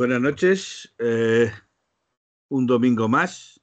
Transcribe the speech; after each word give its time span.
Buenas 0.00 0.22
noches. 0.22 0.94
Eh, 0.98 1.52
un 2.48 2.66
domingo 2.66 3.06
más 3.06 3.60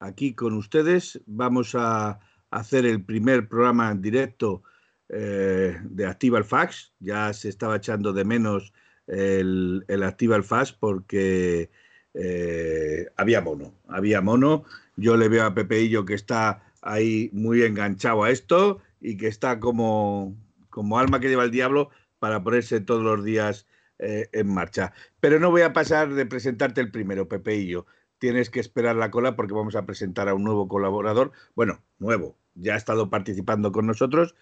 aquí 0.00 0.34
con 0.34 0.54
ustedes. 0.54 1.20
Vamos 1.26 1.74
a 1.74 2.20
hacer 2.50 2.86
el 2.86 3.04
primer 3.04 3.50
programa 3.50 3.90
en 3.90 4.00
directo 4.00 4.62
eh, 5.10 5.78
de 5.84 6.06
Activa 6.06 6.38
el 6.38 6.44
Fax. 6.44 6.94
Ya 7.00 7.34
se 7.34 7.50
estaba 7.50 7.76
echando 7.76 8.14
de 8.14 8.24
menos 8.24 8.72
el, 9.06 9.84
el 9.88 10.02
Activa 10.04 10.36
el 10.36 10.42
Fax 10.42 10.72
porque 10.72 11.68
eh, 12.14 13.08
había 13.18 13.42
mono. 13.42 13.74
Había 13.88 14.22
mono. 14.22 14.64
Yo 14.96 15.18
le 15.18 15.28
veo 15.28 15.44
a 15.44 15.54
Pepeillo 15.54 16.06
que 16.06 16.14
está 16.14 16.62
ahí 16.80 17.28
muy 17.34 17.62
enganchado 17.62 18.24
a 18.24 18.30
esto 18.30 18.80
y 19.02 19.18
que 19.18 19.26
está 19.26 19.60
como, 19.60 20.34
como 20.70 20.98
alma 20.98 21.20
que 21.20 21.28
lleva 21.28 21.44
el 21.44 21.50
diablo 21.50 21.90
para 22.18 22.42
ponerse 22.42 22.80
todos 22.80 23.02
los 23.02 23.22
días 23.22 23.66
eh, 24.02 24.28
en 24.32 24.48
marcha. 24.48 24.92
Pero 25.20 25.38
no 25.38 25.50
voy 25.50 25.62
a 25.62 25.72
pasar 25.72 26.12
de 26.12 26.26
presentarte 26.26 26.80
el 26.80 26.90
primero, 26.90 27.28
Pepe 27.28 27.56
y 27.56 27.68
yo. 27.68 27.86
Tienes 28.18 28.50
que 28.50 28.58
esperar 28.58 28.96
la 28.96 29.10
cola 29.12 29.36
porque 29.36 29.54
vamos 29.54 29.76
a 29.76 29.86
presentar 29.86 30.28
a 30.28 30.34
un 30.34 30.42
nuevo 30.42 30.66
colaborador. 30.66 31.30
Bueno, 31.54 31.80
nuevo, 32.00 32.36
ya 32.54 32.74
ha 32.74 32.76
estado 32.76 33.10
participando 33.10 33.70
con 33.70 33.86
nosotros, 33.86 34.34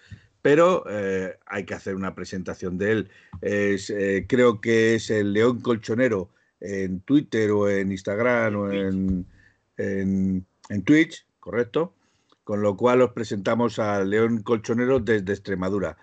pero 0.43 0.85
eh, 0.89 1.39
hay 1.45 1.65
que 1.65 1.75
hacer 1.75 1.95
una 1.95 2.15
presentación 2.15 2.79
de 2.79 2.93
él. 2.93 3.11
Es, 3.43 3.91
eh, 3.91 4.25
creo 4.27 4.61
que 4.63 4.95
es 4.95 5.11
el 5.11 5.35
León 5.35 5.61
Colchonero 5.61 6.31
en 6.61 7.01
Twitter 7.01 7.51
o 7.51 7.69
en 7.69 7.93
Instagram 7.93 8.57
o 8.57 8.71
en, 8.71 9.27
en, 9.77 10.47
en 10.71 10.83
Twitch, 10.85 11.27
correcto. 11.39 11.95
Con 12.45 12.63
lo 12.63 12.77
cual 12.77 13.03
os 13.03 13.13
presentamos 13.13 13.79
al 13.79 14.09
León 14.09 14.43
Colchonero 14.43 15.01
desde 15.01 15.33
Extremadura. 15.33 15.99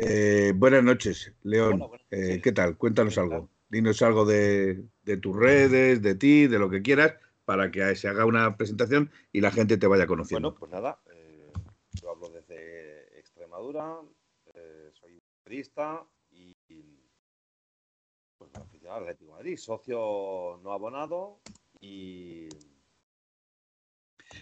Eh, 0.00 0.52
buenas 0.54 0.84
noches, 0.84 1.32
León. 1.42 1.78
Buenas 1.78 2.00
Eh. 2.10 2.40
¿Qué 2.42 2.52
tal? 2.52 2.76
Cuéntanos 2.76 3.14
¿Qué 3.14 3.20
tal? 3.20 3.32
algo. 3.32 3.48
Dinos 3.68 4.00
algo 4.02 4.24
de, 4.24 4.84
de 5.02 5.16
tus 5.16 5.36
redes, 5.36 6.00
de 6.00 6.14
ti, 6.14 6.46
de 6.46 6.58
lo 6.58 6.70
que 6.70 6.82
quieras, 6.82 7.14
para 7.44 7.70
que 7.70 7.94
se 7.96 8.08
haga 8.08 8.24
una 8.24 8.56
presentación 8.56 9.10
y 9.32 9.40
la 9.40 9.50
gente 9.50 9.76
te 9.76 9.86
vaya 9.86 10.06
conociendo. 10.06 10.52
Bueno, 10.52 10.60
pues 10.60 10.72
nada, 10.72 11.00
eh, 11.12 11.52
yo 12.00 12.10
hablo 12.10 12.30
desde 12.30 13.18
Extremadura, 13.18 13.98
soy 14.92 15.20
periodista 15.42 16.06
y 16.30 16.54
pues, 18.38 18.54
aficionado 18.54 19.04
de 19.04 19.16
Madrid, 19.26 19.56
socio 19.56 20.60
no 20.62 20.72
abonado 20.72 21.40
y 21.80 22.48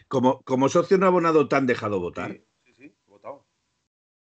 como, 0.08 0.42
como 0.42 0.68
socio 0.68 0.98
no 0.98 1.06
abonado, 1.06 1.48
¿te 1.48 1.56
han 1.56 1.66
dejado 1.66 1.98
votar? 1.98 2.32
sí, 2.32 2.44
sí, 2.64 2.74
sí, 2.74 2.84
he 2.84 3.10
votado. 3.10 3.46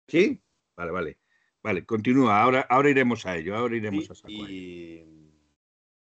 ¿Sí? 0.07 0.42
Vale, 0.75 0.91
vale. 0.91 1.17
Vale, 1.61 1.85
continúa. 1.85 2.41
Ahora, 2.41 2.61
ahora 2.69 2.89
iremos 2.89 3.25
a 3.25 3.37
ello. 3.37 3.55
Ahora 3.55 3.75
iremos 3.75 4.05
Sí, 4.05 4.11
a 4.11 4.15
saco 4.15 4.27
a 4.27 4.51
y 4.51 5.23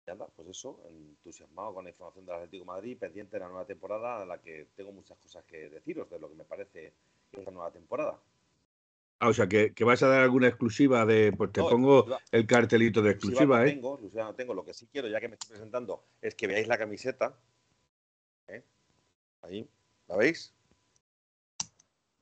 nada, 0.06 0.26
pues 0.34 0.48
eso, 0.48 0.82
entusiasmado 0.88 1.74
con 1.74 1.84
la 1.84 1.90
información 1.90 2.26
del 2.26 2.34
Atlético 2.36 2.64
de 2.64 2.66
Madrid, 2.66 2.98
pendiente 2.98 3.36
de 3.36 3.40
la 3.40 3.48
nueva 3.48 3.64
temporada, 3.66 4.22
en 4.22 4.28
la 4.28 4.40
que 4.40 4.68
tengo 4.74 4.92
muchas 4.92 5.18
cosas 5.18 5.44
que 5.44 5.68
deciros 5.68 6.10
de 6.10 6.18
lo 6.18 6.28
que 6.28 6.34
me 6.34 6.44
parece 6.44 6.94
esta 7.32 7.50
nueva 7.50 7.70
temporada. 7.70 8.18
Ah, 9.20 9.28
o 9.28 9.34
sea, 9.34 9.46
que, 9.46 9.74
que 9.74 9.84
vas 9.84 10.02
a 10.02 10.08
dar 10.08 10.22
alguna 10.22 10.48
exclusiva 10.48 11.04
de. 11.04 11.32
Pues 11.36 11.52
te 11.52 11.60
No, 11.60 11.68
pongo 11.68 12.06
el 12.32 12.46
cartelito 12.46 13.02
de 13.02 13.10
exclusiva, 13.10 13.58
no 13.58 13.64
¿eh? 13.64 13.70
Tengo, 13.70 13.92
exclusiva 13.94 14.24
no 14.24 14.34
tengo. 14.34 14.54
Lo 14.54 14.64
que 14.64 14.72
sí 14.72 14.88
quiero, 14.90 15.08
ya 15.08 15.20
que 15.20 15.28
me 15.28 15.34
estoy 15.34 15.50
presentando, 15.50 16.02
es 16.22 16.34
que 16.34 16.46
veáis 16.46 16.66
la 16.66 16.78
camiseta. 16.78 17.38
¿eh? 18.48 18.64
Ahí, 19.42 19.68
¿la 20.08 20.16
veis? 20.16 20.54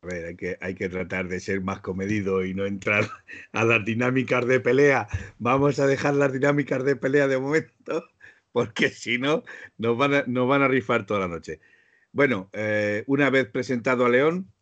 A 0.03 0.07
ver, 0.07 0.27
hay 0.27 0.37
que, 0.37 0.57
hay 0.61 0.75
que 0.77 0.89
tratar 0.89 1.27
de 1.29 1.41
ser 1.41 1.61
más 1.61 1.81
comedido 1.81 2.45
y 2.45 2.55
no 2.55 2.67
entrar 2.67 3.09
a 3.53 3.65
las 3.65 3.85
dinámicas 3.85 4.47
de 4.47 4.61
pelea. 4.61 5.09
Vamos 5.39 5.81
a 5.81 5.87
dejar 5.87 6.15
las 6.15 6.33
dinámicas 6.33 6.85
de 6.85 6.95
pelea 6.95 7.27
de 7.27 7.39
momento, 7.39 8.05
porque 8.53 8.91
si 8.91 9.19
no, 9.19 9.43
nos 9.77 9.99
van 9.99 10.63
a, 10.63 10.69
rifar 10.69 11.05
toda 11.05 11.21
la 11.21 11.29
noche. 11.29 11.61
Bueno, 12.13 12.49
eh, 12.53 13.05
una 13.07 13.29
vez 13.31 13.49
presentado 13.49 14.07
a 14.07 14.09
León, 14.09 14.53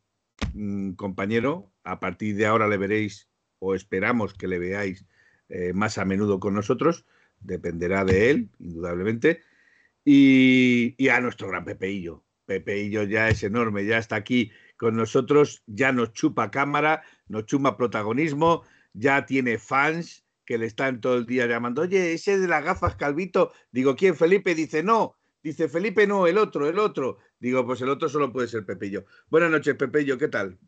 mm, 0.55 0.93
compañero, 0.93 1.71
a 1.85 2.01
partir 2.01 2.37
de 2.37 2.47
ahora 2.47 2.67
le 2.67 2.79
veréis, 2.79 3.29
o 3.59 3.75
esperamos 3.75 4.35
que 4.35 4.49
le 4.49 4.59
veáis 4.59 5.05
eh, 5.49 5.73
más 5.75 5.99
a 5.99 6.05
menudo 6.07 6.41
con 6.41 6.55
nosotros, 6.55 7.05
dependerá 7.41 8.05
de 8.05 8.31
él, 8.31 8.51
indudablemente, 8.59 9.43
y, 10.05 10.95
y 10.97 11.09
a 11.09 11.21
nuestro 11.21 11.49
gran 11.49 11.65
Pepeillo. 11.65 12.25
Pepeillo 12.47 13.03
ya 13.03 13.29
es 13.29 13.43
enorme, 13.43 13.85
ya 13.85 13.99
está 13.99 14.17
aquí 14.17 14.53
con 14.77 14.97
nosotros, 14.97 15.63
ya 15.67 15.93
nos 15.93 16.13
chupa 16.13 16.51
cámara, 16.51 17.03
nos 17.29 17.47
chupa 17.47 17.77
protagonismo, 17.77 18.63
ya 18.93 19.27
tiene 19.27 19.59
fans 19.59 20.25
que 20.45 20.59
le 20.59 20.67
están 20.67 21.01
todo 21.01 21.17
el 21.17 21.27
día 21.27 21.47
llamando, 21.47 21.83
oye, 21.83 22.13
ese 22.13 22.39
de 22.39 22.49
las 22.49 22.65
gafas 22.65 22.97
Calvito, 22.97 23.53
digo, 23.73 23.97
¿quién? 23.97 24.15
Felipe 24.15 24.55
dice, 24.55 24.83
no, 24.83 25.17
dice 25.43 25.69
Felipe, 25.69 26.07
no, 26.07 26.27
el 26.27 26.39
otro, 26.39 26.69
el 26.69 26.79
otro. 26.79 27.19
Digo, 27.39 27.67
pues 27.67 27.81
el 27.81 27.89
otro 27.89 28.09
solo 28.09 28.33
puede 28.33 28.49
ser 28.49 28.65
Pepillo. 28.65 29.05
Buenas 29.29 29.51
noches, 29.51 29.75
Pepillo, 29.75 30.17
¿qué 30.19 30.29
tal? 30.29 30.59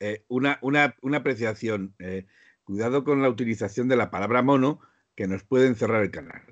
Eh, 0.00 0.24
una, 0.28 0.58
una, 0.62 0.96
una 1.02 1.18
apreciación. 1.18 1.94
eh, 1.98 2.26
cuidado 2.64 3.04
con 3.04 3.22
la 3.22 3.28
utilización 3.28 3.88
de 3.88 3.96
la 3.96 4.10
palabra 4.10 4.42
mono, 4.42 4.80
que 5.14 5.28
nos 5.28 5.44
puede 5.44 5.66
encerrar 5.68 6.02
el 6.02 6.10
canal. 6.10 6.42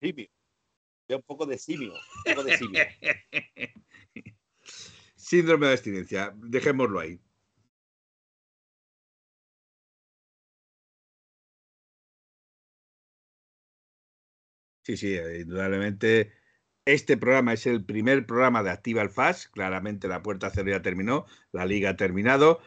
Simio. 0.00 0.28
Veo 1.08 1.18
un 1.18 1.24
poco 1.24 1.46
de 1.46 1.58
simio. 1.58 1.94
Un 1.94 2.34
poco 2.34 2.44
de 2.44 2.56
simio. 2.58 2.84
Síndrome 5.16 5.66
de 5.68 5.72
abstinencia, 5.72 6.32
dejémoslo 6.36 7.00
ahí. 7.00 7.20
Sí, 14.84 14.96
sí, 14.96 15.14
eh, 15.14 15.40
indudablemente. 15.40 16.32
Este 16.84 17.16
programa 17.16 17.52
es 17.52 17.66
el 17.66 17.84
primer 17.84 18.26
programa 18.26 18.64
de 18.64 18.70
Activa 18.70 19.02
el 19.02 19.10
FAS. 19.10 19.46
Claramente 19.48 20.08
la 20.08 20.22
puerta 20.22 20.50
cero 20.52 20.70
ya 20.70 20.82
terminó, 20.82 21.26
la 21.52 21.64
liga 21.64 21.90
ha 21.90 21.96
terminado. 21.96 22.60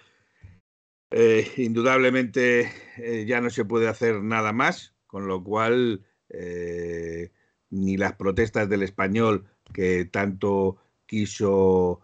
Eh, 1.11 1.51
indudablemente 1.57 2.71
eh, 2.97 3.25
ya 3.27 3.41
no 3.41 3.49
se 3.49 3.65
puede 3.65 3.89
hacer 3.89 4.23
nada 4.23 4.53
más, 4.53 4.95
con 5.05 5.27
lo 5.27 5.43
cual 5.43 6.05
eh, 6.29 7.31
ni 7.69 7.97
las 7.97 8.13
protestas 8.13 8.69
del 8.69 8.83
español 8.83 9.45
que 9.73 10.05
tanto 10.05 10.77
quiso 11.05 12.01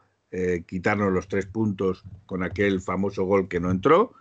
quitarnos 0.66 1.12
los 1.12 1.28
tres 1.28 1.46
puntos 1.46 2.06
con 2.26 2.42
aquel 2.42 2.80
famoso 2.80 3.26
gol 3.26 3.50
que 3.50 3.60
no 3.60 3.70
entró, 3.70 4.14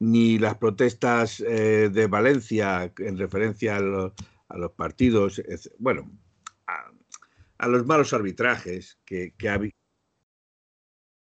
ni 0.00 0.36
las 0.36 0.56
protestas 0.58 1.38
de 1.38 2.06
Valencia 2.10 2.92
en 2.98 3.16
referencia 3.16 3.76
a, 3.76 4.12
a 4.48 4.58
los 4.58 4.72
partidos, 4.72 5.40
bueno, 5.78 6.10
a 7.62 7.68
los 7.68 7.86
malos 7.86 8.12
arbitrajes 8.12 8.98
que, 9.04 9.34
que, 9.38 9.48
habi- 9.48 9.72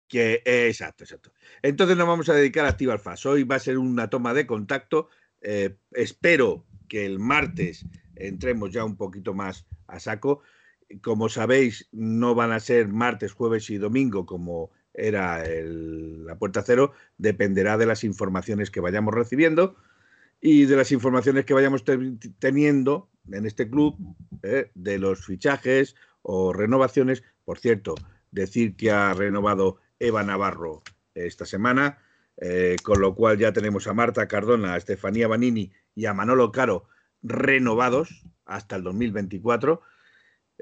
que 0.07 0.41
eh, 0.45 0.67
exacto, 0.67 1.03
exacto. 1.03 1.31
Entonces 1.61 1.95
nos 1.95 2.07
vamos 2.07 2.27
a 2.27 2.33
dedicar 2.33 2.65
a 2.65 2.69
Activa 2.69 2.93
Alfas. 2.93 3.23
Hoy 3.27 3.43
va 3.43 3.57
a 3.57 3.59
ser 3.59 3.77
una 3.77 4.09
toma 4.09 4.33
de 4.33 4.47
contacto. 4.47 5.09
eh, 5.41 5.75
espero 5.91 6.65
que 6.87 7.05
el 7.05 7.19
martes 7.19 7.85
entremos 8.15 8.71
ya 8.71 8.83
un 8.83 8.95
poquito 8.97 9.35
más 9.35 9.67
a 9.87 9.99
saco. 9.99 10.41
Como 11.03 11.29
sabéis, 11.29 11.87
no 11.91 12.33
van 12.33 12.51
a 12.51 12.59
ser 12.59 12.87
martes, 12.87 13.33
jueves 13.33 13.69
y 13.69 13.77
domingo 13.77 14.25
como 14.25 14.71
era 14.93 15.43
el- 15.45 16.25
la 16.25 16.37
puerta 16.39 16.63
cero. 16.65 16.93
Dependerá 17.17 17.77
de 17.77 17.85
las 17.85 18.03
informaciones 18.03 18.71
que 18.71 18.79
vayamos 18.79 19.13
recibiendo 19.13 19.75
y 20.41 20.65
de 20.65 20.77
las 20.77 20.91
informaciones 20.91 21.45
que 21.45 21.53
vayamos 21.53 21.83
te- 21.83 22.17
teniendo 22.39 23.09
en 23.31 23.45
este 23.45 23.69
club, 23.69 23.95
eh, 24.43 24.71
de 24.75 24.97
los 24.99 25.25
fichajes 25.25 25.95
o 26.23 26.53
renovaciones. 26.53 27.23
Por 27.45 27.59
cierto, 27.59 27.95
decir 28.31 28.75
que 28.75 28.91
ha 28.91 29.13
renovado 29.13 29.77
Eva 29.99 30.23
Navarro 30.23 30.81
esta 31.13 31.45
semana, 31.45 31.99
eh, 32.37 32.77
con 32.83 32.99
lo 32.99 33.13
cual 33.13 33.37
ya 33.37 33.53
tenemos 33.53 33.87
a 33.87 33.93
Marta 33.93 34.27
Cardona, 34.27 34.73
a 34.73 34.77
Estefanía 34.77 35.27
Banini 35.27 35.71
y 35.93 36.07
a 36.07 36.13
Manolo 36.13 36.51
Caro 36.51 36.87
renovados 37.21 38.25
hasta 38.45 38.75
el 38.75 38.83
2024. 38.83 39.81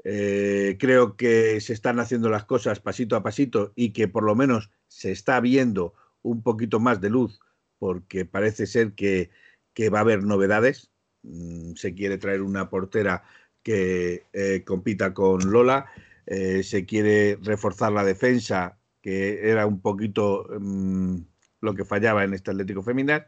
Eh, 0.04 0.76
creo 0.78 1.16
que 1.16 1.60
se 1.60 1.72
están 1.72 2.00
haciendo 2.00 2.28
las 2.28 2.44
cosas 2.44 2.80
pasito 2.80 3.16
a 3.16 3.22
pasito 3.22 3.72
y 3.74 3.92
que 3.92 4.08
por 4.08 4.24
lo 4.24 4.34
menos 4.34 4.70
se 4.88 5.12
está 5.12 5.40
viendo 5.40 5.94
un 6.22 6.42
poquito 6.42 6.80
más 6.80 7.00
de 7.00 7.10
luz 7.10 7.40
porque 7.78 8.24
parece 8.24 8.66
ser 8.66 8.92
que, 8.94 9.30
que 9.74 9.90
va 9.90 9.98
a 9.98 10.02
haber 10.02 10.22
novedades. 10.22 10.92
Mm, 11.22 11.74
se 11.74 11.94
quiere 11.94 12.18
traer 12.18 12.42
una 12.42 12.70
portera 12.70 13.24
que 13.62 14.26
eh, 14.32 14.62
compita 14.64 15.14
con 15.14 15.50
Lola, 15.50 15.86
eh, 16.26 16.62
se 16.62 16.84
quiere 16.84 17.38
reforzar 17.42 17.92
la 17.92 18.04
defensa, 18.04 18.78
que 19.00 19.50
era 19.50 19.66
un 19.66 19.80
poquito 19.80 20.46
mm, 20.60 21.16
lo 21.60 21.74
que 21.74 21.84
fallaba 21.84 22.24
en 22.24 22.34
este 22.34 22.50
Atlético 22.50 22.82
Femenino. 22.82 23.22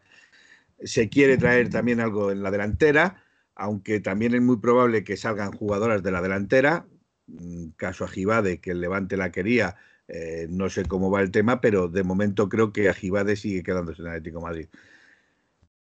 se 0.82 1.08
quiere 1.08 1.36
traer 1.38 1.70
también 1.70 2.00
algo 2.00 2.30
en 2.30 2.42
la 2.42 2.50
delantera, 2.50 3.22
aunque 3.54 4.00
también 4.00 4.34
es 4.34 4.42
muy 4.42 4.58
probable 4.58 5.04
que 5.04 5.16
salgan 5.16 5.52
jugadoras 5.52 6.02
de 6.02 6.12
la 6.12 6.22
delantera. 6.22 6.86
Mm, 7.26 7.70
caso 7.76 8.04
a 8.04 8.08
Gibade, 8.08 8.60
que 8.60 8.72
el 8.72 8.80
Levante 8.80 9.16
la 9.16 9.32
quería, 9.32 9.76
eh, 10.08 10.46
no 10.50 10.68
sé 10.68 10.84
cómo 10.84 11.10
va 11.10 11.22
el 11.22 11.30
tema, 11.30 11.60
pero 11.60 11.88
de 11.88 12.02
momento 12.04 12.48
creo 12.48 12.72
que 12.72 12.88
Agibade 12.88 13.36
sigue 13.36 13.62
quedándose 13.62 14.02
en 14.02 14.08
Atlético 14.08 14.40
Madrid. 14.40 14.68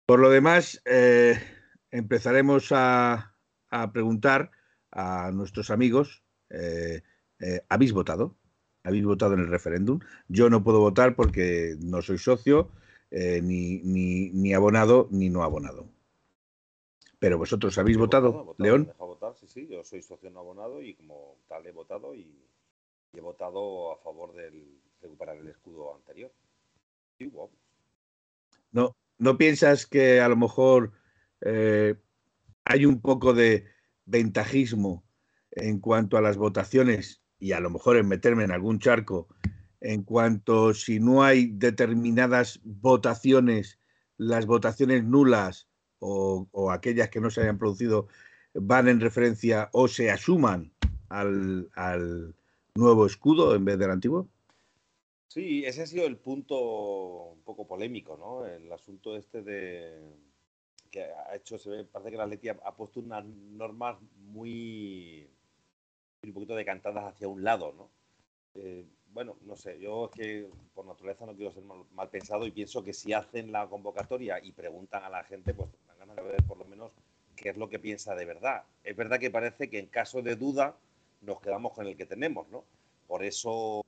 Por 0.07 0.21
lo 0.21 0.31
demás, 0.31 0.81
empezaremos 1.91 2.69
a, 2.71 3.36
preguntar 3.93 4.51
a 4.91 5.31
nuestros 5.33 5.71
amigos, 5.71 6.23
eh, 6.51 7.03
¿habéis 7.69 7.93
votado? 7.93 8.37
¿Habéis 8.83 9.05
votado 9.05 9.35
en 9.35 9.41
el 9.41 9.49
referéndum? 9.49 10.01
Yo 10.29 10.49
no 10.49 10.63
puedo 10.63 10.81
votar 10.81 11.17
porque 11.17 11.77
no 11.81 12.03
soy 12.03 12.19
socio, 12.19 12.71
ni, 13.11 13.81
ni, 13.81 14.55
abonado, 14.55 15.09
ni 15.11 15.29
no 15.29 15.43
abonado. 15.43 15.89
Pero 17.19 17.39
vosotros 17.39 17.77
habéis 17.79 17.97
votado, 17.97 18.55
León. 18.59 18.93
votar, 18.99 19.35
sí, 19.35 19.47
sí, 19.49 19.67
yo 19.69 19.83
soy 19.83 20.03
socio 20.03 20.31
no 20.31 20.41
abonado 20.41 20.83
y 20.83 20.95
como 20.95 21.37
tal 21.49 21.67
he 21.67 21.73
votado 21.73 22.15
y 22.15 22.47
he 23.13 23.21
votado 23.21 23.93
a 23.93 23.97
favor 23.97 24.35
de 24.35 24.53
recuperar 25.01 25.37
el 25.37 25.49
escudo 25.49 25.95
anterior. 25.97 26.31
No, 28.73 28.95
¿No 29.19 29.39
piensas 29.39 29.87
que 29.87 30.21
a 30.21 30.29
lo 30.29 30.37
mejor 30.37 30.93
eh, 31.41 31.95
hay 32.67 32.85
un 32.85 33.01
poco 33.01 33.33
de 33.33 33.65
ventajismo 34.05 35.05
en 35.53 35.81
cuanto 35.81 36.19
a 36.19 36.21
las 36.21 36.37
votaciones 36.37 37.23
y 37.39 37.53
a 37.53 37.61
lo 37.61 37.71
mejor 37.71 37.97
en 37.97 38.09
meterme 38.09 38.45
en 38.45 38.51
algún 38.51 38.79
charco 38.79 39.29
en 39.81 40.03
cuanto 40.03 40.75
si 40.75 40.99
no 40.99 41.23
hay 41.23 41.47
determinadas 41.47 42.61
votaciones, 42.65 43.79
las 44.17 44.47
votaciones 44.47 45.05
nulas 45.05 45.69
o, 45.99 46.71
aquellas 46.71 47.09
que 47.09 47.21
no 47.21 47.31
se 47.31 47.43
hayan 47.43 47.59
producido 47.59 48.09
van 48.53 48.89
en 48.89 49.01
referencia 49.01 49.71
o 49.73 49.87
se 49.87 50.11
asuman 50.11 50.73
al, 51.09 51.71
nuevo 52.75 53.07
escudo 53.07 53.55
en 53.55 53.65
vez 53.65 53.79
del 53.79 53.91
antiguo? 53.91 54.29
Sí, 55.29 55.65
ese 55.65 55.83
ha 55.83 55.87
sido 55.87 56.07
el 56.07 56.17
punto 56.17 57.31
un 57.33 57.43
poco 57.43 57.67
polémico, 57.67 58.17
¿no? 58.17 58.47
El 58.47 58.71
asunto 58.73 59.17
este 59.17 59.43
de 59.43 60.03
ha 61.05 61.35
hecho, 61.35 61.57
parece 61.93 62.11
que 62.11 62.17
la 62.17 62.25
Atleti 62.25 62.49
ha, 62.49 62.55
puesto 62.55 63.01
unas 63.01 63.25
normas 63.25 63.97
muy 64.19 65.29
un 66.23 66.33
poquito 66.33 66.55
decantadas 66.55 67.05
hacia 67.05 67.29
un 67.29 67.45
lado, 67.45 67.73
¿no? 67.73 67.91
Eh, 68.55 68.85
bueno, 69.13 69.37
no 69.47 69.57
sé, 69.57 69.79
yo 69.79 70.07
es 70.07 70.11
que 70.11 70.47
por 70.75 70.85
naturaleza 70.85 71.25
no 71.25 71.35
quiero 71.35 71.53
ser 71.53 71.63
mal, 71.63 72.09
pensado 72.11 72.47
y 72.47 72.51
pienso 72.51 72.85
que 72.85 72.93
si 72.93 73.13
hacen 73.13 73.53
la 73.53 73.67
convocatoria 73.67 74.43
y 74.43 74.53
preguntan 74.53 75.05
a 75.05 75.09
la 75.09 75.25
gente, 75.25 75.55
pues 75.55 75.71
dan 75.87 75.99
ganas 75.99 76.17
de 76.17 76.23
ver 76.23 76.43
por 76.45 76.59
lo 76.59 76.65
menos 76.65 76.93
qué 77.35 77.51
es 77.51 77.57
lo 77.57 77.69
que 77.69 77.79
piensa 77.79 78.15
de 78.15 78.25
verdad. 78.25 78.65
Es 78.85 78.97
verdad 78.97 79.19
que 79.19 79.31
parece 79.31 79.71
que 79.71 79.79
en 79.79 79.87
caso 79.87 80.21
de 80.23 80.37
duda 80.37 80.77
nos 81.23 81.41
quedamos 81.41 81.73
con 81.73 81.87
el 81.87 81.97
que 81.97 82.07
tenemos, 82.07 82.49
¿no? 82.49 82.65
Por 83.07 83.25
eso... 83.25 83.85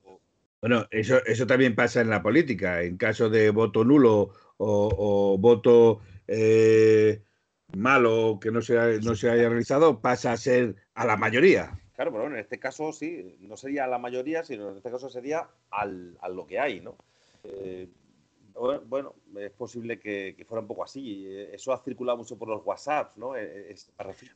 Bueno, 0.61 0.87
eso, 0.91 1.23
eso 1.25 1.47
también 1.47 1.75
pasa 1.75 2.01
en 2.01 2.09
la 2.09 2.21
política. 2.21 2.81
En 2.81 2.97
caso 2.97 3.29
de 3.29 3.49
voto 3.49 3.83
nulo 3.83 4.33
o, 4.57 5.37
voto 5.37 6.01
eh, 6.31 7.23
malo 7.75 8.39
que 8.39 8.51
no 8.51 8.61
se, 8.61 8.99
no 9.01 9.15
se 9.15 9.29
haya 9.29 9.49
realizado, 9.49 9.99
pasa 9.99 10.31
a 10.31 10.37
ser 10.37 10.75
a 10.93 11.05
la 11.05 11.17
mayoría. 11.17 11.79
Claro, 11.95 12.11
pero 12.11 12.23
bueno, 12.23 12.35
en 12.35 12.41
este 12.41 12.59
caso 12.59 12.93
sí, 12.93 13.35
no 13.39 13.57
sería 13.57 13.85
a 13.85 13.87
la 13.87 13.97
mayoría, 13.97 14.43
sino 14.43 14.69
en 14.69 14.77
este 14.77 14.91
caso 14.91 15.09
sería 15.09 15.49
al, 15.71 16.17
a 16.21 16.29
lo 16.29 16.45
que 16.45 16.59
hay, 16.59 16.81
¿no? 16.81 16.97
Eh, 17.43 17.89
bueno, 18.87 19.15
es 19.37 19.51
posible 19.51 19.99
que, 19.99 20.35
fuera 20.47 20.61
un 20.61 20.67
poco 20.67 20.83
así. 20.83 21.27
Eso 21.51 21.73
ha 21.73 21.83
circulado 21.83 22.17
mucho 22.17 22.37
por 22.37 22.49
los 22.49 22.65
WhatsApps, 22.65 23.17
¿no? 23.17 23.33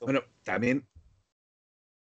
bueno, 0.01 0.21
también 0.43 0.87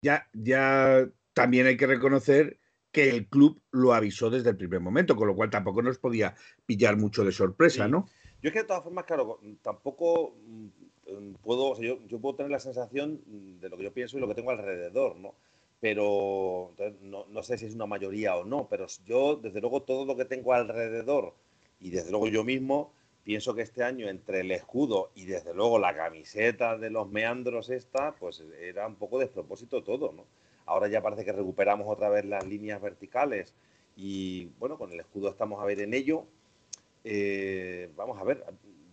ya, 0.02 0.28
ya 0.32 1.08
también 1.32 1.66
hay 1.66 1.76
que 1.76 1.86
reconocer 1.86 2.58
que 2.92 3.10
el 3.10 3.28
club 3.28 3.62
lo 3.70 3.94
avisó 3.94 4.30
desde 4.30 4.50
el 4.50 4.56
primer 4.56 4.80
momento, 4.80 5.14
con 5.14 5.28
lo 5.28 5.36
cual 5.36 5.50
tampoco 5.50 5.82
nos 5.82 5.98
podía 5.98 6.34
pillar 6.66 6.96
mucho 6.96 7.24
de 7.24 7.32
sorpresa, 7.32 7.86
¿no? 7.86 8.08
Yo 8.42 8.48
es 8.48 8.52
que 8.52 8.60
de 8.60 8.64
todas 8.64 8.82
formas, 8.82 9.04
claro, 9.04 9.38
tampoco 9.62 10.34
mm, 10.46 11.34
puedo, 11.42 11.78
yo, 11.80 11.98
puedo 12.20 12.36
tener 12.36 12.50
la 12.50 12.60
sensación 12.60 13.20
de 13.60 13.68
lo 13.68 13.76
que 13.76 13.84
yo 13.84 13.92
pienso 13.92 14.16
y 14.16 14.20
lo 14.20 14.28
que 14.28 14.34
tengo 14.34 14.50
alrededor, 14.50 15.16
¿no? 15.16 15.34
Pero 15.80 16.72
no, 17.02 17.26
no, 17.26 17.42
sé 17.42 17.56
si 17.58 17.66
es 17.66 17.74
una 17.74 17.86
mayoría 17.86 18.36
o 18.36 18.44
no, 18.44 18.66
pero 18.68 18.86
yo, 19.06 19.36
desde 19.36 19.60
luego, 19.60 19.82
todo 19.82 20.04
lo 20.04 20.16
que 20.16 20.26
tengo 20.26 20.52
alrededor 20.52 21.34
y 21.80 21.90
desde 21.90 22.10
luego 22.10 22.28
yo 22.28 22.44
mismo, 22.44 22.92
pienso 23.24 23.54
que 23.54 23.62
este 23.62 23.82
año 23.82 24.08
entre 24.08 24.40
el 24.40 24.50
escudo 24.50 25.10
y 25.14 25.24
desde 25.24 25.54
luego 25.54 25.78
la 25.78 25.94
camiseta 25.94 26.76
de 26.76 26.90
los 26.90 27.10
meandros 27.10 27.70
esta, 27.70 28.12
pues 28.12 28.44
era 28.60 28.86
un 28.86 28.96
poco 28.96 29.18
despropósito 29.18 29.82
todo, 29.82 30.12
¿no? 30.12 30.24
Ahora 30.66 30.88
ya 30.88 31.02
parece 31.02 31.24
que 31.24 31.32
recuperamos 31.32 31.86
otra 31.88 32.08
vez 32.08 32.24
las 32.24 32.46
líneas 32.46 32.80
verticales 32.80 33.54
y 33.96 34.46
bueno, 34.58 34.78
con 34.78 34.92
el 34.92 35.00
escudo 35.00 35.28
estamos 35.28 35.60
a 35.60 35.64
ver 35.64 35.80
en 35.80 35.94
ello. 35.94 36.26
Eh, 37.04 37.90
vamos 37.96 38.18
a 38.20 38.24
ver, 38.24 38.44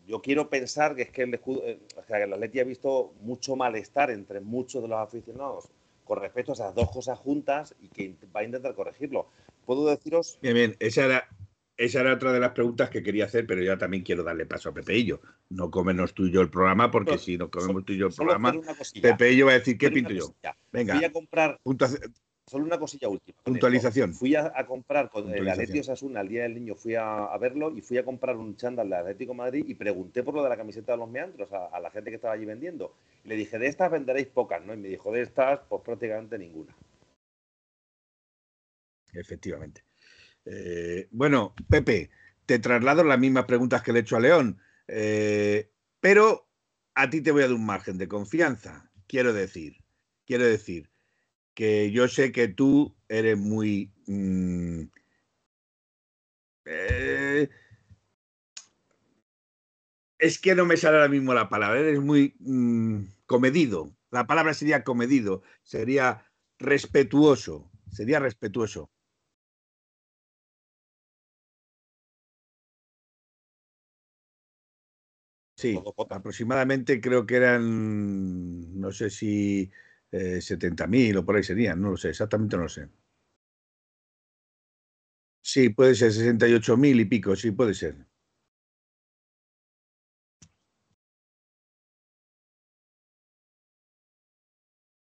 yo 0.08 0.22
quiero 0.22 0.50
pensar 0.50 0.96
que 0.96 1.04
es 1.04 1.12
que 1.12 1.24
el 1.24 1.34
escudo, 1.34 1.62
eh, 1.66 1.80
o 1.98 2.04
sea, 2.04 2.18
que 2.18 2.24
el 2.24 2.34
Atleti 2.34 2.60
ha 2.60 2.64
visto 2.64 3.14
mucho 3.22 3.56
malestar 3.56 4.10
entre 4.12 4.40
muchos 4.40 4.82
de 4.82 4.88
los 4.88 5.00
aficionados 5.00 5.70
con 6.06 6.22
respecto 6.22 6.54
a 6.54 6.56
esas 6.56 6.74
dos 6.74 6.90
cosas 6.90 7.20
juntas 7.20 7.76
y 7.82 7.90
que 7.90 8.16
va 8.34 8.40
a 8.40 8.44
intentar 8.46 8.74
corregirlo. 8.74 9.28
Puedo 9.66 9.86
deciros... 9.86 10.40
Bien, 10.42 10.54
bien, 10.54 10.76
esa 10.80 11.04
era, 11.04 11.28
esa 11.76 12.00
era 12.00 12.14
otra 12.14 12.32
de 12.32 12.40
las 12.40 12.52
preguntas 12.52 12.90
que 12.90 13.04
quería 13.04 13.26
hacer, 13.26 13.46
pero 13.46 13.62
ya 13.62 13.78
también 13.78 14.04
quiero 14.04 14.24
darle 14.24 14.46
paso 14.46 14.70
a 14.70 14.74
Pepeillo. 14.74 15.20
No 15.50 15.70
comenos 15.70 16.14
tú 16.14 16.26
y 16.26 16.32
yo 16.32 16.40
el 16.40 16.50
programa, 16.50 16.90
porque 16.90 17.18
si 17.18 17.38
no 17.38 17.50
comemos 17.52 17.84
tú 17.84 17.92
y 17.92 17.98
yo 17.98 18.08
el 18.08 18.14
programa, 18.14 18.56
Pepeillo 19.02 19.48
va 19.48 19.52
a 19.52 19.60
decir, 19.60 19.78
¿qué 19.78 19.92
pinto 19.92 20.12
yo? 20.12 20.34
Venga. 20.72 20.96
Fui 20.96 21.04
a 21.04 21.12
comprar... 21.12 21.60
Solo 22.48 22.64
una 22.64 22.80
cosilla 22.80 23.10
última. 23.10 23.38
Puntualización. 23.44 24.14
Fui 24.14 24.34
a, 24.34 24.66
comprar 24.66 25.10
con 25.10 25.30
el 25.34 25.50
Atlético 25.50 25.82
Osasuna 25.82 26.22
el 26.22 26.30
Día 26.30 26.44
del 26.44 26.54
Niño, 26.54 26.76
fui 26.76 26.96
a, 26.96 27.38
verlo 27.38 27.76
y 27.76 27.82
fui 27.82 27.98
a 27.98 28.06
comprar 28.06 28.38
un 28.38 28.56
chándal 28.56 28.90
de 28.90 28.96
Atlético 28.96 29.34
Madrid 29.34 29.66
y 29.68 29.76
pregunté 29.76 30.24
por 30.24 30.34
lo 30.34 30.44
de 30.44 30.50
la 30.50 30.56
camiseta 30.56 30.94
de 30.94 30.98
los 30.98 31.10
meandros 31.10 31.50
a, 31.52 31.78
la 31.82 31.92
gente 31.92 32.10
que 32.10 32.16
estaba 32.16 32.34
allí 32.34 32.46
vendiendo. 32.46 32.96
Y 33.26 33.28
le 33.28 33.36
dije, 33.36 33.60
de 33.60 33.68
estas 33.68 33.92
venderéis 33.92 34.28
pocas, 34.28 34.64
¿no? 34.66 34.74
Y 34.74 34.78
me 34.78 34.88
dijo, 34.88 35.12
de 35.12 35.24
estas, 35.24 35.60
pues 35.68 35.82
prácticamente 35.84 36.38
ninguna. 36.38 36.74
Efectivamente. 39.12 39.84
Eh, 40.46 41.10
bueno, 41.12 41.54
Pepe, 41.70 42.10
te 42.46 42.60
traslado 42.60 43.04
las 43.04 43.20
mismas 43.20 43.44
preguntas 43.44 43.84
que 43.84 43.92
le 43.92 44.00
he 44.00 44.02
hecho 44.04 44.16
a 44.16 44.22
León, 44.22 44.58
eh, 44.88 45.70
pero 46.00 46.48
a 46.96 47.10
ti 47.10 47.20
te 47.20 47.32
voy 47.32 47.44
a 47.44 47.48
dar 47.48 47.56
un 47.56 47.66
margen 47.66 47.98
de 47.98 48.08
confianza. 48.08 48.90
Quiero 49.06 49.34
decir, 49.34 49.84
quiero 50.26 50.46
decir 50.46 50.90
que 51.58 51.90
yo 51.90 52.08
sé 52.08 52.32
que 52.32 52.48
tú 52.48 52.96
eres 53.10 53.36
muy... 53.36 53.92
Mm, 54.06 54.84
eh, 56.66 57.50
es 60.20 60.38
que 60.40 60.54
no 60.54 60.66
me 60.66 60.78
sale 60.78 60.98
ahora 60.98 61.10
mismo 61.10 61.34
la 61.34 61.50
palabra, 61.50 61.80
eres 61.80 62.00
muy 62.00 62.36
mm, 62.42 63.06
comedido. 63.26 63.92
La 64.12 64.28
palabra 64.28 64.54
sería 64.54 64.84
comedido, 64.84 65.42
sería 65.64 66.32
respetuoso, 66.60 67.72
sería 67.92 68.20
respetuoso. 68.20 68.92
Sí, 75.56 75.82
aproximadamente 76.12 77.02
creo 77.02 77.26
que 77.26 77.38
eran, 77.38 78.80
no 78.80 78.92
sé 78.92 79.10
si 79.10 79.72
eh, 80.18 80.42
70.000 80.42 81.18
o 81.18 81.26
por 81.26 81.36
ahí 81.36 81.44
serían, 81.44 81.82
no 81.82 81.92
lo 81.92 81.98
sé, 81.98 82.10
exactamente 82.10 82.56
no 82.58 82.64
lo 82.64 82.70
sé. 82.70 82.90
Sí, 85.42 85.70
puede 85.70 85.96
ser 85.96 86.12
68.000 86.14 87.00
y 87.00 87.06
pico, 87.06 87.36
sí, 87.36 87.50
puede 87.52 87.74
ser. 87.74 87.96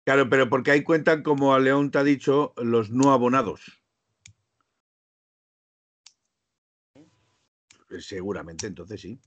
Claro, 0.06 0.30
pero 0.30 0.50
porque 0.50 0.72
ahí 0.72 0.84
cuentan, 0.84 1.24
como 1.24 1.54
a 1.54 1.60
León 1.60 1.92
te 1.92 1.98
ha 1.98 2.04
dicho, 2.06 2.54
los 2.58 2.90
no 2.90 3.12
abonados. 3.12 3.82
Seguramente, 8.00 8.68
entonces 8.68 9.00
sí. 9.02 9.20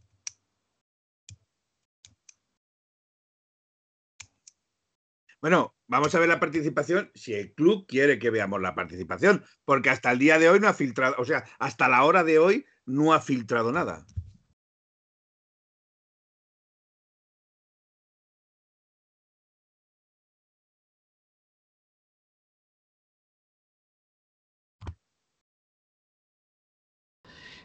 Bueno, 5.40 5.75
vamos 5.87 6.14
a 6.14 6.19
ver 6.19 6.28
la 6.28 6.40
participación 6.40 7.11
si 7.14 7.33
el 7.35 7.55
club 7.55 7.87
quiere 7.87 8.19
que 8.19 8.31
veamos 8.31 8.61
la 8.61 8.75
participación, 8.75 9.45
porque 9.64 9.90
hasta 9.90 10.11
el 10.12 10.19
día 10.19 10.38
de 10.38 10.49
hoy 10.50 10.61
no 10.61 10.69
ha 10.69 10.75
filtrado, 10.75 11.14
o 11.19 11.25
sea, 11.25 11.45
hasta 11.59 11.88
la 11.88 12.05
hora 12.05 12.25
de 12.25 12.38
hoy 12.38 12.66
no 12.85 13.12
ha 13.14 13.21
filtrado 13.21 13.73
nada. 13.73 14.07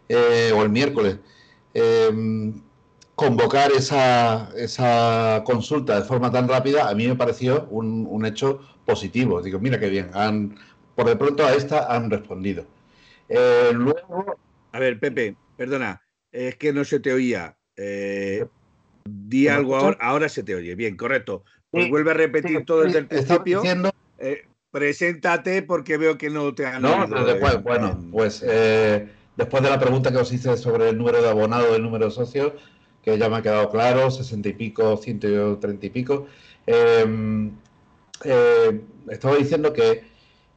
Eh, 0.10 0.52
o 0.54 0.64
el 0.64 0.70
miércoles. 0.70 1.20
Em, 1.74 2.62
convocar 3.22 3.72
esa, 3.72 4.50
esa, 4.56 5.44
consulta 5.46 6.00
de 6.00 6.06
forma 6.08 6.32
tan 6.32 6.48
rápida, 6.48 6.90
a 6.90 6.96
mí 6.96 7.08
me 7.08 7.16
pareció 7.16 7.68
un, 7.70 8.08
un, 8.10 8.26
hecho 8.26 8.62
positivo. 8.84 9.44
Digo, 9.44 9.60
mira 9.60 9.80
qué 9.80 9.90
bien, 9.90 10.10
han, 10.16 10.58
por 10.96 11.06
de 11.06 11.16
pronto 11.16 11.46
a 11.46 11.54
esta 11.54 11.94
han 11.96 12.10
respondido. 12.10 12.66
Eh, 13.30 13.70
luego... 13.74 14.38
A 14.72 14.80
ver, 14.80 15.00
Pepe, 15.00 15.36
perdona, 15.56 16.02
es 16.32 16.56
que 16.56 16.74
no 16.74 16.84
se 16.84 17.00
te 17.00 17.14
oía. 17.14 17.56
Eh, 17.76 18.48
di 19.06 19.48
algo 19.48 19.76
ahora, 19.76 19.98
ahora 20.02 20.28
se 20.28 20.42
te 20.42 20.56
oye. 20.56 20.74
Bien, 20.74 20.98
correcto. 20.98 21.44
Pues 21.70 21.90
vuelve 21.90 22.12
a 22.12 22.16
repetir 22.16 22.66
todo 22.66 22.82
desde 22.82 23.00
el 23.00 23.08
principio. 23.08 23.62
Eh, 24.18 24.48
preséntate 24.72 25.62
porque 25.62 25.98
veo 25.98 26.18
que 26.18 26.32
no 26.32 26.56
te 26.56 26.66
han 26.66 26.82
No, 26.82 27.06
después, 27.24 27.62
bueno, 27.62 28.04
pues 28.12 28.42
después 28.42 29.64
de 29.64 29.70
la 29.70 29.80
pregunta 29.80 30.12
que 30.12 30.18
os 30.18 30.34
hice 30.34 30.58
sobre 30.58 30.90
el 30.90 30.98
número 30.98 31.22
de 31.22 31.30
abonados, 31.30 31.76
el 31.76 31.84
número 31.84 32.06
de 32.06 32.12
socios, 32.12 32.54
que 33.04 33.18
ya 33.18 33.30
me 33.30 33.38
ha 33.38 33.42
quedado 33.42 33.70
claro, 33.70 34.12
60 34.12 34.50
y 34.50 34.54
pico, 34.54 34.98
130 34.98 35.86
y 35.86 35.90
pico. 35.90 36.28
Em, 36.66 37.52
eh, 38.24 38.82
estaba 39.10 39.36
diciendo 39.36 39.74
que 39.74 40.04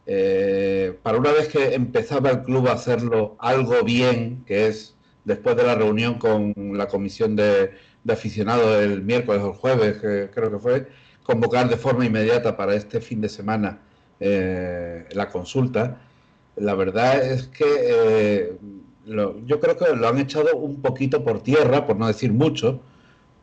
eh, 0.06 0.98
para 1.02 1.18
una 1.18 1.32
vez 1.32 1.48
que 1.48 1.74
empezaba 1.74 2.30
el 2.30 2.42
club 2.42 2.68
a 2.68 2.72
hacerlo 2.72 3.36
algo 3.38 3.82
bien, 3.82 4.44
que 4.46 4.66
es 4.66 4.94
después 5.24 5.56
de 5.56 5.64
la 5.64 5.74
reunión 5.74 6.18
con 6.18 6.52
la 6.76 6.88
comisión 6.88 7.36
de, 7.36 7.72
aficionados 8.08 8.82
el 8.82 9.02
miércoles 9.02 9.42
o 9.42 9.48
el 9.52 9.54
jueves, 9.54 9.96
creo 10.00 10.50
que 10.50 10.58
fue, 10.58 10.88
convocar 11.22 11.68
de 11.68 11.76
forma 11.76 12.04
inmediata 12.04 12.56
para 12.56 12.74
este 12.74 13.00
fin 13.00 13.20
de 13.22 13.30
semana 13.30 13.80
eh, 14.20 15.06
la 15.12 15.30
consulta, 15.30 16.00
la 16.56 16.74
verdad 16.74 17.24
es 17.24 17.48
que 17.48 18.56
yo 19.06 19.60
creo 19.60 19.76
que 19.76 19.94
lo 19.94 20.08
han 20.08 20.18
echado 20.18 20.56
un 20.56 20.80
poquito 20.80 21.24
por 21.24 21.42
tierra, 21.42 21.86
por 21.86 21.96
no 21.96 22.06
decir 22.06 22.32
mucho, 22.32 22.80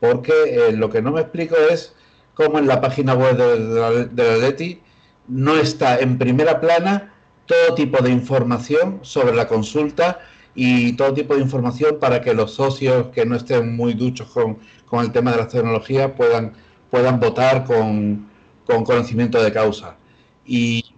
porque 0.00 0.32
eh, 0.46 0.72
lo 0.72 0.90
que 0.90 1.02
no 1.02 1.12
me 1.12 1.20
explico 1.20 1.56
es 1.70 1.94
cómo 2.34 2.58
en 2.58 2.66
la 2.66 2.80
página 2.80 3.14
web 3.14 3.36
del 3.36 4.14
de 4.14 4.30
Atleti 4.30 4.80
no 5.28 5.56
está 5.56 5.98
en 6.00 6.18
primera 6.18 6.60
plana 6.60 7.14
todo 7.46 7.74
tipo 7.74 8.02
de 8.02 8.10
información 8.10 9.00
sobre 9.02 9.34
la 9.34 9.46
consulta 9.46 10.20
y 10.54 10.92
todo 10.94 11.14
tipo 11.14 11.34
de 11.34 11.40
información 11.40 11.98
para 12.00 12.20
que 12.20 12.34
los 12.34 12.54
socios 12.54 13.08
que 13.08 13.24
no 13.24 13.36
estén 13.36 13.76
muy 13.76 13.94
duchos 13.94 14.28
con, 14.30 14.58
con 14.86 15.04
el 15.04 15.12
tema 15.12 15.32
de 15.32 15.38
las 15.38 15.48
tecnologías 15.48 16.10
puedan, 16.16 16.52
puedan 16.90 17.20
votar 17.20 17.64
con, 17.64 18.28
con 18.66 18.84
conocimiento 18.84 19.42
de 19.42 19.52
causa. 19.52 19.96
Y 20.44 20.91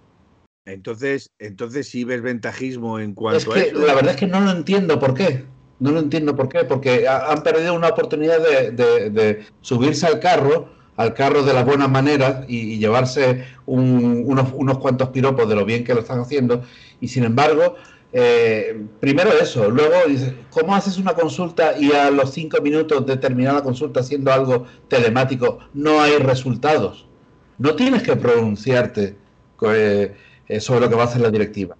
entonces, 0.66 1.30
entonces 1.38 1.88
sí 1.88 2.04
ves 2.04 2.22
ventajismo 2.22 2.98
en 2.98 3.14
cuanto 3.14 3.52
a 3.52 3.58
eso. 3.58 3.78
La 3.80 3.94
verdad 3.94 4.12
es 4.12 4.16
que 4.16 4.26
no 4.26 4.40
lo 4.40 4.50
entiendo 4.50 4.98
por 4.98 5.14
qué. 5.14 5.44
No 5.80 5.90
lo 5.90 5.98
entiendo 5.98 6.34
por 6.36 6.48
qué, 6.48 6.64
porque 6.64 7.06
han 7.08 7.42
perdido 7.42 7.74
una 7.74 7.88
oportunidad 7.88 8.38
de, 8.40 9.44
subirse 9.60 10.06
al 10.06 10.20
carro, 10.20 10.68
al 10.96 11.12
carro 11.14 11.42
de 11.42 11.52
las 11.52 11.66
buenas 11.66 11.90
maneras 11.90 12.44
y, 12.48 12.78
llevarse 12.78 13.44
unos, 13.66 14.48
unos, 14.54 14.78
cuantos 14.78 15.08
piropos 15.10 15.48
de 15.48 15.56
lo 15.56 15.64
bien 15.64 15.84
que 15.84 15.94
lo 15.94 16.00
están 16.00 16.20
haciendo. 16.20 16.62
Y 17.00 17.08
sin 17.08 17.24
embargo, 17.24 17.74
eh, 18.12 18.86
primero 19.00 19.32
eso, 19.32 19.68
luego 19.68 19.94
dices, 20.06 20.32
¿cómo 20.50 20.74
haces 20.74 20.98
una 20.98 21.14
consulta 21.14 21.76
y 21.76 21.92
a 21.92 22.12
los 22.12 22.32
cinco 22.32 22.62
minutos 22.62 23.04
de 23.04 23.16
terminar 23.16 23.54
la 23.54 23.62
consulta 23.62 24.00
haciendo 24.00 24.32
algo 24.32 24.66
telemático 24.88 25.58
no 25.74 26.00
hay 26.00 26.18
resultados? 26.18 27.06
No 27.58 27.74
tienes 27.74 28.04
que 28.04 28.14
pronunciarte. 28.14 29.16
Eh, 29.74 30.14
eh, 30.48 30.60
sobre 30.60 30.80
lo 30.80 30.88
que 30.88 30.96
va 30.96 31.02
a 31.02 31.06
hacer 31.06 31.20
la 31.20 31.30
directiva. 31.30 31.76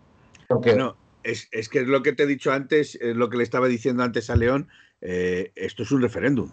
Porque... 0.49 0.75
No, 0.75 0.97
es, 1.23 1.49
es, 1.52 1.68
que 1.68 1.80
es 1.80 1.87
lo 1.87 2.02
que 2.02 2.12
te 2.12 2.25
he 2.25 2.26
dicho 2.26 2.52
antes, 2.52 2.97
es 3.00 3.16
lo 3.16 3.30
que 3.30 3.37
le 3.37 3.42
estaba 3.42 3.66
diciendo 3.68 4.02
antes 4.02 4.30
a 4.30 4.37
León, 4.37 4.68
eh, 5.00 5.52
esto 5.54 5.83
es 5.83 5.90
un 5.92 6.02
referéndum. 6.02 6.50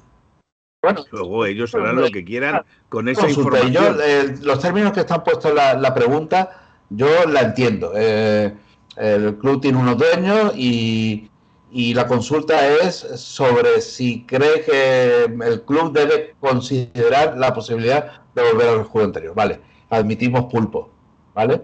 Bueno, 0.84 1.06
Luego 1.12 1.46
ellos 1.46 1.76
harán 1.76 1.98
lo 1.98 2.10
que 2.10 2.26
quieran 2.26 2.64
con 2.90 3.08
esa 3.08 3.30
información. 3.30 3.72
Yo, 3.72 4.02
eh, 4.04 4.36
los 4.42 4.60
términos 4.60 4.94
que 4.94 5.02
están 5.02 5.24
puestos 5.24 5.52
en 5.52 5.58
la, 5.58 5.76
la 5.76 5.94
pregunta, 5.94 6.80
yo 6.90 7.26
la 7.28 7.42
entiendo. 7.42 7.94
el 7.96 9.38
club 9.38 9.62
tiene 9.62 9.78
unos 9.78 9.98
dueños 9.98 10.54
y, 10.56 11.30
y 11.72 11.94
la 11.94 12.06
consulta 12.06 12.68
es 12.68 12.96
sobre 12.96 13.80
si 13.80 14.26
cree 14.26 14.62
que 14.62 15.24
el 15.24 15.62
club 15.64 15.94
debe 15.94 16.36
considerar 16.40 17.38
la 17.38 17.54
posibilidad 17.54 18.24
de 18.36 18.44
volver 18.44 18.68
al 18.68 18.84
juego 18.84 19.06
anterior. 19.06 19.34
Vale, 19.34 19.62
admitimos 19.90 20.52
pulpo, 20.52 20.92
¿vale? 21.34 21.62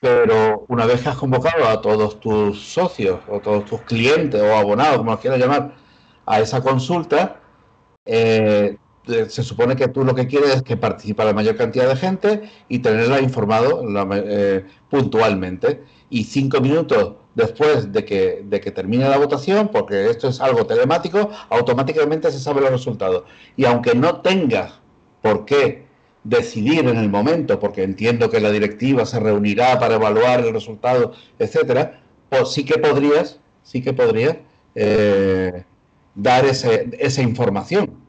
Pero 0.00 0.64
una 0.68 0.86
vez 0.86 1.02
que 1.02 1.08
has 1.08 1.16
convocado 1.16 1.66
a 1.68 1.80
todos 1.80 2.20
tus 2.20 2.60
socios 2.60 3.20
o 3.28 3.40
todos 3.40 3.64
tus 3.64 3.80
clientes 3.82 4.40
o 4.40 4.56
abonados, 4.56 4.98
como 4.98 5.12
los 5.12 5.20
quieras 5.20 5.40
llamar, 5.40 5.74
a 6.26 6.40
esa 6.40 6.60
consulta, 6.60 7.40
eh, 8.04 8.76
se 9.28 9.42
supone 9.42 9.76
que 9.76 9.88
tú 9.88 10.04
lo 10.04 10.14
que 10.14 10.26
quieres 10.26 10.56
es 10.56 10.62
que 10.62 10.76
participe 10.76 11.24
la 11.24 11.32
mayor 11.32 11.56
cantidad 11.56 11.88
de 11.88 11.96
gente 11.96 12.50
y 12.68 12.80
tenerla 12.80 13.20
informado 13.20 13.82
eh, 14.12 14.66
puntualmente. 14.90 15.84
Y 16.10 16.24
cinco 16.24 16.60
minutos 16.60 17.14
después 17.34 17.92
de 17.92 18.04
que, 18.04 18.42
de 18.44 18.60
que 18.60 18.70
termine 18.70 19.08
la 19.08 19.18
votación, 19.18 19.68
porque 19.68 20.10
esto 20.10 20.28
es 20.28 20.40
algo 20.40 20.66
telemático, 20.66 21.30
automáticamente 21.50 22.30
se 22.30 22.40
sabe 22.40 22.60
los 22.60 22.70
resultados. 22.70 23.24
Y 23.56 23.64
aunque 23.64 23.94
no 23.94 24.20
tengas 24.20 24.80
por 25.22 25.44
qué 25.44 25.85
decidir 26.28 26.86
en 26.88 26.96
el 26.96 27.08
momento, 27.08 27.58
porque 27.60 27.82
entiendo 27.82 28.28
que 28.30 28.40
la 28.40 28.50
directiva 28.50 29.06
se 29.06 29.20
reunirá 29.20 29.78
para 29.78 29.94
evaluar 29.94 30.40
el 30.40 30.52
resultado, 30.52 31.14
etcétera, 31.38 32.02
pues 32.28 32.52
sí 32.52 32.64
que 32.64 32.78
podrías, 32.78 33.38
sí 33.62 33.80
que 33.80 33.92
podrías 33.92 34.36
eh, 34.74 35.64
dar 36.14 36.44
ese, 36.44 36.90
esa 36.98 37.22
información. 37.22 38.06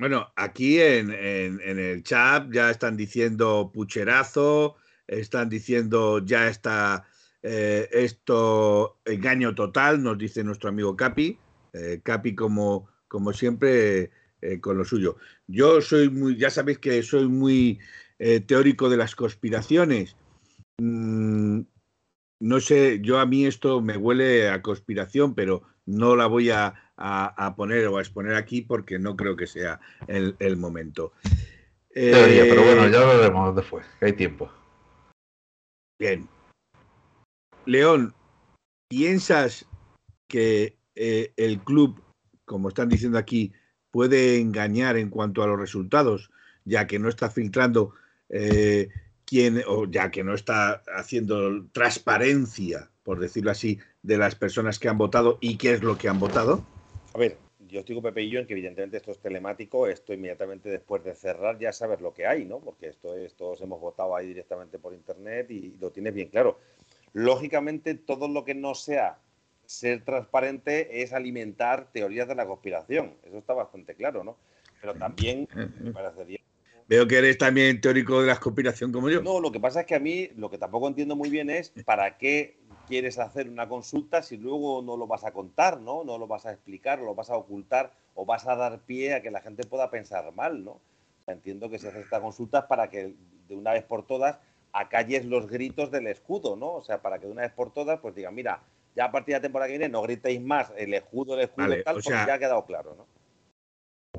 Bueno, 0.00 0.32
aquí 0.34 0.80
en, 0.80 1.10
el 1.12 2.02
chat 2.02 2.52
ya 2.52 2.70
están 2.70 2.96
diciendo 2.96 3.70
pucherazo, 3.72 4.74
están 5.06 5.48
diciendo 5.48 6.24
ya 6.24 6.48
está 6.48 7.06
eh, 7.40 7.88
esto 7.92 8.98
engaño 9.04 9.54
total, 9.54 10.02
nos 10.02 10.18
dice 10.18 10.42
nuestro 10.42 10.70
amigo 10.70 10.96
Capi. 10.96 11.38
Eh, 11.72 12.00
Capi, 12.02 12.34
como, 12.34 12.88
como 13.06 13.32
siempre, 13.32 14.10
eh, 14.42 14.60
con 14.60 14.76
lo 14.76 14.84
suyo. 14.84 15.16
Yo 15.46 15.80
soy 15.80 16.10
muy, 16.10 16.36
ya 16.36 16.50
sabéis 16.50 16.78
que 16.78 17.02
soy 17.02 17.28
muy 17.28 17.78
eh, 18.18 18.40
teórico 18.40 18.90
de 18.90 18.96
las 18.96 19.14
conspiraciones. 19.14 20.16
Mm, 20.78 21.60
no 22.40 22.60
sé, 22.60 23.00
yo 23.00 23.20
a 23.20 23.26
mí 23.26 23.46
esto 23.46 23.80
me 23.80 23.96
huele 23.96 24.50
a 24.50 24.60
conspiración, 24.60 25.34
pero 25.34 25.62
no 25.86 26.16
la 26.16 26.26
voy 26.26 26.50
a, 26.50 26.74
poner 27.56 27.86
o 27.86 27.98
a 27.98 28.00
exponer 28.00 28.34
aquí 28.34 28.62
porque 28.62 28.98
no 28.98 29.16
creo 29.16 29.36
que 29.36 29.46
sea 29.46 29.80
el, 30.08 30.56
momento. 30.56 31.12
pero 31.94 32.64
bueno, 32.64 32.88
ya 32.88 33.00
lo 33.00 33.18
veremos 33.18 33.54
después, 33.54 33.86
que 34.00 34.06
hay 34.06 34.12
tiempo. 34.12 34.50
Bien. 36.00 36.28
León, 37.64 38.12
¿piensas 38.88 39.66
que 40.28 40.76
eh, 40.96 41.32
el 41.36 41.60
club, 41.60 42.02
como 42.44 42.68
están 42.68 42.88
diciendo 42.88 43.18
aquí, 43.18 43.52
puede 43.92 44.40
engañar 44.40 44.96
en 44.96 45.10
cuanto 45.10 45.44
a 45.44 45.46
los 45.46 45.60
resultados, 45.60 46.30
ya 46.64 46.88
que 46.88 46.98
no 46.98 47.08
está 47.08 47.30
filtrando 47.30 47.94
eh, 48.28 48.88
quién, 49.24 49.62
o 49.68 49.84
ya 49.84 50.10
que 50.10 50.24
no 50.24 50.34
está 50.34 50.82
haciendo 50.96 51.66
transparencia, 51.72 52.90
por 53.04 53.20
decirlo 53.20 53.52
así, 53.52 53.78
de 54.02 54.16
las 54.16 54.34
personas 54.34 54.80
que 54.80 54.88
han 54.88 54.98
votado 54.98 55.38
y 55.40 55.58
qué 55.58 55.74
es 55.74 55.82
lo 55.82 55.96
que 55.96 56.08
han 56.08 56.18
votado? 56.18 56.64
A 57.14 57.18
ver, 57.18 57.36
yo 57.68 57.80
estoy 57.80 57.94
con 57.94 58.04
Pepe 58.04 58.22
y 58.22 58.30
yo 58.30 58.40
en 58.40 58.46
que 58.46 58.54
evidentemente 58.54 58.96
esto 58.96 59.12
es 59.12 59.18
telemático, 59.18 59.86
esto 59.86 60.12
inmediatamente 60.12 60.70
después 60.70 61.04
de 61.04 61.14
cerrar 61.14 61.58
ya 61.58 61.72
sabes 61.72 62.00
lo 62.00 62.14
que 62.14 62.26
hay, 62.26 62.44
¿no? 62.46 62.60
Porque 62.60 62.88
esto 62.88 63.14
es, 63.16 63.34
todos 63.34 63.60
hemos 63.60 63.80
votado 63.80 64.16
ahí 64.16 64.28
directamente 64.28 64.78
por 64.78 64.94
internet 64.94 65.50
y 65.50 65.76
lo 65.78 65.90
tienes 65.90 66.14
bien 66.14 66.28
claro. 66.28 66.58
Lógicamente, 67.12 67.94
todo 67.94 68.26
lo 68.26 68.44
que 68.44 68.54
no 68.54 68.74
sea 68.74 69.18
ser 69.66 70.04
transparente 70.04 71.02
es 71.02 71.12
alimentar 71.12 71.90
teorías 71.92 72.28
de 72.28 72.34
la 72.34 72.46
conspiración. 72.46 73.14
Eso 73.24 73.38
está 73.38 73.54
bastante 73.54 73.94
claro, 73.94 74.24
¿no? 74.24 74.36
Pero 74.80 74.94
también 74.94 75.48
me 75.80 75.92
parecería... 75.92 76.40
Veo 76.88 77.06
que 77.06 77.18
eres 77.18 77.38
también 77.38 77.80
teórico 77.80 78.20
de 78.20 78.26
la 78.26 78.38
conspiración 78.38 78.92
como 78.92 79.08
yo. 79.08 79.22
No, 79.22 79.40
lo 79.40 79.52
que 79.52 79.60
pasa 79.60 79.80
es 79.80 79.86
que 79.86 79.94
a 79.94 80.00
mí 80.00 80.28
lo 80.36 80.50
que 80.50 80.58
tampoco 80.58 80.88
entiendo 80.88 81.16
muy 81.16 81.30
bien 81.30 81.48
es 81.48 81.72
para 81.84 82.18
qué 82.18 82.58
quieres 82.86 83.18
hacer 83.18 83.48
una 83.48 83.68
consulta 83.68 84.22
si 84.22 84.36
luego 84.36 84.82
no 84.82 84.96
lo 84.96 85.06
vas 85.06 85.24
a 85.24 85.32
contar, 85.32 85.80
¿no? 85.80 86.04
No 86.04 86.18
lo 86.18 86.26
vas 86.26 86.44
a 86.44 86.52
explicar, 86.52 86.98
lo 86.98 87.14
vas 87.14 87.30
a 87.30 87.36
ocultar 87.36 87.92
o 88.14 88.26
vas 88.26 88.46
a 88.46 88.56
dar 88.56 88.80
pie 88.80 89.14
a 89.14 89.22
que 89.22 89.30
la 89.30 89.40
gente 89.40 89.64
pueda 89.64 89.90
pensar 89.90 90.32
mal, 90.34 90.64
¿no? 90.64 90.80
Entiendo 91.26 91.70
que 91.70 91.78
se 91.78 91.88
hace 91.88 92.00
esta 92.00 92.20
consulta 92.20 92.68
para 92.68 92.90
que 92.90 93.14
de 93.48 93.56
una 93.56 93.72
vez 93.72 93.84
por 93.84 94.04
todas 94.04 94.38
acalles 94.72 95.24
los 95.24 95.48
gritos 95.48 95.90
del 95.90 96.08
escudo, 96.08 96.56
¿no? 96.56 96.74
O 96.74 96.82
sea, 96.82 97.00
para 97.00 97.18
que 97.18 97.26
de 97.26 97.32
una 97.32 97.42
vez 97.42 97.52
por 97.52 97.72
todas 97.72 98.00
pues 98.00 98.14
digan, 98.14 98.34
mira, 98.34 98.60
ya 98.94 99.06
a 99.06 99.12
partir 99.12 99.34
de 99.34 99.38
la 99.38 99.42
temporada 99.42 99.68
que 99.68 99.78
viene 99.78 99.92
no 99.92 100.02
gritéis 100.02 100.40
más 100.40 100.72
el 100.76 100.94
escudo, 100.94 101.34
el 101.34 101.40
escudo, 101.40 101.68
tal, 101.84 101.94
porque 101.94 102.10
ya 102.10 102.34
ha 102.34 102.38
quedado 102.38 102.64
claro, 102.64 102.94
¿no? 102.96 103.06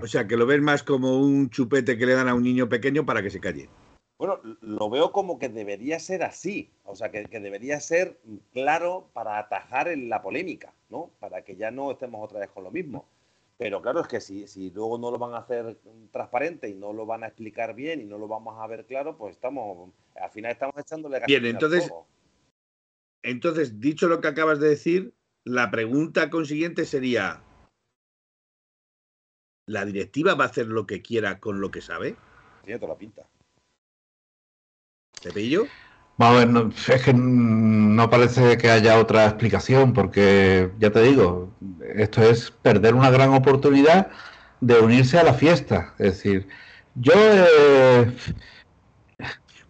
O 0.01 0.07
sea, 0.07 0.27
que 0.27 0.37
lo 0.37 0.45
ves 0.45 0.61
más 0.61 0.83
como 0.83 1.19
un 1.19 1.49
chupete 1.49 1.97
que 1.97 2.05
le 2.05 2.15
dan 2.15 2.27
a 2.27 2.33
un 2.33 2.43
niño 2.43 2.67
pequeño 2.67 3.05
para 3.05 3.21
que 3.21 3.29
se 3.29 3.39
calle. 3.39 3.69
Bueno, 4.17 4.39
lo 4.61 4.89
veo 4.89 5.11
como 5.11 5.37
que 5.37 5.49
debería 5.49 5.99
ser 5.99 6.23
así, 6.23 6.71
o 6.83 6.95
sea, 6.95 7.11
que, 7.11 7.25
debería 7.27 7.79
ser 7.79 8.19
claro 8.53 9.09
para 9.13 9.37
atajar 9.37 9.87
en 9.87 10.09
la 10.09 10.21
polémica, 10.21 10.73
¿no? 10.89 11.11
Para 11.19 11.43
que 11.43 11.55
ya 11.55 11.71
no 11.71 11.91
estemos 11.91 12.23
otra 12.23 12.39
vez 12.39 12.49
con 12.49 12.63
lo 12.63 12.71
mismo. 12.71 13.05
Pero 13.57 13.81
claro, 13.81 14.01
es 14.01 14.07
que 14.07 14.19
si, 14.19 14.47
si 14.47 14.71
luego 14.71 14.97
no 14.97 15.11
lo 15.11 15.17
van 15.19 15.33
a 15.33 15.39
hacer 15.39 15.77
transparente 16.11 16.69
y 16.69 16.73
no 16.73 16.91
lo 16.91 17.05
van 17.05 17.23
a 17.23 17.27
explicar 17.27 17.75
bien 17.75 18.01
y 18.01 18.05
no 18.05 18.17
lo 18.17 18.27
vamos 18.27 18.55
a 18.59 18.67
ver 18.67 18.85
claro, 18.85 19.17
pues 19.17 19.35
estamos, 19.35 19.89
al 20.15 20.29
final 20.31 20.51
estamos 20.51 20.77
echándole 20.77 21.21
Bien, 21.27 21.45
entonces, 21.45 21.91
entonces, 23.23 23.79
dicho 23.79 24.07
lo 24.07 24.21
que 24.21 24.27
acabas 24.27 24.59
de 24.59 24.69
decir, 24.69 25.15
la 25.45 25.71
pregunta 25.71 26.29
consiguiente 26.29 26.85
sería, 26.85 27.41
¿la 29.65 29.85
directiva 29.85 30.35
va 30.35 30.45
a 30.45 30.47
hacer 30.47 30.67
lo 30.67 30.85
que 30.85 31.01
quiera 31.01 31.39
con 31.39 31.61
lo 31.61 31.71
que 31.71 31.81
sabe? 31.81 32.15
Tiene 32.63 32.79
toda 32.79 32.93
la 32.93 32.99
pinta. 32.99 33.27
¿Te 35.21 35.31
pillo? 35.31 35.65
Bueno, 36.17 36.69
es 36.87 37.03
que 37.03 37.13
no 37.13 38.09
parece 38.09 38.57
que 38.57 38.69
haya 38.69 38.99
otra 38.99 39.25
explicación, 39.25 39.93
porque 39.93 40.69
ya 40.77 40.91
te 40.91 41.01
digo, 41.01 41.51
esto 41.95 42.21
es 42.21 42.51
perder 42.51 42.93
una 42.93 43.09
gran 43.09 43.33
oportunidad 43.33 44.11
de 44.61 44.79
unirse 44.79 45.17
a 45.17 45.23
la 45.23 45.33
fiesta. 45.33 45.95
Es 45.97 46.17
decir, 46.17 46.47
yo. 46.95 47.13
Eh, 47.15 48.13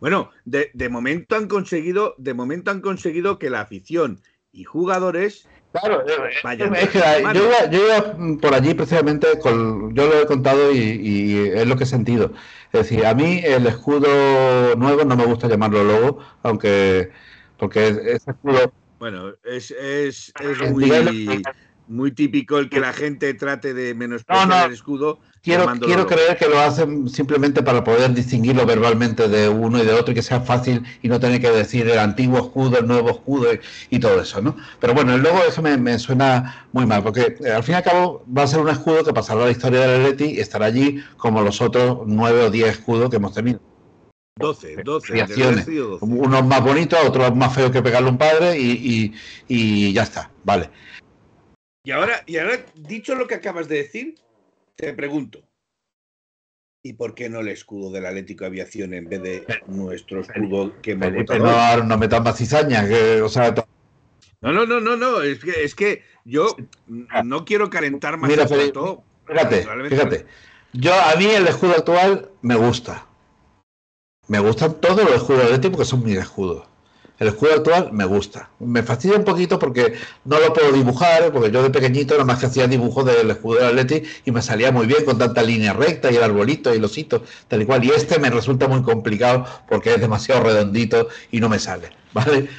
bueno, 0.04 0.32
de, 0.44 0.70
de, 0.74 0.90
momento 0.90 1.38
han 1.38 1.48
conseguido, 1.48 2.14
de 2.18 2.34
momento 2.34 2.72
han 2.72 2.82
conseguido 2.82 3.40
que 3.40 3.50
la 3.50 3.62
afición 3.62 4.20
y 4.52 4.66
jugadores 4.66 5.48
Claro, 5.72 6.04
es 6.06 6.90
que 6.90 7.00
yo, 7.34 7.86
iba, 7.86 8.38
por 8.42 8.54
allí 8.54 8.74
precisamente, 8.74 9.40
con, 9.40 9.96
yo 9.96 10.08
lo 10.08 10.22
he 10.22 10.26
contado 10.26 10.74
y, 10.74 11.38
es 11.56 11.66
lo 11.66 11.78
que 11.78 11.86
he 11.86 11.88
sentido. 11.88 12.34
Es 12.74 12.82
decir, 12.82 13.06
a 13.06 13.16
mí 13.16 13.42
el 13.46 13.66
escudo 13.66 14.76
nuevo 14.76 15.06
no 15.06 15.16
me 15.16 15.26
gusta 15.26 15.48
llamarlo 15.48 15.86
logo, 15.86 16.20
aunque 16.44 17.10
porque 17.58 17.88
ese 17.88 18.32
escudo... 18.32 18.74
Bueno, 19.00 19.34
es, 19.46 19.72
es, 19.72 20.34
es 20.38 20.70
muy 20.70 20.92
muy 21.88 22.12
típico 22.12 22.58
el 22.58 22.70
que 22.70 22.80
la 22.80 22.94
gente 22.94 23.34
trate 23.34 23.74
de 23.74 23.94
menospreciar 23.94 24.68
el 24.68 24.74
escudo. 24.74 25.20
Quiero, 25.42 25.68
quiero 25.82 26.08
creer 26.08 26.38
que 26.38 26.48
lo 26.48 26.58
hacen 26.58 27.10
simplemente 27.10 27.62
para 27.62 27.84
poder 27.84 28.14
distinguirlo 28.14 28.66
verbalmente 28.66 29.28
de 29.28 29.50
uno 29.50 29.84
y 29.84 29.86
de 29.86 29.92
otro 29.92 30.14
y 30.14 30.16
que 30.16 30.22
sea 30.22 30.40
fácil 30.40 30.84
y 31.02 31.10
no 31.10 31.20
tener 31.20 31.42
que 31.42 31.52
decir 31.52 31.86
el 31.90 32.00
antiguo 32.00 32.40
escudo, 32.40 32.80
el 32.80 32.88
nuevo 32.88 33.10
escudo 33.10 33.50
y, 33.90 34.00
todo 34.00 34.22
eso, 34.22 34.42
¿no? 34.42 34.56
Pero 34.80 34.94
bueno, 34.94 35.18
luego 35.18 35.40
eso 35.46 35.62
me, 35.62 36.00
suena 36.00 36.68
muy 36.72 36.86
mal, 36.86 37.04
porque 37.04 37.36
eh, 37.44 37.52
al 37.52 37.62
fin 37.64 37.74
y 37.74 37.76
al 37.76 37.84
cabo 37.84 38.26
va 38.26 38.44
a 38.44 38.48
ser 38.48 38.62
un 38.62 38.70
escudo 38.70 39.04
que 39.04 39.12
pasará 39.12 39.42
a 39.42 39.46
la 39.46 39.52
historia 39.52 39.82
del 39.82 40.02
Atleti 40.06 40.36
y 40.36 40.40
estará 40.40 40.68
allí 40.68 41.04
como 41.18 41.42
los 41.42 41.60
otros 41.60 42.04
nueve 42.06 42.44
o 42.44 42.50
diez 42.50 42.70
escudos 42.70 43.10
que 43.10 43.18
hemos 43.18 43.34
tenido. 43.34 43.60
12, 44.38 44.78
12. 44.84 45.28
Unos 46.00 46.46
más 46.46 46.64
bonitos, 46.64 47.00
otros 47.06 47.36
más 47.36 47.54
feos 47.54 47.70
que 47.70 47.84
pegarle 47.84 48.10
un 48.10 48.18
padre 48.18 48.58
y, 48.58 49.14
y 49.48 49.94
ya 49.94 50.04
está, 50.04 50.32
vale. 50.44 50.70
Y 51.84 51.92
ahora, 51.92 52.24
y 52.26 52.38
ahora, 52.38 52.66
dicho 52.76 53.16
lo 53.16 53.28
que 53.28 53.36
acabas 53.36 53.68
de 53.68 53.78
decir, 53.78 54.16
te 54.76 54.94
pregunto. 54.94 55.44
¿Y 56.86 56.94
por 56.94 57.16
qué 57.16 57.30
no 57.30 57.40
el 57.40 57.48
escudo 57.48 57.92
del 57.92 58.06
Atlético 58.06 58.46
Aviación 58.46 58.94
en 58.94 59.08
vez 59.08 59.22
de 59.22 59.46
nuestro 59.68 60.22
escudo 60.22 60.82
que 60.82 60.92
hemos 60.92 61.12
no, 61.40 61.84
no 61.84 61.98
metan 61.98 62.24
más 62.24 62.38
cizañas, 62.38 62.90
o 63.22 63.30
sea, 63.30 63.54
no, 64.44 64.52
no, 64.52 64.66
no, 64.66 64.82
no, 64.82 64.98
no, 64.98 65.22
es 65.22 65.40
que, 65.40 65.64
es 65.64 65.74
que 65.74 66.04
yo 66.26 66.54
no 67.24 67.46
quiero 67.46 67.70
calentar 67.70 68.18
más 68.18 68.30
Mira, 68.30 68.46
Fíjate, 68.46 69.66
fíjate. 69.90 70.26
Yo, 70.74 70.94
a 70.94 71.16
mí 71.16 71.26
el 71.26 71.48
escudo 71.48 71.72
actual 71.72 72.30
me 72.42 72.56
gusta. 72.56 73.08
Me 74.28 74.40
gustan 74.40 74.82
todos 74.82 75.02
los 75.02 75.16
escudos 75.16 75.46
Atlético 75.46 75.78
porque 75.78 75.90
son 75.90 76.04
mis 76.04 76.18
escudos. 76.18 76.68
El 77.24 77.30
escudo 77.30 77.54
actual 77.54 77.94
me 77.94 78.04
gusta. 78.04 78.50
Me 78.60 78.84
fastidia 78.84 79.16
un 79.16 79.24
poquito 79.24 79.58
porque 79.58 79.94
no 80.26 80.42
lo 80.42 80.52
puedo 80.52 80.74
dibujar, 80.74 81.32
porque 81.32 81.52
yo 81.52 81.64
de 81.64 81.70
pequeñito 81.70 82.16
nada 82.16 82.26
más 82.26 82.40
que 82.40 82.48
hacía 82.48 82.68
dibujos 82.68 83.06
del 83.06 83.32
escudo 83.32 83.60
del 83.60 83.80
Atleti 83.80 84.06
y 84.26 84.32
me 84.32 84.42
salía 84.42 84.74
muy 84.74 84.88
bien 84.88 85.06
con 85.06 85.18
tanta 85.18 85.42
línea 85.42 85.72
recta 85.72 86.12
y 86.12 86.18
el 86.18 86.24
arbolito 86.24 86.76
y 86.76 86.80
los 86.80 86.98
hitos, 86.98 87.22
tal 87.48 87.62
y 87.62 87.66
cual. 87.66 87.82
Y 87.86 87.92
este 87.92 88.20
me 88.20 88.30
resulta 88.30 88.68
muy 88.68 88.84
complicado 88.84 89.46
porque 89.70 89.94
es 89.94 90.02
demasiado 90.02 90.44
redondito 90.44 91.08
y 91.32 91.40
no 91.40 91.48
me 91.48 91.60
sale, 91.60 91.92
¿vale? 92.12 92.50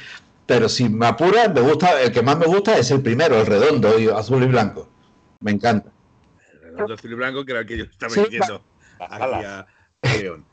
Pero 0.47 0.67
si 0.67 0.89
me 0.89 1.05
apura, 1.05 1.47
me 1.47 1.61
gusta, 1.61 2.01
el 2.01 2.11
que 2.11 2.23
más 2.23 2.39
me 2.39 2.47
gusta 2.47 2.75
es 2.79 2.89
el 2.89 3.03
primero, 3.03 3.39
el 3.39 3.45
redondo, 3.45 3.95
azul 4.17 4.41
y 4.41 4.47
blanco. 4.47 4.89
Me 5.41 5.51
encanta. 5.51 5.91
El 6.53 6.71
redondo 6.71 6.95
azul 6.95 7.11
y 7.11 7.15
blanco, 7.15 7.45
que 7.45 7.51
era 7.51 7.61
el 7.61 7.67
que 7.67 7.77
yo 7.77 7.83
estaba 7.83 8.15
diciendo 8.15 8.63
aquí 8.99 9.45
a 9.45 9.67
León. 10.19 10.43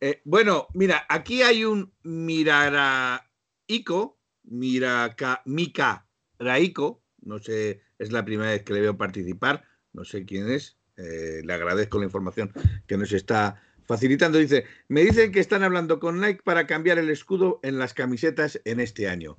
Eh, 0.00 0.22
bueno, 0.24 0.66
mira, 0.72 1.04
aquí 1.10 1.42
hay 1.42 1.62
un 1.66 1.92
Mirara 2.04 3.22
Iko, 3.70 4.18
Miraka, 4.44 5.42
Mika 5.44 6.06
Raiko, 6.40 7.04
no 7.22 7.38
sé, 7.38 7.82
es 7.98 8.10
la 8.10 8.24
primera 8.24 8.50
vez 8.50 8.64
que 8.64 8.72
le 8.72 8.80
veo 8.80 8.96
participar, 8.96 9.64
no 9.92 10.04
sé 10.04 10.24
quién 10.24 10.50
es, 10.50 10.76
eh, 10.96 11.42
le 11.44 11.52
agradezco 11.52 11.98
la 11.98 12.06
información 12.06 12.52
que 12.88 12.96
nos 12.96 13.12
está 13.12 13.62
facilitando. 13.86 14.38
Dice, 14.38 14.64
me 14.88 15.02
dicen 15.02 15.30
que 15.30 15.40
están 15.40 15.62
hablando 15.62 16.00
con 16.00 16.20
Nike 16.20 16.42
para 16.42 16.66
cambiar 16.66 16.98
el 16.98 17.10
escudo 17.10 17.60
en 17.62 17.78
las 17.78 17.94
camisetas 17.94 18.60
en 18.64 18.80
este 18.80 19.08
año. 19.08 19.36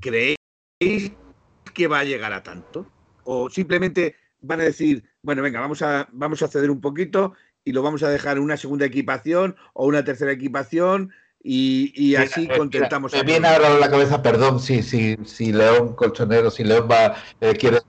¿Creéis 0.00 1.12
que 1.72 1.86
va 1.86 2.00
a 2.00 2.04
llegar 2.04 2.34
a 2.34 2.42
tanto? 2.42 2.90
¿O 3.24 3.48
simplemente 3.48 4.16
van 4.40 4.60
a 4.60 4.64
decir, 4.64 5.04
bueno, 5.22 5.40
venga, 5.40 5.60
vamos 5.60 5.80
a, 5.80 6.08
vamos 6.12 6.42
a 6.42 6.48
ceder 6.48 6.70
un 6.70 6.80
poquito 6.80 7.32
y 7.64 7.72
lo 7.72 7.82
vamos 7.82 8.02
a 8.02 8.10
dejar 8.10 8.36
en 8.36 8.42
una 8.42 8.56
segunda 8.56 8.86
equipación 8.86 9.56
o 9.72 9.86
una 9.86 10.04
tercera 10.04 10.32
equipación 10.32 11.12
y, 11.44 12.14
así 12.14 12.44
eh, 12.44 12.56
contentamos. 12.56 13.12
me 13.12 13.22
viene 13.24 13.48
ahora 13.48 13.74
a 13.74 13.78
la 13.78 13.90
cabeza, 13.90 14.22
perdón, 14.22 14.60
si, 14.60 14.82
si, 14.82 15.16
si 15.24 15.52
León 15.52 15.94
Colchonero, 15.94 16.50
si 16.50 16.62
León 16.62 16.88
va, 16.90 17.16
eh, 17.40 17.54
quiere. 17.58 17.80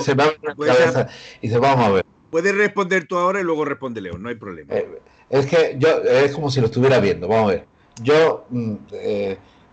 Se 0.00 0.14
me 0.14 0.24
la 0.24 0.54
cabeza 0.54 1.08
y 1.40 1.48
dice, 1.48 1.58
vamos 1.58 1.86
a 1.86 1.90
ver. 1.90 2.06
Puedes 2.30 2.54
responder 2.56 3.06
tú 3.06 3.18
ahora 3.18 3.40
y 3.40 3.44
luego 3.44 3.64
responde 3.64 4.00
León, 4.00 4.22
no 4.22 4.30
hay 4.30 4.34
problema. 4.34 4.74
Eh, 4.74 5.00
es 5.30 5.46
que 5.46 5.76
yo, 5.78 5.88
es 6.02 6.32
como 6.32 6.50
si 6.50 6.60
lo 6.60 6.66
estuviera 6.66 6.98
viendo, 6.98 7.28
vamos 7.28 7.50
a 7.50 7.54
ver. 7.54 7.66
Yo, 8.02 8.46
mm, 8.50 8.74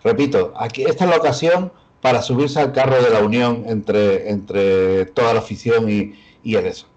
repito, 0.04 0.54
aquí 0.58 0.84
esta 0.84 1.06
es 1.06 1.10
la 1.10 1.18
ocasión 1.18 1.72
para 2.02 2.22
subirse 2.22 2.60
al 2.60 2.74
carro 2.74 3.02
de 3.02 3.10
la 3.10 3.22
unión 3.22 3.64
entre, 3.66 4.30
entre 4.30 5.06
toda 5.08 5.34
la 5.34 5.40
afición 5.40 5.90
y, 5.90 6.14
y 6.44 6.56
el 6.56 6.68
eso. 6.68 6.88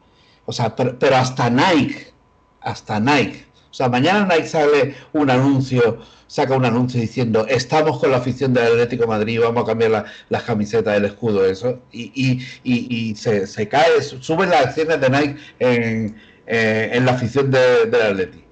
O 0.44 0.52
sea, 0.52 0.76
pero 0.76 1.16
hasta 1.16 1.48
Nike, 1.48 2.12
hasta 2.60 3.00
Nike 3.00 3.46
o 3.72 3.74
sea, 3.74 3.88
mañana 3.88 4.26
Nike 4.26 4.48
sale 4.48 4.94
un 5.14 5.30
anuncio, 5.30 5.98
saca 6.26 6.54
un 6.54 6.66
anuncio 6.66 7.00
diciendo 7.00 7.46
estamos 7.48 7.98
con 7.98 8.10
la 8.10 8.18
afición 8.18 8.52
del 8.52 8.66
Atlético 8.66 9.04
de 9.04 9.08
Madrid, 9.08 9.40
vamos 9.40 9.62
a 9.62 9.66
cambiar 9.68 10.04
las 10.28 10.42
camisetas, 10.42 10.94
el 10.94 11.06
escudo, 11.06 11.46
eso, 11.46 11.80
y, 11.90 13.14
se, 13.16 13.68
cae, 13.68 14.02
suben 14.02 14.50
las 14.50 14.66
acciones 14.66 15.00
de 15.00 15.08
Nike 15.08 15.36
en, 15.58 16.16
eh, 16.46 17.00
la 17.02 17.12
afición 17.12 17.50
del 17.50 17.94
Atlético. 17.94 18.44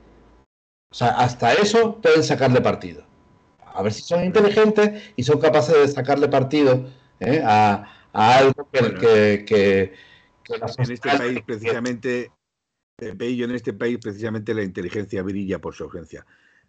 O 0.90 0.94
sea, 0.94 1.08
hasta 1.08 1.52
eso 1.52 2.00
pueden 2.00 2.24
sacarle 2.24 2.62
partido. 2.62 3.04
A 3.74 3.82
ver 3.82 3.92
si 3.92 4.00
son 4.00 4.24
inteligentes 4.24 5.12
y 5.16 5.22
son 5.22 5.38
capaces 5.38 5.76
de 5.76 5.88
sacarle 5.88 6.28
partido 6.28 6.88
eh, 7.20 7.42
a, 7.44 7.86
algo 8.14 8.66
que, 8.72 9.44
que, 9.44 9.92
en 10.48 10.92
este 10.92 11.10
país 11.10 11.42
precisamente 11.44 12.30
Bello 13.14 13.44
en 13.44 13.52
este 13.52 13.72
país 13.72 13.98
precisamente 13.98 14.54
la 14.54 14.62
inteligencia 14.62 15.22
brilla 15.22 15.60
por 15.60 15.74
su 15.74 15.84
urgencia. 15.84 16.26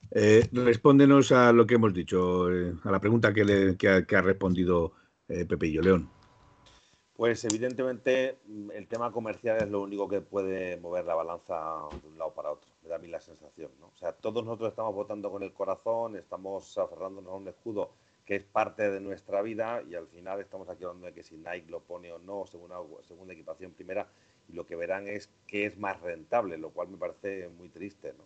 Eh, 0.09 0.47
respóndenos 0.51 1.31
a 1.31 1.53
lo 1.53 1.65
que 1.65 1.75
hemos 1.75 1.93
dicho, 1.93 2.51
eh, 2.51 2.73
a 2.83 2.91
la 2.91 2.99
pregunta 2.99 3.33
que, 3.33 3.45
le, 3.45 3.77
ha, 3.87 4.21
respondido 4.21 4.93
eh, 5.27 5.45
León. 5.81 6.09
Pues 7.15 7.45
evidentemente 7.45 8.39
mm, 8.47 8.71
el 8.71 8.87
tema 8.87 9.11
comercial 9.11 9.57
es 9.61 9.69
lo 9.69 9.81
único 9.81 10.09
que 10.09 10.21
puede 10.21 10.77
mover 10.77 11.05
la 11.05 11.15
balanza 11.15 11.55
de 12.01 12.07
un 12.07 12.17
lado 12.17 12.33
para 12.33 12.51
otro, 12.51 12.69
me 12.83 12.89
da 12.89 12.95
a 12.95 12.99
mí 12.99 13.07
la 13.07 13.21
sensación. 13.21 13.71
O 13.81 13.95
sea, 13.95 14.11
todos 14.11 14.43
nosotros 14.43 14.69
estamos 14.69 14.93
votando 14.93 15.31
con 15.31 15.43
el 15.43 15.53
corazón, 15.53 16.15
estamos 16.15 16.77
aferrándonos 16.77 17.31
a 17.31 17.35
un 17.35 17.47
escudo 17.47 17.91
que 18.25 18.35
es 18.35 18.43
parte 18.43 18.89
de 18.89 18.99
nuestra 18.99 19.41
vida 19.41 19.83
y 19.89 19.95
al 19.95 20.07
final 20.07 20.39
estamos 20.39 20.67
aquí 20.69 20.83
hablando 20.83 21.07
de 21.07 21.13
que 21.13 21.23
si 21.23 21.37
Nike 21.37 21.69
lo 21.69 21.81
pone 21.81 22.11
o 22.11 22.19
no, 22.19 22.45
según 22.45 22.71
segunda 23.03 23.33
equipación 23.33 23.71
primera, 23.71 24.07
y 24.47 24.53
lo 24.53 24.65
que 24.65 24.75
verán 24.75 25.07
es 25.07 25.29
qué 25.47 25.65
es 25.65 25.77
más 25.77 25.99
rentable, 26.01 26.57
lo 26.57 26.71
cual 26.71 26.89
me 26.89 26.97
parece 26.97 27.49
muy 27.49 27.69
triste. 27.69 28.13
¿no? 28.17 28.25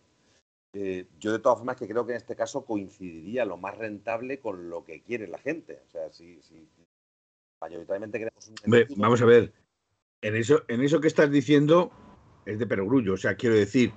Eh, 0.74 1.08
yo 1.20 1.32
de 1.32 1.40
todas 1.40 1.60
formas 1.60 1.78
que 1.78 1.88
creo 1.88 2.06
que 2.06 2.12
en 2.12 2.18
este 2.18 2.36
caso 2.36 2.66
coincidiría 2.66 3.46
lo 3.46 3.58
más 3.58 3.78
rentable 3.78 4.40
con 4.40 4.70
lo 4.70 4.84
que 4.84 5.02
quiere 5.02 5.28
la 5.28 5.38
gente. 5.38 5.82
O 5.88 5.90
sea, 5.90 6.12
si, 6.12 6.42
si 6.42 6.68
mayoritariamente 7.62 8.20
queremos 8.20 8.48
un... 8.48 8.98
vamos 8.98 9.22
a 9.22 9.26
ver, 9.26 9.54
en 10.22 10.36
eso, 10.36 10.64
en 10.68 10.82
eso 10.82 11.00
que 11.00 11.08
estás 11.08 11.32
diciendo 11.32 11.92
es 12.46 12.60
de 12.60 12.68
perogrullo. 12.68 13.14
O 13.14 13.18
sea, 13.18 13.36
quiero 13.36 13.56
decir, 13.56 13.94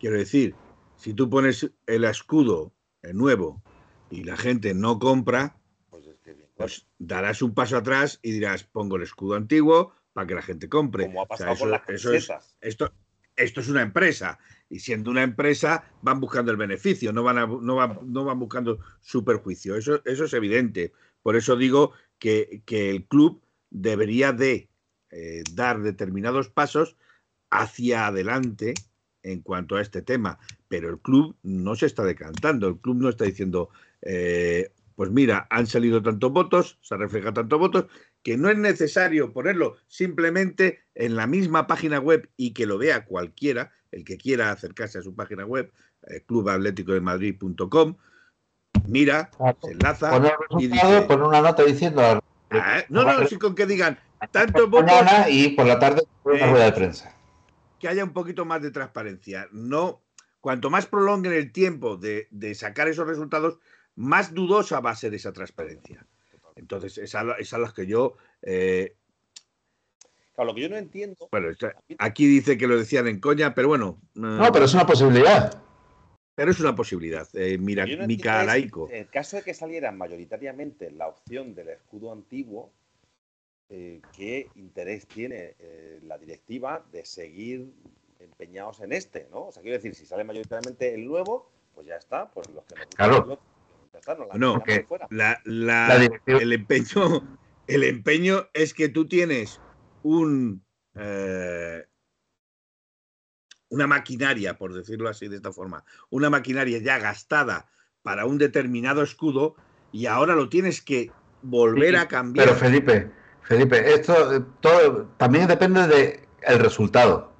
quiero 0.00 0.16
decir, 0.16 0.54
si 0.96 1.12
tú 1.14 1.28
pones 1.28 1.70
el 1.86 2.04
escudo 2.04 2.72
el 3.02 3.16
nuevo 3.16 3.62
y 4.10 4.24
la 4.24 4.36
gente 4.36 4.74
no 4.74 4.98
compra, 4.98 5.58
pues, 5.90 6.08
pues 6.56 6.86
darás 6.98 7.42
un 7.42 7.54
paso 7.54 7.76
atrás 7.76 8.20
y 8.22 8.32
dirás, 8.32 8.64
pongo 8.64 8.96
el 8.96 9.02
escudo 9.02 9.34
antiguo, 9.34 9.92
para 10.12 10.26
que 10.26 10.34
la 10.34 10.42
gente 10.42 10.68
compre. 10.68 11.06
Como 11.06 11.22
ha 11.22 11.26
pasado 11.26 11.56
con 11.56 11.70
las 11.70 11.82
esto, 12.60 12.92
esto 13.36 13.60
es 13.60 13.68
una 13.68 13.82
empresa 13.82 14.38
y 14.68 14.80
siendo 14.80 15.10
una 15.10 15.22
empresa 15.22 15.84
van 16.02 16.20
buscando 16.20 16.50
el 16.50 16.56
beneficio, 16.56 17.12
no 17.12 17.22
van, 17.22 17.64
no 17.64 17.76
van, 17.76 17.98
no 18.04 18.24
van 18.24 18.38
buscando 18.38 18.78
su 19.00 19.24
perjuicio. 19.24 19.76
Eso, 19.76 20.02
eso 20.04 20.24
es 20.24 20.32
evidente. 20.32 20.92
Por 21.22 21.36
eso 21.36 21.56
digo 21.56 21.92
que, 22.18 22.62
el 22.66 23.04
club 23.06 23.42
debería 23.70 24.32
de 24.32 24.68
eh, 25.10 25.42
dar 25.52 25.82
determinados 25.82 26.48
pasos 26.48 26.96
hacia 27.50 28.06
adelante 28.06 28.74
en 29.22 29.40
cuanto 29.40 29.76
a 29.76 29.82
este 29.82 30.02
tema, 30.02 30.38
pero 30.68 30.90
el 30.90 30.98
club 30.98 31.36
no 31.42 31.76
se 31.76 31.86
está 31.86 32.02
decantando, 32.02 32.66
el 32.66 32.78
club 32.78 32.96
no 32.96 33.08
está 33.08 33.24
diciendo, 33.24 33.70
eh, 34.00 34.72
pues 34.94 35.10
mira, 35.10 35.46
han 35.50 35.66
salido 35.66 36.02
tantos 36.02 36.32
votos, 36.32 36.78
se 36.82 36.96
refleja 36.96 37.32
tantos 37.32 37.58
votos, 37.58 37.86
que 38.22 38.36
no 38.36 38.48
es 38.48 38.58
necesario 38.58 39.32
ponerlo 39.32 39.76
simplemente 39.86 40.80
en 40.94 41.16
la 41.16 41.26
misma 41.26 41.66
página 41.66 41.98
web 41.98 42.28
y 42.36 42.52
que 42.52 42.66
lo 42.66 42.78
vea 42.78 43.04
cualquiera, 43.04 43.72
el 43.90 44.04
que 44.04 44.16
quiera 44.16 44.50
acercarse 44.50 44.98
a 44.98 45.02
su 45.02 45.14
página 45.14 45.44
web, 45.44 45.72
eh, 46.08 46.22
clubatléticodemadrid.com, 46.26 47.96
mira, 48.86 49.30
se 49.62 49.70
enlaza 49.72 50.20
y 50.58 50.66
dice, 50.68 51.02
pone 51.02 51.24
una 51.24 51.40
nota 51.40 51.64
diciendo... 51.64 52.22
Ah, 52.50 52.82
no, 52.90 53.02
no, 53.04 53.26
sí 53.26 53.36
con 53.38 53.54
que 53.54 53.66
digan 53.66 53.98
tantos 54.30 54.68
votos... 54.68 54.92
Y 55.28 55.48
por 55.50 55.66
la 55.66 55.78
tarde 55.78 56.02
una 56.24 56.46
rueda 56.50 56.64
de 56.66 56.72
prensa 56.72 57.16
que 57.82 57.88
haya 57.88 58.04
un 58.04 58.12
poquito 58.12 58.44
más 58.44 58.62
de 58.62 58.70
transparencia. 58.70 59.48
No, 59.50 60.04
cuanto 60.40 60.70
más 60.70 60.86
prolonguen 60.86 61.32
el 61.32 61.50
tiempo 61.50 61.96
de, 61.96 62.28
sacar 62.54 62.86
esos 62.86 63.08
resultados, 63.08 63.58
más 63.96 64.34
dudosa 64.34 64.80
va 64.80 64.90
a 64.90 64.96
ser 64.96 65.14
esa 65.14 65.32
transparencia. 65.32 66.06
Entonces, 66.56 66.98
es 66.98 67.14
a 67.14 67.58
las 67.58 67.72
que 67.72 67.86
yo. 67.86 68.16
Eh, 68.42 68.96
claro, 70.34 70.50
lo 70.50 70.54
que 70.54 70.62
yo 70.62 70.68
no 70.68 70.76
entiendo. 70.76 71.28
Bueno, 71.30 71.48
aquí 71.98 72.26
dice 72.26 72.58
que 72.58 72.66
lo 72.66 72.76
decían 72.76 73.08
en 73.08 73.20
coña, 73.20 73.54
pero 73.54 73.68
bueno. 73.68 74.00
No, 74.14 74.50
pero 74.52 74.66
es 74.66 74.74
una 74.74 74.86
posibilidad. 74.86 75.62
Pero 76.34 76.50
es 76.50 76.60
una 76.60 76.74
posibilidad. 76.74 77.28
Eh, 77.34 77.58
mira, 77.58 77.84
Mica 78.06 78.42
Laico. 78.44 78.88
En 78.90 78.96
el 78.96 79.08
caso 79.10 79.36
de 79.36 79.42
que 79.42 79.54
saliera 79.54 79.92
mayoritariamente 79.92 80.90
la 80.90 81.08
opción 81.08 81.54
del 81.54 81.68
escudo 81.68 82.10
antiguo, 82.10 82.72
eh, 83.68 84.00
qué 84.16 84.48
interés 84.54 85.06
tiene 85.06 85.54
eh, 85.58 86.00
la 86.02 86.18
directiva 86.18 86.84
de 86.90 87.04
seguir 87.04 87.72
empeñados 88.18 88.80
en 88.80 88.92
este, 88.92 89.28
¿no? 89.30 89.46
O 89.46 89.52
sea, 89.52 89.62
quiero 89.62 89.76
decir, 89.76 89.94
si 89.94 90.06
sale 90.06 90.24
mayoritariamente 90.24 90.94
el 90.94 91.06
nuevo, 91.06 91.50
pues 91.74 91.86
ya 91.86 91.96
está, 91.96 92.30
pues 92.30 92.48
los 92.50 92.64
que 92.64 92.74
claro. 92.96 93.38
No, 94.36 94.56
no 94.56 94.64
la, 95.10 95.40
el 96.26 96.52
empeño, 96.52 97.38
el 97.66 97.84
empeño 97.84 98.48
es 98.52 98.74
que 98.74 98.88
tú 98.88 99.06
tienes 99.06 99.60
un 100.02 100.62
eh, 100.94 101.84
una 103.72 103.86
maquinaria, 103.86 104.58
por 104.58 104.74
decirlo 104.74 105.08
así 105.08 105.28
de 105.28 105.36
esta 105.36 105.50
forma, 105.50 105.84
una 106.10 106.28
maquinaria 106.28 106.78
ya 106.78 106.98
gastada 106.98 107.70
para 108.02 108.26
un 108.26 108.36
determinado 108.36 109.02
escudo 109.02 109.56
y 109.92 110.06
ahora 110.06 110.34
lo 110.34 110.50
tienes 110.50 110.82
que 110.82 111.10
volver 111.40 111.96
a 111.96 112.06
cambiar. 112.06 112.46
Pero 112.46 112.58
Felipe, 112.58 113.10
Felipe, 113.42 113.94
esto 113.94 114.34
eh, 114.36 114.42
todo, 114.60 115.06
también 115.16 115.48
depende 115.48 115.86
del 115.86 116.58
resultado, 116.58 117.32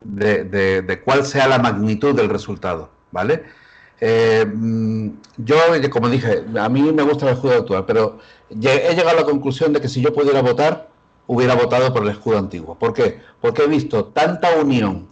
de, 0.00 1.02
cuál 1.04 1.26
sea 1.26 1.48
la 1.48 1.58
magnitud 1.58 2.14
del 2.14 2.28
resultado, 2.28 2.92
¿vale? 3.10 3.44
Eh, 4.00 4.46
mm, 4.46 5.08
yo, 5.38 5.56
como 5.90 6.08
dije, 6.08 6.44
a 6.58 6.68
mí 6.68 6.92
me 6.92 7.02
gusta 7.02 7.26
el 7.26 7.34
escudo 7.34 7.58
actual, 7.58 7.84
pero 7.86 8.18
he 8.50 8.54
llegado 8.94 9.10
a 9.10 9.20
la 9.20 9.24
conclusión 9.24 9.72
de 9.72 9.80
que 9.80 9.88
si 9.88 10.00
yo 10.00 10.12
pudiera 10.12 10.42
votar, 10.42 10.88
hubiera 11.26 11.54
votado 11.54 11.92
por 11.92 12.02
el 12.02 12.10
escudo 12.10 12.38
antiguo. 12.38 12.78
¿Por 12.78 12.92
qué? 12.94 13.20
Porque 13.40 13.62
he 13.62 13.68
visto 13.68 14.06
tanta 14.06 14.56
unión 14.56 15.08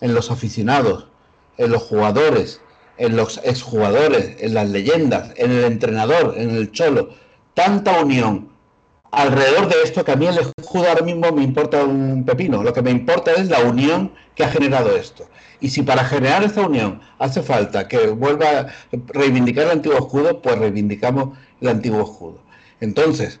en 0.00 0.14
los 0.14 0.30
aficionados, 0.30 1.08
en 1.56 1.72
los 1.72 1.82
jugadores, 1.82 2.60
en 2.96 3.16
los 3.16 3.38
exjugadores, 3.44 4.36
en 4.40 4.54
las 4.54 4.68
leyendas, 4.70 5.32
en 5.36 5.50
el 5.50 5.64
entrenador, 5.64 6.34
en 6.36 6.50
el 6.50 6.72
cholo, 6.72 7.10
tanta 7.54 8.00
unión 8.00 8.50
alrededor 9.10 9.68
de 9.68 9.76
esto 9.82 10.04
que 10.04 10.12
a 10.12 10.16
mí 10.16 10.26
el 10.26 10.38
escudo 10.38 10.88
ahora 10.88 11.02
mismo 11.02 11.32
me 11.32 11.42
importa 11.42 11.84
un 11.84 12.24
pepino. 12.24 12.62
Lo 12.62 12.72
que 12.72 12.82
me 12.82 12.90
importa 12.90 13.32
es 13.32 13.48
la 13.48 13.60
unión 13.60 14.12
que 14.34 14.44
ha 14.44 14.48
generado 14.48 14.94
esto. 14.96 15.28
Y 15.60 15.70
si 15.70 15.82
para 15.82 16.04
generar 16.04 16.44
esta 16.44 16.66
unión 16.66 17.00
hace 17.18 17.42
falta 17.42 17.88
que 17.88 18.08
vuelva 18.08 18.46
a 18.60 18.66
reivindicar 19.08 19.64
el 19.64 19.72
antiguo 19.72 19.98
escudo, 19.98 20.40
pues 20.40 20.58
reivindicamos 20.58 21.36
el 21.60 21.68
antiguo 21.68 22.02
escudo. 22.02 22.38
Entonces, 22.80 23.40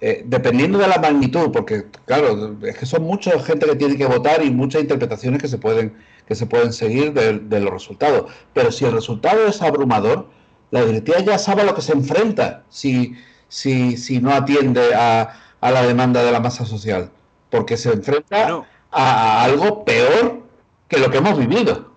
eh, 0.00 0.22
dependiendo 0.26 0.78
de 0.78 0.88
la 0.88 0.98
magnitud, 0.98 1.50
porque 1.52 1.86
claro, 2.04 2.58
es 2.62 2.76
que 2.76 2.86
son 2.86 3.04
mucha 3.04 3.38
gente 3.40 3.66
que 3.66 3.76
tiene 3.76 3.96
que 3.96 4.06
votar 4.06 4.44
y 4.44 4.50
muchas 4.50 4.82
interpretaciones 4.82 5.40
que 5.40 5.48
se 5.48 5.58
pueden, 5.58 5.94
que 6.26 6.34
se 6.34 6.46
pueden 6.46 6.72
seguir 6.72 7.12
de, 7.12 7.60
los 7.60 7.72
resultados. 7.72 8.30
Pero 8.52 8.72
si 8.72 8.84
el 8.84 8.92
resultado 8.92 9.46
es 9.46 9.62
abrumador, 9.62 10.28
la 10.72 10.84
directiva 10.84 11.20
ya 11.20 11.38
sabe 11.38 11.62
a 11.62 11.64
lo 11.64 11.74
que 11.74 11.82
se 11.82 11.92
enfrenta. 11.92 12.64
Si, 12.68 13.14
si, 13.54 13.96
si 13.96 14.20
no 14.20 14.32
atiende 14.32 14.94
a, 14.96 15.40
la 15.60 15.86
demanda 15.86 16.24
de 16.24 16.32
la 16.32 16.40
masa 16.40 16.66
social, 16.66 17.12
porque 17.50 17.76
se 17.76 17.92
enfrenta 17.92 18.66
a, 18.90 19.44
algo 19.44 19.84
peor 19.84 20.42
que 20.88 20.98
lo 20.98 21.08
que 21.08 21.18
hemos 21.18 21.38
vivido. 21.38 21.94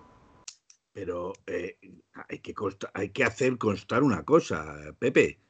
Pero 0.92 1.32
eh, 1.46 1.76
hay, 2.28 2.38
que 2.38 2.54
hay 2.94 3.08
que 3.10 3.24
hacer 3.24 3.58
constar 3.58 4.04
una 4.04 4.22
cosa, 4.22 4.76
Pepe. 5.00 5.40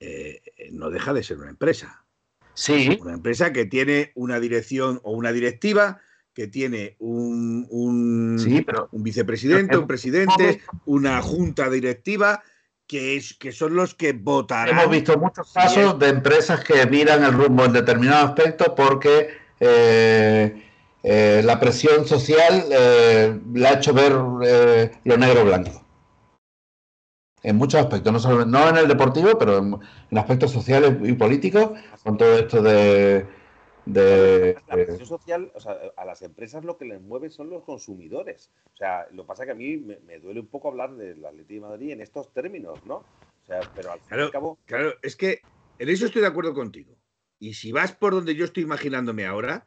Eh, 0.00 0.40
no 0.72 0.88
deja 0.88 1.12
de 1.12 1.22
ser 1.22 1.36
una 1.36 1.50
empresa. 1.50 2.06
Sí. 2.54 2.98
Una 3.02 3.12
empresa 3.12 3.52
que 3.52 3.66
tiene 3.66 4.12
una 4.14 4.40
dirección 4.40 4.98
o 5.04 5.12
una 5.12 5.30
directiva, 5.30 6.00
que 6.32 6.46
tiene 6.46 6.96
un, 6.98 7.66
un, 7.68 8.38
un 8.92 9.02
vicepresidente, 9.02 9.76
un 9.76 9.86
presidente, 9.86 10.62
una 10.86 11.20
junta 11.20 11.68
directiva 11.68 12.42
que, 12.90 13.14
es, 13.14 13.34
que 13.34 13.52
son 13.52 13.76
los 13.76 13.94
que 13.94 14.12
votarán. 14.12 14.76
Hemos 14.76 14.90
visto 14.90 15.16
muchos 15.16 15.52
casos 15.52 15.96
de 16.00 16.08
empresas 16.08 16.64
que 16.64 16.84
miran 16.86 17.22
el 17.22 17.32
rumbo 17.32 17.64
en 17.64 17.72
determinado 17.72 18.26
aspecto 18.26 18.74
porque 18.74 19.28
eh, 19.60 20.64
eh, 21.04 21.40
la 21.44 21.60
presión 21.60 22.04
social 22.04 22.64
eh, 22.68 23.38
le 23.54 23.68
ha 23.68 23.74
hecho 23.74 23.94
ver 23.94 24.10
lo 24.10 25.16
negro 25.16 25.44
blanco. 25.44 25.84
En 27.44 27.56
muchos 27.56 27.80
aspectos, 27.80 28.12
no, 28.12 28.18
solo, 28.18 28.44
no 28.44 28.68
en 28.68 28.78
el 28.78 28.88
deportivo, 28.88 29.38
pero 29.38 29.58
en 29.58 30.18
aspectos 30.18 30.50
sociales 30.50 30.92
y 31.04 31.12
políticos, 31.12 31.70
con 32.02 32.18
todo 32.18 32.38
esto 32.38 32.60
de, 32.60 33.24
la 33.86 34.74
presión 34.74 35.06
social, 35.06 35.52
o 35.54 35.60
sea, 35.60 35.76
a 35.96 36.04
las 36.04 36.22
empresas 36.22 36.64
lo 36.64 36.76
que 36.76 36.84
les 36.84 37.00
mueve 37.00 37.30
son 37.30 37.50
los 37.50 37.64
consumidores. 37.64 38.50
O 38.74 38.76
sea, 38.76 39.06
lo 39.12 39.22
que 39.22 39.28
pasa 39.28 39.42
es 39.42 39.46
que 39.46 39.52
a 39.52 39.56
mí 39.56 39.76
me, 39.76 40.18
duele 40.18 40.40
un 40.40 40.48
poco 40.48 40.68
hablar 40.68 40.94
del 40.94 41.24
Atlético 41.24 41.66
de 41.66 41.70
Madrid 41.70 41.90
en 41.90 42.00
estos 42.00 42.32
términos, 42.32 42.78
¿no? 42.86 42.96
O 42.96 43.46
sea, 43.46 43.60
pero 43.74 43.92
al 43.92 44.00
fin 44.00 44.08
claro, 44.08 44.22
y 44.22 44.26
al 44.26 44.32
cabo. 44.32 44.58
Claro, 44.66 44.94
es 45.02 45.16
que 45.16 45.40
en 45.78 45.88
eso 45.88 46.06
estoy 46.06 46.22
de 46.22 46.28
acuerdo 46.28 46.54
contigo. 46.54 46.96
Y 47.38 47.54
si 47.54 47.72
vas 47.72 47.92
por 47.92 48.12
donde 48.12 48.34
yo 48.34 48.44
estoy 48.44 48.62
imaginándome 48.62 49.24
ahora, 49.24 49.66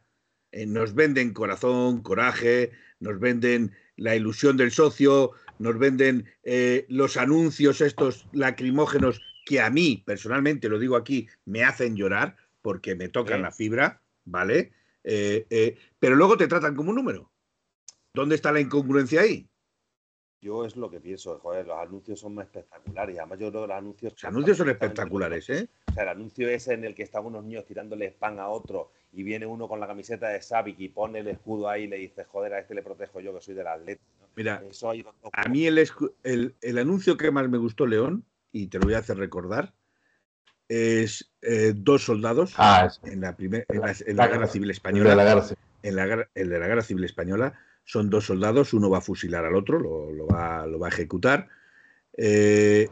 eh, 0.52 0.66
nos 0.66 0.94
venden 0.94 1.32
corazón, 1.32 2.02
coraje, 2.02 2.70
nos 3.00 3.18
venden 3.18 3.72
la 3.96 4.14
ilusión 4.14 4.56
del 4.56 4.70
socio, 4.70 5.32
nos 5.58 5.78
venden 5.78 6.26
eh, 6.44 6.86
los 6.88 7.16
anuncios 7.16 7.80
estos 7.80 8.28
lacrimógenos 8.32 9.20
que 9.44 9.60
a 9.60 9.70
mí, 9.70 10.02
personalmente, 10.06 10.68
lo 10.68 10.78
digo 10.78 10.96
aquí, 10.96 11.28
me 11.44 11.64
hacen 11.64 11.96
llorar 11.96 12.36
porque 12.62 12.94
me 12.94 13.08
tocan 13.08 13.42
la 13.42 13.50
fibra. 13.50 14.00
¿Vale? 14.24 14.72
Eh, 15.02 15.46
eh, 15.50 15.76
pero 15.98 16.16
luego 16.16 16.36
te 16.36 16.48
tratan 16.48 16.74
como 16.74 16.90
un 16.90 16.96
número. 16.96 17.30
¿Dónde 18.12 18.36
está 18.36 18.52
la 18.52 18.60
incongruencia 18.60 19.22
ahí? 19.22 19.48
Yo 20.40 20.64
es 20.66 20.76
lo 20.76 20.90
que 20.90 21.00
pienso, 21.00 21.38
joder, 21.38 21.66
los 21.66 21.78
anuncios 21.78 22.20
son 22.20 22.34
más 22.34 22.46
espectaculares. 22.46 23.18
Además, 23.18 23.38
yo 23.38 23.50
creo 23.50 23.62
que 23.62 23.68
los 23.68 23.76
anuncios. 23.78 24.12
Los 24.12 24.24
anuncios 24.24 24.58
son 24.58 24.68
espectaculares, 24.68 25.48
¿eh? 25.48 25.68
O 25.88 25.92
sea, 25.92 26.02
el 26.02 26.08
anuncio 26.10 26.48
ese 26.48 26.74
en 26.74 26.84
el 26.84 26.94
que 26.94 27.02
están 27.02 27.24
unos 27.24 27.44
niños 27.44 27.64
tirándole 27.64 28.06
spam 28.08 28.38
a 28.38 28.48
otro 28.48 28.92
y 29.12 29.22
viene 29.22 29.46
uno 29.46 29.68
con 29.68 29.80
la 29.80 29.86
camiseta 29.86 30.28
de 30.28 30.42
Savic 30.42 30.78
y 30.80 30.88
pone 30.90 31.20
el 31.20 31.28
escudo 31.28 31.68
ahí 31.68 31.84
y 31.84 31.86
le 31.86 31.96
dice, 31.96 32.24
joder, 32.24 32.52
a 32.52 32.58
este 32.58 32.74
le 32.74 32.82
protejo 32.82 33.20
yo 33.20 33.34
que 33.34 33.40
soy 33.40 33.54
del 33.54 33.68
Atlético. 33.68 34.04
Mira, 34.36 34.62
a 35.32 35.48
mí 35.48 35.66
el, 35.66 35.78
el, 36.24 36.56
el, 36.60 36.78
anuncio 36.78 37.16
que 37.16 37.30
más 37.30 37.48
me 37.48 37.58
gustó, 37.58 37.86
León, 37.86 38.24
y 38.50 38.66
te 38.66 38.78
lo 38.78 38.86
voy 38.86 38.94
a 38.94 38.98
hacer 38.98 39.16
recordar, 39.16 39.72
es 40.68 41.30
eh, 41.42 41.72
dos 41.76 42.04
soldados 42.04 42.54
ah, 42.56 42.90
en, 43.04 43.20
la, 43.20 43.36
en, 43.38 44.16
la, 44.16 44.28
guerra 44.28 44.46
civil 44.46 44.70
española. 44.70 45.12
En, 45.82 45.96
la, 45.96 46.28
el 46.34 46.48
de 46.48 46.58
la 46.58 46.66
guerra 46.66 46.82
civil 46.82 47.04
española 47.04 47.54
son 47.84 48.08
dos 48.08 48.26
soldados, 48.26 48.72
uno 48.72 48.88
va 48.88 48.98
a 48.98 49.02
fusilar 49.02 49.44
al 49.44 49.54
otro, 49.54 49.78
lo, 49.78 50.26
va, 50.26 50.66
lo 50.66 50.78
va, 50.78 50.86
a 50.86 50.90
ejecutar. 50.90 51.48
Eh, 52.16 52.88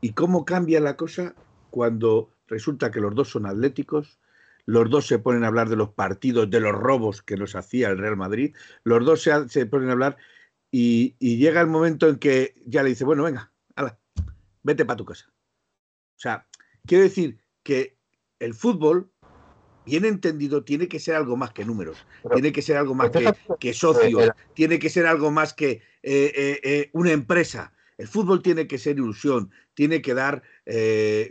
¿Y 0.00 0.12
cómo 0.12 0.44
cambia 0.44 0.80
la 0.80 0.96
cosa 0.96 1.34
cuando 1.70 2.30
resulta 2.46 2.90
que 2.90 3.00
los 3.00 3.14
dos 3.14 3.30
son 3.30 3.46
atléticos? 3.46 4.18
Los 4.66 4.90
dos 4.90 5.06
se 5.06 5.18
ponen 5.18 5.44
a 5.44 5.46
hablar 5.46 5.68
de 5.68 5.76
los 5.76 5.90
partidos, 5.90 6.50
de 6.50 6.60
los 6.60 6.72
robos 6.72 7.22
que 7.22 7.36
nos 7.36 7.54
hacía 7.54 7.88
el 7.88 7.98
Real 7.98 8.16
Madrid. 8.16 8.54
Los 8.84 9.04
dos 9.04 9.22
se, 9.22 9.48
se 9.48 9.64
ponen 9.64 9.88
a 9.88 9.92
hablar 9.92 10.16
y, 10.70 11.14
y, 11.18 11.38
llega 11.38 11.60
el 11.60 11.68
momento 11.68 12.08
en 12.08 12.18
que 12.18 12.54
ya 12.66 12.82
le 12.82 12.90
dice, 12.90 13.04
bueno, 13.04 13.22
venga, 13.22 13.52
ala, 13.76 13.98
vete 14.62 14.84
para 14.84 14.96
tu 14.96 15.04
casa. 15.04 15.26
O 15.28 16.18
sea, 16.18 16.46
Quiero 16.86 17.04
decir 17.04 17.38
que 17.62 17.96
el 18.38 18.54
fútbol, 18.54 19.10
bien 19.84 20.04
entendido, 20.04 20.64
tiene 20.64 20.88
que 20.88 21.00
ser 21.00 21.14
algo 21.14 21.36
más 21.36 21.52
que 21.52 21.64
números, 21.64 21.98
tiene 22.32 22.52
que 22.52 22.62
ser 22.62 22.76
algo 22.76 22.94
más 22.94 23.10
que, 23.58 23.74
socios, 23.74 24.30
tiene 24.54 24.78
que 24.78 24.90
ser 24.90 25.06
algo 25.06 25.30
más 25.30 25.52
que 25.52 25.70
eh, 25.70 25.80
eh, 26.02 26.60
eh, 26.62 26.90
una 26.92 27.12
empresa. 27.12 27.72
El 27.98 28.08
fútbol 28.08 28.42
tiene 28.42 28.66
que 28.66 28.78
ser 28.78 28.96
ilusión, 28.96 29.50
tiene 29.74 30.02
que 30.02 30.14
dar 30.14 30.42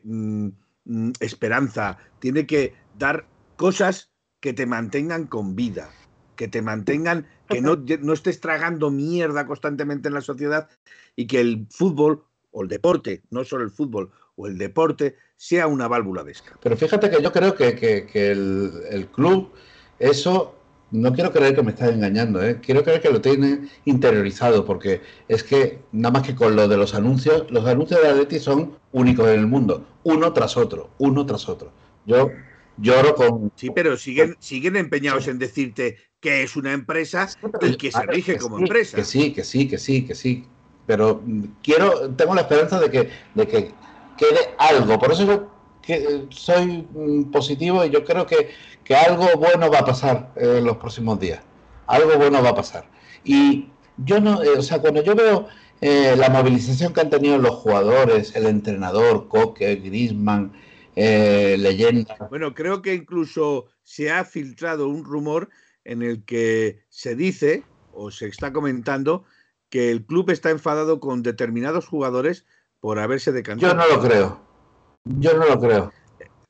mm, 0.04 0.48
mm, 0.86 1.12
esperanza, 1.20 1.98
tiene 2.20 2.46
que 2.46 2.74
dar 2.98 3.28
cosas 3.56 4.12
que 4.40 4.54
te 4.54 4.66
mantengan 4.66 5.28
con 5.28 5.56
vida, 5.56 5.92
que 6.36 6.48
te 6.48 6.62
mantengan, 6.62 7.28
que 7.48 7.62
no, 7.62 7.76
no 7.76 8.14
estés 8.14 8.40
tragando 8.40 8.90
mierda 8.90 9.46
constantemente 9.46 10.08
en 10.08 10.16
la 10.16 10.22
sociedad 10.22 10.70
y 11.16 11.28
que 11.28 11.40
el 11.40 11.68
fútbol 11.70 12.26
o 12.52 12.64
el 12.64 12.68
deporte, 12.68 13.22
no 13.30 13.44
solo 13.44 13.64
el 13.64 13.72
fútbol 13.72 14.12
o 14.36 14.48
el 14.48 14.58
deporte, 14.58 15.16
sea 15.38 15.68
una 15.68 15.88
válvula 15.88 16.24
de 16.24 16.32
escape. 16.32 16.58
Pero 16.62 16.78
fíjate 16.78 17.10
que 17.10 17.22
yo 17.22 17.32
creo 17.32 17.56
que, 17.56 18.08
el, 18.14 18.72
el, 18.90 19.08
club, 19.08 19.52
eso 20.00 20.56
no 20.92 21.14
quiero 21.14 21.32
creer 21.32 21.56
que 21.56 21.64
me 21.64 21.72
estás 21.72 21.92
engañando, 21.92 22.44
¿eh? 22.44 22.60
quiero 22.62 22.84
creer 22.84 23.02
que 23.02 23.10
lo 23.10 23.22
tiene 23.22 23.68
interiorizado, 23.86 24.66
porque 24.66 25.02
es 25.28 25.44
que 25.44 25.80
nada 25.92 26.14
más 26.14 26.24
que 26.24 26.36
con 26.36 26.56
lo 26.56 26.68
de 26.68 26.78
los 26.78 26.94
anuncios, 26.94 27.50
los 27.52 27.66
anuncios 27.66 28.02
de 28.02 28.10
Atleti 28.10 28.40
son 28.40 28.78
únicos 28.92 29.28
en 29.28 29.40
el 29.40 29.48
mundo, 29.48 29.86
uno 30.04 30.32
tras 30.34 30.58
otro, 30.58 30.92
uno 31.00 31.26
tras 31.26 31.50
otro. 31.50 31.72
Yo 32.06 32.32
lloro 32.78 33.16
con... 33.16 33.52
Sí, 33.56 33.70
pero 33.74 33.98
siguen, 33.98 34.36
siguen 34.40 34.76
empeñados 34.76 35.28
en 35.28 35.40
decirte 35.40 35.98
que 36.20 36.44
es 36.44 36.56
una 36.56 36.74
empresa 36.74 37.30
y 37.62 37.76
que 37.76 37.92
se 37.92 38.02
rige 38.04 38.38
como 38.38 38.60
empresa. 38.60 38.98
Que 38.98 39.04
sí, 39.04 39.34
que 39.34 39.44
sí, 39.44 39.68
que 39.68 39.78
sí, 39.78 40.06
que 40.06 40.16
sí. 40.16 40.46
Pero 40.86 41.24
quiero, 41.64 42.12
tengo 42.12 42.36
la 42.36 42.42
esperanza 42.42 42.80
de 42.80 42.90
que, 42.90 43.10
de 43.34 43.48
que 43.48 43.72
quede 44.18 44.56
algo. 44.58 45.00
Por 45.00 45.12
eso 45.12 45.26
yo 45.26 45.56
que 45.82 46.26
soy 46.30 46.88
mm, 46.92 47.32
positivo 47.32 47.86
y 47.86 47.90
yo 47.92 48.04
creo 48.04 48.26
que, 48.26 48.50
que 48.84 48.96
algo 48.96 49.28
bueno 49.38 49.70
va 49.70 49.80
a 49.80 49.86
pasar 49.86 50.34
en 50.36 50.66
los 50.66 50.78
próximos 50.78 51.20
días. 51.20 51.42
Algo 51.88 52.18
bueno 52.18 52.42
va 52.42 52.50
a 52.50 52.56
pasar. 52.56 52.90
Y 53.24 53.68
yo 53.98 54.20
no, 54.20 54.44
eh, 54.44 54.58
o 54.58 54.62
sea, 54.62 54.80
cuando 54.80 55.04
yo 55.04 55.16
veo 55.16 55.48
eh, 55.82 56.16
la 56.18 56.30
movilización 56.30 56.94
que 56.94 57.02
han 57.02 57.10
tenido 57.10 57.38
los 57.38 57.56
jugadores, 57.56 58.36
el 58.36 58.48
entrenador, 58.48 59.28
Coque, 59.28 59.76
Grisman, 59.76 60.54
eh, 60.96 61.56
leyenda. 61.60 62.16
Bueno, 62.30 62.56
creo 62.56 62.82
que 62.82 62.94
incluso 62.94 63.68
se 63.84 64.12
ha 64.12 64.26
filtrado 64.26 64.88
un 64.88 65.04
rumor 65.04 65.50
en 65.84 66.02
el 66.02 66.24
que 66.24 66.80
se 66.90 67.16
dice 67.16 67.64
o 67.92 68.10
se 68.10 68.28
está 68.28 68.52
comentando 68.52 69.24
que 69.70 69.92
el 69.92 70.06
club 70.06 70.32
está 70.32 70.50
enfadado 70.50 71.00
con 71.00 71.22
determinados 71.22 71.86
jugadores 71.88 72.46
por 72.80 73.00
haberse 73.00 73.32
decantado. 73.32 73.74
Yo 73.74 73.78
no 73.78 73.88
lo 73.88 74.02
creo. 74.02 74.40
Yo 75.06 75.34
no 75.38 75.46
lo 75.46 75.60
creo. 75.60 75.94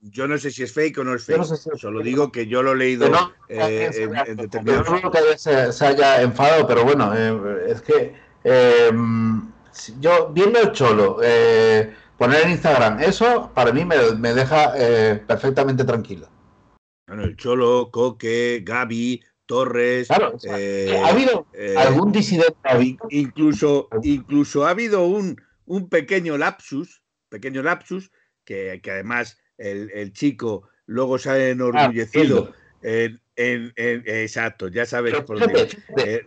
Yo 0.01 0.27
no 0.27 0.38
sé 0.38 0.51
si 0.51 0.63
es 0.63 0.71
fake 0.71 0.99
o 0.99 1.03
no 1.03 1.15
es 1.15 1.25
fake. 1.25 1.43
Solo 1.77 2.01
digo 2.01 2.31
que 2.31 2.45
yo 2.47 2.61
lo 2.61 2.73
he 2.73 2.75
leído 2.75 3.07
eh, 3.49 3.89
en, 4.27 4.38
determinados. 4.38 4.88
Yo 4.88 4.99
no 5.01 5.11
creo 5.11 5.31
que 5.31 5.38
se, 5.38 5.85
haya 5.85 6.21
enfadado, 6.21 6.67
pero 6.67 6.83
bueno, 6.83 7.11
eh, 7.15 7.71
es 7.71 7.81
que 7.81 8.13
em, 8.43 9.51
yo 9.99 10.29
viendo 10.31 10.59
el 10.59 10.71
cholo 10.73 11.19
poner 12.17 12.43
en 12.43 12.51
Instagram 12.51 13.01
eso, 13.01 13.51
para 13.53 13.71
mí 13.71 13.85
me, 13.85 14.33
deja 14.33 14.73
eh, 14.75 15.21
perfectamente 15.27 15.83
tranquilo. 15.83 16.27
Bueno, 17.07 17.23
el 17.23 17.35
Cholo, 17.35 17.89
Coque, 17.91 18.61
Gaby, 18.63 19.23
Torres. 19.45 20.07
Eh, 20.43 21.01
¿Ha 21.03 21.09
habido 21.09 21.45
eh, 21.53 21.75
algún 21.77 22.11
disidente? 22.11 22.57
Incluso, 23.09 23.89
incluso 24.01 24.65
ha 24.65 24.71
habido 24.71 25.05
un, 25.05 25.39
un 25.65 25.89
pequeño 25.89 26.38
lapsus, 26.38 27.01
pequeño 27.30 27.63
lapsus, 27.63 28.12
que, 28.43 28.82
además 28.86 29.38
el, 29.58 30.13
chico 30.13 30.69
luego 30.86 31.17
se 31.17 31.30
ha 31.30 31.49
enorgullecido. 31.49 32.54
Ah, 32.54 32.62
en, 33.38 33.73
exacto, 33.75 34.67
ya 34.69 34.86
sabes 34.86 35.15
por 35.21 35.39
dónde. 35.39 35.69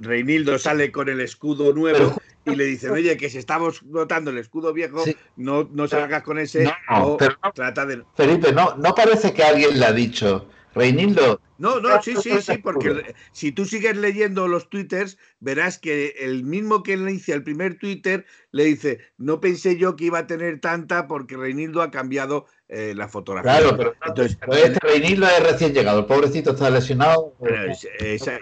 Reinildo 0.00 0.58
sale 0.58 0.92
con 0.92 1.08
el 1.08 1.20
escudo 1.20 1.72
nuevo 1.72 2.20
y 2.44 2.54
le 2.54 2.64
dicen, 2.64 2.90
oye, 2.90 3.16
que 3.16 3.30
si 3.30 3.38
estamos 3.38 3.82
notando 3.84 4.30
el 4.30 4.38
escudo 4.38 4.72
viejo, 4.72 5.04
no, 5.36 5.68
no 5.72 5.88
salgas 5.88 6.22
con 6.22 6.38
ese 6.38 6.64
no, 6.90 7.16
pero 7.16 7.36
trata 7.54 7.86
de... 7.86 8.02
Felipe, 8.14 8.52
no, 8.52 8.76
no 8.76 8.94
parece 8.94 9.32
que 9.32 9.42
alguien 9.42 9.78
le 9.78 9.86
ha 9.86 9.92
dicho, 9.92 10.48
Reinildo. 10.78 11.40
No, 11.58 11.80
no, 11.80 12.00
sí, 12.00 12.14
sí, 12.22 12.30
sí, 12.40 12.58
porque 12.58 13.14
si 13.32 13.50
tú 13.50 13.64
sigues 13.64 13.96
leyendo 13.96 14.46
los 14.46 14.70
twitters, 14.70 15.18
verás 15.40 15.78
que 15.78 16.14
el 16.20 16.44
mismo 16.44 16.84
que 16.84 16.96
le 16.96 17.10
dice 17.10 17.32
el 17.32 17.42
primer 17.42 17.78
twitter 17.78 18.24
le 18.52 18.64
dice, 18.64 19.00
no 19.18 19.40
pensé 19.40 19.76
yo 19.76 19.96
que 19.96 20.04
iba 20.04 20.20
a 20.20 20.26
tener 20.28 20.60
tanta 20.60 21.08
porque 21.08 21.36
Reinildo 21.36 21.82
ha 21.82 21.90
cambiado 21.90 22.46
eh, 22.68 22.94
la 22.94 23.08
fotografía. 23.08 23.58
Claro, 23.58 23.76
pero, 23.76 23.94
Entonces, 24.06 24.38
este 24.52 24.78
Reinildo 24.86 25.26
es 25.26 25.42
recién 25.50 25.74
llegado, 25.74 26.00
el 26.00 26.06
pobrecito 26.06 26.52
está 26.52 26.70
lesionado. 26.70 27.34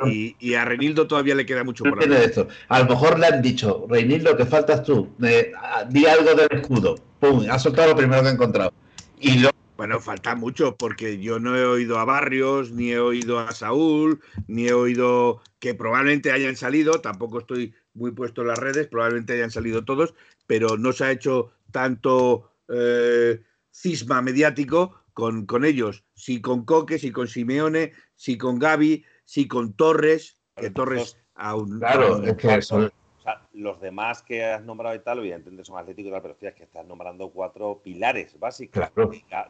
y, 0.06 0.54
a 0.54 0.64
Reinildo 0.66 1.06
todavía 1.06 1.34
le 1.34 1.46
queda 1.46 1.64
mucho 1.64 1.84
por 1.84 1.98
hacer. 1.98 2.12
esto. 2.12 2.48
A 2.68 2.80
lo 2.80 2.86
mejor 2.86 3.18
le 3.18 3.28
han 3.28 3.40
dicho, 3.40 3.86
Reinildo, 3.88 4.36
que 4.36 4.44
faltas 4.44 4.82
tú, 4.82 5.08
di 5.18 6.06
algo 6.06 6.34
del 6.34 6.48
escudo. 6.50 6.96
Pum, 7.18 7.46
ha 7.50 7.58
soltado 7.58 7.88
lo 7.88 7.96
primero 7.96 8.20
que 8.20 8.28
ha 8.28 8.32
encontrado. 8.32 8.74
Y 9.18 9.38
lo 9.38 9.50
bueno, 9.76 10.00
falta 10.00 10.34
mucho 10.34 10.76
porque 10.76 11.18
yo 11.18 11.38
no 11.38 11.56
he 11.56 11.64
oído 11.64 11.98
a 11.98 12.04
Barrios, 12.04 12.70
ni 12.70 12.92
he 12.92 12.98
oído 12.98 13.38
a 13.38 13.52
Saúl, 13.52 14.20
ni 14.46 14.68
he 14.68 14.72
oído 14.72 15.40
que 15.58 15.74
probablemente 15.74 16.32
hayan 16.32 16.56
salido, 16.56 17.00
tampoco 17.00 17.40
estoy 17.40 17.74
muy 17.94 18.10
puesto 18.12 18.42
en 18.42 18.48
las 18.48 18.58
redes, 18.58 18.86
probablemente 18.88 19.34
hayan 19.34 19.50
salido 19.50 19.84
todos, 19.84 20.14
pero 20.46 20.76
no 20.78 20.92
se 20.92 21.04
ha 21.04 21.10
hecho 21.10 21.52
tanto 21.72 22.50
eh, 22.68 23.42
cisma 23.70 24.22
mediático 24.22 25.02
con, 25.12 25.46
con, 25.46 25.64
ellos, 25.64 26.04
si 26.14 26.40
con 26.40 26.64
Coque, 26.64 26.98
si 26.98 27.10
con 27.10 27.28
Simeone, 27.28 27.92
si 28.14 28.38
con 28.38 28.58
Gaby, 28.58 29.04
si 29.24 29.46
con 29.46 29.74
Torres, 29.74 30.38
que 30.56 30.70
Torres 30.70 31.18
aún... 31.34 31.78
Claro, 31.78 32.22
es 32.22 32.36
que 32.36 32.92
los 33.52 33.80
demás 33.80 34.22
que 34.22 34.44
has 34.44 34.62
nombrado 34.62 34.94
y 34.94 35.00
tal, 35.00 35.18
evidentemente 35.18 35.64
son 35.64 35.78
atléticos 35.78 36.08
y 36.08 36.12
tal, 36.12 36.22
pero 36.22 36.36
es 36.40 36.54
que 36.54 36.64
estás 36.64 36.86
nombrando 36.86 37.30
cuatro 37.30 37.80
pilares 37.82 38.38
básicos. 38.38 38.84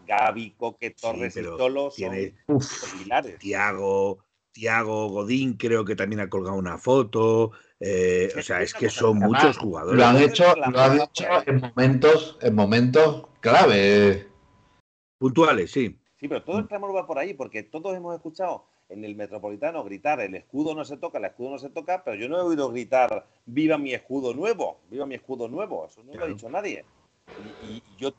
Gaby, 0.06 0.50
Coque, 0.52 0.90
Torres 0.90 1.36
y 1.36 1.42
Tolo 1.42 1.90
tiene, 1.90 2.34
son 2.46 2.98
pilares. 2.98 3.38
Tiago, 3.38 4.18
Tiago, 4.52 5.08
Godín 5.08 5.54
creo 5.54 5.84
que 5.84 5.96
también 5.96 6.20
ha 6.20 6.30
colgado 6.30 6.56
una 6.56 6.78
foto. 6.78 7.52
Eh, 7.78 8.32
o 8.36 8.42
sea, 8.42 8.62
es 8.62 8.72
que 8.72 8.88
son 8.88 9.18
muchos 9.18 9.58
jugadores. 9.58 10.00
Lo 10.00 10.06
han 10.06 10.16
hecho, 10.16 10.44
lo 10.56 10.80
han 10.80 11.00
hecho 11.00 11.24
en 11.46 11.60
momentos, 11.60 12.38
en 12.40 12.54
momentos 12.54 13.28
clave. 13.40 14.28
Puntuales, 15.18 15.70
sí. 15.70 15.98
Sí, 16.18 16.28
pero 16.28 16.42
todo 16.42 16.58
el 16.58 16.66
clamor 16.66 16.96
va 16.96 17.06
por 17.06 17.18
ahí, 17.18 17.34
porque 17.34 17.62
todos 17.62 17.94
hemos 17.94 18.14
escuchado 18.14 18.66
en 18.88 19.04
el 19.04 19.16
Metropolitano 19.16 19.84
gritar 19.84 20.20
el 20.20 20.34
escudo 20.34 20.74
no 20.74 20.84
se 20.84 20.96
toca, 20.96 21.18
el 21.18 21.24
escudo 21.24 21.50
no 21.50 21.58
se 21.58 21.70
toca, 21.70 22.02
pero 22.04 22.16
yo 22.16 22.28
no 22.28 22.38
he 22.38 22.42
oído 22.42 22.70
gritar 22.70 23.26
viva 23.44 23.78
mi 23.78 23.92
escudo 23.94 24.34
nuevo, 24.34 24.80
viva 24.90 25.06
mi 25.06 25.14
escudo 25.14 25.48
nuevo, 25.48 25.86
eso 25.86 26.02
no 26.04 26.14
lo 26.14 26.24
ha 26.24 26.28
dicho 26.28 26.48
nadie. 26.48 26.84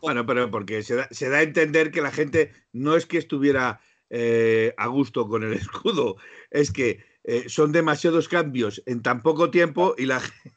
Bueno, 0.01 0.25
pero 0.25 0.51
porque 0.51 0.83
se 0.83 0.95
da, 0.95 1.07
se 1.11 1.29
da, 1.29 1.37
a 1.37 1.43
entender 1.43 1.91
que 1.91 2.01
la 2.01 2.11
gente 2.11 2.51
no 2.73 2.95
es 2.95 3.05
que 3.05 3.17
estuviera 3.17 3.79
eh, 4.09 4.73
a 4.77 4.87
gusto 4.87 5.27
con 5.27 5.43
el 5.43 5.53
escudo, 5.53 6.17
es 6.51 6.71
que 6.71 6.99
eh, 7.23 7.45
son 7.47 7.71
demasiados 7.71 8.27
cambios 8.27 8.81
en 8.85 9.01
tan 9.01 9.21
poco 9.21 9.49
tiempo 9.49 9.95
y 9.97 10.05
la 10.05 10.19
gente 10.19 10.56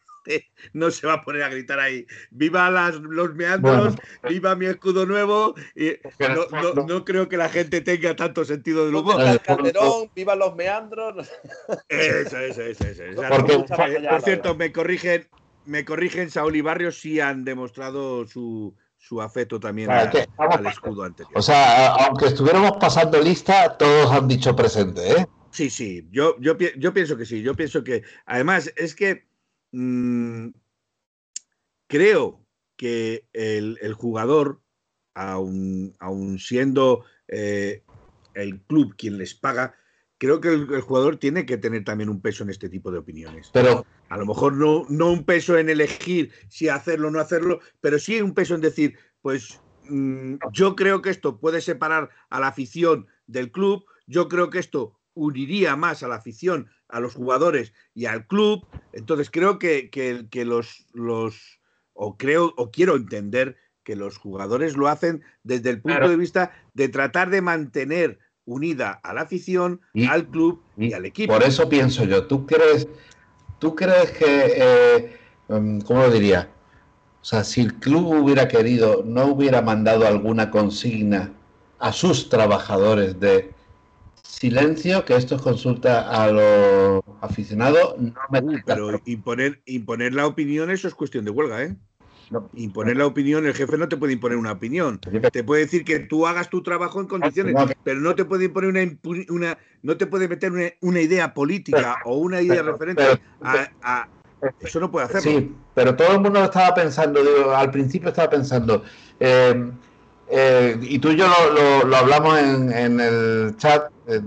no 0.72 0.90
se 0.90 1.06
va 1.06 1.14
a 1.14 1.20
poner 1.22 1.42
a 1.42 1.48
gritar 1.48 1.80
ahí, 1.80 2.06
viva 2.30 2.70
las, 2.70 2.96
los 2.96 3.34
meandros, 3.34 3.94
viva 4.28 4.54
mi 4.56 4.66
escudo 4.66 5.06
nuevo. 5.06 5.54
Y 5.74 5.92
no, 6.86 7.04
creo 7.04 7.28
que 7.28 7.36
la 7.36 7.48
gente 7.48 7.80
tenga 7.80 8.14
tanto 8.16 8.44
sentido 8.44 8.88
de 8.88 8.96
humor. 8.96 9.40
Calderón, 9.42 10.10
viva 10.14 10.34
los 10.34 10.54
meandros. 10.54 11.30
Eso, 11.88 12.38
eso, 12.38 12.62
eso. 12.62 12.94
por 14.08 14.22
cierto, 14.22 14.54
me 14.54 14.72
corrigen, 14.72 15.28
me 15.64 15.84
corrigen, 15.84 16.30
Saúl 16.30 16.56
y 16.56 16.60
Barrios 16.60 16.98
sí 16.98 17.20
han 17.20 17.44
demostrado 17.44 18.26
su, 18.26 18.74
su 18.96 19.20
afecto 19.20 19.58
también 19.58 19.90
al 19.90 20.66
escudo 20.66 21.04
anterior. 21.04 21.32
O 21.36 21.42
sea, 21.42 21.94
aunque 21.94 22.26
estuviéramos 22.26 22.72
pasando 22.78 23.20
lista, 23.20 23.76
todos 23.76 24.12
han 24.12 24.28
dicho 24.28 24.54
presente, 24.54 25.12
¿eh? 25.12 25.26
Sí, 25.50 25.68
sí, 25.68 26.06
yo, 26.12 26.36
yo, 26.38 26.56
yo 26.56 26.94
pienso 26.94 27.16
que 27.16 27.26
sí, 27.26 27.42
yo 27.42 27.54
pienso 27.56 27.82
que 27.82 28.04
además 28.24 28.72
es 28.76 28.94
que 28.94 29.26
Mm, 29.72 30.48
creo 31.86 32.46
que 32.76 33.26
el, 33.32 33.92
jugador, 33.94 34.62
aun, 35.14 36.38
siendo 36.38 37.04
eh, 37.28 37.84
el 38.34 38.62
club 38.62 38.94
quien 38.96 39.18
les 39.18 39.34
paga, 39.34 39.74
creo 40.18 40.40
que 40.40 40.48
el, 40.48 40.80
jugador 40.80 41.16
tiene 41.16 41.46
que 41.46 41.58
tener 41.58 41.84
también 41.84 42.08
un 42.08 42.20
peso 42.20 42.42
en 42.44 42.50
este 42.50 42.68
tipo 42.68 42.90
de 42.90 42.98
opiniones. 42.98 43.50
Pero 43.52 43.84
a 44.08 44.16
lo 44.16 44.26
mejor 44.26 44.54
no, 44.54 44.86
no 44.88 45.10
un 45.10 45.24
peso 45.24 45.58
en 45.58 45.68
elegir 45.68 46.32
si 46.48 46.68
hacerlo 46.68 47.08
o 47.08 47.10
no 47.10 47.20
hacerlo, 47.20 47.60
pero 47.80 47.98
sí 47.98 48.20
un 48.20 48.34
peso 48.34 48.54
en 48.54 48.60
decir, 48.60 48.98
pues 49.20 49.60
mm, 49.88 50.36
yo 50.52 50.76
creo 50.76 51.02
que 51.02 51.10
esto 51.10 51.38
puede 51.38 51.60
separar 51.60 52.10
a 52.28 52.40
la 52.40 52.48
afición 52.48 53.06
del 53.26 53.50
club, 53.50 53.84
yo 54.06 54.28
creo 54.28 54.50
que 54.50 54.58
esto 54.58 54.98
uniría 55.14 55.76
más 55.76 56.02
a 56.02 56.08
la 56.08 56.16
afición, 56.16 56.70
a 56.92 57.00
los 57.00 57.14
jugadores 57.14 57.72
y 57.94 58.06
al 58.06 58.26
club. 58.26 58.66
Entonces 58.92 59.30
creo 59.30 59.58
que, 59.58 59.90
que, 59.90 60.44
los, 60.44 60.86
los, 60.92 61.60
o 61.92 62.16
creo, 62.16 62.52
o 62.56 62.70
quiero 62.70 62.96
entender 62.96 63.56
que 63.84 63.96
los 63.96 64.18
jugadores 64.18 64.76
lo 64.76 64.88
hacen 64.88 65.22
desde 65.42 65.70
el 65.70 65.80
punto 65.80 66.08
de 66.08 66.16
vista 66.16 66.52
de 66.74 66.88
tratar 66.88 67.30
de 67.30 67.40
mantener 67.40 68.18
unida 68.44 69.00
a 69.02 69.14
la 69.14 69.22
afición, 69.22 69.80
al 70.08 70.28
club 70.28 70.62
y, 70.76 70.92
al 70.92 71.06
equipo. 71.06 71.32
Por 71.32 71.42
eso 71.42 71.68
pienso 71.68 72.04
yo, 72.04 72.26
¿tú 72.26 72.46
crees, 72.46 72.88
tú 73.58 73.74
crees 73.74 74.10
que, 74.12 74.52
eh, 74.56 75.16
em, 75.48 75.80
¿cómo 75.80 76.02
lo 76.02 76.10
diría? 76.10 76.50
O 77.20 77.24
sea, 77.24 77.44
si 77.44 77.60
el 77.60 77.74
club 77.74 78.06
hubiera 78.22 78.48
querido, 78.48 79.02
no 79.04 79.26
hubiera 79.26 79.60
mandado 79.62 80.06
alguna 80.06 80.50
consigna 80.50 81.32
a 81.78 81.92
sus 81.92 82.28
trabajadores 82.28 83.20
de 83.20 83.52
Silencio, 84.30 85.04
que 85.04 85.16
esto 85.16 85.36
es 85.36 85.42
consulta 85.42 86.08
a 86.08 86.30
los 86.30 87.02
aficionados. 87.20 87.96
No 87.98 88.12
uh, 88.40 88.58
pero 88.64 89.00
imponer, 89.04 89.60
imponer 89.66 90.14
la 90.14 90.26
opinión, 90.26 90.70
eso 90.70 90.88
es 90.88 90.94
cuestión 90.94 91.24
de 91.24 91.30
huelga, 91.30 91.62
¿eh? 91.62 91.76
Imponer 92.54 92.96
la 92.96 93.06
opinión, 93.06 93.44
el 93.44 93.54
jefe 93.54 93.76
no 93.76 93.88
te 93.88 93.96
puede 93.96 94.12
imponer 94.12 94.38
una 94.38 94.52
opinión. 94.52 95.00
Te 95.00 95.42
puede 95.42 95.62
decir 95.62 95.84
que 95.84 95.98
tú 95.98 96.28
hagas 96.28 96.48
tu 96.48 96.62
trabajo 96.62 97.00
en 97.00 97.08
condiciones, 97.08 97.56
pero 97.82 98.00
no 98.00 98.14
te 98.14 98.24
puede 98.24 98.44
imponer 98.44 98.70
una, 98.70 99.24
una 99.30 99.58
no 99.82 99.96
te 99.96 100.06
puede 100.06 100.28
meter 100.28 100.52
una, 100.80 101.00
idea 101.00 101.34
política 101.34 101.96
o 102.04 102.18
una 102.18 102.40
idea 102.40 102.62
referente 102.62 103.02
a, 103.42 104.08
eso 104.60 104.80
no 104.80 104.90
puede 104.90 105.06
hacerlo. 105.06 105.38
Sí, 105.38 105.54
pero 105.74 105.96
todo 105.96 106.12
el 106.12 106.20
mundo 106.20 106.42
estaba 106.42 106.72
pensando, 106.72 107.20
al 107.54 107.70
principio 107.70 108.08
estaba 108.08 108.30
pensando, 108.30 108.84
eh, 109.18 109.70
eh, 110.30 110.78
y 110.80 110.98
tú 110.98 111.10
y 111.10 111.16
yo 111.16 111.26
lo, 111.84 111.96
hablamos 111.96 112.38
en, 112.38 113.00
el 113.00 113.56
chat, 113.56 113.90
eh, 114.06 114.20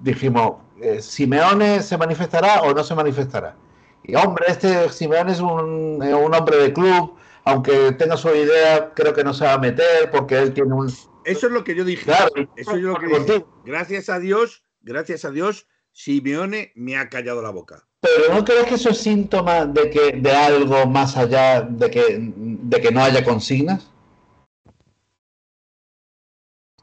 dijimos, 0.00 0.56
¿Simeone 1.00 1.82
se 1.82 1.96
manifestará 1.96 2.62
o 2.62 2.74
no 2.74 2.82
se 2.82 2.94
manifestará? 2.94 3.56
Y 4.04 4.14
hombre, 4.16 4.46
este 4.48 4.88
Simeone 4.88 5.32
es 5.32 5.40
un, 5.40 6.02
un 6.02 6.34
hombre 6.34 6.56
de 6.56 6.72
club, 6.72 7.14
aunque 7.44 7.92
tenga 7.92 8.16
su 8.16 8.28
idea, 8.30 8.92
creo 8.94 9.12
que 9.12 9.24
no 9.24 9.34
se 9.34 9.44
va 9.44 9.54
a 9.54 9.58
meter 9.58 10.10
porque 10.10 10.38
él 10.38 10.52
tiene 10.52 10.74
un... 10.74 10.88
Eso 11.24 11.46
es 11.46 11.52
lo 11.52 11.62
que 11.62 11.74
yo 11.74 11.84
dije. 11.84 12.10
eso 12.56 12.72
es 12.72 12.82
lo 12.82 12.96
que 12.96 13.06
dije. 13.06 13.44
Gracias 13.64 14.08
a 14.08 14.18
Dios, 14.18 14.64
gracias 14.80 15.24
a 15.24 15.30
Dios, 15.30 15.66
Simeone 15.92 16.72
me 16.74 16.96
ha 16.96 17.08
callado 17.08 17.42
la 17.42 17.50
boca. 17.50 17.86
Pero 18.00 18.34
¿no 18.34 18.44
crees 18.44 18.64
que 18.64 18.74
eso 18.74 18.90
es 18.90 18.98
síntoma 18.98 19.64
de 19.64 19.88
que 19.88 20.12
de 20.12 20.32
algo 20.32 20.86
más 20.86 21.16
allá 21.16 21.62
de 21.62 21.88
que, 21.88 22.16
de 22.18 22.80
que 22.80 22.90
no 22.90 23.04
haya 23.04 23.22
consignas? 23.22 23.91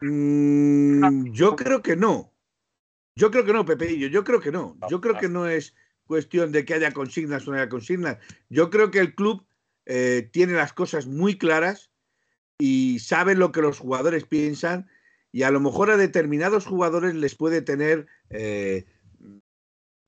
Mm, 0.02 1.32
yo 1.32 1.56
creo 1.56 1.82
que 1.82 1.96
no. 1.96 2.34
Yo 3.16 3.32
creo 3.32 3.46
que 3.46 3.54
no, 3.54 3.66
Pepeillo. 3.66 4.08
Yo 4.08 4.24
creo 4.24 4.40
que 4.40 4.52
no. 4.52 4.78
Yo 4.90 5.02
creo 5.02 5.18
que 5.18 5.30
no 5.30 5.48
es 5.48 5.76
cuestión 6.06 6.52
de 6.52 6.66
que 6.66 6.74
haya 6.74 6.92
consignas 6.92 7.48
o 7.48 7.52
no 7.52 7.58
haya 7.58 7.70
consignas. 7.70 8.18
Yo 8.50 8.70
creo 8.70 8.92
que 8.92 9.00
el 9.00 9.14
club 9.14 9.46
eh, 9.86 10.30
tiene 10.32 10.54
las 10.54 10.74
cosas 10.74 11.06
muy 11.06 11.38
claras 11.38 11.92
y 12.58 13.00
sabe 13.00 13.36
lo 13.36 13.52
que 13.52 13.62
los 13.62 13.80
jugadores 13.80 14.26
piensan 14.26 14.90
y 15.32 15.44
a 15.44 15.52
lo 15.52 15.60
mejor 15.60 15.92
a 15.92 15.98
determinados 15.98 16.66
jugadores 16.66 17.16
les 17.16 17.36
puede 17.36 17.62
tener... 17.62 18.08
Eh, 18.30 18.86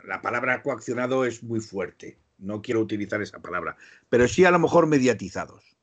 la 0.03 0.21
palabra 0.21 0.63
coaccionado 0.63 1.25
es 1.25 1.43
muy 1.43 1.59
fuerte, 1.59 2.17
no 2.37 2.61
quiero 2.61 2.79
utilizar 2.79 3.21
esa 3.21 3.39
palabra, 3.39 3.77
pero 4.09 4.27
sí 4.27 4.45
a 4.45 4.51
lo 4.51 4.59
mejor 4.59 4.87
mediatizados, 4.87 5.77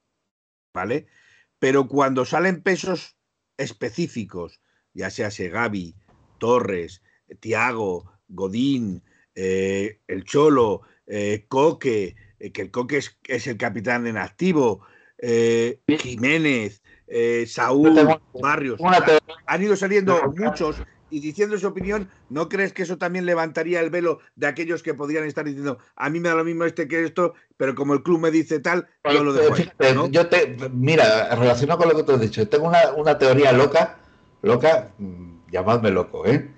¿vale? 0.74 1.06
Pero 1.58 1.88
cuando 1.88 2.24
salen 2.24 2.62
pesos 2.62 3.16
específicos, 3.58 4.60
ya 4.94 5.10
sea 5.10 5.30
Segavi, 5.30 5.94
Torres, 6.38 7.02
Tiago, 7.40 8.10
Godín, 8.28 9.02
eh, 9.34 10.00
el 10.06 10.24
Cholo, 10.24 10.82
Coque, 11.48 12.16
eh, 12.38 12.52
que 12.52 12.62
el 12.62 12.70
Coque 12.70 12.98
es, 12.98 13.46
el 13.46 13.56
capitán 13.56 14.06
en 14.06 14.16
activo, 14.16 14.80
eh, 15.18 15.80
Jiménez, 15.86 16.82
eh, 17.06 17.44
Saúl, 17.46 17.96
Barrios. 18.34 18.80
Han 19.46 19.62
ido 19.62 19.76
saliendo 19.76 20.32
muchos 20.36 20.82
y 21.10 21.20
diciendo 21.20 21.58
su 21.58 21.66
opinión, 21.66 22.08
¿no 22.28 22.48
crees 22.48 22.72
que 22.72 22.82
eso 22.82 22.98
también 22.98 23.26
levantaría 23.26 23.80
el 23.80 23.90
velo 23.90 24.20
de 24.36 24.46
aquellos 24.46 24.82
que 24.82 24.94
podrían 24.94 25.24
estar 25.24 25.44
diciendo, 25.44 25.78
a 25.96 26.10
mí 26.10 26.20
me 26.20 26.28
da 26.28 26.34
lo 26.34 26.44
mismo 26.44 26.64
este 26.64 26.88
que 26.88 27.04
esto, 27.04 27.34
pero 27.56 27.74
como 27.74 27.94
el 27.94 28.02
club 28.02 28.20
me 28.20 28.30
dice 28.30 28.60
tal, 28.60 28.86
yo 29.04 29.24
lo 29.24 29.32
dejo 29.32 29.54
Yo 30.10 30.26
te, 30.28 30.56
mira, 30.72 31.34
relacionado 31.34 31.78
con 31.78 31.88
lo 31.88 31.96
que 31.96 32.02
tú 32.02 32.12
has 32.12 32.20
dicho, 32.20 32.46
tengo 32.48 32.70
una, 32.96 33.18
teoría 33.18 33.52
loca, 33.52 33.98
loca, 34.42 34.90
mm, 34.98 35.50
llamadme 35.50 35.90
loco, 35.90 36.26
¿eh? 36.26 36.48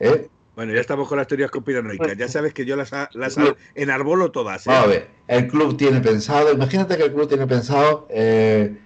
¿Eh? 0.00 0.28
Bueno, 0.56 0.74
ya 0.74 0.80
estamos 0.80 1.08
con 1.08 1.16
las 1.16 1.26
teorías 1.26 1.50
conspiranoicas. 1.50 2.18
Ya 2.18 2.28
sabes 2.28 2.52
que 2.52 2.66
yo 2.66 2.76
las, 2.76 2.90
las 3.14 3.36
enarbolo 3.74 4.30
todas. 4.30 4.66
¿eh? 4.66 4.70
a 4.70 4.84
ver, 4.84 5.08
el 5.26 5.48
club 5.48 5.76
tiene 5.76 6.00
pensado, 6.00 6.52
imagínate 6.52 6.98
que 6.98 7.04
el 7.04 7.12
club 7.14 7.28
tiene 7.28 7.46
pensado, 7.46 8.06
eh, 8.10 8.76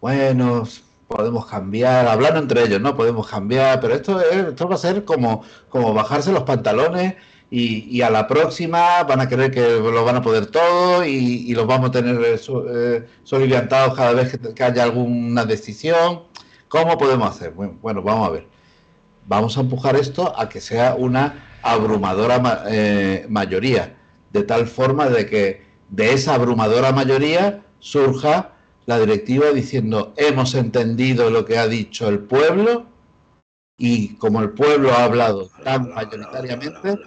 bueno, 0.00 0.66
podemos 1.08 1.46
cambiar, 1.46 2.06
hablando 2.06 2.38
entre 2.40 2.64
ellos, 2.64 2.80
¿no? 2.80 2.96
Podemos 2.96 3.26
cambiar, 3.28 3.80
pero 3.80 3.94
esto, 3.94 4.20
esto 4.20 4.68
va 4.68 4.74
a 4.76 4.78
ser 4.78 5.04
como, 5.04 5.42
como 5.68 5.94
bajarse 5.94 6.32
los 6.32 6.44
pantalones 6.44 7.16
y, 7.50 8.02
a 8.02 8.10
la 8.10 8.26
próxima 8.26 9.02
van 9.04 9.20
a 9.20 9.28
creer 9.28 9.50
que 9.50 9.60
lo 9.60 10.04
van 10.04 10.16
a 10.16 10.22
poder 10.22 10.46
todo 10.46 11.04
y, 11.04 11.52
los 11.54 11.66
vamos 11.66 11.88
a 11.88 11.92
tener 11.92 12.20
eh, 12.22 13.06
soliviantados 13.24 13.94
cada 13.96 14.12
vez 14.12 14.36
que, 14.36 14.54
que, 14.54 14.62
haya 14.62 14.82
alguna 14.84 15.44
decisión. 15.44 16.24
¿Cómo 16.68 16.98
podemos 16.98 17.30
hacer? 17.30 17.52
bueno 17.52 18.02
vamos 18.02 18.28
a 18.28 18.30
ver 18.30 18.58
vamos 19.28 19.56
a 19.56 19.60
empujar 19.60 19.94
esto 19.94 20.34
a 20.36 20.48
que 20.48 20.60
sea 20.60 20.94
una 20.94 21.44
abrumadora 21.62 22.64
eh, 22.68 23.26
mayoría, 23.28 23.96
de 24.32 24.42
tal 24.42 24.66
forma 24.66 25.08
de 25.08 25.26
que 25.26 25.62
de 25.90 26.12
esa 26.14 26.34
abrumadora 26.34 26.92
mayoría 26.92 27.62
surja 27.78 28.52
la 28.88 28.98
directiva 28.98 29.50
diciendo 29.52 30.14
hemos 30.16 30.54
entendido 30.54 31.28
lo 31.28 31.44
que 31.44 31.58
ha 31.58 31.68
dicho 31.68 32.08
el 32.08 32.20
pueblo 32.20 32.86
y 33.76 34.14
como 34.16 34.40
el 34.40 34.52
pueblo 34.52 34.92
ha 34.92 35.04
hablado 35.04 35.50
tan 35.62 35.92
mayoritariamente 35.92 36.98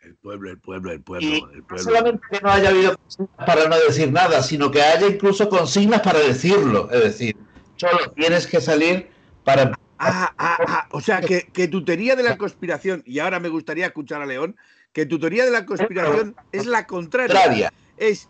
el 0.00 0.14
pueblo, 0.14 0.50
el 0.52 0.60
pueblo, 0.60 0.92
el 0.92 1.02
pueblo, 1.02 1.50
el 1.52 1.64
pueblo. 1.64 1.76
No 1.76 1.78
solamente 1.78 2.22
que 2.30 2.40
no 2.40 2.50
haya 2.50 2.68
habido 2.68 2.96
consignas 2.96 3.46
para 3.46 3.68
no 3.68 3.76
decir 3.80 4.12
nada, 4.12 4.42
sino 4.44 4.70
que 4.70 4.80
haya 4.80 5.08
incluso 5.08 5.48
consignas 5.48 6.02
para 6.02 6.20
decirlo. 6.20 6.88
Es 6.92 7.02
decir, 7.02 7.36
solo 7.76 8.12
tienes 8.12 8.46
que 8.46 8.60
salir 8.60 9.08
para 9.42 9.72
Ah, 10.00 10.32
ah, 10.38 10.58
ah, 10.68 10.88
o 10.92 11.00
sea, 11.00 11.20
que, 11.20 11.48
que, 11.52 11.66
tu 11.66 11.84
teoría 11.84 12.14
de 12.14 12.22
la 12.22 12.38
conspiración, 12.38 13.02
y 13.04 13.18
ahora 13.18 13.40
me 13.40 13.48
gustaría 13.48 13.86
escuchar 13.86 14.22
a 14.22 14.26
León, 14.26 14.56
que 14.92 15.06
tu 15.06 15.18
teoría 15.18 15.44
de 15.44 15.50
la 15.50 15.66
conspiración 15.66 16.36
es 16.52 16.66
la 16.66 16.86
contraria. 16.86 17.72
Es, 17.96 18.28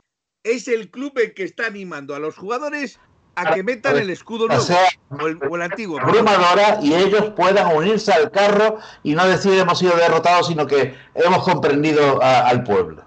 es 0.48 0.68
el 0.68 0.90
club 0.90 1.12
el 1.16 1.34
que 1.34 1.44
está 1.44 1.66
animando 1.66 2.14
a 2.14 2.18
los 2.18 2.36
jugadores 2.36 2.98
a 3.36 3.54
que 3.54 3.62
metan 3.62 3.96
el 3.96 4.10
escudo 4.10 4.48
nuevo 4.48 4.64
o, 5.10 5.56
el, 5.56 5.62
antiguo. 5.62 6.00
Abrumadora 6.00 6.78
y 6.82 6.92
ellos 6.94 7.32
puedan 7.36 7.74
unirse 7.76 8.12
al 8.12 8.30
carro 8.30 8.78
y 9.02 9.14
no 9.14 9.26
decir 9.26 9.52
hemos 9.54 9.78
sido 9.78 9.96
derrotados, 9.96 10.48
sino 10.48 10.66
que 10.66 10.94
hemos 11.14 11.44
comprendido 11.44 12.20
al 12.20 12.64
pueblo. 12.64 13.06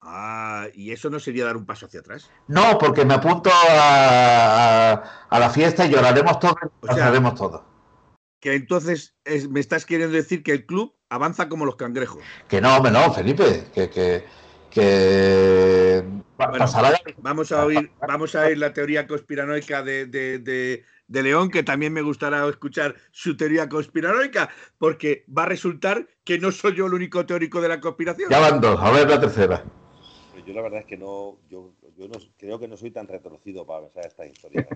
Ah, 0.00 0.68
¿y 0.72 0.92
eso 0.92 1.10
no 1.10 1.20
sería 1.20 1.44
dar 1.44 1.56
un 1.56 1.66
paso 1.66 1.86
hacia 1.86 2.00
atrás? 2.00 2.30
No, 2.46 2.78
porque 2.78 3.04
me 3.04 3.14
apunto 3.14 3.50
a, 3.52 5.02
la 5.30 5.50
fiesta 5.50 5.84
y 5.84 5.90
lloraremos 5.90 6.38
todos, 6.38 6.56
lloraremos 6.82 7.34
todo. 7.34 7.64
Que 8.40 8.54
entonces 8.54 9.16
me 9.50 9.60
estás 9.60 9.84
queriendo 9.84 10.16
decir 10.16 10.42
que 10.42 10.52
el 10.52 10.64
club 10.64 10.94
avanza 11.10 11.48
como 11.48 11.66
los 11.66 11.76
cangrejos. 11.76 12.22
Que 12.48 12.60
no, 12.60 12.80
no, 12.80 13.12
Felipe, 13.12 13.66
que, 13.74 13.90
que, 13.90 14.24
vamos 16.36 17.52
a 17.52 17.64
oír, 17.64 17.90
vamos 18.06 18.34
a 18.34 18.42
oír 18.42 18.58
la 18.58 18.72
teoría 18.72 19.06
conspiranoica 19.06 19.82
de, 19.82 20.06
de, 20.06 21.22
León, 21.22 21.50
que 21.50 21.62
también 21.62 21.92
me 21.92 22.02
gustará 22.02 22.46
escuchar 22.48 22.94
su 23.10 23.36
teoría 23.36 23.68
conspiranoica, 23.68 24.50
porque 24.78 25.24
va 25.36 25.44
a 25.44 25.46
resultar 25.46 26.06
que 26.24 26.38
no 26.38 26.52
soy 26.52 26.76
yo 26.76 26.86
el 26.86 26.94
único 26.94 27.24
teórico 27.26 27.60
de 27.60 27.68
la 27.68 27.80
conspiración. 27.80 28.30
Ya 28.30 28.40
van 28.40 28.60
dos, 28.60 28.78
a 28.80 28.90
ver 28.90 29.08
la 29.08 29.20
tercera 29.20 29.64
yo 30.48 30.54
la 30.54 30.62
verdad 30.62 30.80
es 30.80 30.86
que 30.86 30.96
no, 30.96 31.36
yo, 31.50 31.72
yo 31.98 32.06
no, 32.06 32.18
creo 32.36 32.58
que 32.60 32.68
no 32.68 32.76
soy 32.76 32.92
tan 32.92 33.08
retorcido 33.08 33.66
para 33.66 33.82
pensar 33.82 34.06
esta 34.06 34.24
historia. 34.24 34.66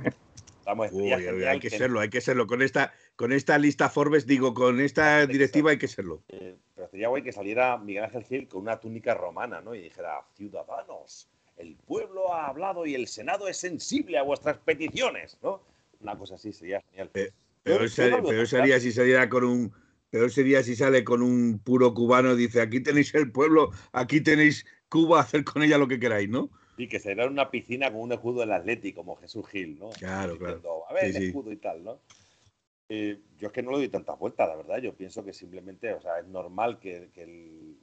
hay 0.66 1.60
que, 1.60 1.70
serlo, 1.70 2.00
hay 2.00 2.10
que 2.10 2.20
serlo. 2.20 2.46
Con 2.48 2.62
esta, 2.62 2.92
con 3.14 3.32
esta 3.32 3.58
lista 3.58 3.88
Forbes, 3.88 4.26
digo, 4.26 4.54
con 4.54 4.80
esta 4.80 5.24
directiva 5.26 5.70
hay 5.70 5.78
que 5.78 5.86
serlo. 5.86 6.22
Eh, 6.28 6.56
pero 6.74 6.88
sería 6.88 7.08
guay 7.08 7.22
que 7.22 7.32
saliera 7.32 7.78
Miguel 7.78 8.04
Ángel 8.04 8.24
Gil 8.24 8.48
con 8.48 8.62
una 8.62 8.80
túnica 8.80 9.14
romana, 9.14 9.60
¿no? 9.60 9.74
Y 9.74 9.82
dijera, 9.82 10.20
ciudadanos, 10.34 11.28
el 11.56 11.76
pueblo 11.76 12.34
ha 12.34 12.48
hablado 12.48 12.86
y 12.86 12.96
el 12.96 13.06
Senado 13.06 13.46
es 13.46 13.56
sensible 13.56 14.18
a 14.18 14.22
vuestras 14.24 14.58
peticiones, 14.58 15.38
¿no? 15.42 15.62
Una 16.00 16.18
cosa 16.18 16.34
así 16.34 16.52
sería 16.52 16.82
genial. 16.90 17.10
Eh, 17.14 17.30
peor, 17.62 17.88
sería 17.88 18.80
si 18.80 18.90
saliera 18.90 19.28
con 19.28 19.44
un 19.44 19.72
peor 20.10 20.30
sería 20.30 20.62
si 20.62 20.76
sale 20.76 21.04
con 21.04 21.22
un 21.22 21.60
puro 21.60 21.94
cubano 21.94 22.32
y 22.32 22.36
dice, 22.36 22.60
aquí 22.60 22.80
tenéis 22.80 23.14
el 23.14 23.30
pueblo, 23.30 23.70
aquí 23.92 24.20
tenéis 24.20 24.66
Cuba 24.88 25.20
hacer 25.20 25.42
con 25.44 25.62
ella 25.62 25.78
lo 25.78 25.88
que 25.88 25.98
queráis, 25.98 26.28
¿no? 26.28 26.50
Y 26.83 26.89
que 26.89 26.99
será 26.99 27.28
una 27.28 27.49
piscina 27.49 27.93
con 27.93 28.01
un 28.01 28.12
escudo 28.12 28.41
del 28.41 28.51
Atlético, 28.51 29.03
como 29.03 29.14
Jesús 29.14 29.47
Gil, 29.47 29.78
¿no? 29.78 29.91
Claro, 29.91 30.37
claro. 30.37 30.83
A 30.89 30.93
ver, 30.93 31.05
el 31.05 31.28
escudo 31.28 31.53
y 31.53 31.57
tal, 31.57 31.85
¿no? 31.85 32.01
Eh, 32.89 33.20
yo 33.39 33.47
es 33.47 33.53
que 33.53 33.62
no 33.62 33.70
le 33.70 33.76
doy 33.76 33.89
tantas 33.89 34.18
vueltas, 34.18 34.49
la 34.49 34.57
verdad. 34.57 34.78
Yo 34.78 34.93
pienso 34.93 35.24
que 35.24 35.33
simplemente, 35.33 35.95
o 35.95 36.01
sea, 36.01 36.18
es 36.18 36.26
normal 36.26 36.80
que, 36.80 37.09
el, 37.14 37.76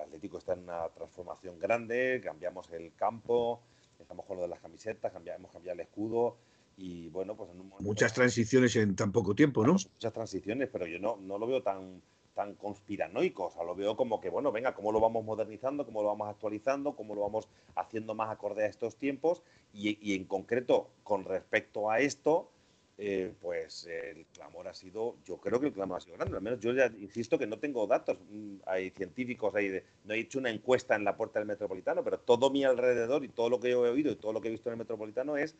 Atlético 0.00 0.38
está 0.38 0.52
en 0.52 0.60
una 0.60 0.88
transformación 0.90 1.58
grande, 1.58 2.20
cambiamos 2.22 2.70
el 2.70 2.94
campo, 2.94 3.60
estamos 3.98 4.24
con 4.24 4.36
lo 4.36 4.44
de 4.44 4.48
las 4.48 4.60
camisetas, 4.60 5.10
cambiamos, 5.10 5.50
cambiar 5.50 5.74
el 5.74 5.80
escudo 5.80 6.36
y 6.76 7.08
bueno, 7.08 7.34
pues 7.34 7.50
en 7.50 7.60
un 7.60 7.68
momento, 7.70 7.82
Muchas 7.82 8.14
transiciones 8.14 8.76
en 8.76 8.94
tan 8.94 9.10
poco 9.10 9.34
tiempo, 9.34 9.66
¿no? 9.66 9.72
Muchas 9.72 10.12
transiciones, 10.12 10.68
pero 10.70 10.86
yo 10.86 11.00
no, 11.00 11.16
no 11.16 11.38
lo 11.38 11.46
veo 11.48 11.60
tan 11.60 12.00
tan 12.36 12.54
conspiranoicos. 12.54 13.54
O 13.54 13.56
sea, 13.56 13.64
lo 13.64 13.74
veo 13.74 13.96
como 13.96 14.20
que, 14.20 14.28
bueno, 14.28 14.52
venga, 14.52 14.74
cómo 14.74 14.92
lo 14.92 15.00
vamos 15.00 15.24
modernizando, 15.24 15.86
cómo 15.86 16.02
lo 16.02 16.08
vamos 16.08 16.28
actualizando, 16.28 16.94
cómo 16.94 17.14
lo 17.14 17.22
vamos 17.22 17.48
haciendo 17.74 18.14
más 18.14 18.30
acorde 18.30 18.64
a 18.64 18.66
estos 18.66 18.96
tiempos. 18.96 19.42
Y, 19.72 20.14
en 20.14 20.26
concreto, 20.26 20.90
con 21.02 21.24
respecto 21.24 21.90
a 21.90 21.98
esto, 21.98 22.50
eh, 22.98 23.32
pues 23.40 23.86
el 23.86 24.26
clamor 24.26 24.68
ha 24.68 24.74
sido, 24.74 25.16
yo 25.24 25.38
creo 25.38 25.60
que 25.60 25.68
el 25.68 25.72
clamor 25.72 25.96
ha 25.96 26.00
sido 26.00 26.16
grande. 26.16 26.36
Al 26.36 26.42
menos 26.42 26.60
yo 26.60 26.74
ya 26.74 26.86
insisto 26.98 27.38
que 27.38 27.46
no 27.46 27.58
tengo 27.58 27.86
datos. 27.86 28.18
Mm, 28.30 28.56
hay 28.66 28.90
científicos, 28.90 29.54
hay 29.54 29.82
no 30.04 30.12
he 30.12 30.20
hecho 30.20 30.38
una 30.38 30.50
encuesta 30.50 30.94
en 30.94 31.04
la 31.04 31.16
puerta 31.16 31.38
del 31.38 31.48
metropolitano, 31.48 32.04
pero 32.04 32.18
todo 32.18 32.50
mi 32.50 32.64
alrededor 32.64 33.24
y 33.24 33.28
todo 33.28 33.48
lo 33.48 33.60
que 33.60 33.70
yo 33.70 33.86
he 33.86 33.90
oído 33.90 34.12
y 34.12 34.16
todo 34.16 34.34
lo 34.34 34.42
que 34.42 34.48
he 34.48 34.50
visto 34.50 34.68
en 34.68 34.74
el 34.74 34.78
metropolitano 34.78 35.38
es 35.38 35.54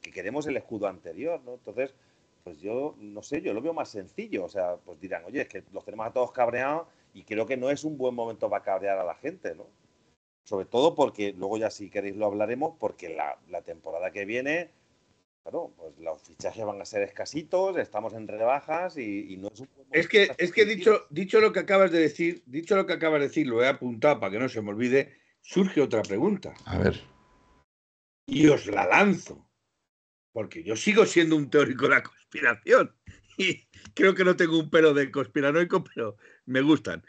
que 0.00 0.10
queremos 0.10 0.46
el 0.46 0.56
escudo 0.56 0.86
anterior, 0.86 1.40
¿no? 1.44 1.54
Entonces, 1.54 1.94
pues 2.44 2.60
yo 2.60 2.94
no 2.98 3.22
sé, 3.22 3.40
yo 3.42 3.52
lo 3.54 3.62
veo 3.62 3.72
más 3.72 3.88
sencillo. 3.88 4.44
O 4.44 4.48
sea, 4.48 4.76
pues 4.76 5.00
dirán, 5.00 5.24
oye, 5.24 5.42
es 5.42 5.48
que 5.48 5.64
los 5.72 5.84
tenemos 5.84 6.06
a 6.06 6.12
todos 6.12 6.30
cabreados 6.30 6.86
y 7.14 7.24
creo 7.24 7.46
que 7.46 7.56
no 7.56 7.70
es 7.70 7.84
un 7.84 7.98
buen 7.98 8.14
momento 8.14 8.48
para 8.48 8.62
cabrear 8.62 8.98
a 8.98 9.04
la 9.04 9.14
gente, 9.14 9.54
¿no? 9.54 9.66
Sobre 10.44 10.66
todo 10.66 10.94
porque, 10.94 11.32
luego 11.32 11.56
ya 11.56 11.70
si 11.70 11.88
queréis 11.88 12.16
lo 12.16 12.26
hablaremos, 12.26 12.76
porque 12.78 13.08
la, 13.08 13.38
la 13.48 13.62
temporada 13.62 14.10
que 14.10 14.26
viene 14.26 14.70
claro, 15.44 15.72
pues 15.76 15.98
los 15.98 16.22
fichajes 16.22 16.64
van 16.64 16.80
a 16.80 16.86
ser 16.86 17.02
escasitos, 17.02 17.76
estamos 17.76 18.14
en 18.14 18.26
rebajas 18.26 18.96
y, 18.96 19.36
no 19.36 19.48
es 19.48 19.60
un 19.60 19.68
Es 19.92 20.08
que, 20.08 20.30
es 20.38 20.52
que 20.52 20.64
dicho, 20.64 21.06
dicho 21.10 21.38
lo 21.38 21.52
que 21.52 21.60
acabas 21.60 21.92
de 21.92 21.98
decir, 21.98 22.42
dicho 22.46 22.76
lo 22.76 22.86
que 22.86 22.94
acabas 22.94 23.20
de 23.20 23.28
decir, 23.28 23.46
lo 23.46 23.62
he 23.62 23.68
apuntado 23.68 24.20
para 24.20 24.32
que 24.32 24.38
no 24.38 24.48
se 24.48 24.62
me 24.62 24.70
olvide, 24.70 25.12
surge 25.42 25.82
otra 25.82 26.02
pregunta. 26.02 26.54
A 26.64 26.78
ver. 26.78 26.98
Y 28.26 28.48
os 28.48 28.66
la 28.66 28.86
lanzo. 28.86 29.43
Porque 30.34 30.62
yo 30.62 30.76
sigo 30.76 31.06
siendo 31.06 31.36
un 31.36 31.48
teórico 31.48 31.84
de 31.84 31.94
la 31.94 32.02
conspiración. 32.02 32.94
Y 33.36 33.66
creo 33.94 34.14
que 34.14 34.22
no 34.22 34.36
tengo 34.36 34.56
un 34.56 34.70
pelo 34.70 34.94
de 34.94 35.10
conspiranoico, 35.10 35.82
pero 35.82 36.16
me 36.46 36.60
gustan. 36.60 37.04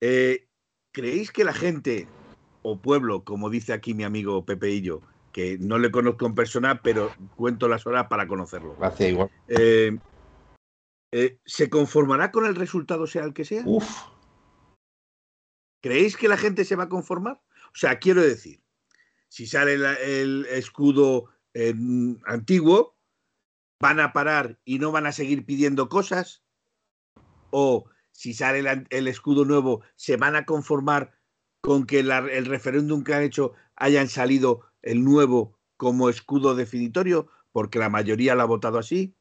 Eh, 0.00 0.48
¿Creéis 0.92 1.30
que 1.30 1.44
la 1.44 1.52
gente 1.52 2.08
o 2.62 2.80
pueblo, 2.80 3.22
como 3.22 3.50
dice 3.50 3.74
aquí 3.74 3.92
mi 3.92 4.04
amigo 4.04 4.46
Pepeillo, 4.46 5.02
que 5.32 5.58
no 5.58 5.78
le 5.78 5.90
conozco 5.90 6.26
en 6.26 6.34
persona, 6.34 6.82
pero 6.82 7.12
cuento 7.36 7.68
las 7.68 7.86
horas 7.86 8.06
para 8.08 8.26
conocerlo. 8.26 8.76
Gracias, 8.76 9.10
igual. 9.10 9.30
Eh, 9.48 9.98
eh, 11.12 11.38
¿Se 11.44 11.68
conformará 11.70 12.30
con 12.30 12.46
el 12.46 12.54
resultado, 12.54 13.06
sea 13.06 13.24
el 13.24 13.34
que 13.34 13.44
sea? 13.44 13.62
Uf. 13.64 13.88
¿Creéis 15.82 16.16
que 16.16 16.28
la 16.28 16.36
gente 16.36 16.64
se 16.64 16.76
va 16.76 16.84
a 16.84 16.88
conformar? 16.88 17.40
O 17.66 17.76
sea, 17.76 17.98
quiero 17.98 18.22
decir, 18.22 18.60
si 19.28 19.46
sale 19.46 19.74
el, 19.74 20.46
escudo 20.50 21.30
antiguo, 22.26 22.96
¿van 23.80 24.00
a 24.00 24.12
parar 24.12 24.58
y 24.64 24.78
no 24.78 24.92
van 24.92 25.06
a 25.06 25.12
seguir 25.12 25.44
pidiendo 25.44 25.88
cosas? 25.88 26.42
¿O 27.50 27.86
si 28.12 28.34
sale 28.34 28.86
el, 28.90 29.08
escudo 29.08 29.44
nuevo, 29.44 29.82
se 29.96 30.16
van 30.16 30.36
a 30.36 30.44
conformar 30.44 31.12
con 31.62 31.86
que 31.86 32.00
el 32.00 32.46
referéndum 32.46 33.02
que 33.02 33.14
han 33.14 33.22
hecho 33.22 33.52
hayan 33.76 34.08
salido 34.08 34.60
el 34.82 35.04
nuevo 35.04 35.58
como 35.76 36.10
escudo 36.10 36.54
definitorio, 36.54 37.28
porque 37.52 37.78
la 37.78 37.88
mayoría 37.88 38.34
lo 38.34 38.42
ha 38.42 38.46
votado 38.46 38.78
así. 38.78 39.14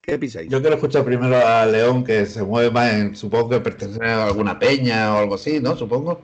¿Qué 0.00 0.18
pensáis? 0.18 0.48
Yo 0.48 0.60
quiero 0.60 0.76
escuchar 0.76 1.04
primero 1.04 1.36
a 1.36 1.66
León, 1.66 2.04
que 2.04 2.24
se 2.26 2.42
mueve 2.42 2.70
más 2.70 2.94
en, 2.94 3.16
supongo 3.16 3.50
que 3.50 3.60
pertenece 3.60 4.04
a 4.04 4.26
alguna 4.26 4.58
peña 4.58 5.14
o 5.14 5.18
algo 5.18 5.34
así, 5.34 5.60
¿no? 5.60 5.76
Supongo. 5.76 6.22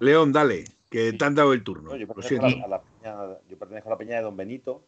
León, 0.00 0.32
dale, 0.32 0.64
que 0.90 1.12
te 1.12 1.24
han 1.24 1.34
dado 1.34 1.52
el 1.52 1.62
turno. 1.62 1.96
yo, 1.96 2.06
a 2.42 2.68
la, 2.68 2.82
peña, 3.04 3.38
yo, 3.48 3.58
pertenezco 3.58 3.88
a 3.88 3.92
la, 3.92 3.98
peña, 3.98 4.16
de 4.16 4.22
Don 4.22 4.36
Benito. 4.36 4.84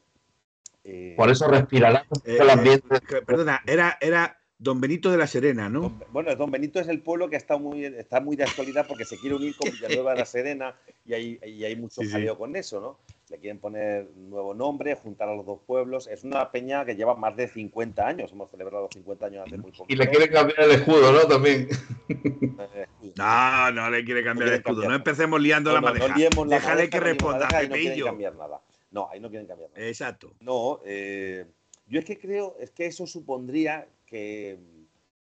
Eh, 0.85 1.15
Por 1.17 1.31
eso 1.31 1.49
respirará 1.49 2.07
eh, 2.25 2.39
el 2.41 2.51
ambiente. 2.51 2.97
Eh, 2.97 3.23
perdona, 3.27 3.63
era, 3.67 3.99
era 4.01 4.39
Don 4.59 4.81
Benito 4.81 5.11
de 5.11 5.19
la 5.19 5.27
Serena, 5.27 5.69
¿no? 5.69 6.01
bueno, 6.13 6.35
Don 6.37 6.51
Benito 6.51 6.81
es 6.81 6.89
el 6.89 7.03
pueblo 7.03 7.29
que 7.29 7.37
está 7.37 7.59
muy, 7.59 7.85
está 7.85 8.21
muy 8.21 8.37
de 8.37 8.45
actualidad 8.45 8.87
porque 8.87 9.05
se 9.05 9.19
quiere 9.19 9.37
unir 9.37 9.55
con 9.57 9.71
Villanueva 9.71 10.13
de 10.13 10.19
la 10.21 10.27
Serena 10.27 10.75
y 11.05 11.15
hay, 11.15 11.39
hay 11.43 11.77
mucho 11.77 12.03
jaleo 12.11 12.39
con 12.39 12.57
eso, 12.57 12.81
¿no? 12.81 13.16
Le 13.29 13.39
quieren 13.39 13.59
poner 13.59 14.09
nuevo 14.15 14.55
nombre, 14.55 14.95
juntar 14.95 15.29
a 15.29 15.35
los 15.35 15.45
dos 15.45 15.61
pueblos. 15.67 16.07
Es 16.07 16.23
una 16.23 16.53
peña 16.53 16.85
que 16.85 16.95
lleva 16.95 17.17
más 17.17 17.37
de 17.37 17.49
50 17.49 18.07
años. 18.07 18.31
Hemos 18.31 18.51
celebrado 18.51 18.85
los 18.85 18.95
50 18.95 19.27
años 19.27 19.47
hace 19.47 19.59
muy 19.59 19.73
poco. 19.73 19.87
Y 19.89 19.97
le 19.97 20.09
quiere 20.09 20.31
cambiar 20.31 20.61
el 20.61 20.71
escudo, 20.73 21.13
¿no? 21.13 21.21
También. 21.27 21.69
No, 23.17 23.71
no 23.73 23.89
le 23.89 24.05
quiere 24.05 24.23
cambiar 24.23 24.49
el 24.49 24.55
escudo. 24.57 24.87
No 24.87 24.95
empecemos 24.95 25.41
liando 25.41 25.73
la 25.73 25.81
madeja. 25.81 26.15
Déjale 26.47 26.91
que 26.91 27.01
responda, 27.01 27.49
no 27.49 27.75
quieren 27.75 28.05
cambiar 28.05 28.35
nada. 28.35 28.61
No, 28.91 29.09
ahí 29.11 29.21
no 29.21 29.31
quieren 29.31 29.47
cambiar 29.47 29.71
nada. 29.71 29.87
Exacto. 29.87 30.35
No, 30.41 30.81
eh, 30.85 31.47
yo 31.87 31.99
es 31.99 32.05
que 32.05 32.19
creo, 32.19 32.57
es 32.61 32.71
que 32.71 32.87
eso 32.87 33.07
supondría 33.07 33.87
que, 34.07 34.59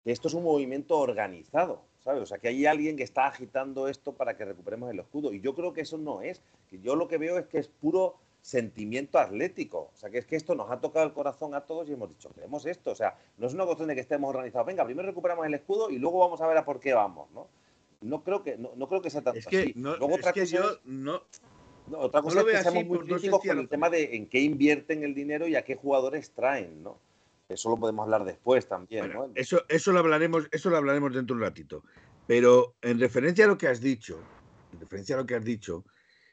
esto 0.04 0.28
es 0.28 0.34
un 0.34 0.44
movimiento 0.44 0.98
organizado, 0.98 1.84
¿sabes? 2.10 2.22
O 2.22 2.26
sea, 2.26 2.38
que 2.38 2.48
hay 2.48 2.66
alguien 2.66 2.96
que 2.96 3.04
está 3.04 3.26
agitando 3.26 3.88
esto 3.88 4.12
para 4.12 4.36
que 4.36 4.44
recuperemos 4.44 4.90
el 4.90 4.98
escudo. 4.98 5.32
Y 5.32 5.40
yo 5.40 5.54
creo 5.54 5.72
que 5.72 5.82
eso 5.82 5.96
no 5.96 6.22
es. 6.22 6.42
Yo 6.82 6.96
lo 6.96 7.06
que 7.06 7.18
veo 7.18 7.38
es 7.38 7.46
que 7.46 7.58
es 7.58 7.68
puro 7.68 8.16
sentimiento 8.42 9.18
atlético. 9.18 9.90
O 9.94 9.96
sea, 9.96 10.10
que 10.10 10.18
es 10.18 10.26
que 10.26 10.36
esto 10.36 10.54
nos 10.54 10.70
ha 10.70 10.80
tocado 10.80 11.06
el 11.06 11.12
corazón 11.12 11.54
a 11.54 11.60
todos 11.60 11.88
y 11.88 11.92
hemos 11.92 12.08
dicho, 12.08 12.30
queremos 12.30 12.66
esto. 12.66 12.90
O 12.90 12.94
sea, 12.94 13.16
no 13.38 13.46
es 13.46 13.54
una 13.54 13.64
cuestión 13.64 13.88
de 13.88 13.94
que 13.94 14.00
estemos 14.00 14.28
organizados. 14.30 14.66
Venga, 14.66 14.84
primero 14.84 15.06
recuperamos 15.06 15.46
el 15.46 15.54
escudo 15.54 15.90
y 15.90 15.98
luego 15.98 16.18
vamos 16.18 16.40
a 16.40 16.48
ver 16.48 16.56
a 16.56 16.64
por 16.64 16.80
qué 16.80 16.94
vamos, 16.94 17.30
¿no? 17.30 17.46
No 18.00 18.24
creo 18.24 18.42
que, 18.42 18.56
no, 18.56 18.88
creo 18.88 19.02
que 19.02 19.10
sea 19.10 19.22
tanto 19.22 19.38
es 19.38 19.46
que, 19.46 19.72
No, 19.76 19.94
es 19.94 20.32
que 20.32 20.46
yo 20.46 20.78
no... 20.84 21.22
otra 21.92 22.22
cosa 22.22 22.40
es 22.40 22.46
que 22.46 22.62
seamos 22.62 22.86
muy 22.86 22.98
críticos 23.00 23.42
con 23.46 23.58
el 23.58 23.68
tema 23.68 23.90
de 23.90 24.16
en 24.16 24.26
qué 24.26 24.40
invierten 24.40 25.04
el 25.04 25.14
dinero 25.14 25.46
y 25.46 25.54
a 25.54 25.64
qué 25.64 25.76
jugadores 25.76 26.30
traen, 26.30 26.82
¿no? 26.82 26.98
Eso 27.50 27.70
lo 27.70 27.76
podemos 27.76 28.04
hablar 28.04 28.24
después 28.24 28.66
también. 28.66 29.12
¿no? 29.12 29.30
Eso, 29.34 29.64
eso, 29.68 29.92
lo 29.92 29.98
hablaremos, 29.98 30.48
eso 30.52 30.70
lo 30.70 30.76
hablaremos 30.76 31.12
dentro 31.12 31.34
de 31.34 31.42
un 31.42 31.48
ratito. 31.48 31.84
Pero 32.26 32.76
en 32.80 33.00
referencia 33.00 33.44
a 33.44 33.48
lo 33.48 33.58
que 33.58 33.68
has 33.68 33.80
dicho, 33.80 34.20
en 34.72 34.80
referencia 34.80 35.16
a 35.16 35.18
lo 35.18 35.26
que 35.26 35.34
has 35.34 35.44
dicho, 35.44 35.84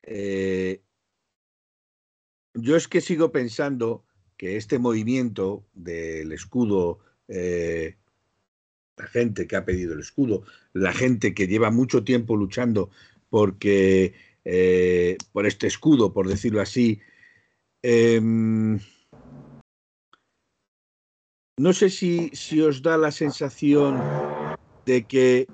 eh, 0.04 0.82
yo 2.54 2.76
es 2.76 2.88
que 2.88 3.02
sigo 3.02 3.32
pensando 3.32 4.06
que 4.38 4.58
este 4.58 4.80
movimiento 4.80 5.66
del 5.74 6.32
escudo, 6.32 7.00
eh, 7.28 7.96
la 8.96 9.08
gente 9.08 9.48
que 9.48 9.56
ha 9.56 9.66
pedido 9.66 9.94
el 9.94 10.00
escudo, 10.00 10.44
la 10.74 10.94
gente 10.94 11.34
que 11.34 11.48
lleva 11.48 11.72
mucho 11.72 12.04
tiempo 12.04 12.36
luchando 12.36 12.90
porque 13.30 14.14
eh, 14.46 15.18
por 15.34 15.46
este 15.46 15.68
escudo, 15.68 16.14
por 16.14 16.28
decirlo 16.28 16.62
así, 16.62 17.02
em, 17.82 18.80
no 21.58 21.74
sé 21.74 21.90
si, 21.90 22.30
si 22.34 22.62
os 22.62 22.82
da 22.82 22.98
la 22.98 23.12
sensación 23.12 24.00
de 24.86 25.06
que 25.06 25.48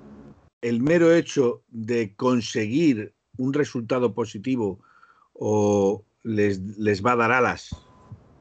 el 0.60 0.80
mero 0.80 1.12
hecho 1.12 1.62
de 1.68 2.14
conseguir 2.14 3.14
un 3.38 3.52
resultado 3.52 4.14
positivo 4.14 4.80
o 5.32 6.04
les, 6.22 6.60
les 6.78 7.04
va 7.04 7.12
a 7.12 7.16
dar 7.16 7.32
alas 7.32 7.74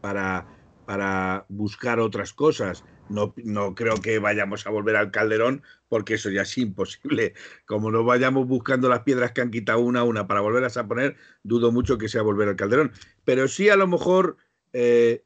para, 0.01 0.45
para 0.85 1.45
buscar 1.47 1.99
otras 1.99 2.33
cosas. 2.33 2.83
No, 3.09 3.33
no, 3.43 3.75
creo 3.75 3.95
que 3.95 4.19
vayamos 4.19 4.65
a 4.67 4.69
volver 4.69 4.95
al 4.95 5.11
Calderón 5.11 5.63
porque 5.87 6.15
eso 6.15 6.29
ya 6.29 6.41
es 6.41 6.57
imposible. 6.57 7.33
Como 7.65 7.91
no 7.91 8.03
vayamos 8.03 8.45
buscando 8.45 8.89
las 8.89 9.03
piedras 9.03 9.31
que 9.31 9.41
han 9.41 9.51
quitado 9.51 9.79
una 9.79 10.01
a 10.01 10.03
una 10.03 10.27
para 10.27 10.41
volverlas 10.41 10.77
a 10.77 10.87
poner, 10.87 11.15
dudo 11.43 11.71
mucho 11.71 11.97
que 11.97 12.09
sea 12.09 12.21
volver 12.21 12.49
al 12.49 12.55
Calderón. 12.55 12.91
Pero 13.23 13.47
sí 13.47 13.69
a 13.69 13.77
lo 13.77 13.87
mejor 13.87 14.37
eh, 14.73 15.23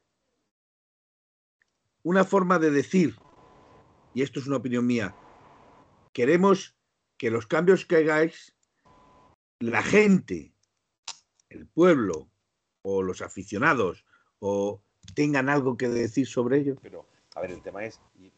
una 2.08 2.24
forma 2.24 2.58
de 2.58 2.70
decir, 2.70 3.16
y 4.14 4.22
esto 4.22 4.40
es 4.40 4.46
una 4.46 4.56
opinión 4.56 4.86
mía, 4.86 5.14
queremos 6.14 6.74
que 7.18 7.30
los 7.30 7.46
cambios 7.46 7.84
que 7.84 7.96
hagáis, 7.96 8.56
la 9.60 9.82
gente, 9.82 10.54
el 11.50 11.66
pueblo 11.66 12.30
o 12.80 13.02
los 13.02 13.20
aficionados 13.20 14.06
o 14.38 14.80
tengan 15.14 15.50
algo 15.50 15.76
que 15.76 15.90
decir 15.90 16.26
sobre 16.26 16.60
ello. 16.60 16.76
Pero, 16.80 17.04
a 17.34 17.42
ver, 17.42 17.50
el 17.50 17.60
tema 17.60 17.84
es, 17.84 18.00
y 18.18 18.32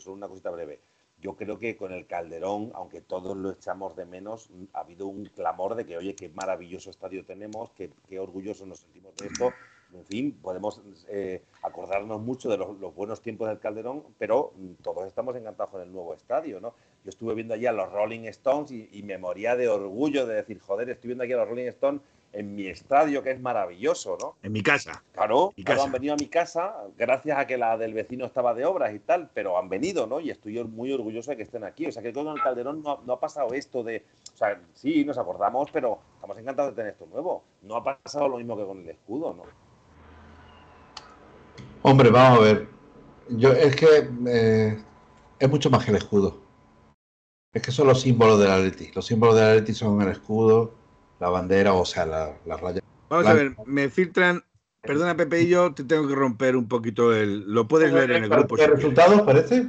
solo 0.00 0.16
una 0.16 0.26
cosita 0.26 0.50
breve. 0.50 0.80
Yo 1.20 1.36
creo 1.36 1.60
que 1.60 1.76
con 1.76 1.92
el 1.92 2.08
Calderón, 2.08 2.72
aunque 2.74 3.02
todos 3.02 3.36
lo 3.36 3.52
echamos 3.52 3.94
de 3.94 4.04
menos, 4.04 4.50
ha 4.72 4.80
habido 4.80 5.06
un 5.06 5.26
clamor 5.26 5.76
de 5.76 5.86
que, 5.86 5.96
oye, 5.96 6.16
qué 6.16 6.28
maravilloso 6.30 6.90
estadio 6.90 7.24
tenemos, 7.24 7.70
qué, 7.76 7.92
qué 8.08 8.16
nos 8.16 8.80
sentimos 8.80 9.14
de 9.14 9.28
esto 9.28 9.52
en 9.94 10.04
fin, 10.06 10.32
podemos 10.40 10.80
eh, 11.08 11.42
acordarnos 11.62 12.20
mucho 12.20 12.48
de 12.48 12.56
los, 12.56 12.94
buenos 12.94 13.20
tiempos 13.20 13.48
del 13.48 13.58
Calderón, 13.58 14.04
pero 14.18 14.52
mm, 14.56 14.82
todos 14.82 15.06
estamos 15.06 15.36
encantados 15.36 15.70
con 15.70 15.82
el 15.82 15.92
nuevo 15.92 16.14
estadio, 16.14 16.60
¿no? 16.60 16.74
Yo 17.04 17.10
estuve 17.10 17.34
viendo 17.34 17.54
allí 17.54 17.66
a 17.66 17.72
los 17.72 17.90
Rolling 17.90 18.24
Stones 18.26 18.70
y, 18.70 19.02
me 19.02 19.18
moría 19.18 19.56
de 19.56 19.68
orgullo 19.68 20.26
de 20.26 20.36
decir, 20.36 20.60
joder, 20.60 20.88
estoy 20.88 21.08
viendo 21.08 21.24
aquí 21.24 21.32
a 21.32 21.38
los 21.38 21.48
Rolling 21.48 21.66
Stones 21.66 22.00
en 22.32 22.54
mi 22.54 22.66
estadio, 22.66 23.22
que 23.22 23.32
es 23.32 23.40
maravilloso, 23.40 24.16
¿no? 24.18 24.36
En 24.42 24.52
mi 24.52 24.62
casa. 24.62 25.02
Claro, 25.12 25.52
han 25.66 25.92
venido 25.92 26.14
a 26.14 26.16
mi 26.16 26.28
casa 26.28 26.74
gracias 26.96 27.38
a 27.38 27.46
que 27.46 27.58
la 27.58 27.76
del 27.76 27.92
vecino 27.92 28.24
estaba 28.24 28.54
de 28.54 28.64
obras 28.64 28.94
y 28.94 29.00
tal, 29.00 29.28
pero 29.34 29.58
han 29.58 29.68
venido, 29.68 30.06
¿no? 30.06 30.20
Y 30.20 30.30
estoy 30.30 30.62
muy 30.64 30.92
orgulloso 30.92 31.32
de 31.32 31.36
que 31.36 31.42
estén 31.42 31.64
aquí. 31.64 31.86
O 31.86 31.92
sea, 31.92 32.02
que 32.02 32.12
con 32.12 32.28
el 32.28 32.40
Calderón 32.40 32.82
no, 32.82 33.02
no 33.04 33.12
ha 33.14 33.20
pasado 33.20 33.52
esto 33.52 33.82
de... 33.82 34.04
O 34.32 34.36
sea, 34.36 34.58
sí, 34.72 35.04
nos 35.04 35.18
acordamos, 35.18 35.70
pero 35.70 35.98
estamos 36.14 36.38
encantados 36.38 36.72
de 36.72 36.76
tener 36.76 36.92
esto 36.92 37.06
nuevo. 37.06 37.42
No 37.62 37.76
ha 37.76 37.84
pasado 37.84 38.28
lo 38.28 38.38
mismo 38.38 38.56
que 38.56 38.64
con 38.64 38.80
el 38.80 38.88
escudo, 38.88 39.34
¿no? 39.34 39.44
Hombre, 41.82 42.10
vamos 42.10 42.38
a 42.38 42.42
ver. 42.42 42.68
Yo, 43.28 43.52
es 43.52 43.76
que 43.76 44.08
eh, 44.28 44.82
es 45.38 45.50
mucho 45.50 45.70
más 45.70 45.84
que 45.84 45.90
el 45.90 45.96
escudo. 45.96 46.40
Es 47.52 47.62
que 47.62 47.70
son 47.70 47.88
los 47.88 48.00
símbolos 48.00 48.38
del 48.38 48.50
Atleti. 48.50 48.90
Los 48.94 49.06
símbolos 49.06 49.36
del 49.36 49.44
Atleti 49.44 49.74
son 49.74 50.00
el 50.00 50.08
escudo, 50.08 50.74
la 51.20 51.28
bandera, 51.28 51.74
o 51.74 51.84
sea, 51.84 52.06
la, 52.06 52.38
la 52.46 52.56
raya. 52.56 52.80
Vamos 53.08 53.26
a 53.26 53.34
ver, 53.34 53.54
me 53.66 53.90
filtran, 53.90 54.42
perdona, 54.80 55.16
Pepe, 55.16 55.42
y 55.42 55.48
yo 55.48 55.74
te 55.74 55.84
tengo 55.84 56.08
que 56.08 56.14
romper 56.14 56.56
un 56.56 56.68
poquito 56.68 57.12
el. 57.14 57.40
Lo 57.52 57.68
puedes 57.68 57.92
leer 57.92 58.12
en 58.12 58.24
el 58.24 58.30
grupo. 58.30 58.56
¿Qué 58.56 58.66
resultados 58.66 59.22
parece? 59.22 59.68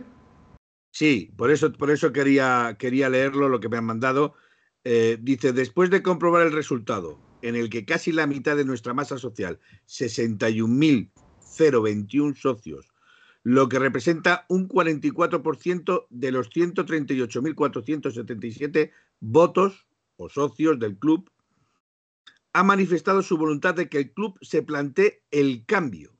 Sí, 0.91 1.33
por 1.35 1.51
eso, 1.51 1.73
por 1.73 1.89
eso 1.89 2.13
quería, 2.13 2.75
quería 2.77 3.09
leerlo, 3.09 3.49
lo 3.49 3.59
que 3.59 3.69
me 3.69 3.77
han 3.77 3.85
mandado. 3.85 4.35
Eh, 4.83 5.17
dice, 5.19 5.51
después 5.51 5.89
de 5.89 6.03
comprobar 6.03 6.45
el 6.45 6.51
resultado, 6.51 7.17
en 7.41 7.55
el 7.55 7.69
que 7.69 7.85
casi 7.85 8.11
la 8.11 8.27
mitad 8.27 8.55
de 8.55 8.65
nuestra 8.65 8.93
masa 8.93 9.17
social, 9.17 9.59
61.021 11.53 12.35
socios, 12.35 12.91
lo 13.43 13.69
que 13.69 13.79
representa 13.79 14.45
un 14.49 14.67
44% 14.67 16.07
de 16.09 16.31
los 16.31 16.49
138.477 16.49 18.91
votos 19.19 19.87
o 20.15 20.29
socios 20.29 20.79
del 20.79 20.97
club, 20.97 21.29
ha 22.53 22.63
manifestado 22.63 23.21
su 23.21 23.37
voluntad 23.37 23.75
de 23.75 23.89
que 23.89 23.97
el 23.97 24.13
club 24.13 24.37
se 24.41 24.61
plantee 24.61 25.23
el 25.31 25.65
cambio. 25.65 26.13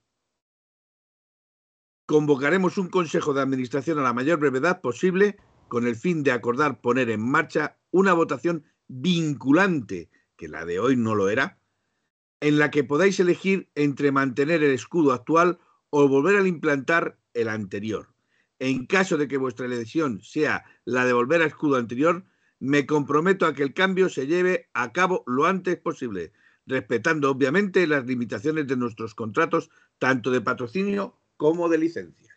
Convocaremos 2.06 2.78
un 2.78 2.90
consejo 2.90 3.34
de 3.34 3.42
administración 3.42 4.00
a 4.00 4.04
la 4.04 4.14
mayor 4.14 4.40
brevedad 4.40 4.82
posible 4.82 5.38
con 5.70 5.88
el 5.88 5.96
fin 5.96 6.24
de 6.24 6.32
acordar 6.32 6.82
poner 6.82 7.10
en 7.10 7.22
marcha 7.22 7.78
una 7.92 8.14
votación 8.14 8.66
vinculante, 8.88 10.10
que 10.36 10.48
la 10.48 10.66
de 10.66 10.80
hoy 10.80 10.98
no 10.98 11.16
lo 11.16 11.30
era, 11.30 11.60
en 12.44 12.60
la 12.60 12.72
que 12.72 12.84
podáis 12.84 13.22
elegir 13.22 13.70
entre 13.74 14.12
mantener 14.12 14.64
el 14.64 14.72
escudo 14.72 15.14
actual 15.14 15.60
o 15.90 16.10
volver 16.10 16.36
a 16.36 16.46
implantar 16.46 17.18
el 17.34 17.48
anterior. 17.48 18.10
En 18.60 18.86
caso 18.86 19.18
de 19.18 19.30
que 19.30 19.38
vuestra 19.38 19.66
elección 19.66 20.20
sea 20.22 20.66
la 20.84 21.06
de 21.06 21.14
volver 21.14 21.42
al 21.42 21.48
escudo 21.48 21.78
anterior, 21.78 22.26
me 22.60 22.86
comprometo 22.86 23.46
a 23.46 23.54
que 23.54 23.64
el 23.64 23.74
cambio 23.74 24.10
se 24.10 24.28
lleve 24.28 24.68
a 24.74 24.92
cabo 24.92 25.24
lo 25.26 25.46
antes 25.46 25.78
posible, 25.78 26.34
respetando 26.66 27.32
obviamente 27.32 27.88
las 27.88 28.06
limitaciones 28.06 28.68
de 28.68 28.76
nuestros 28.76 29.16
contratos, 29.16 29.70
tanto 29.98 30.30
de 30.30 30.42
patrocinio 30.42 31.16
como 31.38 31.70
de 31.70 31.78
licencias. 31.78 32.36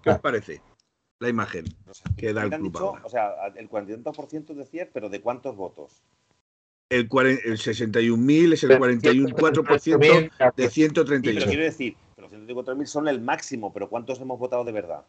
¿Qué 0.00 0.10
os 0.10 0.20
parece 0.20 0.62
la 1.18 1.28
imagen 1.28 1.64
que 2.16 2.32
da 2.32 2.44
el 2.44 2.50
club 2.50 2.76
O 3.02 3.08
sea, 3.08 3.32
el 3.56 3.68
40% 3.68 4.54
decía, 4.54 4.88
pero 4.92 5.08
¿de 5.08 5.20
cuántos 5.20 5.56
votos? 5.56 6.04
El, 6.92 7.08
el 7.08 7.56
61.000 7.56 8.52
es 8.52 8.64
el 8.64 8.70
41,4% 8.78 10.54
de 10.54 10.68
138. 10.68 11.34
pero 11.38 11.46
quiero 11.46 11.64
decir, 11.64 11.96
los 12.18 12.30
134.000 12.30 12.84
son 12.84 13.08
el 13.08 13.18
máximo, 13.22 13.72
pero 13.72 13.88
¿cuántos 13.88 14.20
hemos 14.20 14.38
votado 14.38 14.62
de 14.62 14.72
verdad? 14.72 15.02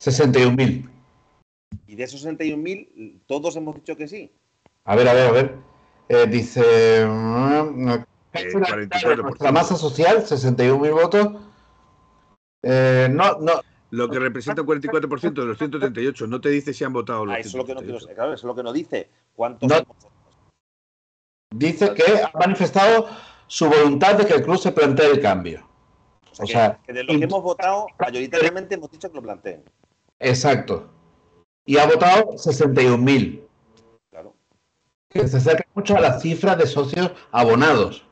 61.000. 0.00 0.90
Y 1.86 1.94
de 1.94 2.02
esos 2.02 2.26
61.000, 2.26 3.20
todos 3.26 3.54
hemos 3.54 3.76
dicho 3.76 3.96
que 3.96 4.08
sí. 4.08 4.32
A 4.82 4.96
ver, 4.96 5.06
a 5.06 5.14
ver, 5.14 5.28
a 5.28 5.30
ver. 5.30 5.54
Eh, 6.08 6.26
dice. 6.26 6.62
Eh, 6.64 8.04
la 9.38 9.52
masa 9.52 9.76
social, 9.76 10.24
61.000 10.24 10.92
votos. 10.92 11.28
Eh, 12.62 13.08
no, 13.08 13.38
no. 13.38 13.52
Lo 13.90 14.10
que 14.10 14.18
representa 14.18 14.62
el 14.62 14.66
44% 14.66 15.32
de 15.32 15.46
los 15.46 15.58
138. 15.58 16.26
No 16.26 16.40
te 16.40 16.48
dice 16.48 16.74
si 16.74 16.82
han 16.82 16.92
votado 16.92 17.24
los 17.24 17.36
ah, 17.36 17.38
eso, 17.38 17.50
es 17.50 17.54
lo 17.54 17.64
que 17.64 17.74
no, 17.74 17.80
claro, 17.98 18.32
eso 18.32 18.34
es 18.34 18.44
lo 18.44 18.56
que 18.56 18.62
no 18.64 18.72
dice. 18.72 19.08
¿Cuántos 19.36 19.70
hemos 19.70 19.86
votado? 19.86 20.13
Dice 21.58 21.94
que 21.94 22.22
ha 22.22 22.32
manifestado 22.38 23.08
su 23.46 23.68
voluntad 23.68 24.16
de 24.16 24.26
que 24.26 24.34
el 24.34 24.42
club 24.42 24.58
se 24.58 24.72
plantee 24.72 25.10
el 25.10 25.20
cambio. 25.20 25.68
O 26.38 26.46
sea, 26.46 26.78
que, 26.84 26.92
de 26.92 27.04
lo 27.04 27.16
que 27.16 27.24
hemos 27.24 27.42
votado, 27.42 27.86
mayoritariamente 27.98 28.74
hemos 28.74 28.90
dicho 28.90 29.08
que 29.08 29.16
lo 29.16 29.22
planteen. 29.22 29.62
Exacto 30.18 30.90
y 31.64 31.78
ha 31.78 31.86
votado 31.86 32.32
61.000. 32.32 33.42
Claro. 34.10 34.34
Que 35.08 35.26
se 35.26 35.36
acerca 35.38 35.66
mucho 35.74 35.96
a 35.96 36.00
las 36.00 36.22
cifras 36.22 36.58
de 36.58 36.66
socios 36.66 37.12
abonados. 37.32 38.06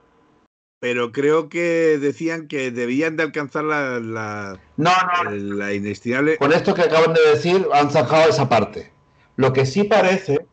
Pero 0.80 1.12
creo 1.12 1.48
que 1.48 1.98
decían 2.00 2.48
que 2.48 2.72
debían 2.72 3.16
de 3.16 3.22
alcanzar 3.22 3.64
la, 3.64 4.00
la, 4.00 4.60
no, 4.76 4.90
no, 5.24 5.30
la 5.30 5.72
inestimable. 5.72 6.38
Con 6.38 6.52
esto 6.52 6.74
que 6.74 6.82
acaban 6.82 7.14
de 7.14 7.20
decir, 7.30 7.68
han 7.72 7.90
sacado 7.90 8.28
esa 8.28 8.48
parte. 8.48 8.92
Lo 9.36 9.52
que 9.52 9.64
sí 9.64 9.84
parece, 9.84 10.44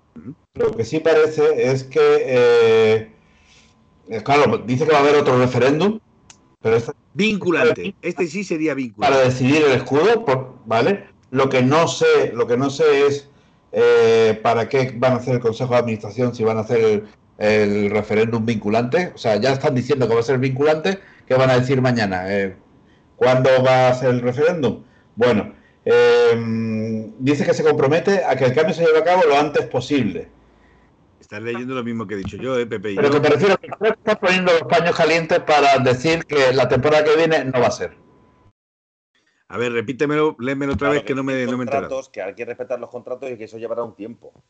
lo 0.56 0.76
que 0.76 0.84
sí 0.84 1.00
parece 1.00 1.72
es 1.72 1.84
que, 1.84 2.00
eh, 4.10 4.22
claro, 4.24 4.58
dice 4.60 4.86
que 4.86 4.91
va 4.91 4.97
a 4.97 5.02
haber 5.02 5.16
otro 5.16 5.38
referéndum, 5.38 6.00
pero 6.62 6.76
este, 6.76 6.91
vinculante. 7.14 7.95
Este 8.02 8.28
sí 8.28 8.43
sería 8.43 8.74
vinculante. 8.74 9.16
Para 9.16 9.30
decidir 9.30 9.64
el 9.64 9.72
escudo, 9.72 10.60
¿vale? 10.66 11.06
Lo 11.32 11.50
que 11.50 11.62
no 11.62 11.88
sé, 11.88 12.32
lo 12.34 12.47
que 12.47 12.58
no 12.58 12.70
sé 12.70 13.08
es 13.08 13.30
eh, 13.72 14.39
para 14.41 14.68
qué 14.68 14.93
van 14.97 15.14
a 15.14 15.16
hacer 15.18 15.36
el 15.36 15.39
Consejo 15.39 15.74
de 15.74 15.80
Administración, 15.80 16.36
si 16.36 16.43
van 16.43 16.58
a 16.58 16.62
hacer 16.62 17.06
el, 17.38 17.89
referéndum 17.91 18.45
vinculante. 18.45 19.14
O 19.16 19.18
sea, 19.18 19.38
ya 19.38 19.54
están 19.54 19.76
diciendo 19.76 20.08
que 20.08 20.16
va 20.16 20.20
a 20.20 20.24
ser 20.24 20.39
vinculante. 20.39 21.00
¿Qué 21.28 21.36
van 21.36 21.52
a 21.52 21.60
decir 21.60 21.82
mañana? 21.82 22.24
Eh, 22.28 22.56
¿Cuándo 23.16 23.50
va 23.64 23.89
a 23.89 23.93
ser 23.93 24.10
el 24.10 24.22
referéndum? 24.22 24.84
Bueno, 25.16 25.54
eh, 25.86 27.12
dice 27.20 27.45
que 27.45 27.54
se 27.54 27.64
compromete 27.64 28.24
a 28.26 28.36
que 28.36 28.45
el 28.45 28.54
cambio 28.54 28.74
se 28.74 28.84
lleve 28.84 29.00
a 29.00 29.04
cabo 29.04 29.22
lo 29.28 29.38
antes 29.38 29.66
posible. 29.68 30.39
Estás 31.30 31.44
leyendo 31.44 31.76
lo 31.76 31.84
mismo 31.84 32.08
que 32.08 32.16
he 32.16 32.18
dicho 32.18 32.38
yo, 32.38 32.58
¿eh, 32.58 32.66
Pepe? 32.66 32.96
Pero 32.96 33.12
que 33.12 33.20
te 33.20 33.30
refiero 33.30 33.56
que 33.60 33.68
estás 33.68 34.18
poniendo 34.18 34.52
los 34.52 34.64
paños 34.64 34.96
calientes 34.96 35.40
para 35.42 35.78
decir 35.78 36.26
que 36.26 36.52
la 36.54 36.68
temporada 36.68 37.04
que 37.04 37.16
viene 37.16 37.46
no 37.46 37.60
va 37.60 37.68
a 37.68 37.72
ser. 37.72 37.96
A 39.48 39.58
ver, 39.60 39.72
repítemelo, 39.74 40.36
léemelo 40.40 40.74
otra 40.74 40.90
vez 40.90 41.04
que, 41.04 41.14
no 41.14 41.22
me, 41.22 41.46
no 41.46 41.56
me 41.56 41.68
Que 42.12 42.24
hay 42.24 42.34
que 42.34 42.46
respetar 42.46 42.80
los 42.80 42.90
contratos 42.90 43.30
y 43.30 43.38
que 43.38 43.44
eso 43.44 43.60
llevará 43.60 43.84
un 43.84 43.96
tiempo. 43.96 44.44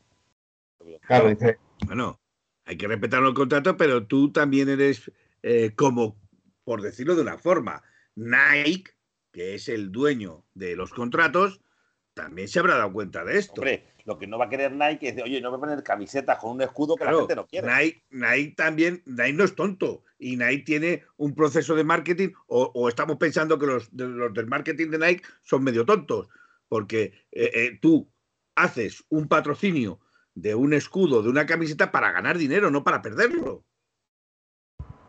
Claro, 1.02 1.28
dice. 1.28 1.58
Bueno, 1.84 2.18
hay 2.64 2.78
que 2.78 2.88
respetar 2.88 3.20
los 3.20 3.34
contratos, 3.34 3.74
pero 3.76 4.06
tú 4.06 4.32
también 4.32 4.70
eres 4.70 5.12
eh, 5.42 5.72
como, 5.76 6.16
por 6.64 6.80
decirlo 6.80 7.14
de 7.14 7.20
una 7.20 7.36
forma, 7.36 7.82
Nike, 8.14 8.92
que 9.32 9.54
es 9.54 9.68
el 9.68 9.92
dueño 9.92 10.46
de 10.54 10.76
los 10.76 10.92
contratos, 10.94 11.60
también 12.14 12.48
se 12.48 12.58
habrá 12.58 12.76
dado 12.76 12.94
cuenta 12.94 13.22
de 13.22 13.36
esto. 13.36 13.60
Hombre, 13.60 13.92
lo 14.10 14.18
que 14.18 14.26
no 14.26 14.38
va 14.38 14.46
a 14.46 14.48
querer 14.48 14.72
Nike 14.72 15.10
es 15.10 15.14
de, 15.14 15.22
oye, 15.22 15.40
no 15.40 15.50
voy 15.50 15.58
a 15.58 15.60
poner 15.60 15.82
camisetas 15.84 16.36
con 16.38 16.50
un 16.50 16.62
escudo 16.62 16.96
que 16.96 17.04
la 17.04 17.14
gente 17.14 17.36
no 17.36 17.46
quiere. 17.46 17.68
Nike, 17.68 18.04
Nike, 18.10 18.54
también, 18.56 19.02
Nike 19.06 19.34
no 19.34 19.44
es 19.44 19.54
tonto. 19.54 20.02
Y 20.18 20.36
Nike 20.36 20.64
tiene 20.64 21.04
un 21.16 21.32
proceso 21.32 21.76
de 21.76 21.84
marketing, 21.84 22.30
o, 22.48 22.88
estamos 22.88 23.18
pensando 23.18 23.56
que 23.56 23.66
los, 23.66 23.92
los, 23.92 24.34
del 24.34 24.48
marketing 24.48 24.90
de 24.90 24.98
Nike 24.98 25.22
son 25.42 25.62
medio 25.62 25.86
tontos. 25.86 26.28
Porque 26.66 27.12
eh, 27.30 27.50
eh, 27.54 27.78
tú 27.80 28.10
haces 28.56 29.04
un 29.10 29.28
patrocinio 29.28 30.00
de 30.34 30.56
un 30.56 30.74
escudo, 30.74 31.22
de 31.22 31.28
una 31.28 31.46
camiseta 31.46 31.92
para 31.92 32.10
ganar 32.10 32.36
dinero, 32.36 32.68
no 32.68 32.82
para 32.82 33.02
perderlo. 33.02 33.64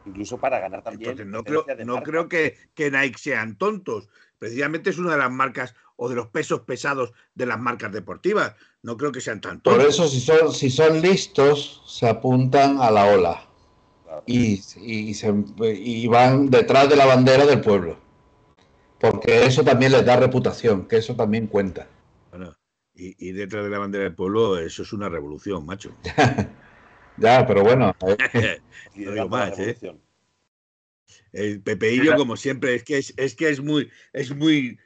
Incluso 0.06 0.38
para 0.40 0.60
ganar 0.60 0.84
también. 0.84 1.12
Entonces, 1.12 1.26
no 1.26 1.44
creo, 1.44 1.66
no 1.86 2.04
creo 2.04 2.30
que, 2.30 2.56
que 2.76 2.92
Nike 2.92 3.18
sean 3.18 3.58
tontos. 3.58 4.10
Precisamente 4.38 4.92
es 4.92 5.00
una 5.00 5.14
de 5.14 5.18
las 5.18 5.32
marcas 5.32 5.76
o 5.96 6.10
de 6.10 6.16
los 6.16 6.28
pesos 6.30 6.62
pesados 6.62 7.14
de 7.36 7.46
las 7.46 7.60
marcas 7.60 7.92
deportivas. 7.92 8.56
No 8.84 8.98
creo 8.98 9.12
que 9.12 9.22
sean 9.22 9.42
tanto. 9.42 9.70
Por 9.70 9.82
eso, 9.82 10.08
si 10.08 10.20
son, 10.20 10.52
si 10.54 10.70
son 10.70 11.02
listos, 11.02 11.84
se 11.86 12.08
apuntan 12.08 12.82
a 12.82 12.90
la 12.90 13.06
ola 13.06 13.48
y, 14.26 14.62
y, 14.78 16.08
van 16.08 16.50
detrás 16.50 16.90
de 16.90 16.96
la 16.96 17.06
bandera 17.06 17.46
del 17.46 17.62
pueblo. 17.62 17.98
Porque 19.00 19.46
eso 19.46 19.64
también 19.64 19.92
les 19.92 20.06
da 20.06 20.18
reputación, 20.18 20.88
que 20.88 20.98
eso 20.98 21.16
también 21.16 21.48
cuenta. 21.48 21.88
Bueno, 22.30 22.56
y, 22.94 23.32
detrás 23.32 23.64
de 23.64 23.70
la 23.70 23.80
bandera 23.80 24.04
del 24.06 24.16
pueblo, 24.16 24.58
eso 24.58 24.84
es 24.84 24.94
una 24.94 25.10
revolución, 25.10 25.66
macho. 25.66 25.96
ya, 27.18 27.46
pero 27.48 27.64
bueno. 27.64 27.96
no 28.02 29.12
digo 29.12 29.30
más, 29.30 29.58
¿eh? 29.60 29.78
El 31.34 31.62
Pepeillo, 31.62 32.16
como 32.16 32.36
siempre, 32.36 32.76
es 32.76 32.84
que 32.84 32.98
es, 32.98 33.14
es 33.18 33.36
que 33.36 33.50
es 33.50 33.62
muy, 33.62 33.90
es 34.14 34.36
muy 34.36 34.78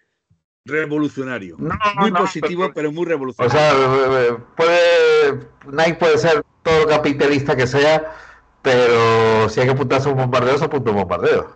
revolucionario. 0.65 1.57
muy 1.97 2.11
positivo, 2.11 2.71
pero, 2.73 2.91
muy 2.91 3.05
revolucionario. 3.05 3.59
O 3.59 4.01
sea, 4.01 4.37
puede, 4.55 5.47
Nike 5.71 5.95
puede 5.95 6.17
ser 6.17 6.43
todo 6.63 6.87
capitalista 6.87 7.55
que 7.55 7.67
sea, 7.67 8.13
pero 8.61 9.47
si 9.49 9.59
hay 9.59 9.67
que 9.67 9.73
apuntarse 9.73 10.09
a 10.09 10.11
un 10.11 10.17
bombardeo, 10.17 10.57
se 10.57 10.65
apunta 10.65 10.91
un 10.91 10.97
bombardeo. 10.97 11.55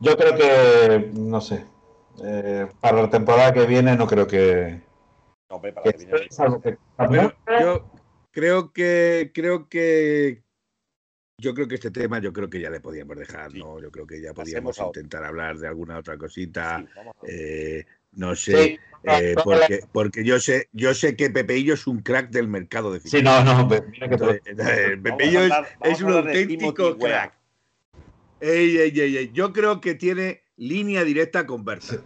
Yo 0.00 0.16
creo 0.16 0.34
que, 0.34 1.10
no 1.14 1.40
sé, 1.40 1.64
eh, 2.24 2.66
para 2.80 3.02
la 3.02 3.10
temporada 3.10 3.52
que 3.52 3.66
viene 3.66 3.96
no 3.96 4.06
creo 4.06 4.26
que... 4.26 4.82
No, 5.48 5.60
para 5.60 5.82
que 5.82 5.96
viene. 5.98 7.36
yo 7.60 7.84
creo 8.32 8.72
que 8.72 9.30
creo 9.32 9.68
que 9.68 10.41
yo 11.38 11.54
creo 11.54 11.68
que 11.68 11.74
este 11.76 11.90
tema, 11.90 12.18
yo 12.18 12.32
creo 12.32 12.48
que 12.48 12.60
ya 12.60 12.70
le 12.70 12.80
podíamos 12.80 13.16
dejar, 13.16 13.52
¿no? 13.54 13.80
Yo 13.80 13.90
creo 13.90 14.06
que 14.06 14.20
ya 14.20 14.32
podíamos 14.32 14.78
intentar 14.78 15.24
hablar 15.24 15.58
de 15.58 15.68
alguna 15.68 15.98
otra 15.98 16.16
cosita. 16.16 16.84
Eh, 17.26 17.84
no 18.12 18.36
sé, 18.36 18.78
eh, 19.04 19.34
porque, 19.42 19.80
porque 19.90 20.24
yo 20.24 20.38
sé, 20.38 20.68
yo 20.72 20.94
sé 20.94 21.16
que 21.16 21.30
Pepeillo 21.30 21.74
es 21.74 21.86
un 21.86 22.00
crack 22.02 22.30
del 22.30 22.46
mercado 22.46 22.92
de 22.92 23.00
Sí, 23.00 23.22
no, 23.22 23.42
no, 23.42 23.68
eh, 23.74 24.98
Pepeillo 25.02 25.40
es, 25.82 26.02
un 26.02 26.12
auténtico 26.12 26.98
crack. 26.98 27.34
Ey, 28.40 28.76
ey, 28.76 29.00
ey, 29.00 29.30
yo 29.32 29.52
creo 29.52 29.80
que 29.80 29.94
tiene 29.94 30.42
línea 30.56 31.04
directa 31.04 31.46
con 31.46 31.64
Berta. 31.64 31.96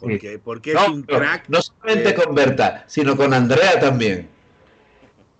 Porque, 0.00 0.38
porque 0.38 0.72
es 0.72 0.88
un 0.88 1.02
crack. 1.02 1.48
No 1.48 1.60
solamente 1.60 2.14
con 2.14 2.34
Berta, 2.34 2.84
sino 2.86 3.16
con 3.16 3.34
Andrea 3.34 3.80
también. 3.80 4.28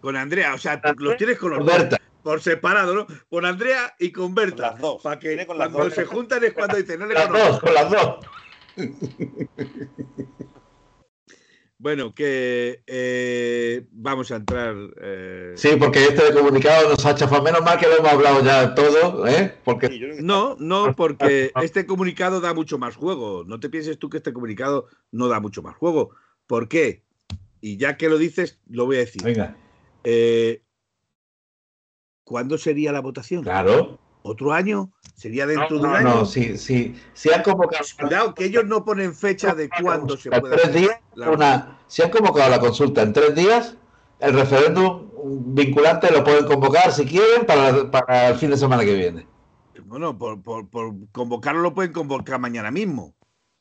Con 0.00 0.16
Andrea, 0.16 0.54
o 0.54 0.58
sea, 0.58 0.80
lo 0.98 1.16
tienes 1.16 1.38
con 1.38 1.50
los 1.50 1.64
Berta 1.64 1.98
por 2.26 2.42
separado, 2.42 2.92
¿no? 2.92 3.06
Con 3.30 3.44
Andrea 3.46 3.94
y 4.00 4.10
con 4.10 4.34
Berta. 4.34 4.72
las 4.72 4.80
dos. 4.80 5.00
Para 5.00 5.16
que 5.20 5.46
con 5.46 5.56
las 5.58 5.68
cuando 5.68 5.84
dos. 5.84 5.94
se 5.94 6.04
juntan 6.06 6.42
es 6.42 6.52
cuando 6.54 6.76
dicen, 6.76 6.98
no 6.98 7.06
le 7.06 7.14
Las 7.14 7.26
conozco. 7.28 7.50
dos, 7.52 7.60
con 7.60 7.74
las 7.74 7.90
dos. 7.90 8.16
Bueno, 11.78 12.14
que 12.14 12.82
eh, 12.86 13.86
vamos 13.92 14.32
a 14.32 14.36
entrar. 14.36 14.74
eh, 15.00 15.52
Sí, 15.56 15.76
porque 15.78 16.04
este 16.06 16.32
comunicado 16.32 16.88
nos 16.88 17.04
ha 17.04 17.14
chafado. 17.14 17.42
Menos 17.42 17.60
mal 17.62 17.78
que 17.78 17.86
lo 17.86 17.98
hemos 17.98 18.10
hablado 18.10 18.42
ya 18.42 18.74
todo, 18.74 19.26
¿eh? 19.28 19.54
Porque 19.62 20.16
No, 20.20 20.56
no, 20.58 20.96
porque 20.96 21.52
este 21.62 21.84
comunicado 21.86 22.40
da 22.40 22.54
mucho 22.54 22.78
más 22.78 22.96
juego. 22.96 23.44
No 23.46 23.60
te 23.60 23.68
pienses 23.68 23.98
tú 23.98 24.08
que 24.08 24.16
este 24.16 24.32
comunicado 24.32 24.86
no 25.12 25.28
da 25.28 25.38
mucho 25.38 25.62
más 25.62 25.76
juego. 25.76 26.10
¿Por 26.46 26.66
qué? 26.68 27.04
Y 27.60 27.76
ya 27.76 27.96
que 27.98 28.08
lo 28.08 28.16
dices, 28.18 28.58
lo 28.68 28.86
voy 28.86 28.96
a 28.96 29.00
decir. 29.00 29.22
Venga, 29.22 29.54
Eh, 30.02 30.62
¿Cuándo 32.26 32.58
sería 32.58 32.90
la 32.90 33.00
votación? 33.00 33.44
claro. 33.44 34.00
¿Otro 34.22 34.52
año? 34.52 34.90
¿Sería 35.14 35.46
dentro 35.46 35.78
de 35.78 35.84
un 35.84 35.90
No, 35.92 35.94
año? 35.96 36.08
no, 36.16 36.24
sí, 36.26 36.58
sí. 36.58 36.96
Si 37.14 37.30
han 37.32 37.44
convocado. 37.44 37.84
Cuidado, 38.00 38.34
que 38.34 38.46
ellos 38.46 38.64
no 38.66 38.84
ponen 38.84 39.14
fecha 39.14 39.54
de 39.54 39.70
cuándo 39.80 40.16
se 40.16 40.30
puede 40.32 40.56
tres 40.56 40.74
días, 40.74 40.98
la- 41.14 41.30
una, 41.30 41.78
si 41.86 42.02
han 42.02 42.10
convocado 42.10 42.50
la 42.50 42.58
consulta 42.58 43.02
en 43.02 43.12
tres 43.12 43.36
días, 43.36 43.76
el 44.18 44.34
referéndum 44.34 45.08
vinculante 45.54 46.10
lo 46.10 46.24
pueden 46.24 46.44
convocar 46.46 46.90
si 46.90 47.06
quieren 47.06 47.46
para, 47.46 47.88
para 47.88 48.30
el 48.30 48.34
fin 48.34 48.50
de 48.50 48.56
semana 48.56 48.84
que 48.84 48.94
viene. 48.94 49.28
Bueno, 49.84 50.18
por, 50.18 50.42
por- 50.42 50.68
por 50.68 50.92
convocarlo 51.12 51.62
lo 51.62 51.74
pueden 51.74 51.92
convocar 51.92 52.40
mañana 52.40 52.72
mismo. 52.72 53.14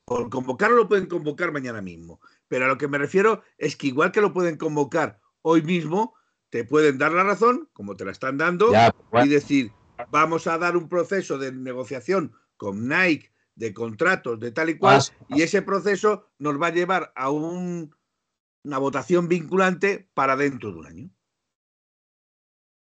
Por 0.06 0.32
convocarlo 0.32 0.76
lo 0.78 0.88
pueden 0.88 1.06
convocar 1.06 1.52
mañana 1.52 1.84
mismo. 1.84 2.20
Pero 2.48 2.66
a 2.66 2.68
lo 2.70 2.80
que 2.80 2.88
me 2.88 2.98
refiero 2.98 3.44
es 3.60 3.76
que 3.76 3.86
igual 3.86 4.12
que 4.12 4.22
lo 4.22 4.34
pueden 4.34 4.58
convocar 4.58 5.20
hoy 5.44 5.62
mismo, 5.62 6.15
te 6.56 6.64
pueden 6.64 6.98
dar 6.98 7.12
la 7.12 7.24
razón, 7.26 7.70
como 7.74 7.98
te 7.98 8.06
la 8.06 8.12
están 8.12 8.38
dando, 8.38 8.72
Ya, 8.72 8.96
y 9.22 9.28
decir, 9.28 9.74
vamos 10.10 10.48
a 10.48 10.58
dar 10.58 10.78
un 10.78 10.88
proceso 10.88 11.38
de 11.38 11.52
negociación 11.52 12.32
con 12.56 12.88
Nike, 12.88 13.34
de 13.56 13.74
contratos, 13.74 14.40
de 14.40 14.54
tal 14.54 14.70
y 14.70 14.78
cual, 14.78 15.02
y 15.28 15.42
ese 15.42 15.62
proceso 15.64 16.30
nos 16.40 16.56
va 16.62 16.68
a 16.68 16.74
llevar 16.74 17.12
a 17.14 17.30
un- 17.30 17.94
una 18.64 18.78
votación 18.78 19.28
vinculante 19.28 20.10
para 20.14 20.38
dentro 20.38 20.72
de 20.72 20.80
un 20.80 20.86
año. 20.88 21.10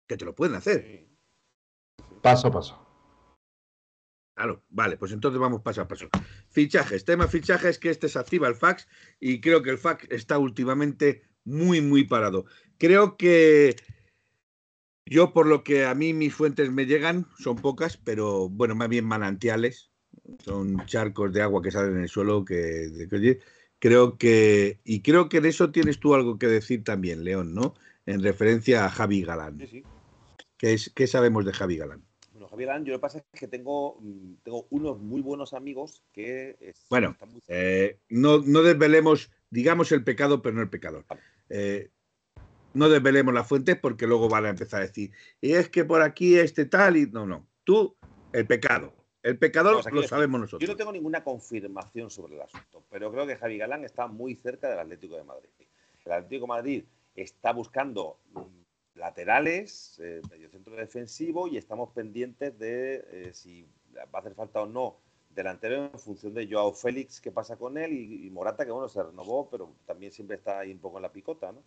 Que 0.06 0.18
te 0.18 0.26
lo 0.26 0.34
pueden 0.34 0.56
hacer. 0.56 1.08
paso, 2.22 2.50
paso. 2.50 2.86
Claro, 4.36 4.66
vale, 4.68 4.98
pues 4.98 5.12
entonces 5.12 5.40
vamos 5.40 5.62
paso 5.62 5.80
a 5.80 5.88
paso. 5.88 6.08
Fichajes, 6.50 7.06
tema 7.06 7.26
fichajes 7.26 7.78
que 7.78 7.88
este 7.88 8.10
se 8.10 8.18
activa 8.18 8.48
el 8.48 8.54
fax 8.54 8.86
y 9.18 9.40
creo 9.40 9.62
que 9.62 9.70
el 9.70 9.78
fax 9.78 10.06
está 10.10 10.36
últimamente 10.36 11.22
muy, 11.44 11.80
muy 11.80 12.04
parado. 12.04 12.44
Creo 12.78 13.16
que 13.16 13.76
yo, 15.06 15.32
por 15.32 15.46
lo 15.46 15.62
que 15.62 15.84
a 15.84 15.94
mí 15.94 16.12
mis 16.12 16.34
fuentes 16.34 16.70
me 16.70 16.86
llegan, 16.86 17.26
son 17.38 17.56
pocas, 17.56 17.96
pero 17.96 18.48
bueno, 18.48 18.74
más 18.74 18.88
bien 18.88 19.04
manantiales. 19.04 19.90
Son 20.40 20.84
charcos 20.86 21.32
de 21.32 21.42
agua 21.42 21.62
que 21.62 21.70
salen 21.70 21.96
en 21.96 22.02
el 22.02 22.08
suelo 22.08 22.44
que, 22.44 23.08
creo 23.78 24.18
que, 24.18 24.80
y 24.84 25.02
creo 25.02 25.28
que 25.28 25.40
de 25.40 25.50
eso 25.50 25.70
tienes 25.70 26.00
tú 26.00 26.14
algo 26.14 26.38
que 26.38 26.48
decir 26.48 26.82
también, 26.82 27.22
León, 27.22 27.54
¿no? 27.54 27.74
En 28.06 28.22
referencia 28.22 28.84
a 28.84 28.90
Javi 28.90 29.22
Galán. 29.22 29.58
Sí, 29.60 29.66
sí. 29.66 29.84
¿Qué, 30.56 30.72
es, 30.72 30.90
qué 30.94 31.06
sabemos 31.06 31.44
de 31.44 31.52
Javi 31.52 31.76
Galán? 31.76 32.02
Bueno, 32.32 32.48
Javier 32.48 32.70
Alán, 32.70 32.84
yo 32.84 32.92
lo 32.92 32.98
que 32.98 33.02
pasa 33.02 33.18
es 33.18 33.40
que 33.40 33.48
tengo, 33.48 33.98
mm, 34.00 34.34
tengo 34.42 34.66
unos 34.70 34.98
muy 34.98 35.20
buenos 35.22 35.52
amigos 35.54 36.02
que 36.12 36.56
es- 36.60 36.86
Bueno, 36.90 37.10
están 37.12 37.30
muy 37.30 37.40
Eh, 37.46 38.00
no, 38.08 38.38
no 38.38 38.62
desvelemos, 38.62 39.30
digamos 39.50 39.92
el 39.92 40.04
pecado, 40.04 40.42
pero 40.42 40.56
no 40.56 40.62
el 40.62 40.68
pecador. 40.68 41.06
Eh, 41.48 41.90
no 42.76 42.88
desvelemos 42.88 43.32
las 43.32 43.48
fuentes 43.48 43.76
porque 43.76 44.06
luego 44.06 44.28
van 44.28 44.44
a 44.46 44.50
empezar 44.50 44.80
a 44.80 44.86
decir, 44.86 45.10
y 45.40 45.52
es 45.52 45.68
que 45.68 45.84
por 45.84 46.02
aquí 46.02 46.36
este 46.36 46.66
tal 46.66 46.96
y 46.96 47.06
no, 47.06 47.26
no. 47.26 47.46
Tú, 47.64 47.96
el 48.32 48.46
pecado. 48.46 48.92
El 49.22 49.38
pecador 49.38 49.92
lo 49.92 50.02
sabemos 50.04 50.42
Yo 50.42 50.44
osotros. 50.44 50.68
no 50.68 50.76
tengo 50.76 50.92
ninguna 50.92 51.24
confirmación 51.24 52.10
sobre 52.10 52.36
el 52.36 52.42
asunto, 52.42 52.84
pero 52.90 53.10
creo 53.10 53.26
que 53.26 53.36
Javi 53.36 53.58
Galán 53.58 53.84
está 53.84 54.06
muy 54.06 54.36
cerca 54.36 54.68
del 54.68 54.78
Atlético 54.78 55.16
de 55.16 55.24
Madrid. 55.24 55.48
El 56.04 56.12
Atlético 56.12 56.42
de 56.42 56.48
Madrid 56.48 56.84
está 57.16 57.52
buscando 57.52 58.18
mm, 58.34 58.98
laterales, 58.98 59.98
eh, 60.00 60.20
mediocentro 60.30 60.76
defensivo 60.76 61.48
y 61.48 61.56
estamos 61.56 61.90
pendientes 61.92 62.56
de 62.56 63.04
eh, 63.10 63.30
si 63.32 63.66
va 63.96 64.06
a 64.12 64.18
hacer 64.18 64.34
falta 64.34 64.62
o 64.62 64.66
no 64.66 64.98
delantero 65.30 65.90
en 65.92 65.98
función 65.98 66.32
de 66.32 66.48
Joao 66.48 66.72
Félix, 66.72 67.20
qué 67.20 67.32
pasa 67.32 67.56
con 67.56 67.76
él, 67.78 67.92
y, 67.92 68.26
y 68.26 68.30
Morata, 68.30 68.64
que 68.64 68.70
bueno, 68.70 68.88
se 68.88 69.02
renovó, 69.02 69.50
pero 69.50 69.70
también 69.86 70.12
siempre 70.12 70.36
está 70.36 70.60
ahí 70.60 70.72
un 70.72 70.78
poco 70.78 70.98
en 70.98 71.02
la 71.02 71.12
picota, 71.12 71.52
¿no? 71.52 71.62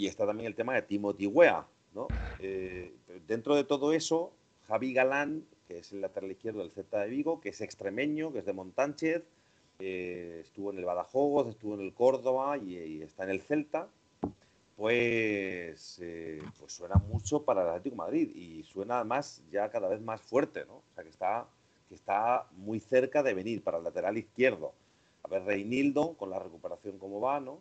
Y 0.00 0.06
está 0.06 0.24
también 0.24 0.46
el 0.46 0.54
tema 0.54 0.72
de 0.72 0.80
Timothy 0.80 1.26
Weah, 1.26 1.66
¿no? 1.94 2.08
Eh, 2.38 2.90
dentro 3.28 3.54
de 3.54 3.64
todo 3.64 3.92
eso, 3.92 4.32
Javi 4.66 4.94
Galán, 4.94 5.44
que 5.68 5.80
es 5.80 5.92
el 5.92 6.00
lateral 6.00 6.30
izquierdo 6.30 6.60
del 6.60 6.70
Celta 6.70 7.00
de 7.00 7.10
Vigo, 7.10 7.38
que 7.42 7.50
es 7.50 7.60
extremeño, 7.60 8.32
que 8.32 8.38
es 8.38 8.46
de 8.46 8.54
Montánchez, 8.54 9.22
eh, 9.78 10.38
estuvo 10.40 10.70
en 10.70 10.78
el 10.78 10.86
Badajoz, 10.86 11.48
estuvo 11.48 11.74
en 11.74 11.82
el 11.82 11.92
Córdoba 11.92 12.56
y, 12.56 13.02
está 13.02 13.24
en 13.24 13.28
el 13.28 13.42
Celta, 13.42 13.88
pues, 14.74 15.98
eh, 16.00 16.40
pues 16.58 16.72
suena 16.72 16.94
mucho 16.94 17.42
para 17.42 17.60
el 17.60 17.68
Atlético 17.68 17.96
Madrid 17.96 18.34
y 18.34 18.62
suena 18.62 19.00
además 19.00 19.42
ya 19.52 19.68
cada 19.68 19.88
vez 19.88 20.00
más 20.00 20.22
fuerte, 20.22 20.64
¿no? 20.64 20.76
O 20.76 20.94
sea, 20.94 21.04
que 21.04 21.10
está, 21.10 21.46
que 21.90 21.94
está 21.94 22.46
muy 22.52 22.80
cerca 22.80 23.22
de 23.22 23.34
venir 23.34 23.62
para 23.62 23.76
el 23.76 23.84
lateral 23.84 24.16
izquierdo. 24.16 24.72
A 25.24 25.28
ver, 25.28 25.42
Reinildo, 25.42 26.14
con 26.14 26.30
la 26.30 26.38
recuperación 26.38 26.98
cómo 26.98 27.20
va, 27.20 27.38
¿no? 27.38 27.60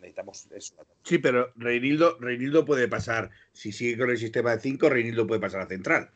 Necesitamos 0.00 0.48
eso. 0.52 0.74
Sí, 1.02 1.18
pero 1.18 1.52
Reinildo, 1.56 2.18
Reinildo 2.18 2.64
puede 2.64 2.88
pasar, 2.88 3.30
si 3.52 3.72
sigue 3.72 3.98
con 3.98 4.10
el 4.10 4.18
sistema 4.18 4.54
de 4.54 4.60
5, 4.60 4.88
Reinildo 4.88 5.26
puede 5.26 5.40
pasar 5.40 5.60
a 5.60 5.66
central. 5.66 6.10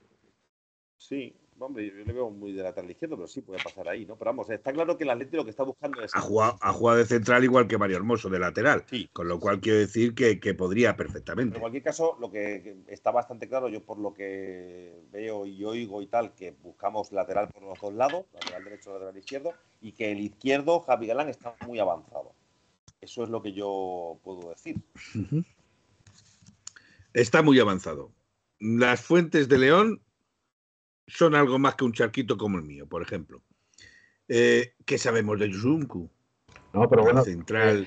Sí, 0.97 1.37
hombre, 1.59 1.87
yo 1.87 2.05
le 2.05 2.13
veo 2.13 2.31
muy 2.31 2.53
de 2.53 2.63
lateral 2.63 2.91
izquierdo, 2.91 3.17
pero 3.17 3.27
sí 3.29 3.43
puede 3.43 3.63
pasar 3.63 3.89
ahí, 3.89 4.07
¿no? 4.07 4.17
Pero 4.17 4.31
vamos, 4.31 4.51
está 4.51 4.73
claro 4.73 4.97
que 4.97 5.05
el 5.05 5.11
Atlético 5.11 5.39
lo 5.39 5.45
que 5.45 5.51
está 5.51 5.63
buscando 5.63 6.03
es... 6.03 6.15
Ha 6.15 6.21
jugado, 6.21 6.59
ha 6.61 6.73
jugado 6.73 6.99
de 6.99 7.07
central 7.07 7.45
igual 7.45 7.67
que 7.67 7.79
Mario 7.79 7.97
Hermoso, 7.97 8.29
de 8.29 8.39
lateral. 8.39 8.85
Sí, 8.89 9.09
Con 9.13 9.29
lo 9.29 9.39
cual 9.39 9.61
quiero 9.61 9.79
decir 9.79 10.15
que, 10.15 10.41
que 10.41 10.55
podría 10.55 10.97
Pero 10.97 11.09
perfectamente. 11.09 11.57
en 11.57 11.61
cualquier 11.61 11.83
caso, 11.83 12.17
lo 12.21 12.31
que 12.31 12.45
que 12.63 12.93
está 12.93 13.11
bastante 13.11 13.49
claro, 13.49 13.69
yo 13.69 13.83
por 13.85 13.99
lo 13.99 14.13
que 14.13 14.93
veo 15.11 15.47
y 15.47 15.65
oigo 15.65 16.03
y 16.03 16.07
tal, 16.07 16.35
que 16.35 16.53
buscamos 16.53 17.13
lateral 17.13 17.49
por 17.49 17.63
los 17.63 17.81
dos 17.81 17.95
lados, 17.95 18.27
lateral 18.33 18.65
derecho, 18.65 18.93
lateral 18.93 19.17
izquierdo, 19.17 19.53
y 19.81 19.93
que 19.93 20.13
el 20.13 20.21
izquierdo, 20.21 20.81
Javi 20.81 21.07
Galán, 21.07 21.29
está 21.29 21.55
muy 21.67 21.79
avanzado. 21.79 22.35
Eso 23.05 23.23
es 23.23 23.29
lo 23.29 23.43
que 23.43 23.53
yo 23.53 24.19
puedo 24.25 24.49
decir. 24.49 24.77
Está 27.13 27.43
muy 27.43 27.61
avanzado. 27.61 28.11
Las 28.59 29.03
fuentes 29.03 29.47
de 29.47 29.59
León 29.59 30.01
son 31.07 31.35
algo 31.35 31.59
más 31.59 31.75
que 31.75 31.85
un 31.85 31.93
charquito 31.93 32.39
como 32.39 32.57
el 32.57 32.65
mío, 32.65 32.87
por 32.87 33.03
ejemplo. 33.03 33.43
Eh, 34.29 34.73
¿Qué 34.87 34.97
sabemos 34.97 35.39
de 35.39 35.51
Yuzunku? 35.51 36.11
No, 36.73 36.89
pero 36.89 37.03
bueno, 37.03 37.23
central. 37.23 37.87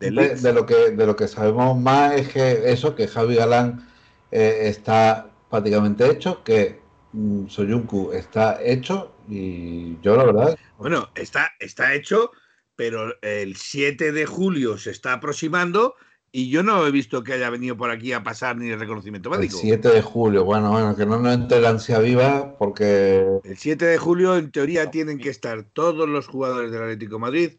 de 0.00 0.10
Leeds. 0.10 0.42
de 0.42 0.52
lo 0.54 0.64
que 0.64 0.92
de 0.92 1.06
lo 1.06 1.14
que 1.14 1.28
sabemos 1.28 1.78
más 1.78 2.14
es 2.14 2.28
que 2.28 2.72
eso, 2.72 2.94
que 2.94 3.06
Javi 3.06 3.34
Galán 3.34 3.86
eh, 4.30 4.60
está 4.62 5.30
prácticamente 5.50 6.10
hecho, 6.10 6.42
que 6.42 6.80
mm, 7.12 7.48
Soyuncu 7.48 8.12
está 8.12 8.62
hecho 8.64 9.14
y 9.28 10.00
yo 10.00 10.16
la 10.16 10.24
verdad 10.24 10.58
Bueno, 10.78 11.10
está, 11.14 11.50
está 11.60 11.92
hecho, 11.92 12.30
pero 12.78 13.20
el 13.22 13.56
7 13.56 14.12
de 14.12 14.24
julio 14.24 14.78
se 14.78 14.92
está 14.92 15.14
aproximando 15.14 15.96
y 16.30 16.48
yo 16.48 16.62
no 16.62 16.86
he 16.86 16.92
visto 16.92 17.24
que 17.24 17.32
haya 17.32 17.50
venido 17.50 17.76
por 17.76 17.90
aquí 17.90 18.12
a 18.12 18.22
pasar 18.22 18.56
ni 18.56 18.70
el 18.70 18.78
reconocimiento 18.78 19.34
el 19.34 19.40
médico. 19.40 19.58
7 19.58 19.88
de 19.88 20.00
julio, 20.00 20.44
bueno, 20.44 20.70
bueno, 20.70 20.94
que 20.94 21.04
no 21.04 21.18
nos 21.18 21.34
entre 21.34 21.60
la 21.60 21.70
ansia 21.70 21.98
viva 21.98 22.56
porque 22.56 23.40
El 23.42 23.58
7 23.58 23.84
de 23.84 23.98
julio, 23.98 24.36
en 24.36 24.52
teoría, 24.52 24.92
tienen 24.92 25.18
que 25.18 25.28
estar 25.28 25.64
todos 25.64 26.08
los 26.08 26.28
jugadores 26.28 26.70
del 26.70 26.82
Atlético 26.82 27.16
de 27.16 27.20
Madrid 27.20 27.50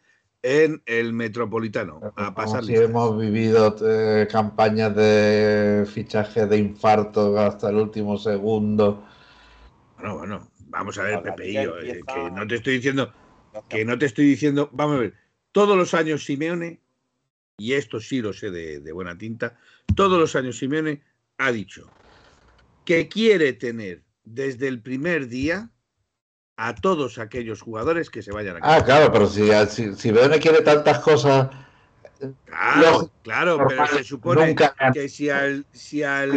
en 0.42 0.82
el 0.86 1.12
Metropolitano 1.12 1.98
a 1.98 2.12
como 2.12 2.34
pasar 2.34 2.64
si 2.64 2.78
hemos 2.78 3.20
vivido 3.20 3.76
eh, 3.82 4.26
campañas 4.32 4.96
de 4.96 5.86
fichaje 5.94 6.46
de 6.46 6.60
infarto 6.60 7.38
hasta 7.38 7.72
el 7.72 7.76
último 7.76 8.18
segundo. 8.18 9.04
Bueno, 9.98 10.18
bueno, 10.18 10.48
vamos 10.70 10.98
a 10.98 11.04
ver, 11.04 11.16
La 11.16 11.24
Pepe, 11.24 11.46
liga 11.48 11.64
yo, 11.66 11.78
eh, 11.80 11.90
empieza- 12.00 12.14
que 12.14 12.32
no 12.32 12.48
te 12.48 12.56
estoy 12.56 12.76
diciendo, 12.76 13.12
que 13.68 13.86
no 13.86 13.98
te 13.98 14.06
estoy 14.06 14.26
diciendo, 14.26 14.70
vamos 14.74 14.98
a 14.98 15.00
ver, 15.00 15.14
todos 15.52 15.78
los 15.78 15.94
años 15.94 16.26
Simeone, 16.26 16.80
y 17.58 17.74
esto 17.74 18.00
sí 18.00 18.22
lo 18.22 18.34
sé 18.34 18.52
de, 18.52 18.80
de 18.80 18.92
buena 18.92 19.18
tinta, 19.18 19.58
todos 19.96 20.20
los 20.20 20.36
años 20.36 20.58
Simeone 20.58 21.02
ha 21.38 21.52
dicho 21.52 21.90
que 22.86 23.08
quiere 23.08 23.54
tener 23.54 24.04
desde 24.24 24.68
el 24.68 24.82
primer 24.82 25.28
día 25.28 25.70
a 26.58 26.76
todos 26.76 27.18
aquellos 27.20 27.62
jugadores 27.62 28.10
que 28.10 28.22
se 28.22 28.32
vayan 28.32 28.58
a 28.58 28.60
Ah, 28.76 28.84
claro, 28.84 29.12
pero 29.12 29.28
si, 29.28 29.50
si, 29.70 29.96
si 29.96 30.12
Beone 30.12 30.40
quiere 30.40 30.62
tantas 30.62 31.00
cosas, 31.00 31.50
Claro, 32.46 33.12
claro, 33.24 33.66
pero 33.68 33.88
se 33.88 34.04
supone 34.04 34.48
nunca 34.48 34.76
que 34.94 35.08
si 35.08 35.30
al, 35.30 35.66
si 35.72 36.04
al. 36.04 36.34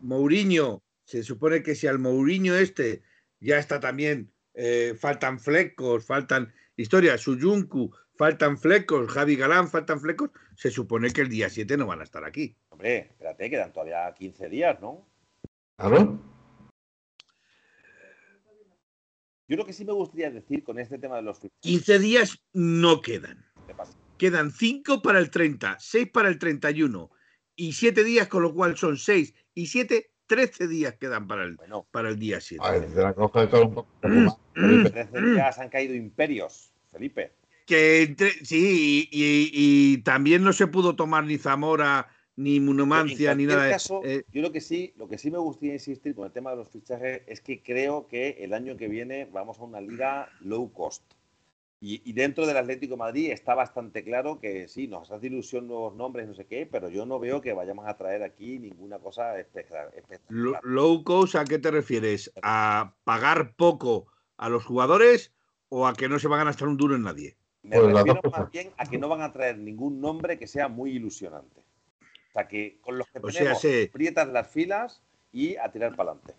Mourinho, 0.00 0.82
se 1.04 1.22
supone 1.22 1.62
que 1.62 1.74
si 1.74 1.86
al 1.86 1.98
Mourinho 1.98 2.56
este 2.56 3.02
ya 3.38 3.58
está 3.58 3.78
también, 3.78 4.32
eh, 4.54 4.94
faltan 4.98 5.38
flecos, 5.38 6.04
faltan 6.06 6.52
historias, 6.76 7.20
Suyuncu, 7.20 7.94
faltan 8.16 8.58
flecos, 8.58 9.10
Javi 9.10 9.36
Galán, 9.36 9.68
faltan 9.68 10.00
flecos, 10.00 10.30
se 10.56 10.70
supone 10.70 11.10
que 11.10 11.22
el 11.22 11.28
día 11.28 11.48
7 11.48 11.76
no 11.76 11.86
van 11.86 12.00
a 12.00 12.04
estar 12.04 12.24
aquí. 12.24 12.56
Hombre, 12.68 12.98
espérate, 13.10 13.50
quedan 13.50 13.72
todavía 13.72 14.12
15 14.12 14.48
días, 14.48 14.80
¿no? 14.80 15.08
Claro. 15.76 16.20
Yo 19.48 19.56
lo 19.56 19.66
que 19.66 19.72
sí 19.72 19.84
me 19.84 19.92
gustaría 19.92 20.30
decir 20.30 20.62
con 20.62 20.78
este 20.78 20.98
tema 20.98 21.16
de 21.16 21.22
los 21.22 21.40
15 21.60 21.98
días 21.98 22.42
no 22.52 23.00
quedan. 23.00 23.44
Quedan 24.16 24.52
5 24.52 25.02
para 25.02 25.18
el 25.18 25.30
30, 25.30 25.78
6 25.78 26.10
para 26.12 26.28
el 26.28 26.38
31 26.38 27.10
y 27.56 27.72
7 27.72 28.04
días, 28.04 28.28
con 28.28 28.42
lo 28.42 28.54
cual 28.54 28.76
son 28.76 28.96
6 28.96 29.34
y 29.54 29.66
7, 29.66 30.11
13 30.32 30.66
días 30.66 30.94
quedan 30.94 31.26
para 31.26 31.44
el, 31.44 31.58
para 31.90 32.08
el 32.08 32.18
día 32.18 32.40
7. 32.40 32.64
A 32.64 32.70
ver, 32.70 32.86
te 32.86 33.02
la 33.02 33.12
de 33.12 33.60
un 33.60 33.74
poco. 33.74 33.86
13 34.54 35.20
días 35.34 35.58
han 35.58 35.68
caído 35.68 35.94
imperios, 35.94 36.72
Felipe. 36.90 37.32
Que 37.66 38.04
entre, 38.04 38.30
sí, 38.42 39.10
y, 39.12 39.50
y, 39.52 39.98
también 39.98 40.42
no 40.42 40.54
se 40.54 40.66
pudo 40.68 40.96
tomar 40.96 41.24
ni 41.24 41.36
Zamora, 41.36 42.08
ni 42.36 42.60
Monomancia, 42.60 43.34
ni 43.34 43.44
nada. 43.44 43.68
Caso, 43.68 44.00
eh, 44.06 44.24
yo 44.32 44.40
lo 44.40 44.52
que 44.52 44.62
sí, 44.62 44.94
lo 44.96 45.06
que 45.06 45.18
sí 45.18 45.30
me 45.30 45.36
gustaría 45.36 45.74
insistir 45.74 46.14
con 46.14 46.24
el 46.24 46.32
tema 46.32 46.52
de 46.52 46.56
los 46.56 46.70
fichajes 46.70 47.20
es 47.26 47.42
que 47.42 47.62
creo 47.62 48.08
que 48.08 48.38
el 48.40 48.54
año 48.54 48.78
que 48.78 48.88
viene 48.88 49.28
vamos 49.30 49.58
a 49.58 49.64
una 49.64 49.82
liga 49.82 50.30
low 50.40 50.72
cost. 50.72 51.02
Y, 51.84 52.12
dentro 52.12 52.46
del 52.46 52.56
Atlético 52.56 52.92
de 52.92 52.98
Madrid 52.98 53.32
está 53.32 53.56
bastante 53.56 54.04
claro 54.04 54.38
que 54.38 54.68
sí, 54.68 54.86
nos 54.86 55.10
hace 55.10 55.26
ilusión 55.26 55.66
nuevos 55.66 55.96
nombres, 55.96 56.28
no 56.28 56.34
sé 56.34 56.46
qué, 56.46 56.64
pero 56.64 56.88
yo 56.88 57.04
no 57.06 57.18
veo 57.18 57.40
que 57.40 57.54
vayamos 57.54 57.88
a 57.88 57.96
traer 57.96 58.22
aquí 58.22 58.60
ninguna 58.60 59.00
cosa 59.00 59.36
especial. 59.36 59.88
Low 60.28 61.02
cost, 61.02 61.34
¿a 61.34 61.44
qué 61.44 61.58
te 61.58 61.72
refieres? 61.72 62.32
¿A 62.40 62.94
pagar 63.02 63.56
poco 63.56 64.06
a 64.36 64.48
los 64.48 64.64
jugadores 64.64 65.32
o 65.70 65.88
a 65.88 65.94
que 65.94 66.08
no 66.08 66.20
se 66.20 66.28
van 66.28 66.38
a 66.42 66.44
gastar 66.44 66.68
un 66.68 66.76
duro 66.76 66.94
en 66.94 67.02
nadie? 67.02 67.36
Me 67.64 67.80
pues 67.80 67.92
refiero 67.92 68.20
más 68.30 68.48
bien 68.52 68.70
a 68.76 68.86
que 68.86 68.98
no 68.98 69.08
van 69.08 69.22
a 69.22 69.32
traer 69.32 69.58
ningún 69.58 70.00
nombre 70.00 70.38
que 70.38 70.46
sea 70.46 70.68
muy 70.68 70.92
ilusionante. 70.92 71.64
O 72.28 72.32
sea, 72.32 72.46
que 72.46 72.78
con 72.80 72.96
los 72.96 73.08
que 73.08 73.18
tenemos, 73.18 73.58
aprietas 73.58 74.28
las 74.28 74.46
filas 74.46 75.02
y 75.32 75.56
a 75.56 75.72
tirar 75.72 75.96
para 75.96 76.12
adelante. 76.12 76.34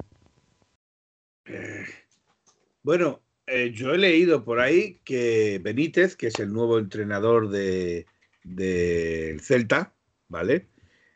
Bueno, 2.82 3.20
eh, 3.46 3.72
yo 3.74 3.94
he 3.94 3.98
leído 3.98 4.44
por 4.46 4.60
ahí 4.60 5.00
que 5.04 5.60
Benítez, 5.62 6.16
que 6.16 6.28
es 6.28 6.40
el 6.40 6.54
nuevo 6.54 6.80
entrenador 6.80 7.50
del 7.50 8.06
de, 8.44 9.38
Celta, 9.42 9.94
¿vale? 10.30 10.68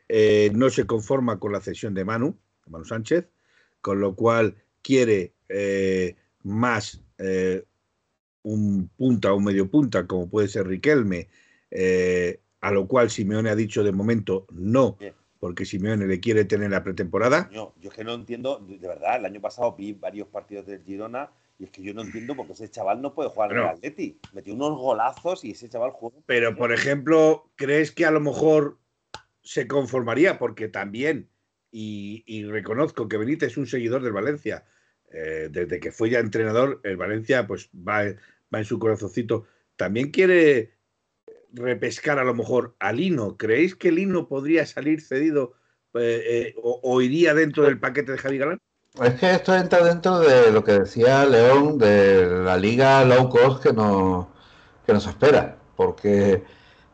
Eh, 0.08 0.50
no 0.54 0.68
se 0.70 0.86
conforma 0.86 1.38
con 1.38 1.52
la 1.52 1.60
cesión 1.60 1.94
de 1.94 2.04
Manu, 2.04 2.38
Manu 2.66 2.84
Sánchez, 2.84 3.28
con 3.80 4.00
lo 4.00 4.14
cual 4.14 4.56
quiere 4.82 5.32
eh, 5.48 6.16
más 6.42 7.02
un 8.42 8.88
punta 8.96 9.32
o 9.32 9.36
un 9.36 9.44
medio 9.44 9.70
punta, 9.70 10.06
como 10.06 10.30
puede 10.30 10.48
ser 10.48 10.66
Riquelme, 10.66 11.28
a 12.60 12.70
lo 12.70 12.86
cual 12.86 13.10
Simeone 13.10 13.50
ha 13.50 13.56
dicho 13.56 13.82
de 13.82 13.92
momento 13.92 14.46
no, 14.52 14.96
porque 15.40 15.64
Simeone 15.64 16.06
le 16.06 16.20
quiere 16.20 16.44
tener 16.44 16.70
la 16.70 16.84
pretemporada. 16.84 17.50
No, 17.52 17.74
yo 17.80 17.90
es 17.90 17.96
que 17.96 18.04
no 18.04 18.14
entiendo, 18.14 18.64
de 18.66 18.86
verdad, 18.86 19.16
el 19.16 19.26
año 19.26 19.40
pasado 19.40 19.74
vi 19.74 19.92
varios 19.92 20.28
partidos 20.28 20.66
del 20.66 20.82
Girona 20.84 21.30
y 21.58 21.64
es 21.64 21.70
que 21.70 21.82
yo 21.82 21.92
no 21.92 22.02
entiendo 22.02 22.36
por 22.36 22.46
qué 22.46 22.52
ese 22.52 22.70
chaval 22.70 23.02
no 23.02 23.14
puede 23.14 23.30
jugar 23.30 23.52
en 23.52 23.58
el 23.58 23.64
Atleti. 23.64 24.20
Metió 24.32 24.54
unos 24.54 24.78
golazos 24.78 25.44
y 25.44 25.50
ese 25.50 25.68
chaval 25.68 25.90
juega. 25.90 26.18
Pero, 26.26 26.56
por 26.56 26.72
ejemplo, 26.72 27.50
¿crees 27.56 27.90
que 27.90 28.06
a 28.06 28.12
lo 28.12 28.20
mejor 28.20 28.78
se 29.42 29.66
conformaría? 29.66 30.38
Porque 30.38 30.68
también, 30.68 31.30
y, 31.72 32.44
reconozco 32.44 33.08
que 33.08 33.16
Benítez 33.16 33.52
es 33.52 33.56
un 33.56 33.66
seguidor 33.66 34.02
del 34.02 34.12
Valencia, 34.12 34.66
eh, 35.10 35.48
desde 35.50 35.80
que 35.80 35.90
fue 35.90 36.10
ya 36.10 36.20
entrenador, 36.20 36.80
el 36.84 36.96
Valencia 36.96 37.46
pues 37.46 37.70
va, 37.74 38.04
va 38.54 38.58
en 38.58 38.64
su 38.64 38.78
corazoncito. 38.78 39.46
También 39.76 40.12
quiere 40.12 40.78
repescar 41.52 42.18
a 42.18 42.24
lo 42.24 42.34
mejor 42.34 42.76
a 42.78 42.92
Lino. 42.92 43.36
¿Creéis 43.36 43.74
que 43.74 43.92
Lino 43.92 44.28
podría 44.28 44.66
salir 44.66 45.00
cedido 45.00 45.54
eh, 45.94 46.22
eh, 46.26 46.54
o, 46.62 47.00
iría 47.00 47.34
dentro 47.34 47.64
del 47.64 47.80
paquete 47.80 48.12
de 48.12 48.18
Javi 48.18 48.38
Galán? 48.38 48.60
Es 48.94 49.14
que 49.14 49.30
esto 49.30 49.54
entra 49.54 49.84
dentro 49.84 50.18
de 50.18 50.50
lo 50.50 50.64
que 50.64 50.72
decía 50.72 51.24
León 51.24 51.78
de 51.78 52.26
la 52.26 52.56
liga 52.56 53.04
low 53.04 53.28
cost 53.28 53.62
que 53.62 53.72
nos, 53.72 54.26
que 54.86 54.92
nos 54.92 55.06
espera, 55.06 55.56
porque 55.76 56.44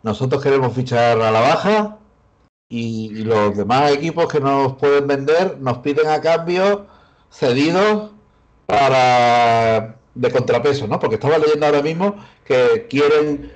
nosotros 0.02 0.42
queremos 0.42 0.74
fichar 0.74 1.20
a 1.20 1.30
la 1.30 1.40
baja 1.40 1.98
y, 2.68 3.24
los 3.24 3.56
demás 3.56 3.92
equipos 3.92 4.28
que 4.28 4.40
nos 4.40 4.74
pueden 4.74 5.06
vender 5.06 5.58
nos 5.60 5.78
piden 5.78 6.08
a 6.08 6.20
cambio 6.20 6.86
cedidos 7.30 8.10
para 8.66 9.96
de 10.14 10.30
contrapeso, 10.30 10.86
¿no? 10.86 10.98
Porque 10.98 11.16
estaba 11.16 11.38
leyendo 11.38 11.66
ahora 11.66 11.82
mismo 11.82 12.16
que 12.44 12.86
quieren 12.88 13.50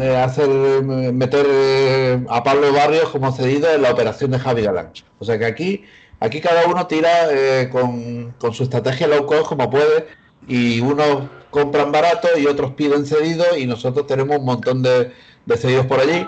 eh, 0.00 0.16
hacer 0.16 0.48
meter 0.82 1.46
eh, 1.48 2.24
a 2.28 2.42
Pablo 2.42 2.72
Barrios 2.72 3.10
como 3.10 3.32
cedido 3.32 3.72
en 3.72 3.82
la 3.82 3.92
operación 3.92 4.30
de 4.30 4.38
Javi 4.38 4.62
Galán. 4.62 4.92
O 5.18 5.24
sea 5.24 5.38
que 5.38 5.46
aquí, 5.46 5.84
aquí 6.20 6.40
cada 6.40 6.66
uno 6.66 6.86
tira 6.86 7.32
eh, 7.32 7.68
con, 7.70 8.34
su 8.52 8.62
estrategia 8.62 9.08
low 9.08 9.26
cost 9.26 9.48
como 9.48 9.68
puede 9.68 10.06
y 10.46 10.80
unos 10.80 11.28
compran 11.50 11.90
barato 11.90 12.28
y 12.38 12.46
otros 12.46 12.72
piden 12.72 13.04
cedido 13.04 13.56
y 13.56 13.66
nosotros 13.66 14.06
tenemos 14.06 14.38
un 14.38 14.44
montón 14.44 14.82
de, 14.82 15.12
cedidos 15.56 15.86
por 15.86 16.00
allí. 16.00 16.26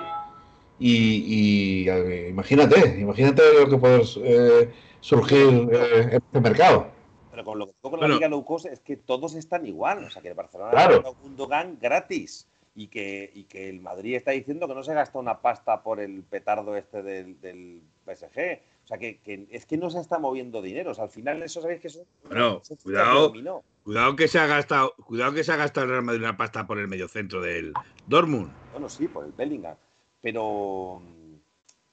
Y, 0.85 1.89
imagínate, 2.29 2.99
imagínate 2.99 3.43
lo 3.61 3.71
que 3.71 3.77
puede 3.77 4.05
surgir 5.01 5.71
en 5.73 6.13
este 6.13 6.41
mercado. 6.41 6.89
Pero 7.31 7.45
con 7.45 7.59
lo 7.59 7.67
que 7.67 7.73
con 7.81 7.99
la 7.99 8.09
Liga 8.09 8.29
Low 8.29 8.45
Cost 8.45 8.67
es 8.67 8.81
que 8.81 8.97
todos 8.97 9.35
están 9.35 9.65
igual. 9.67 10.05
O 10.05 10.11
sea, 10.11 10.21
que 10.21 10.29
el 10.29 10.35
Barcelona 10.35 10.71
claro. 10.71 10.99
un 10.99 11.23
Gundogan 11.23 11.79
gratis 11.81 12.47
y 12.75 12.89
que, 12.89 13.31
y 13.35 13.45
que 13.45 13.71
el 13.71 13.81
Madrid 13.81 14.17
está 14.17 14.33
diciendo 14.33 14.69
que 14.69 14.75
no 14.75 14.83
se 14.83 14.93
gasta 14.93 15.19
una 15.19 15.41
pasta 15.41 15.83
por 15.83 16.01
el 16.01 16.23
petardo 16.25 16.77
este 16.77 17.03
del, 17.03 17.41
del 17.41 17.81
PSG. 18.05 18.61
Sea, 18.93 18.99
que, 18.99 19.21
que, 19.21 19.49
es 19.51 19.65
que 19.65 19.79
no 19.79 19.89
se 19.89 20.01
está 20.01 20.19
moviendo 20.19 20.61
dinero. 20.61 20.91
O 20.91 20.95
sea, 20.95 21.05
al 21.05 21.11
final 21.11 21.43
eso 21.43 21.63
sabéis 21.63 21.81
que 21.81 21.89
eso... 21.89 22.05
Bueno, 22.29 22.61
cuidado, 22.83 23.33
cuidado 23.83 24.17
que 24.17 24.29
se 24.29 24.39
ha 24.39 24.47
gastado, 24.47 24.95
cuidado 25.07 25.33
que 25.33 25.45
se 25.45 25.53
ha 25.53 25.57
gastado 25.57 25.87
el 25.87 25.93
Real 25.93 26.03
Madrid 26.03 26.21
una 26.21 26.37
pasta 26.37 26.67
por 26.67 26.79
el 26.79 26.89
mediocentro 26.89 27.41
del 27.41 27.73
Dortmund. 28.07 28.53
Bueno, 28.73 28.91
sí, 28.91 29.09
por 29.09 29.25
el 29.25 29.33
Bellingham. 29.33 29.77
Pero 30.21 31.01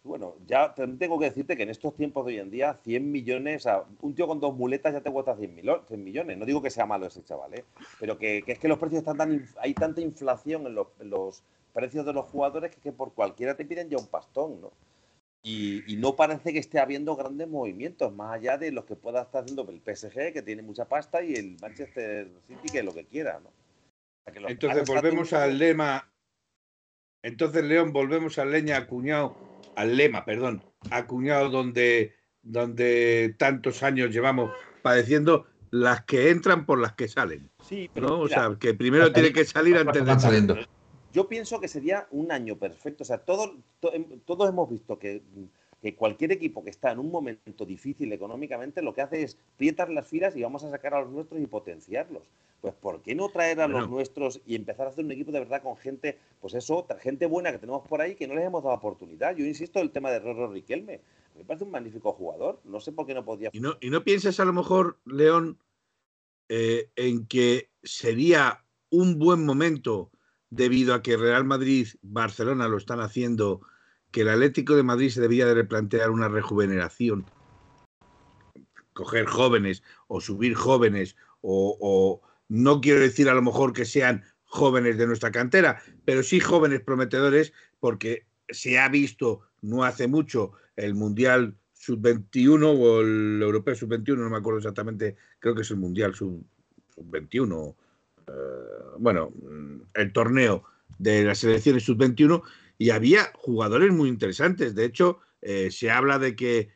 bueno, 0.03 0.35
ya 0.45 0.73
tengo 0.73 1.17
que 1.17 1.25
decirte 1.25 1.55
que 1.55 1.63
en 1.63 1.69
estos 1.69 1.95
tiempos 1.95 2.25
de 2.25 2.33
hoy 2.33 2.39
en 2.39 2.51
día, 2.51 2.73
100 2.83 3.09
millones, 3.09 3.65
o 3.65 3.85
un 4.01 4.13
tío 4.13 4.27
con 4.27 4.41
dos 4.41 4.53
muletas 4.53 4.91
ya 4.91 4.99
te 4.99 5.09
cuesta 5.09 5.37
100, 5.37 5.55
millones. 6.03 6.37
No 6.37 6.45
digo 6.45 6.61
que 6.61 6.69
sea 6.69 6.85
malo 6.85 7.05
ese 7.05 7.23
chaval, 7.23 7.53
¿eh? 7.53 7.63
pero 7.97 8.17
que, 8.17 8.43
es 8.45 8.59
que 8.59 8.67
los 8.67 8.77
precios 8.77 8.99
están 8.99 9.17
tan. 9.17 9.47
Hay 9.61 9.73
tanta 9.73 10.01
inflación 10.01 10.67
en 10.67 10.75
los, 10.75 11.43
precios 11.71 12.05
de 12.05 12.11
los 12.11 12.25
jugadores 12.25 12.75
que, 12.75 12.91
por 12.91 13.13
cualquiera 13.13 13.55
te 13.55 13.63
piden 13.63 13.89
ya 13.89 13.97
un 13.97 14.07
pastón, 14.07 14.59
¿no? 14.59 14.71
Y, 15.41 15.95
no 15.97 16.15
parece 16.15 16.51
que 16.51 16.59
esté 16.59 16.79
habiendo 16.79 17.15
grandes 17.15 17.47
movimientos, 17.47 18.13
más 18.13 18.33
allá 18.33 18.57
de 18.57 18.71
los 18.71 18.85
que 18.85 18.95
pueda 18.95 19.21
estar 19.21 19.41
haciendo 19.41 19.67
el 19.69 19.79
PSG, 19.79 20.33
que 20.33 20.41
tiene 20.41 20.61
mucha 20.61 20.85
pasta, 20.85 21.23
y 21.23 21.33
el 21.33 21.57
Manchester 21.61 22.29
City, 22.47 22.69
que 22.71 22.83
lo 22.83 22.93
que 22.93 23.05
quiera, 23.05 23.39
¿no? 23.39 23.51
Entonces 24.47 24.87
volvemos 24.87 25.33
al 25.33 25.57
lema. 25.57 26.11
Entonces, 27.23 27.63
León, 27.63 27.93
volvemos 27.93 28.37
al 28.37 28.51
leña 28.51 28.77
acuñado 28.77 29.35
al 29.75 29.95
lema, 29.95 30.25
perdón, 30.25 30.63
acuñado 30.91 31.49
donde, 31.49 32.15
donde 32.41 33.35
tantos 33.37 33.81
años 33.81 34.11
llevamos 34.11 34.51
padeciendo 34.81 35.47
las 35.71 36.03
que 36.03 36.29
entran 36.29 36.65
por 36.65 36.79
las 36.79 36.93
que 36.93 37.07
salen. 37.07 37.49
Sí, 37.63 37.89
pero 37.93 38.19
o 38.19 38.27
sea, 38.27 38.55
que 38.59 38.73
primero 38.73 39.11
tiene 39.11 39.31
que 39.31 39.45
salir 39.45 39.77
antes 39.77 40.05
de 40.05 40.19
saliendo. 40.19 40.57
Yo 41.13 41.27
pienso 41.27 41.59
que 41.59 41.67
sería 41.67 42.07
un 42.11 42.31
año 42.31 42.57
perfecto. 42.57 43.03
O 43.03 43.05
sea, 43.05 43.17
todos, 43.19 43.51
todos 44.25 44.49
hemos 44.49 44.69
visto 44.69 44.99
que, 44.99 45.21
que, 45.81 45.95
cualquier 45.95 46.31
equipo 46.31 46.63
que 46.63 46.69
está 46.69 46.91
en 46.91 46.99
un 46.99 47.11
momento 47.11 47.65
difícil 47.65 48.11
económicamente 48.13 48.81
lo 48.81 48.93
que 48.93 49.01
hace 49.01 49.23
es 49.23 49.37
prietar 49.57 49.89
las 49.89 50.07
filas 50.07 50.35
y 50.35 50.43
vamos 50.43 50.63
a 50.63 50.69
sacar 50.69 50.93
a 50.93 51.01
los 51.01 51.11
nuestros 51.11 51.41
y 51.41 51.47
potenciarlos. 51.47 52.23
Pues 52.61 52.73
¿por 52.73 53.01
qué 53.01 53.15
no 53.15 53.29
traer 53.29 53.61
a 53.61 53.67
los 53.69 53.89
nuestros 53.89 54.41
y 54.45 54.55
empezar 54.55 54.87
a 54.87 54.89
hacer 54.89 55.05
un 55.05 55.11
equipo 55.13 55.31
de 55.31 55.39
verdad 55.39 55.63
con 55.63 55.77
gente, 55.77 56.17
pues 56.41 56.53
eso, 56.53 56.85
gente 56.99 57.25
buena 57.25 57.53
que 57.53 57.57
tenemos 57.57 57.87
por 57.87 58.01
ahí 58.01 58.15
que 58.15 58.27
no 58.27 58.35
les 58.35 58.45
hemos 58.45 58.63
dado 58.63 58.75
oportunidad? 58.75 59.35
Yo 59.35 59.45
insisto, 59.45 59.79
el 59.79 59.91
tema 59.91 60.11
de 60.11 60.19
Roro 60.19 60.51
Riquelme, 60.51 60.99
me 61.37 61.45
parece 61.45 61.63
un 61.63 61.71
magnífico 61.71 62.11
jugador, 62.11 62.59
no 62.65 62.81
sé 62.81 62.91
por 62.91 63.05
qué 63.05 63.13
no 63.13 63.23
podía... 63.23 63.49
¿Y 63.53 63.61
no, 63.61 63.77
y 63.79 63.89
no 63.89 64.03
piensas 64.03 64.41
a 64.41 64.45
lo 64.45 64.51
mejor, 64.51 64.97
León, 65.05 65.57
eh, 66.49 66.89
en 66.97 67.25
que 67.27 67.69
sería 67.81 68.65
un 68.89 69.17
buen 69.19 69.45
momento 69.45 70.11
debido 70.49 70.93
a 70.93 71.01
que 71.01 71.17
Real 71.17 71.45
Madrid, 71.45 71.87
Barcelona 72.01 72.67
lo 72.67 72.77
están 72.77 72.99
haciendo, 72.99 73.61
que 74.11 74.21
el 74.21 74.29
Atlético 74.29 74.75
de 74.75 74.83
Madrid 74.83 75.09
se 75.09 75.21
debía 75.21 75.45
de 75.45 75.53
replantear 75.53 76.09
una 76.09 76.27
rejuveneración, 76.27 77.25
coger 78.93 79.25
jóvenes 79.25 79.83
o 80.07 80.19
subir 80.21 80.55
jóvenes 80.55 81.15
o 81.41 82.21
no 82.49 82.81
quiero 82.81 82.99
decir 82.99 83.29
a 83.29 83.33
lo 83.33 83.41
mejor 83.41 83.73
que 83.73 83.85
sean 83.85 84.23
jóvenes 84.49 84.97
de 84.97 85.07
nuestra 85.07 85.31
cantera, 85.31 85.81
pero 86.05 86.23
sí 86.23 86.39
jóvenes 86.39 86.81
prometedores 86.81 87.53
porque 87.79 88.25
se 88.49 88.79
ha 88.79 88.89
visto 88.89 89.41
no 89.61 89.83
hace 89.83 90.07
mucho 90.07 90.53
el 90.75 90.95
Mundial 90.95 91.55
Sub-21 91.73 92.63
o 92.65 93.01
el 93.01 93.41
Europeo 93.41 93.75
Sub-21, 93.75 94.17
no 94.17 94.29
me 94.29 94.37
acuerdo 94.37 94.59
exactamente, 94.59 95.15
creo 95.39 95.55
que 95.55 95.61
es 95.61 95.71
el 95.71 95.77
Mundial 95.77 96.15
Sub-21. 96.15 97.75
Eh, 98.29 98.95
bueno, 98.97 99.31
el 99.93 100.13
torneo 100.13 100.63
de 100.97 101.23
las 101.23 101.39
selecciones 101.39 101.83
sub-21 101.83 102.41
y 102.77 102.89
había 102.91 103.31
jugadores 103.35 103.91
muy 103.91 104.09
interesantes. 104.09 104.75
De 104.75 104.85
hecho, 104.85 105.19
eh, 105.41 105.71
se 105.71 105.89
habla 105.91 106.19
de 106.19 106.35
que 106.35 106.69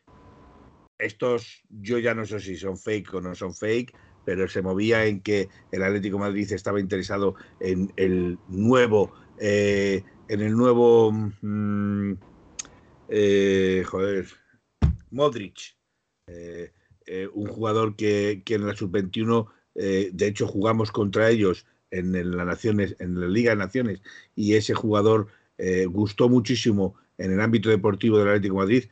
estos, 0.98 1.64
yo 1.70 2.00
ya 2.00 2.14
no 2.14 2.26
sé 2.26 2.40
si 2.40 2.56
son 2.56 2.78
fake 2.78 3.14
o 3.16 3.22
no 3.22 3.36
son 3.36 3.54
fake, 3.54 3.96
pero 4.26 4.48
se 4.48 4.62
movía 4.62 5.06
en 5.06 5.22
que 5.22 5.50
el 5.72 5.84
Atlético 5.84 6.18
Madrid 6.18 6.50
estaba 6.52 6.80
interesado 6.80 7.36
en 7.60 7.92
el 7.98 8.40
nuevo, 8.48 9.14
eh, 9.40 10.04
en 10.30 10.42
el 10.42 10.54
nuevo, 10.54 11.12
mm, 11.12 12.14
joder, 13.86 14.28
Modric, 15.12 15.76
un 17.34 17.48
jugador 17.48 17.96
que, 17.98 18.44
que, 18.46 18.56
en 18.56 18.66
la 18.66 18.76
sub-21, 18.76 19.50
de 19.76 20.28
hecho, 20.28 20.48
jugamos 20.48 20.92
contra 20.92 21.30
ellos 21.30 21.66
en, 21.94 22.36
la 22.36 22.46
Naciones, 22.46 22.96
en 23.00 23.20
la 23.20 23.28
Liga 23.28 23.52
de 23.52 23.58
Naciones 23.58 24.02
y 24.36 24.56
ese 24.56 24.74
jugador 24.74 25.28
eh, 25.58 25.86
gustó 25.86 26.30
muchísimo 26.30 26.96
en 27.18 27.32
el 27.32 27.42
ámbito 27.42 27.70
deportivo 27.70 28.18
del 28.18 28.30
Atlético 28.30 28.56
Madrid. 28.56 28.86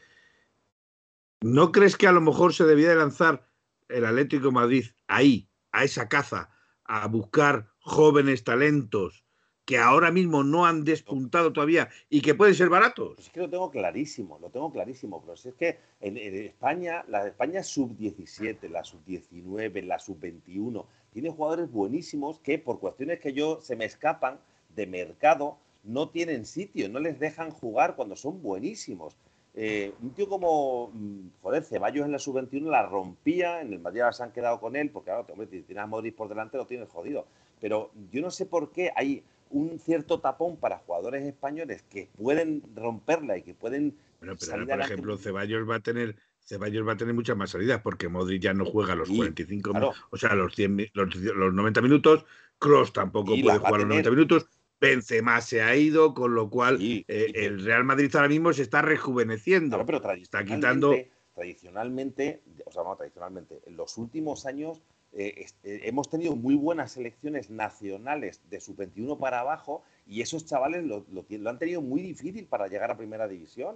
¿No 1.41 1.71
crees 1.71 1.97
que 1.97 2.07
a 2.07 2.11
lo 2.11 2.21
mejor 2.21 2.53
se 2.53 2.65
debía 2.65 2.89
de 2.89 2.95
lanzar 2.95 3.47
el 3.89 4.05
Atlético 4.05 4.51
Madrid 4.51 4.85
ahí, 5.07 5.49
a 5.71 5.83
esa 5.83 6.07
caza, 6.07 6.51
a 6.85 7.07
buscar 7.07 7.71
jóvenes 7.79 8.43
talentos 8.43 9.23
que 9.65 9.77
ahora 9.77 10.11
mismo 10.11 10.43
no 10.43 10.65
han 10.65 10.83
despuntado 10.83 11.53
todavía 11.53 11.89
y 12.09 12.21
que 12.21 12.35
pueden 12.35 12.55
ser 12.55 12.69
baratos? 12.69 13.19
es 13.19 13.29
que 13.29 13.39
lo 13.39 13.49
tengo 13.49 13.71
clarísimo, 13.71 14.39
lo 14.39 14.49
tengo 14.49 14.71
clarísimo, 14.71 15.21
pero 15.21 15.37
si 15.37 15.49
es 15.49 15.55
que 15.55 15.79
en, 15.99 16.17
en 16.17 16.35
España, 16.35 17.03
la 17.07 17.27
España 17.27 17.63
sub-17, 17.63 18.69
la 18.69 18.83
sub-19, 18.83 19.83
la 19.83 19.99
sub-21, 19.99 20.85
tiene 21.13 21.29
jugadores 21.29 21.71
buenísimos 21.71 22.39
que 22.39 22.57
por 22.57 22.79
cuestiones 22.79 23.19
que 23.19 23.33
yo 23.33 23.59
se 23.61 23.75
me 23.75 23.85
escapan 23.85 24.39
de 24.75 24.87
mercado 24.87 25.57
no 25.83 26.09
tienen 26.09 26.45
sitio, 26.45 26.89
no 26.89 26.99
les 26.99 27.19
dejan 27.19 27.51
jugar 27.51 27.95
cuando 27.95 28.15
son 28.15 28.41
buenísimos. 28.41 29.15
Eh, 29.53 29.93
un 30.01 30.11
tío 30.11 30.29
como, 30.29 30.91
mm, 30.93 31.27
joder, 31.41 31.63
Ceballos 31.63 32.05
en 32.05 32.13
la 32.13 32.19
sub-21 32.19 32.69
la 32.69 32.83
rompía, 32.83 33.61
en 33.61 33.73
el 33.73 33.79
Madrid 33.79 34.01
se 34.11 34.23
han 34.23 34.31
quedado 34.31 34.59
con 34.59 34.75
él, 34.75 34.89
porque 34.89 35.07
claro, 35.07 35.25
hombre, 35.29 35.47
si 35.47 35.61
tienes 35.61 35.83
a 35.83 35.87
Modric 35.87 36.15
por 36.15 36.29
delante 36.29 36.57
lo 36.57 36.65
tienes 36.65 36.89
jodido. 36.89 37.25
Pero 37.59 37.91
yo 38.11 38.21
no 38.21 38.31
sé 38.31 38.45
por 38.45 38.71
qué 38.71 38.91
hay 38.95 39.23
un 39.51 39.79
cierto 39.79 40.19
tapón 40.19 40.57
para 40.57 40.79
jugadores 40.79 41.23
españoles 41.23 41.83
que 41.89 42.09
pueden 42.17 42.63
romperla 42.75 43.37
y 43.37 43.43
que 43.43 43.53
pueden. 43.53 43.95
Bueno, 44.19 44.35
pero 44.39 44.65
por 44.65 44.81
ejemplo, 44.81 45.17
Ceballos 45.17 45.69
va 45.69 45.75
a 45.75 45.79
tener 45.79 46.15
Ceballos 46.45 46.87
va 46.87 46.93
a 46.93 46.97
tener 46.97 47.13
muchas 47.13 47.37
más 47.37 47.51
salidas 47.51 47.81
porque 47.81 48.09
Modric 48.09 48.41
ya 48.41 48.53
no 48.53 48.65
juega 48.65 48.95
los 48.95 49.09
45 49.09 49.71
o 50.09 50.17
sea, 50.17 50.35
los, 50.35 50.55
100, 50.55 50.91
los, 50.93 51.15
90 51.53 51.81
minutos. 51.81 52.25
Cross 52.59 52.93
tampoco 52.93 53.33
puede 53.41 53.57
jugar 53.57 53.79
los 53.79 53.87
90 53.87 54.09
minutos. 54.11 54.47
Benzema 54.79 55.39
se 55.41 55.61
ha 55.61 55.75
ido, 55.75 56.13
con 56.13 56.33
lo 56.33 56.49
cual 56.49 56.79
eh, 56.81 57.05
el 57.07 57.63
Real 57.63 57.83
Madrid 57.83 58.13
ahora 58.15 58.29
mismo 58.29 58.51
se 58.51 58.63
está 58.63 58.81
rejuveneciendo. 58.81 59.85
pero 59.85 60.11
está 60.13 60.43
quitando. 60.43 60.95
Tradicionalmente, 61.35 62.41
o 62.65 62.71
sea, 62.71 62.83
no, 62.83 62.95
tradicionalmente, 62.95 63.61
en 63.65 63.77
los 63.77 63.97
últimos 63.97 64.45
años 64.45 64.81
eh, 65.13 65.45
eh, 65.63 65.81
hemos 65.83 66.09
tenido 66.09 66.37
muy 66.37 66.55
buenas 66.55 66.93
selecciones 66.93 67.49
nacionales 67.49 68.41
de 68.49 68.61
sub-21 68.61 69.19
para 69.19 69.41
abajo 69.41 69.83
y 70.07 70.21
esos 70.21 70.45
chavales 70.45 70.85
lo, 70.85 71.05
lo, 71.11 71.49
han 71.49 71.59
tenido 71.59 71.81
muy 71.81 72.01
difícil 72.01 72.45
para 72.45 72.67
llegar 72.67 72.91
a 72.91 72.97
primera 72.97 73.27
división. 73.27 73.75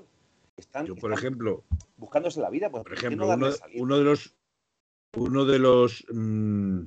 Están, 0.55 0.85
Yo, 0.85 0.95
por 0.95 1.11
ejemplo, 1.11 1.65
buscándose 1.97 2.39
la 2.39 2.49
vida. 2.49 2.69
Pues, 2.71 2.83
por 2.83 2.93
ejemplo, 2.93 3.25
uno, 3.25 3.97
de 3.97 4.03
los, 4.05 4.33
uno 5.13 5.43
de 5.43 5.59
los 5.59 6.05
mm, 6.09 6.83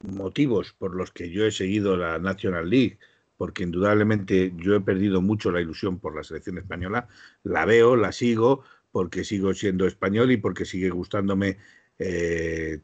motivos 0.00 0.72
por 0.72 0.96
los 0.96 1.12
que 1.12 1.30
yo 1.30 1.46
he 1.46 1.52
seguido 1.52 1.96
la 1.96 2.18
National 2.18 2.68
League, 2.68 2.98
porque 3.36 3.62
indudablemente 3.62 4.52
yo 4.56 4.74
he 4.74 4.80
perdido 4.80 5.22
mucho 5.22 5.52
la 5.52 5.60
ilusión 5.60 6.00
por 6.00 6.16
la 6.16 6.24
selección 6.24 6.58
española, 6.58 7.06
la 7.44 7.64
veo, 7.64 7.94
la 7.94 8.10
sigo, 8.10 8.64
porque 8.90 9.22
sigo 9.22 9.54
siendo 9.54 9.86
español 9.86 10.32
y 10.32 10.36
porque 10.38 10.64
sigue 10.64 10.90
gustándome 10.90 11.58
eh, 12.00 12.80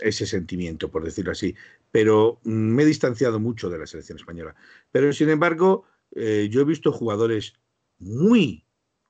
ese 0.00 0.26
sentimiento, 0.26 0.90
por 0.90 1.04
decirlo 1.04 1.32
así. 1.32 1.54
Pero 1.90 2.40
mm, 2.44 2.50
me 2.50 2.82
he 2.82 2.86
distanciado 2.86 3.40
mucho 3.40 3.70
de 3.70 3.78
la 3.78 3.86
selección 3.86 4.18
española. 4.18 4.54
Pero 4.92 5.12
sin 5.12 5.30
embargo, 5.30 5.84
eh, 6.14 6.48
yo 6.50 6.60
he 6.60 6.64
visto 6.64 6.92
jugadores 6.92 7.54
muy, 7.98 8.64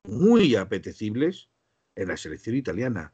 muy 0.04 0.54
apetecibles 0.56 1.50
en 1.94 2.08
la 2.08 2.16
selección 2.16 2.56
italiana. 2.56 3.12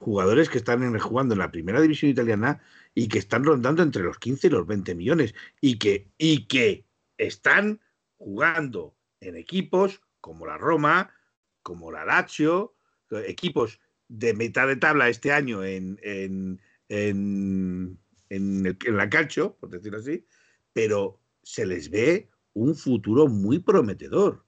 Jugadores 0.00 0.50
que 0.50 0.58
están 0.58 0.98
jugando 0.98 1.34
en 1.34 1.38
la 1.38 1.50
primera 1.50 1.80
división 1.80 2.10
italiana 2.10 2.62
y 2.94 3.08
que 3.08 3.18
están 3.18 3.44
rondando 3.44 3.82
entre 3.82 4.02
los 4.02 4.18
15 4.18 4.48
y 4.48 4.50
los 4.50 4.66
20 4.66 4.94
millones 4.94 5.34
y 5.60 5.78
que, 5.78 6.08
y 6.18 6.46
que 6.46 6.84
están 7.16 7.80
jugando 8.16 8.96
en 9.20 9.36
equipos 9.36 10.02
como 10.20 10.46
la 10.46 10.58
Roma, 10.58 11.14
como 11.62 11.90
la 11.90 12.04
Lazio, 12.04 12.74
equipos 13.10 13.80
de 14.08 14.34
mitad 14.34 14.66
de 14.66 14.76
tabla 14.76 15.08
este 15.08 15.32
año 15.32 15.64
en, 15.64 15.98
en, 16.02 16.60
en, 16.88 17.98
en, 18.28 18.76
la 18.96 19.08
calcio, 19.08 19.56
por 19.56 19.70
decirlo 19.70 19.98
así, 19.98 20.26
pero 20.72 21.20
se 21.42 21.66
les 21.66 21.90
ve 21.90 22.30
un 22.52 22.74
futuro 22.74 23.26
muy 23.28 23.58
prometedor. 23.58 24.44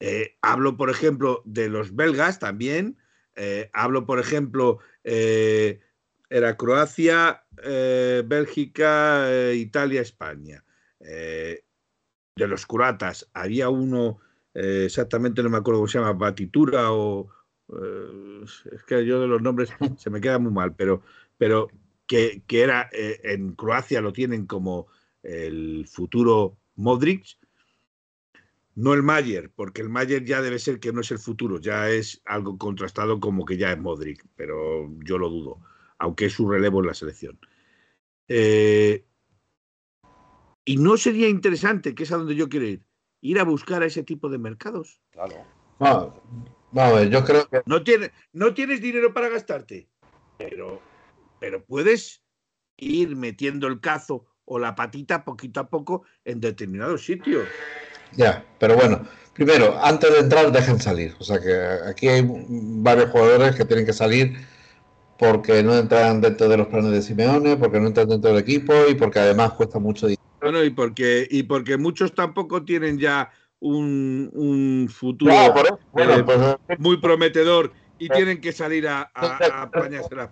Eh, 0.00 0.36
hablo, 0.42 0.76
por 0.76 0.90
ejemplo, 0.90 1.42
de 1.44 1.68
los 1.68 1.94
belgas 1.94 2.38
también. 2.38 2.98
Eh, 3.34 3.70
hablo, 3.72 4.06
por 4.06 4.18
ejemplo, 4.18 4.78
eh, 5.04 5.80
era 6.30 6.56
Croacia, 6.56 7.44
Bélgica, 7.56 9.52
Italia, 9.54 10.02
España. 10.02 10.64
de 11.00 12.46
los 12.46 12.66
croatas 12.66 13.28
había 13.32 13.68
uno, 13.68 14.20
exactamente 14.54 15.42
no 15.42 15.50
me 15.50 15.56
acuerdo 15.56 15.80
cómo 15.80 15.88
se 15.88 15.98
llama, 15.98 16.12
Batitura 16.12 16.92
o... 16.92 17.30
es 17.68 18.82
que 18.84 19.04
yo 19.04 19.20
de 19.20 19.26
los 19.26 19.42
nombres 19.42 19.70
se 19.98 20.10
me 20.10 20.20
queda 20.20 20.38
muy 20.38 20.52
mal, 20.52 20.74
pero, 20.74 21.02
pero 21.36 21.68
que, 22.06 22.42
que 22.46 22.62
era 22.62 22.88
en 22.92 23.54
Croacia 23.54 24.00
lo 24.00 24.12
tienen 24.12 24.46
como 24.46 24.86
el 25.22 25.86
futuro 25.86 26.56
Modric, 26.76 27.38
no 28.78 28.94
el 28.94 29.02
Mayer, 29.02 29.50
porque 29.50 29.82
el 29.82 29.88
Mayer 29.88 30.24
ya 30.24 30.40
debe 30.40 30.60
ser 30.60 30.78
que 30.78 30.92
no 30.92 31.00
es 31.00 31.10
el 31.10 31.18
futuro, 31.18 31.60
ya 31.60 31.90
es 31.90 32.22
algo 32.24 32.56
contrastado 32.56 33.18
como 33.18 33.44
que 33.44 33.56
ya 33.56 33.72
es 33.72 33.78
Modric, 33.78 34.24
pero 34.36 34.88
yo 35.04 35.18
lo 35.18 35.28
dudo, 35.28 35.60
aunque 35.98 36.26
es 36.26 36.32
su 36.32 36.48
relevo 36.48 36.80
en 36.80 36.86
la 36.86 36.94
selección. 36.94 37.38
Eh, 38.28 39.04
y 40.64 40.76
no 40.76 40.96
sería 40.96 41.28
interesante, 41.28 41.94
que 41.94 42.04
es 42.04 42.12
a 42.12 42.18
donde 42.18 42.36
yo 42.36 42.48
quiero 42.48 42.66
ir, 42.66 42.82
ir 43.20 43.40
a 43.40 43.44
buscar 43.44 43.82
a 43.82 43.86
ese 43.86 44.04
tipo 44.04 44.28
de 44.28 44.38
mercados. 44.38 45.00
Claro. 45.10 45.44
Vamos, 46.72 47.08
yo 47.10 47.24
creo 47.24 47.48
que. 47.48 47.62
No, 47.66 47.82
tiene, 47.82 48.12
no 48.32 48.54
tienes 48.54 48.80
dinero 48.80 49.12
para 49.14 49.28
gastarte, 49.28 49.88
pero, 50.36 50.80
pero 51.40 51.64
puedes 51.64 52.22
ir 52.76 53.16
metiendo 53.16 53.66
el 53.66 53.80
cazo 53.80 54.26
o 54.44 54.58
la 54.58 54.74
patita 54.74 55.24
poquito 55.24 55.60
a 55.60 55.68
poco 55.68 56.04
en 56.24 56.40
determinados 56.40 57.04
sitios. 57.04 57.46
Ya, 58.16 58.44
pero 58.58 58.76
bueno, 58.76 59.06
primero, 59.34 59.78
antes 59.82 60.12
de 60.12 60.20
entrar, 60.20 60.50
dejen 60.50 60.80
salir. 60.80 61.14
O 61.18 61.24
sea 61.24 61.38
que 61.40 61.54
aquí 61.88 62.08
hay 62.08 62.22
varios 62.26 63.10
jugadores 63.10 63.54
que 63.54 63.64
tienen 63.64 63.84
que 63.84 63.92
salir 63.92 64.36
porque 65.18 65.62
no 65.62 65.76
entran 65.76 66.20
dentro 66.20 66.48
de 66.48 66.56
los 66.56 66.68
planes 66.68 66.92
de 66.92 67.02
Simeone, 67.02 67.56
porque 67.56 67.80
no 67.80 67.88
entran 67.88 68.08
dentro 68.08 68.30
del 68.30 68.40
equipo 68.40 68.72
y 68.88 68.94
porque 68.94 69.18
además 69.18 69.52
cuesta 69.52 69.78
mucho 69.78 70.06
dinero. 70.06 70.22
Bueno, 70.40 70.62
y 70.62 70.70
porque, 70.70 71.26
y 71.28 71.42
porque 71.42 71.76
muchos 71.76 72.14
tampoco 72.14 72.64
tienen 72.64 72.98
ya 72.98 73.30
un, 73.60 74.88
futuro 74.92 75.32
eh, 75.32 76.22
pues, 76.24 76.78
muy 76.78 76.98
prometedor 76.98 77.72
y 77.98 78.08
tienen 78.08 78.40
que 78.40 78.52
salir 78.52 78.86
a, 78.86 79.10
a, 79.14 79.68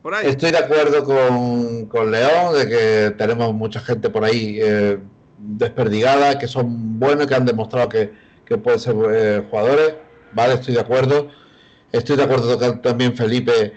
por 0.01 0.15
ahí. 0.15 0.27
Estoy 0.29 0.53
de 0.53 0.59
acuerdo 0.59 1.03
con, 1.03 1.87
con, 1.87 2.11
León, 2.13 2.55
de 2.55 2.69
que 2.69 3.15
tenemos 3.17 3.53
mucha 3.55 3.81
gente 3.81 4.09
por 4.09 4.25
ahí 4.25 4.59
eh, 4.61 4.99
desperdigada, 5.39 6.39
que 6.39 6.47
son 6.47 6.99
buenos, 6.99 7.27
que 7.27 7.35
han 7.35 7.45
demostrado 7.45 7.89
que, 7.89 8.13
pueden 8.59 8.79
ser 8.79 8.95
eh, 9.11 9.43
jugadores, 9.51 9.95
¿vale? 10.33 10.55
Estoy 10.55 10.75
de 10.75 10.81
acuerdo. 10.81 11.29
Estoy 11.91 12.17
de 12.17 12.23
acuerdo 12.23 12.79
también, 12.79 13.17
Felipe. 13.17 13.73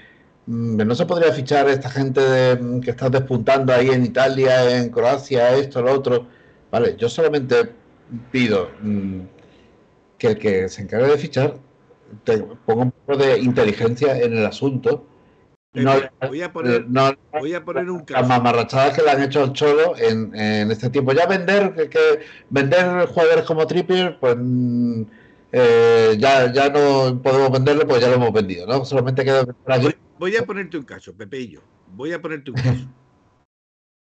Mm, 0.45 0.77
no 0.77 0.93
se 0.93 1.07
podría 1.07 1.31
fichar 1.31 1.67
esta 1.67 1.89
gente 1.89 2.21
de, 2.21 2.81
que 2.81 2.91
está 2.91 3.09
despuntando 3.09 3.73
ahí 3.73 3.89
en 3.89 4.05
Italia, 4.05 4.77
en 4.77 4.89
Croacia, 4.89 5.55
esto, 5.55 5.81
lo 5.81 5.93
otro. 5.93 6.27
Vale, 6.69 6.95
yo 6.95 7.09
solamente 7.09 7.71
pido 8.31 8.69
mm, 8.81 9.21
que 10.19 10.27
el 10.27 10.37
que 10.37 10.69
se 10.69 10.83
encargue 10.83 11.07
de 11.07 11.17
fichar 11.17 11.55
te 12.23 12.37
ponga 12.37 12.83
un 12.83 12.91
poco 12.91 13.17
de 13.17 13.39
inteligencia 13.39 14.19
en 14.19 14.37
el 14.37 14.45
asunto 14.45 15.07
no, 15.73 15.93
voy, 16.27 16.41
a 16.41 16.51
poner, 16.51 16.85
voy 17.31 17.53
a 17.53 17.63
poner 17.63 17.89
un 17.91 17.99
caso. 17.99 18.21
Las 18.21 18.27
mamarrachadas 18.27 18.95
que 18.95 19.03
le 19.03 19.11
han 19.11 19.21
hecho 19.21 19.43
al 19.43 19.53
Cholo 19.53 19.95
en, 19.97 20.33
en 20.35 20.71
este 20.71 20.89
tiempo. 20.89 21.13
Ya 21.13 21.27
vender 21.27 21.89
que, 21.89 22.21
vender 22.49 23.05
jugadores 23.07 23.45
como 23.45 23.67
Trippier, 23.67 24.17
pues 24.19 24.35
mm, 24.39 25.03
eh, 25.51 26.15
ya, 26.17 26.51
ya 26.51 26.69
no 26.69 27.21
podemos 27.21 27.51
venderlo, 27.51 27.87
pues 27.87 28.01
ya 28.01 28.09
lo 28.09 28.15
hemos 28.15 28.33
vendido, 28.33 28.65
¿no? 28.65 28.83
Solamente 28.83 29.23
queda. 29.23 29.45
Voy, 29.79 29.95
voy 30.17 30.35
a 30.37 30.45
ponerte 30.45 30.77
un 30.77 30.85
caso, 30.85 31.15
Pepe 31.15 31.41
y 31.41 31.49
yo. 31.49 31.61
Voy 31.87 32.13
a 32.13 32.21
ponerte 32.21 32.49
un 32.49 32.57
caso. 32.57 32.87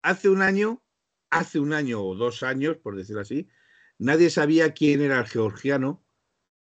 Hace 0.02 0.28
un 0.28 0.42
año, 0.42 0.82
hace 1.30 1.58
un 1.58 1.72
año 1.72 2.02
o 2.02 2.14
dos 2.14 2.42
años, 2.42 2.76
por 2.76 2.94
decirlo 2.94 3.22
así, 3.22 3.48
nadie 3.98 4.28
sabía 4.28 4.74
quién 4.74 5.00
era 5.00 5.18
el 5.18 5.26
georgiano 5.26 6.03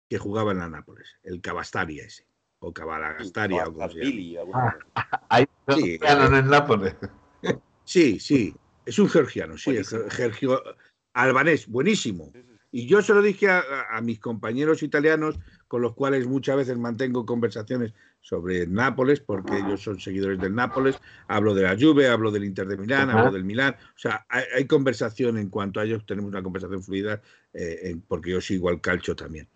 que 0.09 0.17
jugaba 0.17 0.51
en 0.51 0.59
la 0.59 0.69
Nápoles, 0.69 1.07
el 1.23 1.41
Cavastaria 1.41 2.03
ese, 2.03 2.27
o 2.59 2.73
Cabalagastaria, 2.73 3.67
o 3.67 3.89
llama. 3.89 4.77
Hay 5.29 5.45
sí, 5.69 5.97
georgiano 5.99 6.37
en 6.37 6.47
Nápoles. 6.47 6.95
Sí, 7.83 8.19
sí, 8.19 8.55
es 8.85 8.97
un 8.99 9.09
georgiano, 9.09 9.57
sí, 9.57 9.77
Gergio, 10.09 10.61
albanés, 11.13 11.67
buenísimo. 11.67 12.31
Y 12.71 12.87
yo 12.87 13.01
se 13.01 13.13
lo 13.13 13.21
dije 13.21 13.47
a, 13.47 13.63
a, 13.91 14.01
mis 14.01 14.19
compañeros 14.19 14.83
italianos, 14.83 15.39
con 15.67 15.81
los 15.81 15.93
cuales 15.93 16.27
muchas 16.27 16.57
veces 16.57 16.77
mantengo 16.77 17.25
conversaciones 17.25 17.93
sobre 18.19 18.67
Nápoles, 18.67 19.21
porque 19.21 19.59
ellos 19.59 19.81
son 19.81 19.99
seguidores 19.99 20.39
del 20.39 20.55
Nápoles. 20.55 20.99
Hablo 21.27 21.53
de 21.53 21.61
la 21.61 21.77
Juve, 21.79 22.09
hablo 22.09 22.31
del 22.31 22.43
Inter 22.43 22.67
de 22.67 22.75
Milán, 22.75 23.11
hablo 23.11 23.31
del 23.31 23.45
Milán. 23.45 23.75
O 23.79 23.99
sea, 23.99 24.25
hay, 24.27 24.43
hay, 24.55 24.65
conversación 24.65 25.37
en 25.37 25.49
cuanto 25.49 25.79
a 25.79 25.85
ellos, 25.85 26.05
tenemos 26.05 26.31
una 26.31 26.43
conversación 26.43 26.83
fluida, 26.83 27.21
eh, 27.53 27.81
en, 27.83 28.01
porque 28.01 28.31
yo 28.31 28.41
sigo 28.41 28.67
al 28.67 28.81
calcio 28.81 29.15
también. 29.15 29.47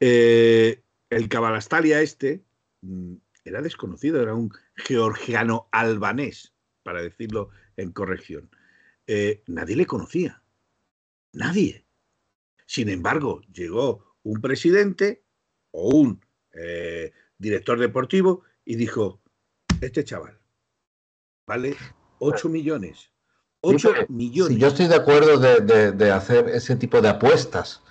Eh, 0.00 0.82
el 1.10 1.28
Cabalastalia 1.28 2.00
este 2.00 2.44
mm, 2.82 3.14
era 3.44 3.62
desconocido, 3.62 4.20
era 4.20 4.34
un 4.34 4.50
georgiano 4.74 5.68
albanés, 5.72 6.52
para 6.82 7.02
decirlo 7.02 7.50
en 7.76 7.92
corrección. 7.92 8.50
Eh, 9.06 9.42
nadie 9.46 9.76
le 9.76 9.86
conocía. 9.86 10.42
Nadie. 11.32 11.86
Sin 12.66 12.88
embargo, 12.88 13.42
llegó 13.52 14.16
un 14.22 14.40
presidente 14.40 15.22
o 15.70 15.90
un 15.96 16.20
eh, 16.52 17.12
director 17.38 17.78
deportivo 17.78 18.42
y 18.64 18.76
dijo, 18.76 19.20
este 19.80 20.02
chaval 20.02 20.40
vale 21.46 21.76
8 22.18 22.48
millones. 22.48 23.10
8 23.60 24.06
millones. 24.08 24.54
Sí, 24.54 24.60
yo 24.60 24.68
estoy 24.68 24.88
de 24.88 24.96
acuerdo 24.96 25.38
de, 25.38 25.60
de, 25.60 25.92
de, 25.92 26.10
hacer 26.10 26.48
ese 26.48 26.76
tipo 26.76 27.00
de 27.00 27.08
apuestas. 27.08 27.82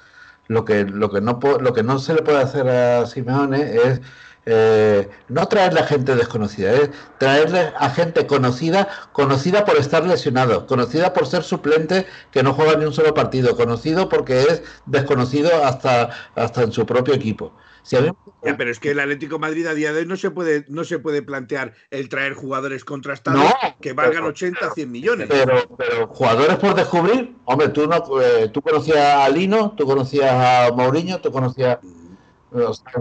Lo 0.47 0.63
que, 0.65 0.85
lo, 0.85 1.09
que 1.09 1.21
no, 1.21 1.39
lo 1.59 1.73
que 1.73 1.83
no 1.83 1.99
se 1.99 2.13
le 2.13 2.21
puede 2.21 2.39
hacer 2.39 2.67
a 2.69 3.05
Simeone 3.07 3.75
es 3.75 4.01
eh, 4.47 5.09
no 5.27 5.47
traerle 5.47 5.79
a 5.79 5.87
gente 5.87 6.15
desconocida, 6.15 6.71
es 6.73 6.91
traerle 7.17 7.73
a 7.77 7.89
gente 7.89 8.27
conocida, 8.27 8.87
conocida 9.11 9.65
por 9.65 9.75
estar 9.77 10.05
lesionado, 10.05 10.67
conocida 10.67 11.13
por 11.13 11.25
ser 11.25 11.41
suplente 11.43 12.05
que 12.31 12.43
no 12.43 12.53
juega 12.53 12.75
ni 12.75 12.85
un 12.85 12.93
solo 12.93 13.15
partido, 13.15 13.55
conocido 13.55 14.07
porque 14.07 14.41
es 14.43 14.61
desconocido 14.85 15.49
hasta, 15.65 16.11
hasta 16.35 16.61
en 16.61 16.71
su 16.71 16.85
propio 16.85 17.15
equipo. 17.15 17.53
Si 17.85 17.95
mí... 17.97 18.09
ya, 18.43 18.57
pero 18.57 18.71
es 18.71 18.79
que 18.79 18.91
el 18.91 18.99
Atlético 18.99 19.39
Madrid 19.39 19.67
a 19.67 19.73
día 19.73 19.93
de 19.93 19.99
hoy 19.99 20.05
no 20.05 20.17
se 20.17 20.31
puede, 20.31 20.65
no 20.67 20.83
se 20.83 20.99
puede 20.99 21.21
plantear 21.21 21.73
el 21.91 22.09
traer 22.09 22.33
jugadores 22.33 22.83
contrastados 22.83 23.43
no, 23.43 23.75
que 23.79 23.93
valgan 23.93 24.23
pero, 24.23 24.27
80, 24.27 24.71
100 24.73 24.91
millones. 24.91 25.27
Pero, 25.29 25.75
pero, 25.77 26.07
jugadores 26.07 26.57
por 26.57 26.75
descubrir, 26.75 27.35
hombre, 27.45 27.69
tú 27.69 27.87
no, 27.87 28.21
eh, 28.21 28.49
tú 28.49 28.61
conocías 28.61 28.97
a 28.97 29.29
Lino, 29.29 29.75
tú 29.77 29.85
conocías 29.85 30.31
a 30.33 30.73
Mourinho, 30.73 31.21
tú 31.21 31.31
conocías. 31.31 31.79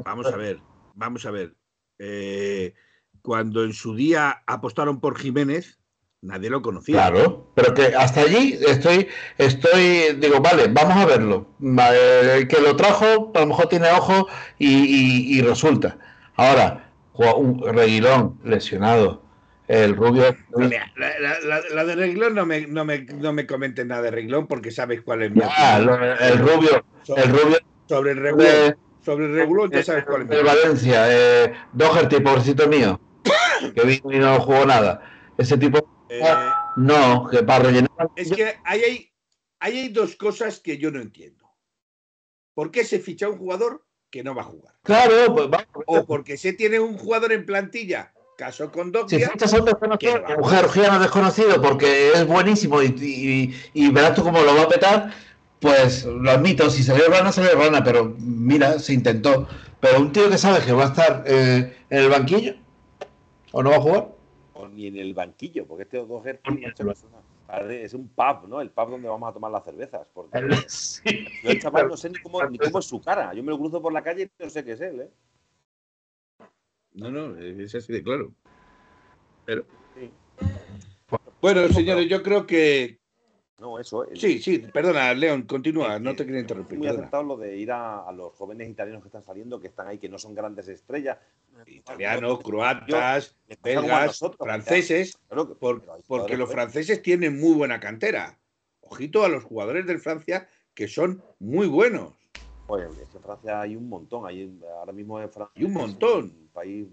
Vamos 0.05 0.27
a 0.27 0.37
ver 0.37 0.61
vamos 0.95 1.27
a 1.27 1.31
ver, 1.31 1.57
eh, 1.99 2.75
cuando 3.23 3.65
en 3.65 3.73
su 3.73 3.95
día 3.95 4.43
apostaron 4.47 5.01
por 5.01 5.19
Jiménez, 5.19 5.79
nadie 6.25 6.51
lo 6.51 6.63
conocía. 6.63 6.95
Claro, 6.95 7.47
pero 7.55 7.75
que 7.75 7.95
hasta 7.95 8.23
allí 8.23 8.59
estoy, 8.67 9.09
estoy, 9.39 10.17
digo, 10.19 10.41
vale, 10.41 10.67
vamos 10.69 10.97
a 10.97 11.07
verlo. 11.07 11.47
El 11.61 12.49
que 12.49 12.61
lo 12.61 12.75
trajo, 12.77 13.33
a 13.35 13.41
lo 13.41 13.47
mejor 13.47 13.69
tiene 13.69 13.89
ojo 13.91 14.27
y, 14.59 14.69
y, 14.69 15.39
y 15.39 15.43
resulta. 15.43 15.99
Ahora, 16.37 16.91
un 17.13 17.63
Reguilón 17.63 18.39
lesionado, 18.45 19.23
el 19.69 19.95
rubio. 19.95 20.37
La, 20.57 20.69
la, 20.97 21.41
la, 21.41 21.61
la, 21.73 21.85
de 21.85 21.95
Reglón 21.95 22.35
no 22.35 22.45
me, 22.45 22.67
no, 22.67 22.85
me, 22.85 23.01
no 23.01 23.33
me 23.33 23.47
comenten 23.47 23.89
nada 23.89 24.03
de 24.03 24.11
Reglón 24.11 24.47
porque 24.47 24.71
sabes 24.71 25.03
cuál 25.03 25.23
es 25.23 25.31
mi 25.31 25.43
ah, 25.45 25.79
el 26.21 26.39
rubio. 26.39 26.85
Sobre, 27.03 27.23
el 27.23 27.29
rubio. 27.31 27.59
Sobre 27.87 28.11
el 28.13 28.19
regulón. 28.19 28.77
Sobre 29.05 29.27
el 29.27 29.35
regulón, 29.35 29.71
ya 29.71 29.83
sabes 29.83 30.05
cuál 30.05 30.23
es 30.23 30.29
mi 30.29 30.37
El 30.37 30.45
Valencia, 30.45 31.05
eh, 31.11 31.53
Doherty, 31.75 32.21
pobrecito 32.21 32.67
mío, 32.67 32.99
que 33.75 33.83
vino 33.83 34.11
y 34.11 34.19
no 34.19 34.41
jugó 34.41 34.65
nada. 34.65 35.03
Ese 35.37 35.59
tipo. 35.59 35.94
Eh, 36.21 36.51
no, 36.77 37.29
que 37.29 37.43
para 37.43 37.65
rellenar. 37.65 37.91
Es 38.17 38.33
que 38.33 38.57
ahí 38.65 38.83
hay, 38.83 39.13
ahí 39.61 39.79
hay 39.79 39.89
dos 39.89 40.17
cosas 40.17 40.61
que 40.61 40.79
yo 40.79 40.91
no 40.91 41.01
entiendo. 41.01 41.45
¿Por 42.55 42.71
qué 42.71 42.85
se 42.85 43.01
ficha 43.01 43.29
un 43.29 43.39
jugador 43.39 43.85
que 44.11 44.23
no 44.23 44.35
va 44.35 44.43
a 44.43 44.47
jugar? 44.47 44.75
Claro, 44.83 45.35
pues 45.35 45.51
vamos. 45.51 45.67
O 45.87 46.07
porque 46.07 46.37
se 46.37 46.53
tiene 46.53 46.79
un 46.79 46.97
jugador 46.97 47.33
en 47.33 47.45
plantilla 47.45 48.15
Caso 48.37 48.73
con 48.73 48.93
Si 49.07 49.21
fichas 49.21 49.55
a 49.55 49.59
un 49.59 49.65
desconocido, 49.65 50.25
un 50.39 50.49
georgiano 50.49 50.99
desconocido 50.99 51.63
porque 51.63 52.13
es 52.13 52.27
buenísimo 52.27 52.83
y, 52.83 52.87
y, 52.87 53.55
y, 53.75 53.91
verás 53.91 54.15
tú 54.15 54.25
cómo 54.25 54.43
lo 54.43 54.57
va 54.57 54.63
a 54.63 54.69
petar, 54.69 55.13
pues 55.61 56.05
lo 56.05 56.33
admito, 56.33 56.69
si 56.69 56.83
salió 56.83 57.07
rana, 57.09 57.31
salió 57.31 57.55
rana, 57.57 57.85
pero 57.85 58.13
mira, 58.19 58.81
se 58.81 58.93
intentó. 58.93 59.47
Pero 59.79 60.01
un 60.01 60.11
tío 60.13 60.29
que 60.29 60.39
sabe 60.39 60.65
que 60.65 60.73
va 60.73 60.85
a 60.85 60.89
estar 60.89 61.23
eh, 61.27 61.77
en 61.91 61.99
el 61.99 62.09
banquillo, 62.09 62.55
¿o 63.53 63.63
no 63.63 63.71
va 63.71 63.77
a 63.77 63.81
jugar? 63.81 64.09
O 64.55 64.69
ni 64.69 64.87
en 64.87 64.97
el 64.97 65.15
banquillo, 65.15 65.67
porque 65.67 65.83
este 65.83 65.99
dos 65.99 66.25
es, 66.27 66.39
es 67.69 67.95
un 67.95 68.09
pub, 68.09 68.49
¿no? 68.49 68.61
El 68.61 68.71
pub 68.71 68.91
donde 68.91 69.09
vamos 69.09 69.29
a 69.29 69.33
tomar 69.33 69.51
las 69.51 69.65
cervezas. 69.65 70.09
Porque 70.15 70.39
sí. 70.69 71.27
yo 71.43 71.51
el 71.51 71.61
chaval 71.61 71.89
no 71.89 71.97
sé 71.97 72.11
ni 72.11 72.19
cómo, 72.21 72.43
ni 72.45 72.59
cómo 72.59 72.79
es 72.79 72.85
su 72.85 73.01
cara. 73.01 73.35
Yo 73.35 73.43
me 73.43 73.51
lo 73.51 73.59
cruzo 73.59 73.83
por 73.83 73.93
la 73.93 74.03
calle 74.03 74.31
y 74.39 74.43
no 74.43 74.51
sé 74.51 74.65
qué 74.65 74.73
es 74.73 74.81
él, 74.81 75.01
¿eh? 75.01 75.11
No, 76.93 77.11
no, 77.11 77.37
es 77.37 77.75
así 77.75 77.93
de 77.93 78.03
claro. 78.03 78.33
Pero. 79.45 79.67
Sí. 79.95 80.11
Bueno, 81.41 81.69
señores, 81.69 82.09
yo 82.09 82.23
creo 82.23 82.47
que. 82.47 83.01
No, 83.59 83.79
eso. 83.79 84.05
El... 84.09 84.19
Sí, 84.19 84.41
sí, 84.41 84.59
perdona, 84.59 85.15
León, 85.15 85.43
continúa, 85.43 85.99
no 85.99 86.17
te 86.17 86.27
quería 86.27 86.41
interrumpir. 86.41 86.85
Es 86.85 86.97
muy 86.97 87.25
lo 87.25 87.37
de 87.37 87.57
ir 87.57 87.71
a, 87.71 88.01
a, 88.01 88.13
los 88.13 88.33
jóvenes 88.35 88.69
italianos 88.69 89.03
que 89.03 89.09
están 89.09 89.25
saliendo, 89.25 89.61
que 89.61 89.69
están 89.69 89.87
ahí, 89.87 89.99
que 89.99 90.09
no 90.09 90.19
son 90.19 90.35
grandes 90.35 90.67
estrellas. 90.69 91.19
Italianos, 91.67 92.41
croatas, 92.41 93.37
belgas, 93.63 94.07
nosotros, 94.07 94.45
franceses, 94.45 95.17
claro 95.29 95.49
que, 95.49 95.55
por, 95.55 95.83
porque 96.09 96.37
los 96.37 96.51
franceses 96.51 97.01
tienen 97.01 97.39
muy 97.39 97.55
buena 97.55 97.79
cantera. 97.79 98.37
Ojito 98.81 99.25
a 99.25 99.29
los 99.29 99.45
jugadores 99.45 99.87
de 99.87 99.99
Francia 99.99 100.49
que 100.75 100.89
son 100.89 101.23
muy 101.39 101.69
buenos. 101.69 102.13
Oye, 102.67 102.87
es 102.87 103.09
que 103.09 103.19
en 103.19 103.23
Francia 103.23 103.61
hay 103.61 103.77
un 103.77 103.89
montón, 103.89 104.27
hay, 104.27 104.59
ahora 104.79 104.93
mismo 104.93 105.21
en 105.21 105.31
Francia. 105.31 105.53
Hay 105.55 105.65
un 105.65 105.73
montón. 105.73 106.25
Un 106.25 106.49
país 106.53 106.87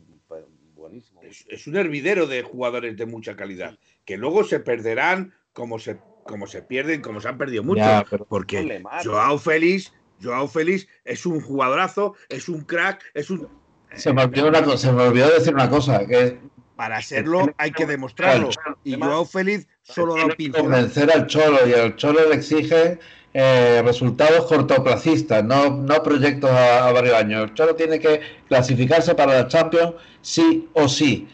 buenísimo. 0.76 1.22
Es, 1.24 1.46
es, 1.50 1.68
un 1.68 1.76
hervidero 1.76 2.28
de 2.28 2.44
jugadores 2.44 2.96
de 2.98 3.06
mucha 3.06 3.36
calidad, 3.36 3.78
que 4.06 4.18
luego 4.18 4.44
se 4.44 4.60
perderán 4.60 5.34
como 5.54 5.80
se, 5.80 6.00
como 6.26 6.48
se 6.48 6.62
pierden, 6.62 7.02
como 7.02 7.22
se 7.22 7.28
han 7.28 7.38
perdido 7.38 7.64
mucho. 7.64 7.82
Ya, 7.82 8.06
pero 8.10 8.26
porque 8.26 8.84
Joao 9.04 9.38
Félix, 9.38 9.94
Joao 10.22 10.48
Félix 10.48 10.88
es 11.06 11.26
un 11.26 11.42
jugadorazo, 11.42 12.16
es 12.30 12.50
un 12.50 12.62
crack, 12.62 13.04
es 13.14 13.30
un. 13.30 13.48
Se 13.96 14.14
me 14.14 14.24
olvidó, 14.24 14.48
una, 14.48 14.78
se 14.78 14.92
me 14.92 15.04
olvidó 15.04 15.30
decir 15.30 15.54
una 15.54 15.70
cosa, 15.70 16.06
que 16.06 16.40
para 16.76 17.02
serlo 17.02 17.54
hay 17.58 17.72
que 17.72 17.86
demostrarlo. 17.86 18.50
Y 18.84 19.00
Joao 19.00 19.26
Félix 19.26 19.68
solo 19.82 20.16
da 20.16 20.26
un 20.26 20.32
pincel. 20.32 20.62
Convencer 20.62 21.12
al 21.12 21.28
Cholo 21.28 21.68
y 21.68 21.74
al 21.74 21.96
Cholo 21.96 22.30
le 22.30 22.36
exige 22.36 23.00
eh, 23.34 23.82
resultados 23.84 24.46
cortoplacistas, 24.46 25.44
no, 25.44 25.70
no 25.70 26.04
proyectos 26.04 26.50
a, 26.50 26.88
a, 26.88 26.92
varios 26.92 27.16
años. 27.16 27.50
El 27.50 27.54
Cholo 27.54 27.76
tiene 27.76 28.00
que 28.00 28.22
clasificarse 28.48 29.14
para 29.16 29.34
la 29.34 29.48
Champions 29.48 29.94
sí 30.22 30.70
o 30.74 30.88
sí. 30.88 31.28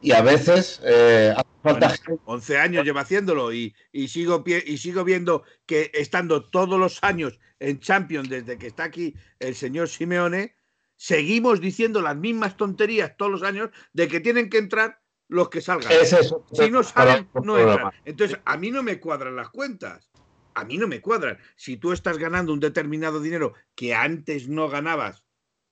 Y 0.00 0.12
a 0.12 0.20
veces 0.20 0.80
eh. 0.84 1.34
Bueno, 1.64 1.88
11 2.26 2.58
años 2.58 2.84
lleva 2.84 3.00
haciéndolo 3.00 3.52
y, 3.52 3.74
y, 3.90 4.08
sigo, 4.08 4.44
y 4.46 4.78
sigo 4.78 5.02
viendo 5.02 5.42
que 5.66 5.90
estando 5.94 6.44
todos 6.44 6.78
los 6.78 7.02
años 7.02 7.40
en 7.58 7.80
Champions 7.80 8.28
desde 8.28 8.58
que 8.58 8.68
está 8.68 8.84
aquí 8.84 9.14
el 9.40 9.54
señor 9.54 9.88
Simeone, 9.88 10.54
seguimos 10.96 11.60
diciendo 11.60 12.00
las 12.00 12.16
mismas 12.16 12.56
tonterías 12.56 13.16
todos 13.16 13.32
los 13.32 13.42
años 13.42 13.70
de 13.92 14.06
que 14.06 14.20
tienen 14.20 14.48
que 14.48 14.58
entrar 14.58 15.00
los 15.28 15.48
que 15.48 15.60
salgan. 15.60 15.90
Es 15.90 16.12
eso. 16.12 16.46
Si 16.52 16.70
no 16.70 16.82
salen, 16.82 17.28
no 17.42 17.58
entran. 17.58 17.92
Entonces, 18.04 18.38
a 18.44 18.56
mí 18.56 18.70
no 18.70 18.82
me 18.82 19.00
cuadran 19.00 19.34
las 19.34 19.48
cuentas 19.48 20.10
a 20.54 20.64
mí 20.64 20.78
no 20.78 20.86
me 20.86 21.00
cuadran. 21.00 21.38
Si 21.56 21.76
tú 21.76 21.92
estás 21.92 22.18
ganando 22.18 22.52
un 22.52 22.60
determinado 22.60 23.20
dinero 23.20 23.54
que 23.74 23.94
antes 23.94 24.48
no 24.48 24.68
ganabas 24.68 25.24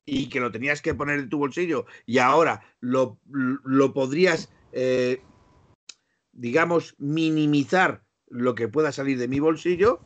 y 0.04 0.28
que 0.28 0.40
lo 0.40 0.50
tenías 0.50 0.82
que 0.82 0.94
poner 0.94 1.20
en 1.20 1.28
tu 1.28 1.38
bolsillo 1.38 1.86
y 2.04 2.18
ahora 2.18 2.62
lo, 2.80 3.18
lo 3.24 3.92
podrías, 3.92 4.50
eh, 4.72 5.22
digamos, 6.32 6.94
minimizar 6.98 8.02
lo 8.28 8.54
que 8.54 8.68
pueda 8.68 8.92
salir 8.92 9.18
de 9.18 9.28
mi 9.28 9.40
bolsillo, 9.40 10.00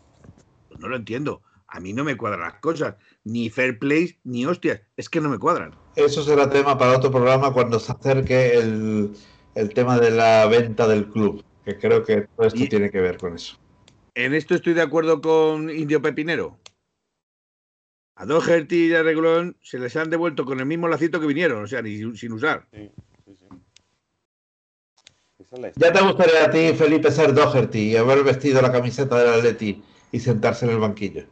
pues 0.68 0.80
no 0.80 0.88
lo 0.88 0.96
entiendo. 0.96 1.42
A 1.68 1.80
mí 1.80 1.92
no 1.92 2.04
me 2.04 2.16
cuadran 2.16 2.40
las 2.40 2.60
cosas, 2.60 2.96
ni 3.24 3.50
fair 3.50 3.78
play, 3.78 4.18
ni 4.24 4.46
hostias, 4.46 4.80
es 4.96 5.08
que 5.08 5.20
no 5.20 5.28
me 5.28 5.38
cuadran. 5.38 5.74
Eso 5.96 6.22
será 6.22 6.48
tema 6.48 6.78
para 6.78 6.96
otro 6.96 7.10
programa 7.10 7.52
cuando 7.52 7.80
se 7.80 7.92
acerque 7.92 8.54
el, 8.54 9.16
el 9.54 9.74
tema 9.74 9.98
de 9.98 10.10
la 10.10 10.46
venta 10.46 10.86
del 10.86 11.08
club, 11.08 11.44
que 11.64 11.76
creo 11.78 12.04
que 12.04 12.28
todo 12.36 12.46
esto 12.46 12.62
y, 12.62 12.68
tiene 12.68 12.90
que 12.90 13.00
ver 13.00 13.18
con 13.18 13.34
eso. 13.34 13.58
En 14.14 14.34
esto 14.34 14.54
estoy 14.54 14.74
de 14.74 14.82
acuerdo 14.82 15.20
con 15.20 15.70
Indio 15.70 16.00
Pepinero. 16.00 16.58
A 18.14 18.24
Doherty 18.24 18.86
y 18.86 18.94
a 18.94 19.02
Reglón 19.02 19.58
se 19.60 19.78
les 19.78 19.94
han 19.96 20.08
devuelto 20.08 20.46
con 20.46 20.58
el 20.60 20.66
mismo 20.66 20.88
lacito 20.88 21.20
que 21.20 21.26
vinieron, 21.26 21.64
o 21.64 21.66
sea, 21.66 21.82
ni 21.82 22.16
sin 22.16 22.32
usar. 22.32 22.66
Sí, 22.72 22.90
Ya 25.76 25.92
te 25.92 26.00
gustaría 26.02 26.44
a 26.44 26.50
ti, 26.50 26.72
Felipe, 26.74 27.10
ser 27.10 27.32
Doherty 27.32 27.92
y 27.92 27.96
haber 27.96 28.24
vestido 28.24 28.60
la 28.60 28.72
camiseta 28.72 29.18
del 29.18 29.34
Atleti 29.34 29.82
y 30.12 30.20
sentarse 30.20 30.66
en 30.66 30.72
el 30.72 30.78
banquillo. 30.78 31.24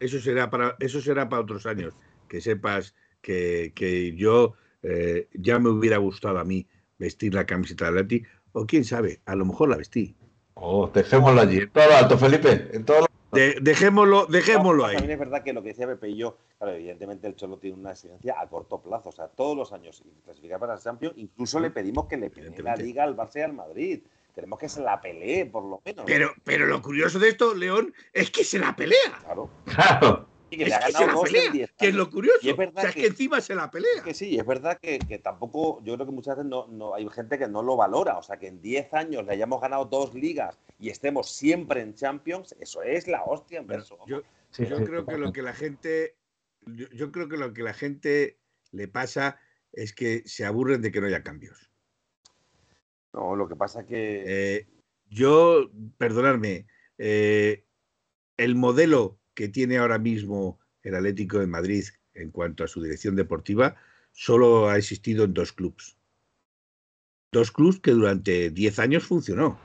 Eso 0.00 0.20
será 0.20 0.50
para, 0.50 0.76
eso 0.80 1.00
será 1.00 1.28
para 1.28 1.42
otros 1.42 1.66
años. 1.66 1.94
Que 2.28 2.40
sepas 2.40 2.94
que, 3.22 3.72
que 3.74 4.14
yo 4.14 4.54
eh, 4.82 5.28
ya 5.32 5.58
me 5.58 5.70
hubiera 5.70 5.96
gustado 5.96 6.38
a 6.38 6.44
mí 6.44 6.66
vestir 6.98 7.34
la 7.34 7.46
camiseta 7.46 7.86
del 7.86 7.98
Atleti, 7.98 8.24
o 8.52 8.66
quién 8.66 8.84
sabe, 8.84 9.20
a 9.24 9.34
lo 9.34 9.46
mejor 9.46 9.70
la 9.70 9.76
vestí. 9.76 10.14
Oh, 10.54 10.90
dejémoslo 10.92 11.40
allí, 11.40 11.58
en 11.58 11.70
todo 11.70 11.86
lo 11.88 11.96
alto, 11.96 12.18
Felipe, 12.18 12.68
en 12.72 12.84
todo 12.84 13.06
dejémoslo, 13.34 14.26
dejémoslo 14.26 14.86
ahí. 14.86 14.96
También 14.96 15.12
es 15.12 15.18
verdad 15.18 15.42
que 15.42 15.52
lo 15.52 15.62
que 15.62 15.68
decía 15.68 15.86
Pepe 15.86 16.08
y 16.08 16.16
yo, 16.16 16.36
claro, 16.58 16.74
evidentemente 16.74 17.26
el 17.26 17.36
Cholo 17.36 17.58
tiene 17.58 17.76
una 17.76 17.92
exigencia 17.92 18.36
a 18.40 18.48
corto 18.48 18.80
plazo, 18.80 19.10
o 19.10 19.12
sea, 19.12 19.28
todos 19.28 19.56
los 19.56 19.72
años 19.72 20.02
clasificar 20.24 20.58
para 20.58 20.74
el 20.74 20.80
Champions, 20.80 21.14
incluso 21.16 21.60
le 21.60 21.70
pedimos 21.70 22.06
que 22.06 22.16
le 22.16 22.30
pelee 22.30 22.62
la 22.62 22.76
Liga 22.76 23.04
al 23.04 23.16
Barça 23.16 23.36
y 23.36 23.42
al 23.42 23.52
Madrid. 23.52 24.00
Queremos 24.34 24.58
que 24.58 24.68
se 24.68 24.82
la 24.82 25.00
pelee, 25.00 25.46
por 25.46 25.62
lo 25.62 25.80
menos. 25.84 26.04
Pero, 26.06 26.32
pero 26.42 26.66
lo 26.66 26.82
curioso 26.82 27.20
de 27.20 27.28
esto, 27.28 27.54
León, 27.54 27.94
es 28.12 28.32
que 28.32 28.42
se 28.42 28.58
la 28.58 28.74
pelea. 28.74 29.20
Claro. 29.22 29.48
Claro 29.64 30.33
que, 30.50 30.64
es 30.64 30.78
que 30.78 30.92
se 30.92 31.06
la 31.06 31.20
pelea, 31.20 31.68
que 31.78 31.88
es 31.88 31.94
lo 31.94 32.10
curioso. 32.10 32.38
es 32.42 32.56
verdad 32.56 32.78
o 32.78 32.80
sea, 32.82 32.92
que, 32.92 33.00
es 33.00 33.04
que 33.04 33.10
encima 33.10 33.40
se 33.40 33.54
la 33.54 33.70
pelea. 33.70 34.02
que 34.04 34.14
sí, 34.14 34.36
es 34.38 34.46
verdad 34.46 34.78
que, 34.80 34.98
que, 34.98 35.18
tampoco, 35.18 35.82
yo 35.84 35.94
creo 35.94 36.06
que 36.06 36.12
muchas 36.12 36.36
veces 36.36 36.50
no, 36.50 36.66
no, 36.68 36.94
hay 36.94 37.08
gente 37.08 37.38
que 37.38 37.48
no 37.48 37.62
lo 37.62 37.76
valora. 37.76 38.18
O 38.18 38.22
sea, 38.22 38.36
que 38.36 38.48
en 38.48 38.60
10 38.60 38.94
años 38.94 39.24
le 39.24 39.32
hayamos 39.32 39.60
ganado 39.60 39.84
dos 39.86 40.14
ligas 40.14 40.58
y 40.78 40.90
estemos 40.90 41.30
siempre 41.30 41.80
en 41.80 41.94
Champions, 41.94 42.54
eso 42.60 42.82
es 42.82 43.08
la 43.08 43.22
hostia 43.24 43.58
en 43.58 43.66
verso. 43.66 43.98
Yo, 44.06 44.22
yo 44.58 44.84
creo 44.84 45.06
que 45.06 45.18
lo 45.18 45.32
que 45.32 45.42
la 45.42 45.54
gente, 45.54 46.16
yo, 46.66 46.88
yo 46.90 47.10
creo 47.10 47.28
que 47.28 47.36
lo 47.36 47.52
que 47.52 47.62
la 47.62 47.74
gente 47.74 48.38
le 48.70 48.88
pasa 48.88 49.38
es 49.72 49.92
que 49.92 50.22
se 50.26 50.44
aburren 50.44 50.82
de 50.82 50.92
que 50.92 51.00
no 51.00 51.06
haya 51.06 51.22
cambios. 51.22 51.70
No, 53.12 53.36
lo 53.36 53.48
que 53.48 53.56
pasa 53.56 53.86
que. 53.86 54.24
Eh, 54.26 54.66
yo, 55.08 55.70
perdonadme, 55.98 56.66
eh, 56.98 57.64
el 58.36 58.56
modelo 58.56 59.20
que 59.34 59.48
tiene 59.48 59.78
ahora 59.78 59.98
mismo 59.98 60.58
el 60.82 60.94
Atlético 60.94 61.38
de 61.38 61.46
Madrid 61.46 61.84
en 62.14 62.30
cuanto 62.30 62.64
a 62.64 62.68
su 62.68 62.82
dirección 62.82 63.16
deportiva 63.16 63.76
solo 64.12 64.68
ha 64.68 64.78
existido 64.78 65.24
en 65.24 65.34
dos 65.34 65.52
clubes. 65.52 65.96
Dos 67.32 67.50
clubes 67.50 67.80
que 67.80 67.90
durante 67.90 68.50
10 68.50 68.78
años 68.78 69.04
funcionó, 69.04 69.58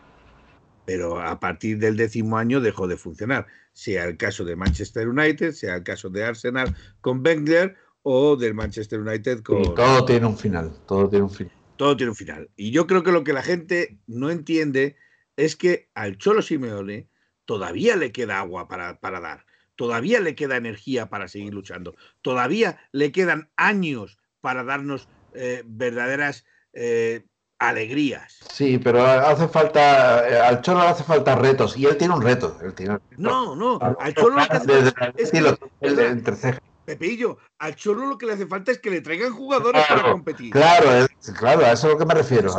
pero 0.85 1.21
a 1.21 1.39
partir 1.39 1.77
del 1.77 1.97
décimo 1.97 2.37
año 2.37 2.59
dejó 2.61 2.87
de 2.87 2.97
funcionar, 2.97 3.45
sea 3.73 4.05
el 4.05 4.17
caso 4.17 4.43
de 4.43 4.55
Manchester 4.55 5.07
United, 5.07 5.51
sea 5.51 5.75
el 5.75 5.83
caso 5.83 6.09
de 6.09 6.23
Arsenal 6.23 6.75
con 6.99 7.23
Wenger 7.23 7.75
o 8.01 8.35
del 8.35 8.55
Manchester 8.55 8.99
United 8.99 9.43
con... 9.43 9.61
Y 9.61 9.75
todo 9.75 10.03
tiene 10.05 10.25
un 10.25 10.37
final, 10.37 10.71
todo 10.87 11.07
tiene 11.07 11.25
un 11.25 11.31
final. 11.31 11.53
Todo 11.77 11.95
tiene 11.95 12.09
un 12.09 12.15
final. 12.15 12.49
Y 12.55 12.71
yo 12.71 12.87
creo 12.87 13.03
que 13.03 13.11
lo 13.11 13.23
que 13.23 13.33
la 13.33 13.43
gente 13.43 13.99
no 14.07 14.31
entiende 14.31 14.97
es 15.37 15.55
que 15.55 15.89
al 15.93 16.17
Cholo 16.17 16.41
Simeone 16.41 17.07
todavía 17.45 17.95
le 17.95 18.11
queda 18.11 18.39
agua 18.39 18.67
para, 18.67 18.99
para 18.99 19.21
dar 19.21 19.45
todavía 19.79 20.19
le 20.19 20.35
queda 20.35 20.57
energía 20.57 21.05
para 21.05 21.29
seguir 21.29 21.53
luchando, 21.53 21.95
todavía 22.21 22.81
le 22.91 23.13
quedan 23.13 23.49
años 23.55 24.19
para 24.41 24.65
darnos 24.65 25.07
eh, 25.33 25.63
verdaderas 25.65 26.43
eh, 26.73 27.23
alegrías. 27.59 28.39
Sí, 28.51 28.77
pero 28.77 29.05
hace 29.05 29.47
falta, 29.47 30.27
eh, 30.27 30.37
al 30.37 30.61
Cholo 30.63 30.81
le 30.81 30.89
hace 30.89 31.05
falta 31.05 31.33
retos 31.37 31.77
y 31.77 31.85
él 31.85 31.95
tiene 31.95 32.13
un 32.13 32.21
reto. 32.21 32.59
No, 33.15 33.55
no, 33.55 33.79
al 34.01 34.13
Cholo 34.15 34.35
lo 34.35 34.47
que 34.49 34.57
hace 36.33 36.59
Pepillo, 36.89 37.37
al 37.59 37.75
Cholo 37.75 38.07
lo 38.07 38.17
que 38.17 38.25
le 38.25 38.33
hace 38.33 38.47
falta 38.47 38.71
es 38.71 38.79
que 38.79 38.89
le 38.89 39.01
traigan 39.01 39.31
jugadores 39.31 39.85
para 39.87 40.11
competir. 40.11 40.51
Claro, 40.51 41.07
claro, 41.37 41.63
a 41.63 41.73
eso 41.73 41.85
es 41.85 41.93
lo 41.93 41.99
que 41.99 42.05
me 42.05 42.15
refiero. 42.15 42.51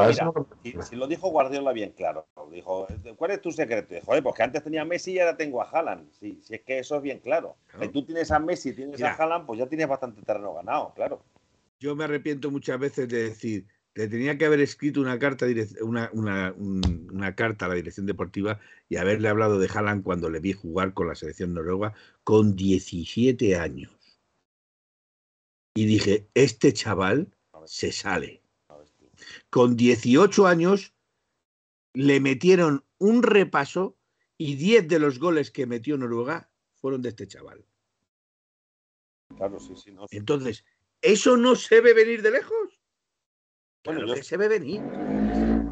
si, 0.84 0.94
lo 0.94 1.08
dijo 1.08 1.30
Guardiola 1.30 1.72
bien 1.72 1.92
claro, 1.96 2.28
dijo, 2.52 2.86
¿cuál 3.16 3.32
es 3.32 3.40
tu 3.40 3.50
secreto? 3.50 3.92
Dijo, 3.92 4.06
pues 4.06 4.34
que 4.36 4.42
antes 4.44 4.62
tenía 4.62 4.82
a 4.82 4.84
Messi 4.84 5.14
y 5.14 5.18
ahora 5.18 5.36
tengo 5.36 5.60
a 5.60 5.68
Haaland. 5.68 6.12
Sí, 6.12 6.40
si 6.44 6.54
es 6.54 6.60
que 6.62 6.78
eso 6.78 6.94
es 6.94 7.02
bien 7.02 7.18
claro. 7.18 7.56
Si 7.80 7.88
tú 7.88 8.04
tienes 8.04 8.30
a 8.30 8.38
Messi 8.38 8.68
y 8.68 8.74
tienes 8.74 9.02
a 9.02 9.14
Haaland, 9.14 9.46
pues 9.46 9.58
ya 9.58 9.66
tienes 9.66 9.88
bastante 9.88 10.22
terreno 10.22 10.54
ganado, 10.54 10.92
claro. 10.94 11.24
Yo 11.80 11.96
me 11.96 12.04
arrepiento 12.04 12.52
muchas 12.52 12.78
veces 12.78 13.08
de 13.08 13.24
decir, 13.30 13.66
le 13.94 14.06
tenía 14.06 14.38
que 14.38 14.44
haber 14.44 14.60
escrito 14.60 15.00
una 15.00 15.18
carta, 15.18 15.46
una, 15.80 16.08
una, 16.12 16.54
una, 16.56 17.34
carta 17.34 17.64
a 17.64 17.68
la 17.68 17.74
dirección 17.74 18.06
deportiva 18.06 18.60
y 18.88 18.96
haberle 18.96 19.28
hablado 19.28 19.58
de 19.58 19.68
Haaland 19.74 20.04
cuando 20.04 20.30
le 20.30 20.38
vi 20.38 20.52
jugar 20.52 20.94
con 20.94 21.08
la 21.08 21.16
selección 21.16 21.52
noruega 21.52 21.94
con 22.22 22.54
17 22.54 23.56
años 23.56 23.99
y 25.74 25.86
dije, 25.86 26.28
este 26.34 26.72
chaval 26.72 27.34
se 27.66 27.92
sale. 27.92 28.42
Con 29.50 29.76
18 29.76 30.46
años 30.46 30.94
le 31.94 32.20
metieron 32.20 32.84
un 32.98 33.22
repaso 33.22 33.96
y 34.38 34.56
10 34.56 34.88
de 34.88 34.98
los 34.98 35.18
goles 35.18 35.50
que 35.50 35.66
metió 35.66 35.96
Noruega 35.96 36.50
fueron 36.74 37.02
de 37.02 37.10
este 37.10 37.26
chaval. 37.28 37.64
Claro, 39.36 39.60
sí, 39.60 39.74
sí, 39.76 39.94
Entonces, 40.10 40.64
¿eso 41.02 41.36
no 41.36 41.54
se 41.54 41.80
ve 41.80 41.94
venir 41.94 42.22
de 42.22 42.30
lejos? 42.32 42.80
Claro 43.82 44.14
que 44.14 44.22
se 44.22 44.36
ve 44.36 44.48
venir. 44.48 44.82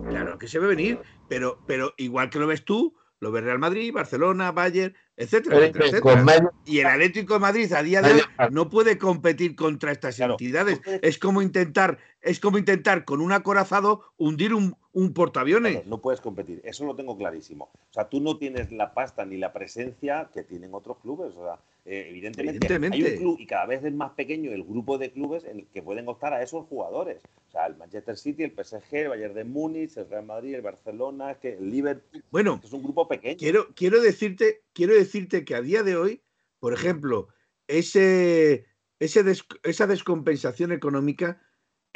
Claro 0.08 0.38
que 0.38 0.48
se 0.48 0.58
ve 0.58 0.68
venir, 0.68 1.00
pero, 1.28 1.62
pero 1.66 1.94
igual 1.98 2.30
que 2.30 2.38
lo 2.38 2.46
ves 2.46 2.64
tú, 2.64 2.96
lo 3.20 3.32
ve 3.32 3.40
Real 3.40 3.58
Madrid, 3.58 3.92
Barcelona, 3.92 4.52
Bayern, 4.52 4.96
etcétera, 5.18 5.66
etcétera, 5.66 6.50
Y 6.64 6.78
el 6.78 6.86
Atlético 6.86 7.34
de 7.34 7.40
Madrid 7.40 7.72
a 7.72 7.82
día 7.82 8.00
de 8.02 8.12
hoy 8.12 8.22
no 8.50 8.70
puede 8.70 8.98
competir 8.98 9.56
contra 9.56 9.90
estas 9.90 10.18
entidades. 10.20 10.80
Es 11.02 11.18
como 11.18 11.42
intentar, 11.42 11.98
es 12.28 12.40
como 12.40 12.58
intentar 12.58 13.04
con 13.04 13.20
un 13.20 13.32
acorazado 13.32 14.02
hundir 14.18 14.52
un, 14.52 14.76
un 14.92 15.14
portaaviones. 15.14 15.86
no 15.86 16.00
puedes 16.00 16.20
competir, 16.20 16.60
eso 16.64 16.84
lo 16.84 16.94
tengo 16.94 17.16
clarísimo. 17.16 17.70
O 17.90 17.92
sea, 17.92 18.08
tú 18.08 18.20
no 18.20 18.36
tienes 18.36 18.70
la 18.70 18.92
pasta 18.92 19.24
ni 19.24 19.38
la 19.38 19.52
presencia 19.52 20.30
que 20.32 20.42
tienen 20.42 20.74
otros 20.74 20.98
clubes. 20.98 21.34
O 21.36 21.44
sea, 21.44 21.58
eh, 21.86 22.06
evidentemente, 22.10 22.68
hay 22.92 23.02
un 23.02 23.16
club 23.16 23.36
y 23.40 23.46
cada 23.46 23.66
vez 23.66 23.82
es 23.82 23.94
más 23.94 24.12
pequeño 24.12 24.52
el 24.52 24.62
grupo 24.62 24.98
de 24.98 25.10
clubes 25.10 25.44
en 25.44 25.60
el 25.60 25.66
que 25.68 25.82
pueden 25.82 26.06
optar 26.08 26.34
a 26.34 26.42
esos 26.42 26.66
jugadores. 26.66 27.22
O 27.48 27.50
sea, 27.50 27.66
el 27.66 27.76
Manchester 27.76 28.16
City, 28.16 28.42
el 28.44 28.52
PSG, 28.52 28.94
el 28.94 29.08
Bayern 29.08 29.34
de 29.34 29.44
Múnich, 29.44 29.96
el 29.96 30.08
Real 30.08 30.26
Madrid, 30.26 30.54
el 30.54 30.62
Barcelona, 30.62 31.34
que 31.34 31.54
el 31.54 31.70
Liverpool. 31.70 32.22
Bueno, 32.30 32.60
es 32.62 32.72
un 32.72 32.82
grupo 32.82 33.08
pequeño. 33.08 33.38
Quiero, 33.38 33.68
quiero, 33.74 34.02
decirte, 34.02 34.62
quiero 34.74 34.94
decirte 34.94 35.44
que 35.46 35.54
a 35.54 35.62
día 35.62 35.82
de 35.82 35.96
hoy, 35.96 36.22
por 36.60 36.74
ejemplo, 36.74 37.28
ese, 37.68 38.66
ese 38.98 39.24
esa 39.62 39.86
descompensación 39.86 40.72
económica 40.72 41.40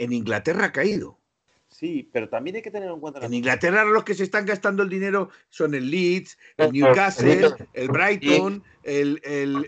en 0.03 0.12
Inglaterra 0.12 0.66
ha 0.66 0.73
caído. 0.73 1.19
Sí, 1.69 2.09
pero 2.12 2.29
también 2.29 2.57
hay 2.57 2.62
que 2.62 2.70
tener 2.70 2.91
en 2.91 3.01
cuenta. 3.01 3.24
En 3.24 3.33
Inglaterra 3.33 3.85
los 3.85 4.05
que 4.05 4.15
se 4.15 4.24
están 4.24 4.45
gastando 4.45 4.83
el 4.83 4.89
dinero 4.89 5.31
son 5.49 5.74
el 5.74 5.91
Leeds, 5.91 6.37
el 6.59 6.73
Newcastle, 6.73 7.55
el 7.73 7.89
Brighton, 7.89 8.62
el. 8.83 9.20
el, 9.24 9.65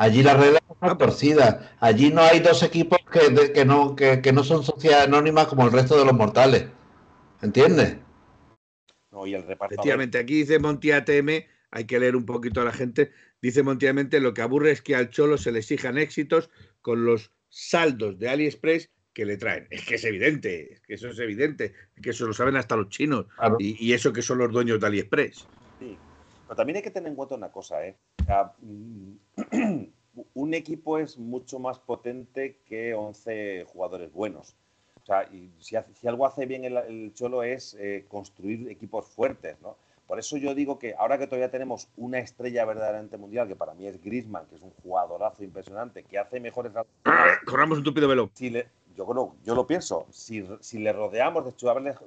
Allí 0.00 0.22
las 0.22 0.38
reglas 0.38 0.62
están 0.70 0.98
torcidas. 0.98 1.70
Allí 1.80 2.10
no 2.12 2.22
hay 2.22 2.38
dos 2.38 2.62
equipos 2.62 3.00
que, 3.10 3.52
que 3.52 3.64
no, 3.64 3.96
que, 3.96 4.32
no 4.32 4.44
son 4.44 4.62
sociedades 4.62 5.08
anónimas 5.08 5.48
como 5.48 5.64
el 5.64 5.72
resto 5.72 5.98
de 5.98 6.04
los 6.04 6.14
mortales. 6.14 6.66
¿Entiendes? 7.42 7.96
No, 9.10 9.26
y 9.26 9.34
el 9.34 9.44
reparto. 9.44 9.74
Efectivamente, 9.74 10.18
aquí 10.18 10.34
dice 10.34 10.60
Monti 10.60 10.92
ATM, 10.92 11.42
hay 11.72 11.84
que 11.84 11.98
leer 11.98 12.14
un 12.14 12.26
poquito 12.26 12.60
a 12.60 12.64
la 12.64 12.72
gente. 12.72 13.10
Dice 13.42 13.64
Monti 13.64 13.88
lo 14.20 14.34
que 14.34 14.42
aburre 14.42 14.70
es 14.70 14.82
que 14.82 14.94
al 14.94 15.10
Cholo 15.10 15.36
se 15.36 15.50
le 15.50 15.60
exijan 15.60 15.98
éxitos 15.98 16.50
con 16.80 17.04
los 17.04 17.32
saldos 17.48 18.18
de 18.18 18.28
AliExpress 18.28 18.90
que 19.12 19.24
le 19.24 19.36
traen. 19.36 19.66
Es 19.70 19.84
que 19.84 19.96
es 19.96 20.04
evidente, 20.04 20.74
es 20.74 20.80
que 20.80 20.94
eso 20.94 21.08
es 21.08 21.18
evidente, 21.18 21.72
que 22.00 22.10
eso 22.10 22.26
lo 22.26 22.32
saben 22.32 22.56
hasta 22.56 22.76
los 22.76 22.88
chinos 22.88 23.26
y, 23.58 23.92
eso 23.92 24.12
que 24.12 24.22
son 24.22 24.38
los 24.38 24.52
dueños 24.52 24.80
de 24.80 24.86
AliExpress. 24.86 25.46
Sí, 25.78 25.96
pero 26.46 26.56
también 26.56 26.76
hay 26.76 26.82
que 26.82 26.90
tener 26.90 27.08
en 27.08 27.16
cuenta 27.16 27.34
una 27.34 27.50
cosa, 27.50 27.84
¿eh? 27.86 27.96
Mm, 28.60 29.14
un 30.34 30.54
equipo 30.54 30.98
es 30.98 31.18
mucho 31.18 31.58
más 31.58 31.78
potente 31.78 32.60
que 32.66 32.94
11 32.94 33.66
jugadores 33.68 34.12
buenos. 34.12 34.56
O 35.02 35.06
sea, 35.06 35.24
y 35.32 35.50
si, 35.58 35.76
algo 36.06 36.26
hace 36.26 36.46
bien 36.46 36.64
el, 36.64 37.12
Cholo 37.14 37.42
es 37.42 37.74
eh, 37.80 38.04
construir 38.08 38.68
equipos 38.68 39.06
fuertes, 39.06 39.56
¿no? 39.62 39.76
Por 40.08 40.18
eso 40.18 40.38
yo 40.38 40.54
digo 40.54 40.78
que 40.78 40.94
ahora 40.98 41.18
que 41.18 41.26
todavía 41.26 41.50
tenemos 41.50 41.90
una 41.98 42.18
estrella 42.18 42.64
verdaderamente 42.64 43.18
mundial, 43.18 43.46
que 43.46 43.54
para 43.54 43.74
mí 43.74 43.86
es 43.86 44.02
Grisman, 44.02 44.46
que 44.46 44.54
es 44.54 44.62
un 44.62 44.70
jugadorazo 44.82 45.44
impresionante, 45.44 46.02
que 46.02 46.18
hace 46.18 46.40
mejores... 46.40 46.72
Corramos 47.44 47.76
un 47.76 47.84
tupido 47.84 48.08
velo. 48.08 48.30
Si 48.32 48.50
yo, 48.96 49.34
yo 49.44 49.54
lo 49.54 49.66
pienso, 49.66 50.06
si, 50.10 50.40
le 50.78 50.92
rodeamos 50.94 51.54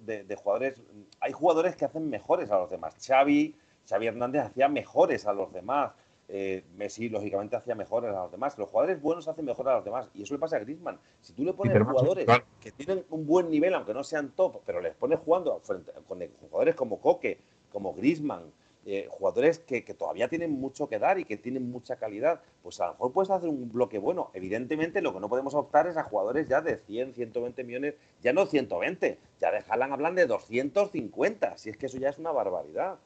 de, 0.02 0.24
de, 0.24 0.36
jugadores, 0.36 0.82
hay 1.20 1.32
jugadores 1.32 1.76
que 1.76 1.86
hacen 1.86 2.10
mejores 2.10 2.50
a 2.50 2.58
los 2.58 2.72
demás. 2.72 2.96
Xavi, 3.06 3.56
Xavi 3.88 4.08
Hernández 4.08 4.46
hacía 4.46 4.68
mejores 4.68 5.28
a 5.28 5.34
los 5.34 5.54
demás. 5.54 5.92
Eh, 6.28 6.64
Messi, 6.78 7.08
lógicamente, 7.08 7.56
hacía 7.56 7.76
mejores 7.76 8.16
a 8.16 8.24
los 8.24 8.32
demás. 8.32 8.58
Los 8.58 8.70
jugadores 8.70 9.00
buenos 9.00 9.28
hacen 9.28 9.46
mejores 9.46 9.72
a 9.74 9.76
los 9.76 9.86
demás. 9.86 10.10
Y 10.16 10.24
eso 10.24 10.34
le 10.34 10.40
pasa 10.40 10.56
a 10.56 10.60
Griezmann. 10.60 10.98
Si 11.22 11.34
tú 11.34 11.44
le 11.44 11.54
pones 11.54 11.78
jugadores 11.84 12.26
que 12.60 12.72
tienen 12.72 13.06
un 13.12 13.28
buen 13.28 13.52
nivel, 13.52 13.76
aunque 13.76 13.94
no 13.94 14.04
sean 14.04 14.32
top, 14.32 14.62
pero 14.66 14.82
les 14.82 14.96
pones 14.96 15.20
jugando 15.20 15.60
frente, 15.60 15.92
con, 16.08 16.20
jugadores 16.50 16.74
como 16.74 17.00
Coque, 17.00 17.38
como 17.72 17.94
Griezmann, 17.94 18.52
eh, 18.84 19.08
jugadores 19.12 19.60
que, 19.60 19.82
todavía 19.82 20.28
tienen 20.28 20.52
mucho 20.52 20.90
que 20.90 20.98
dar 20.98 21.20
y 21.20 21.26
que 21.26 21.38
tienen 21.38 21.70
mucha 21.70 21.98
calidad, 21.98 22.42
pues 22.64 22.82
a 22.82 22.88
lo 22.88 22.94
mejor 22.94 23.14
puedes 23.14 23.30
hacer 23.30 23.48
un 23.48 23.72
bloque 23.72 24.00
bueno. 24.00 24.32
Evidentemente, 24.34 25.02
lo 25.02 25.14
que 25.14 25.20
no 25.20 25.30
podemos 25.30 25.54
optar 25.54 25.86
es 25.86 25.98
a 25.98 26.04
jugadores 26.04 26.48
ya 26.48 26.62
de 26.62 26.78
100, 26.78 27.14
120 27.14 27.64
millones, 27.64 27.96
ya 28.24 28.34
no 28.34 28.48
120, 28.48 29.20
ya 29.40 29.52
de 29.52 29.64
Haaland 29.68 29.94
hablan 29.94 30.16
de 30.16 30.26
250, 30.26 31.58
si 31.58 31.70
es 31.70 31.78
que 31.78 31.86
eso 31.86 32.00
ya 32.00 32.10
es 32.10 32.18
una 32.18 32.32
barbaridad. 32.32 32.98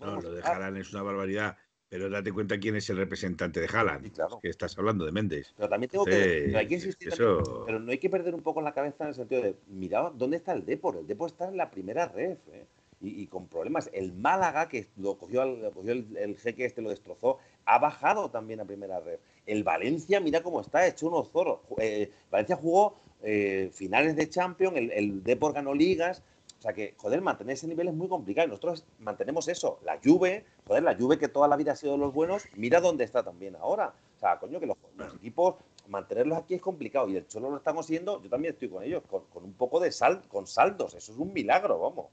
no, 0.00 0.20
lo 0.20 0.32
de 0.32 0.42
Haaland 0.42 0.76
es 0.76 0.92
una 0.92 1.02
barbaridad. 1.02 1.56
Pero 1.88 2.10
date 2.10 2.32
cuenta 2.32 2.58
quién 2.58 2.74
es 2.76 2.90
el 2.90 2.96
representante 2.96 3.60
de 3.60 3.68
Haaland. 3.72 4.12
Que 4.40 4.48
estás 4.48 4.76
hablando 4.76 5.04
de 5.04 5.12
Méndez. 5.12 5.54
Pero 5.56 5.68
también 5.68 5.90
tengo 5.90 6.04
que. 6.04 6.52
hay 6.56 6.66
que 6.66 6.74
insistir. 6.74 7.12
pero 7.16 7.78
no 7.78 7.90
hay 7.92 7.98
que 7.98 8.10
perder 8.10 8.34
un 8.34 8.42
poco 8.42 8.60
la 8.60 8.72
cabeza 8.74 9.04
en 9.04 9.08
el 9.08 9.14
sentido 9.14 9.42
de. 9.42 9.56
Mira, 9.68 10.10
¿dónde 10.14 10.36
está 10.36 10.52
el 10.52 10.64
Depor? 10.64 10.96
El 10.96 11.06
Depor 11.06 11.30
está 11.30 11.48
en 11.48 11.56
la 11.56 11.70
primera 11.70 12.08
red. 12.08 12.38
¿eh? 12.52 12.66
Y, 13.00 13.26
con 13.26 13.46
problemas. 13.46 13.90
El 13.92 14.12
Málaga, 14.14 14.68
que 14.68 14.88
lo 14.96 15.18
cogió, 15.18 15.42
el, 15.42 16.36
jeque 16.38 16.64
este, 16.64 16.82
lo 16.82 16.90
destrozó, 16.90 17.38
ha 17.64 17.78
bajado 17.78 18.30
también 18.30 18.60
a 18.60 18.64
primera 18.64 19.00
red. 19.00 19.18
El 19.44 19.64
Valencia, 19.64 20.20
mira 20.20 20.42
cómo 20.42 20.60
está, 20.60 20.86
hecho 20.86 21.08
unos 21.08 21.30
zoros. 21.30 21.60
Eh, 21.78 22.10
Valencia 22.30 22.56
jugó 22.56 22.96
eh, 23.22 23.70
finales 23.72 24.16
de 24.16 24.28
Champions, 24.28 24.76
el, 24.76 24.90
el 24.92 25.22
Depor 25.22 25.52
ganó 25.52 25.74
ligas. 25.74 26.22
O 26.58 26.62
sea 26.62 26.72
que, 26.72 26.94
joder, 26.96 27.20
mantener 27.20 27.54
ese 27.54 27.68
nivel 27.68 27.88
es 27.88 27.94
muy 27.94 28.08
complicado. 28.08 28.46
Y 28.46 28.50
nosotros 28.50 28.84
mantenemos 28.98 29.46
eso. 29.48 29.78
La 29.84 29.98
Juve, 30.02 30.44
joder, 30.66 30.82
la 30.82 30.96
Juve 30.96 31.18
que 31.18 31.28
toda 31.28 31.48
la 31.48 31.56
vida 31.56 31.72
ha 31.72 31.76
sido 31.76 31.92
de 31.92 31.98
los 31.98 32.14
buenos, 32.14 32.44
mira 32.54 32.80
dónde 32.80 33.04
está 33.04 33.22
también 33.22 33.56
ahora. 33.56 33.92
O 34.16 34.18
sea, 34.18 34.38
coño, 34.38 34.58
que 34.58 34.66
los, 34.66 34.76
equipos, 35.16 35.56
mantenerlos 35.88 36.38
aquí 36.38 36.54
es 36.54 36.62
complicado. 36.62 37.08
Y 37.08 37.16
el 37.16 37.26
Cholo 37.28 37.50
lo 37.50 37.58
está 37.58 37.74
consiguiendo, 37.74 38.22
yo 38.22 38.30
también 38.30 38.54
estoy 38.54 38.70
con 38.70 38.82
ellos, 38.82 39.02
con, 39.08 39.24
con 39.26 39.44
un 39.44 39.52
poco 39.52 39.80
de 39.80 39.92
sal, 39.92 40.22
con 40.28 40.46
saldos. 40.46 40.94
Eso 40.94 41.12
es 41.12 41.18
un 41.18 41.32
milagro, 41.34 41.78
vamos. 41.78 42.06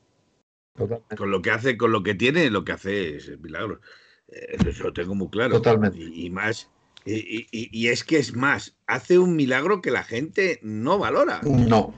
Con 0.75 1.31
lo 1.31 1.41
que 1.41 1.51
hace, 1.51 1.77
con 1.77 1.91
lo 1.91 2.01
que 2.01 2.15
tiene, 2.15 2.49
lo 2.49 2.65
que 2.65 2.71
hace 2.71 3.17
es 3.17 3.39
milagro. 3.39 3.79
Eh, 4.27 4.57
eso 4.65 4.85
lo 4.85 4.93
tengo 4.93 5.13
muy 5.13 5.29
claro. 5.29 5.55
Totalmente. 5.55 5.99
Y, 5.99 6.29
más. 6.29 6.69
Y, 7.05 7.87
es 7.87 8.03
que 8.03 8.17
es 8.17 8.35
más, 8.35 8.75
hace 8.87 9.19
un 9.19 9.35
milagro 9.35 9.81
que 9.81 9.91
la 9.91 10.03
gente 10.03 10.59
no 10.63 10.97
valora. 10.97 11.41
No. 11.43 11.93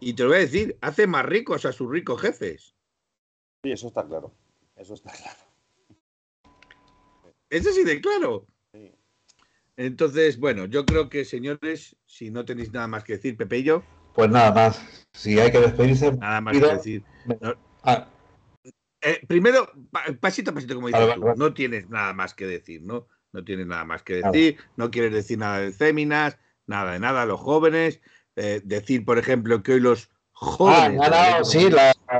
Y 0.00 0.14
te 0.14 0.22
lo 0.22 0.30
voy 0.30 0.38
a 0.38 0.40
decir, 0.40 0.76
hace 0.80 1.06
más 1.06 1.24
ricos 1.24 1.64
a 1.64 1.72
sus 1.72 1.90
ricos 1.90 2.20
jefes. 2.20 2.74
Sí, 3.62 3.72
eso 3.72 3.88
está 3.88 4.06
claro. 4.06 4.32
Eso 4.76 4.94
está 4.94 5.12
claro. 5.12 5.38
Eso 7.48 7.72
sí 7.72 7.84
de 7.84 8.00
claro. 8.00 8.46
Entonces, 9.76 10.38
bueno, 10.38 10.66
yo 10.66 10.86
creo 10.86 11.08
que, 11.08 11.24
señores, 11.24 11.96
si 12.06 12.30
no 12.30 12.44
tenéis 12.44 12.72
nada 12.72 12.86
más 12.86 13.04
que 13.04 13.14
decir, 13.14 13.36
Pepe 13.36 13.58
y 13.58 13.62
yo. 13.64 13.82
Pues 14.14 14.30
nada 14.30 14.52
más. 14.52 14.82
Si 15.12 15.38
hay 15.38 15.50
que 15.50 15.60
despedirse. 15.60 16.12
Nada 16.12 16.40
más 16.40 16.58
que 16.58 16.66
decir. 16.66 17.04
Ah. 17.82 18.06
Eh, 19.00 19.20
primero, 19.28 19.70
pasito 20.20 20.50
a 20.50 20.54
pasito, 20.54 20.74
como 20.74 20.88
dices 20.88 21.14
tú, 21.14 21.34
no 21.36 21.52
tienes 21.52 21.90
nada 21.90 22.14
más 22.14 22.32
que 22.32 22.46
decir, 22.46 22.82
¿no? 22.82 23.06
No 23.32 23.44
tienes 23.44 23.66
nada 23.66 23.84
más 23.84 24.02
que 24.02 24.22
decir, 24.22 24.56
no 24.76 24.90
quieres 24.90 25.12
decir 25.12 25.38
nada 25.38 25.58
de 25.58 25.72
Féminas, 25.72 26.38
nada 26.66 26.92
de 26.92 27.00
nada, 27.00 27.26
los 27.26 27.40
jóvenes. 27.40 28.00
Eh, 28.36 28.62
decir, 28.64 29.04
por 29.04 29.18
ejemplo, 29.18 29.62
que 29.62 29.74
hoy 29.74 29.80
los 29.80 30.10
jóvenes. 30.32 31.00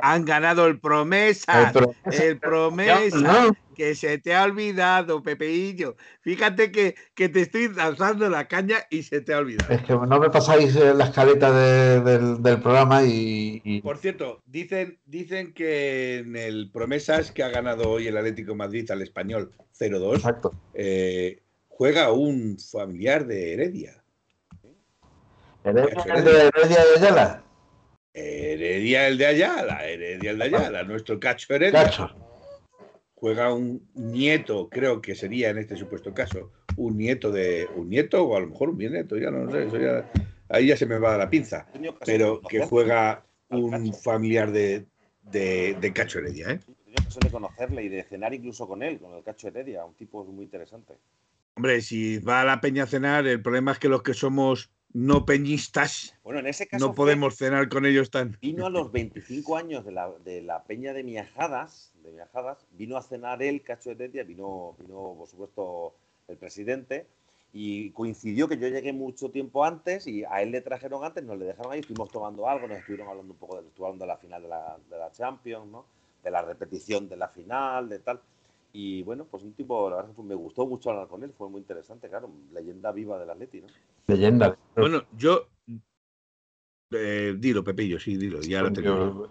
Han 0.03 0.25
ganado, 0.25 0.67
el 0.67 0.81
promesa. 0.81 1.73
El, 2.11 2.39
promesa. 2.39 3.55
Que 3.75 3.95
se 3.95 4.19
te 4.19 4.35
ha 4.35 4.45
olvidado, 4.45 5.23
Pepeillo. 5.23 5.97
Fíjate 6.21 6.71
que, 6.73 6.95
que, 7.15 7.29
te 7.29 7.43
estoy 7.43 7.69
lanzando 7.69 8.29
la 8.31 8.49
caña 8.49 8.79
y 8.91 9.03
se 9.03 9.21
te 9.21 9.35
ha 9.35 9.39
olvidado. 9.39 9.73
Es 9.73 9.83
que 9.83 9.93
no 9.93 10.21
me 10.21 10.31
pasáis 10.31 10.75
eh, 10.77 10.95
la 10.95 11.07
escaleta 11.07 11.53
del, 11.53 12.61
programa 12.61 13.03
y, 13.05 13.81
Por 13.83 13.99
cierto, 13.99 14.43
dicen, 14.47 14.99
dicen 15.05 15.53
que 15.53 16.19
en 16.19 16.37
el 16.37 16.71
Promesas 16.73 17.33
que 17.33 17.43
ha 17.43 17.49
ganado 17.49 17.91
hoy 17.91 18.07
el 18.07 18.17
Atlético 18.17 18.55
Madrid 18.55 18.91
al 18.91 19.03
español 19.03 19.53
0-2, 19.79 20.53
eh, 20.75 21.43
juega 21.69 22.13
un 22.13 22.57
familiar 22.59 23.27
de 23.27 23.55
Heredia. 23.55 24.03
¿Heredia 25.65 26.15
el 26.15 26.25
de 26.25 26.31
Heredia 26.31 26.85
de 26.85 26.97
Ayala? 26.97 27.45
Heredia 28.13 29.09
el 29.09 29.19
de 29.19 29.27
Ayala, 29.27 29.85
Heredia 29.85 30.31
el 30.31 30.39
de 30.39 30.45
Ayala, 30.45 30.83
nuestro 30.85 31.19
Cacho 31.19 31.53
Heredia. 31.53 31.85
Cacho. 31.85 32.15
Juega 33.25 33.55
un 33.55 33.89
nieto, 33.95 34.69
creo 34.69 35.01
que 35.01 35.15
sería 35.15 35.49
en 35.49 35.57
este 35.57 35.79
supuesto 35.79 36.13
caso, 36.13 36.53
un 36.77 36.99
nieto 36.99 37.33
de. 37.33 37.67
un 37.75 37.89
nieto 37.89 38.23
o 38.23 38.37
a 38.37 38.41
lo 38.41 38.49
mejor 38.49 38.69
un 38.69 38.77
nieto, 38.77 39.17
ya 39.17 39.31
no 39.31 39.51
sé, 39.51 39.65
eso 39.65 39.79
ya, 39.79 40.13
ahí 40.51 40.67
ya 40.67 40.77
se 40.77 40.85
me 40.85 40.99
va 40.99 41.17
la 41.17 41.31
pinza. 41.31 41.67
Pero 42.05 42.43
que 42.43 42.67
juega 42.67 43.25
un 43.49 43.95
familiar 43.95 44.53
de, 44.53 44.85
de, 45.23 45.93
Cacho 45.95 46.19
Heredia, 46.19 46.51
¿eh? 46.51 46.61
Yo 46.67 47.19
de 47.19 47.31
conocerle 47.31 47.85
y 47.85 47.89
de 47.89 48.03
cenar 48.03 48.35
incluso 48.35 48.69
con 48.69 48.83
él, 48.83 48.99
con 48.99 49.15
el 49.15 49.25
Cacho 49.25 49.49
Heredia, 49.49 49.87
un 49.87 49.95
tipo 49.95 50.23
muy 50.27 50.45
interesante. 50.45 50.93
Hombre, 51.55 51.81
si 51.81 52.19
va 52.19 52.43
a 52.43 52.45
la 52.45 52.61
peña 52.61 52.83
a 52.83 52.87
cenar, 52.87 53.27
el 53.27 53.41
problema 53.41 53.73
es 53.73 53.79
que 53.79 53.89
los 53.89 54.03
que 54.03 54.13
somos 54.13 54.71
no 54.95 55.27
peñistas. 55.27 56.17
Bueno, 56.23 56.41
en 56.41 56.47
ese 56.47 56.67
caso. 56.67 56.87
No 56.87 56.95
podemos 56.95 57.37
cenar 57.37 57.69
con 57.69 57.85
ellos 57.85 58.11
tan. 58.11 58.39
Vino 58.41 58.65
a 58.65 58.71
los 58.71 58.91
25 58.93 59.57
años 59.57 59.85
de 59.85 59.93
la, 59.93 60.11
de 60.25 60.41
la 60.41 60.63
peña 60.63 60.95
de 60.95 61.03
Miajadas, 61.03 61.93
de 62.03 62.13
Miajadas, 62.13 62.65
vino 62.71 62.97
a 62.97 63.03
cenar 63.03 63.43
él, 63.43 63.63
Cacho 63.63 63.91
de 63.91 63.97
Tetia, 63.97 64.23
vino, 64.23 64.75
vino, 64.79 65.15
por 65.19 65.27
supuesto, 65.27 65.95
el 66.29 66.37
presidente, 66.37 67.07
y 67.53 67.91
coincidió 67.91 68.49
que 68.49 68.57
yo 68.57 68.69
llegué 68.69 68.93
mucho 68.93 69.31
tiempo 69.31 69.65
antes 69.65 70.07
y 70.07 70.25
a 70.25 70.43
él 70.43 70.53
le 70.53 70.61
trajeron 70.61 71.05
antes, 71.05 71.25
nos 71.25 71.39
le 71.39 71.47
dejaron 71.47 71.73
ahí, 71.73 71.81
estuvimos 71.81 72.11
tomando 72.11 72.49
algo, 72.49 72.69
nos 72.69 72.79
estuvieron 72.79 73.09
hablando 73.09 73.33
un 73.33 73.39
poco 73.39 73.61
de, 73.61 73.99
de 73.99 74.07
la 74.07 74.17
final 74.17 74.43
de 74.43 74.49
la, 74.49 74.79
de 74.89 74.99
la 74.99 75.11
Champions, 75.11 75.67
¿no? 75.67 75.87
De 76.23 76.31
la 76.31 76.43
repetición 76.43 77.09
de 77.09 77.17
la 77.17 77.29
final, 77.29 77.89
de 77.89 77.99
tal. 77.99 78.21
Y 78.77 79.05
bueno, 79.05 79.25
pues 79.31 79.45
un 79.45 79.55
tipo, 79.55 79.89
la 79.89 79.97
verdad 79.97 80.17
que 80.17 80.23
me 80.23 80.35
gustó 80.35 80.67
mucho 80.67 80.91
hablar 80.91 81.07
con 81.07 81.23
él, 81.23 81.33
fue 81.33 81.49
muy 81.49 81.61
interesante, 81.61 82.09
claro, 82.09 82.29
leyenda 82.53 82.91
viva 82.91 83.21
del 83.21 83.31
Atleti, 83.31 83.61
¿no? 83.61 83.69
Leyenda. 84.09 84.59
Bueno, 84.75 85.05
yo. 85.17 85.47
Eh, 86.91 87.37
dilo, 87.39 87.63
Pepillo, 87.63 88.01
sí, 88.01 88.17
dilo, 88.17 88.41
ya 88.41 88.63
lo 88.63 88.73
tengo. 88.73 89.29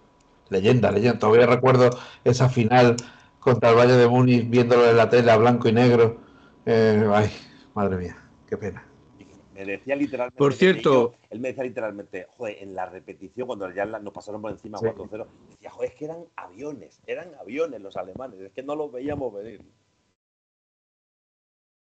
Leyenda, 0.49 0.91
leyenda. 0.91 1.19
Todavía 1.19 1.45
recuerdo 1.45 1.89
esa 2.23 2.47
final 2.47 2.95
contra 3.41 3.71
el 3.71 3.75
Valle 3.75 3.97
de 3.97 4.07
Múnich, 4.07 4.49
viéndolo 4.49 4.89
en 4.89 4.95
la 4.95 5.09
tele 5.09 5.29
a 5.29 5.35
blanco 5.35 5.67
y 5.67 5.73
negro. 5.73 6.21
Eh, 6.65 7.05
ay, 7.11 7.29
madre 7.73 7.97
mía, 7.97 8.15
qué 8.47 8.55
pena 8.55 8.92
me 9.65 9.71
decía 9.73 9.95
literalmente. 9.95 10.37
Por 10.37 10.53
cierto. 10.53 11.15
él 11.29 11.39
me 11.39 11.49
decía 11.49 11.63
literalmente, 11.63 12.27
joder, 12.29 12.57
en 12.61 12.75
la 12.75 12.85
repetición, 12.85 13.47
cuando 13.47 13.71
ya 13.73 13.85
nos 13.85 14.13
pasaron 14.13 14.41
por 14.41 14.51
encima 14.51 14.77
4-0, 14.79 15.27
decía, 15.49 15.69
joder, 15.69 15.91
es 15.91 15.95
que 15.95 16.05
eran 16.05 16.25
aviones, 16.35 17.01
eran 17.05 17.33
aviones 17.35 17.81
los 17.81 17.97
alemanes, 17.97 18.39
es 18.39 18.51
que 18.51 18.63
no 18.63 18.75
los 18.75 18.91
veíamos 18.91 19.33
venir. 19.33 19.61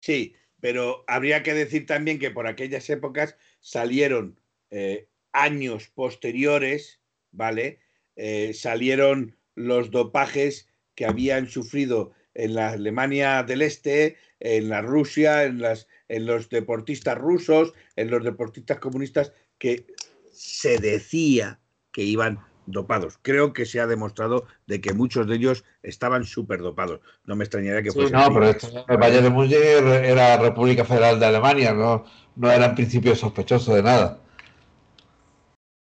Sí, 0.02 0.36
pero 0.60 1.03
habría 1.08 1.44
que 1.44 1.53
decir 1.53 1.86
también 1.86 2.20
que 2.20 2.32
por 2.32 2.48
aquellas 2.48 2.90
épocas 2.90 3.36
salieron 3.60 4.40
eh, 4.70 5.08
años 5.32 5.90
posteriores, 5.90 7.02
¿vale? 7.32 7.80
Eh, 8.16 8.53
salieron 8.53 9.38
los 9.56 9.91
dopajes 9.91 10.70
que 10.95 11.06
habían 11.06 11.48
sufrido 11.48 12.12
en 12.34 12.56
la 12.56 12.70
Alemania 12.70 13.44
del 13.44 13.62
Este, 13.62 14.18
en 14.40 14.70
la 14.70 14.82
Rusia, 14.82 15.44
en, 15.44 15.62
las, 15.62 15.88
en 16.08 16.26
los 16.26 16.49
deportistas 16.49 17.18
rusos, 17.18 17.74
en 17.95 18.10
los 18.10 18.24
deportistas 18.24 18.80
comunistas, 18.80 19.34
que 19.58 19.86
se 20.32 20.80
decía 20.80 21.60
que 21.91 22.03
iban 22.03 22.40
dopados. 22.66 23.20
Creo 23.22 23.53
que 23.53 23.66
se 23.66 23.80
ha 23.80 23.88
demostrado 23.88 24.45
de 24.68 24.82
que 24.82 24.94
muchos 24.94 25.28
de 25.28 25.36
ellos 25.36 25.64
estaban 25.84 26.26
súper 26.26 26.62
dopados. 26.62 27.02
No 27.26 27.36
me 27.36 27.44
extrañaría 27.44 27.84
que 27.84 27.91
fuese. 27.91 28.12
no, 28.12 28.34
pero 28.34 28.48
el 28.88 28.98
Valle 28.98 29.22
de 29.22 29.30
Múnich 29.30 29.53
era 29.53 30.38
República 30.38 30.86
Federal 30.86 31.20
de 31.20 31.26
Alemania, 31.26 31.74
no, 31.74 32.06
no 32.36 32.52
era 32.52 32.68
en 32.68 32.76
principio 32.76 33.16
sospechoso 33.16 33.76
de 33.76 33.84
nada. 33.84 34.20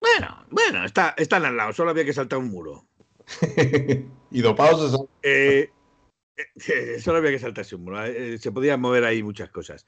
Bueno, 0.01 0.45
bueno, 0.51 0.85
está, 0.85 1.15
están 1.17 1.45
al 1.45 1.57
lado, 1.57 1.73
solo 1.73 1.91
había 1.91 2.05
que 2.05 2.13
saltar 2.13 2.39
un 2.39 2.51
muro. 2.51 2.87
y 4.31 4.43
dopados 4.43 5.07
eh, 5.23 5.71
eh, 6.37 6.47
solo 7.01 7.19
había 7.19 7.31
que 7.31 7.39
saltarse 7.39 7.77
un 7.77 7.85
muro. 7.85 8.05
Eh, 8.05 8.39
se 8.39 8.53
podían 8.53 8.81
mover 8.81 9.05
ahí 9.05 9.23
muchas 9.23 9.51
cosas. 9.51 9.87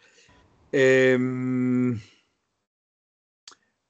Em, 0.72 2.00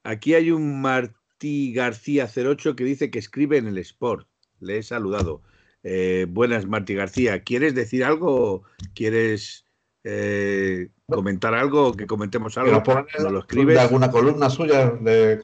aquí 0.05 0.35
hay 0.35 0.51
un 0.51 0.81
Martí 0.81 1.73
García 1.73 2.29
08 2.35 2.77
que 2.77 2.85
dice 2.85 3.11
que 3.11 3.19
escribe 3.19 3.59
en 3.59 3.67
el 3.67 3.79
Sport. 3.79 4.29
Le 4.61 4.79
he 4.79 4.83
saludado. 4.83 5.43
Eh, 5.83 6.27
buenas, 6.29 6.67
Martí 6.67 6.95
García. 6.95 7.43
¿Quieres 7.43 7.75
decir 7.75 8.05
algo? 8.05 8.65
¿Quieres 8.95 9.65
comentar 11.07 11.53
algo? 11.55 11.93
¿Que 11.93 12.07
comentemos 12.07 12.57
algo? 12.57 12.81
¿No 13.21 13.31
lo 13.31 13.41
escribes? 13.41 13.75
¿De 13.75 13.81
alguna 13.81 14.11
columna 14.11 14.49
suya? 14.49 14.91
De... 14.91 15.43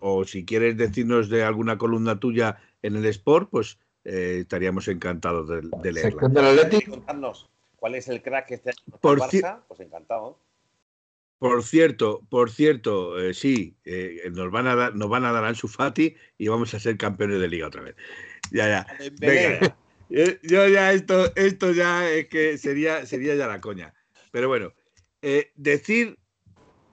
o 0.00 0.24
si 0.24 0.44
quieres 0.44 0.76
decirnos 0.76 1.28
de 1.28 1.44
alguna 1.44 1.78
columna 1.78 2.18
tuya 2.18 2.60
en 2.82 2.96
el 2.96 3.06
Sport, 3.06 3.48
pues 3.50 3.78
eh, 4.04 4.38
estaríamos 4.40 4.88
encantados 4.88 5.48
de, 5.48 5.62
de 5.82 5.92
leerla. 5.92 6.20
cuál 7.76 7.94
es 7.94 8.08
el 8.08 8.22
crack 8.22 8.46
que 8.46 8.54
está 8.54 8.70
en 8.70 8.98
por 9.00 9.20
Barça, 9.20 9.62
pues 9.68 9.80
encantado. 9.80 10.38
Por 11.38 11.62
cierto, 11.62 12.22
por 12.28 12.50
cierto, 12.50 13.20
eh, 13.20 13.32
sí, 13.32 13.76
eh, 13.84 14.28
nos 14.32 14.50
van 14.50 14.66
a 14.66 14.74
dar, 14.74 14.96
nos 14.96 15.08
van 15.08 15.24
a 15.24 15.30
dar 15.30 15.44
Ansu 15.44 15.68
Fati 15.68 16.16
y 16.36 16.48
vamos 16.48 16.74
a 16.74 16.80
ser 16.80 16.96
campeones 16.96 17.40
de 17.40 17.48
liga 17.48 17.68
otra 17.68 17.82
vez. 17.82 17.94
Ya, 18.50 18.66
ya. 18.68 18.86
Venga, 19.20 19.76
yo 20.08 20.66
ya 20.68 20.92
esto, 20.92 21.32
esto 21.36 21.72
ya 21.72 22.10
es 22.10 22.28
que 22.28 22.58
sería, 22.58 23.06
sería 23.06 23.36
ya 23.36 23.46
la 23.46 23.60
coña. 23.60 23.94
Pero 24.32 24.48
bueno, 24.48 24.72
eh, 25.22 25.52
decir 25.54 26.18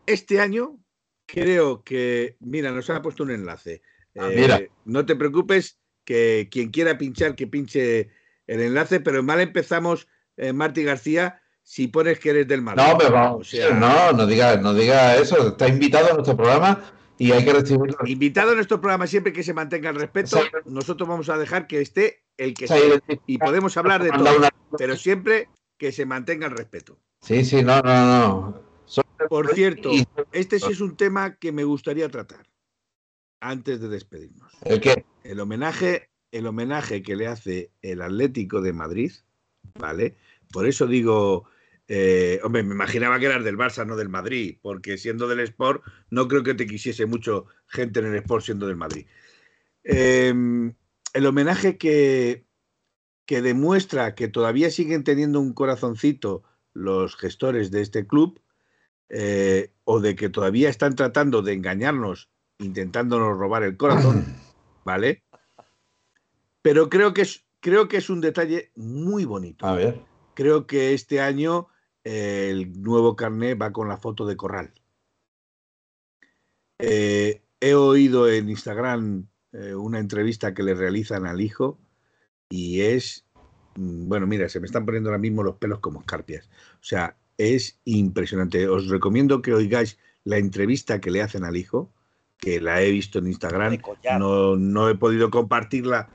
este 0.06 0.40
año, 0.40 0.78
creo 1.26 1.84
que, 1.84 2.38
mira, 2.40 2.72
nos 2.72 2.90
ha 2.90 3.02
puesto 3.02 3.24
un 3.24 3.32
enlace. 3.32 3.82
Ah, 4.16 4.30
mira. 4.34 4.62
No 4.86 5.06
te 5.06 5.16
preocupes, 5.16 5.80
que 6.06 6.48
quien 6.50 6.70
quiera 6.70 6.98
pinchar, 6.98 7.36
que 7.36 7.48
pinche 7.48 8.10
el 8.48 8.62
enlace, 8.62 9.00
pero 9.00 9.24
mal 9.24 9.42
empezamos, 9.42 10.08
eh, 10.38 10.54
Marti 10.54 10.84
García, 10.84 11.42
si 11.64 11.88
pones 11.88 12.20
que 12.20 12.30
eres 12.30 12.48
del 12.48 12.62
Madrid. 12.62 12.84
No, 12.88 12.98
pero 12.98 13.12
vamos, 13.12 13.52
no, 13.74 14.12
no 14.14 14.28
diga, 14.28 14.58
no 14.58 14.74
diga 14.74 15.16
eso. 15.18 15.50
Está 15.50 15.68
invitado 15.68 16.12
a 16.12 16.14
nuestro 16.14 16.38
programa 16.38 16.82
y 17.18 17.32
hay 17.32 17.44
que 17.44 17.54
recibirlo. 17.54 17.98
Invitado 18.06 18.52
a 18.52 18.56
nuestro 18.56 18.80
programa 18.80 19.08
siempre 19.08 19.34
que 19.34 19.44
se 19.44 19.54
mantenga 19.54 19.90
el 19.90 19.96
respeto. 19.96 20.40
Nosotros 20.66 21.10
vamos 21.10 21.28
a 21.30 21.38
dejar 21.38 21.66
que 21.68 21.82
esté 21.82 22.24
el 22.38 22.54
que 22.54 22.68
sea. 22.68 22.80
Y 23.26 23.38
podemos 23.40 23.76
hablar 23.78 24.04
de 24.04 24.12
todo, 24.12 24.48
pero 24.78 24.96
siempre 24.96 25.50
que 25.78 25.92
se 25.92 26.06
mantenga 26.06 26.46
el 26.48 26.56
respeto. 26.56 27.00
Sí, 27.22 27.44
sí, 27.44 27.64
no, 27.64 27.82
no, 27.82 28.06
no. 28.06 28.66
Por 29.30 29.56
cierto, 29.56 29.90
este 30.32 30.60
sí 30.60 30.72
es 30.72 30.82
un 30.82 30.96
tema 30.96 31.36
que 31.36 31.52
me 31.52 31.64
gustaría 31.64 32.10
tratar 32.10 32.46
antes 33.40 33.80
de 33.80 33.90
despedirnos. 33.90 34.52
¿El 34.64 34.80
qué? 34.80 35.06
El 35.26 35.40
homenaje, 35.40 36.10
el 36.32 36.46
homenaje 36.46 37.02
que 37.02 37.16
le 37.16 37.28
hace 37.28 37.72
el 37.82 38.02
Atlético 38.02 38.62
de 38.62 38.74
Madrid, 38.74 39.12
¿vale? 39.80 40.16
Por 40.52 40.68
eso 40.68 40.86
digo, 40.86 41.48
eh, 41.88 42.40
hombre, 42.44 42.64
me 42.64 42.74
imaginaba 42.74 43.20
que 43.20 43.26
eras 43.26 43.44
del 43.44 43.58
Barça, 43.58 43.86
no 43.86 43.96
del 43.96 44.10
Madrid, 44.10 44.58
porque 44.62 44.98
siendo 44.98 45.28
del 45.28 45.40
Sport, 45.42 45.84
no 46.10 46.28
creo 46.28 46.44
que 46.44 46.54
te 46.54 46.68
quisiese 46.68 47.06
mucho 47.06 47.48
gente 47.68 48.00
en 48.00 48.08
el 48.08 48.16
Sport 48.18 48.46
siendo 48.46 48.68
del 48.68 48.76
Madrid. 48.76 49.08
Em, 49.84 50.74
el 51.14 51.26
homenaje 51.26 51.78
que, 51.78 52.46
que 53.26 53.42
demuestra 53.42 54.16
que 54.16 54.28
todavía 54.28 54.70
siguen 54.70 55.04
teniendo 55.04 55.40
un 55.40 55.54
corazoncito 55.54 56.44
los 56.74 57.16
gestores 57.16 57.72
de 57.72 57.82
este 57.82 58.06
club, 58.06 58.42
eh, 59.10 59.72
o 59.84 60.00
de 60.00 60.16
que 60.16 60.30
todavía 60.30 60.70
están 60.70 60.96
tratando 60.96 61.42
de 61.42 61.54
engañarnos, 61.54 62.30
intentándonos 62.58 63.38
robar 63.38 63.64
el 63.64 63.78
corazón, 63.78 64.26
¿vale? 64.86 65.24
Pero 66.62 66.90
creo 66.90 67.14
que 67.14 67.24
es, 67.24 67.46
creo 67.60 67.90
que 67.90 67.98
es 67.98 68.10
un 68.10 68.22
detalle 68.22 68.72
muy 68.76 69.26
bonito. 69.26 69.66
A 69.66 69.74
ver. 69.74 70.02
Creo 70.34 70.68
que 70.68 70.94
este 70.94 71.20
año 71.20 71.68
eh, 72.04 72.50
el 72.52 72.82
nuevo 72.82 73.16
carnet 73.16 73.62
va 73.62 73.74
con 73.74 73.90
la 73.90 73.98
foto 73.98 74.26
de 74.26 74.38
Corral. 74.38 74.74
Eh, 76.80 77.42
he 77.60 77.74
oído 77.74 78.30
en 78.30 78.50
Instagram 78.50 79.28
una 79.78 80.00
entrevista 80.00 80.54
que 80.54 80.64
le 80.64 80.74
realizan 80.76 81.26
al 81.26 81.40
hijo 81.40 81.80
y 82.50 82.82
es, 82.82 83.26
mm, 83.76 84.08
bueno, 84.08 84.28
mira, 84.28 84.50
se 84.50 84.60
me 84.60 84.66
están 84.66 84.86
poniendo 84.86 85.10
ahora 85.10 85.20
mismo 85.20 85.44
los 85.44 85.56
pelos 85.56 85.80
como 85.80 86.02
escarpias. 86.02 86.50
O 86.76 86.84
sea, 86.84 87.18
es 87.38 87.80
impresionante. 87.86 88.68
Os 88.68 88.88
recomiendo 88.88 89.42
que 89.42 89.54
oigáis 89.54 89.98
la 90.24 90.38
entrevista 90.38 91.02
que 91.02 91.12
le 91.12 91.22
hacen 91.22 91.44
al 91.44 91.58
hijo, 91.58 91.94
que 92.38 92.62
la 92.62 92.82
he 92.82 92.92
visto 92.92 93.20
en 93.20 93.28
Instagram. 93.28 93.80
No, 94.20 94.56
no 94.56 94.90
he 94.90 94.96
podido 94.96 95.30
compartirla. 95.30 96.10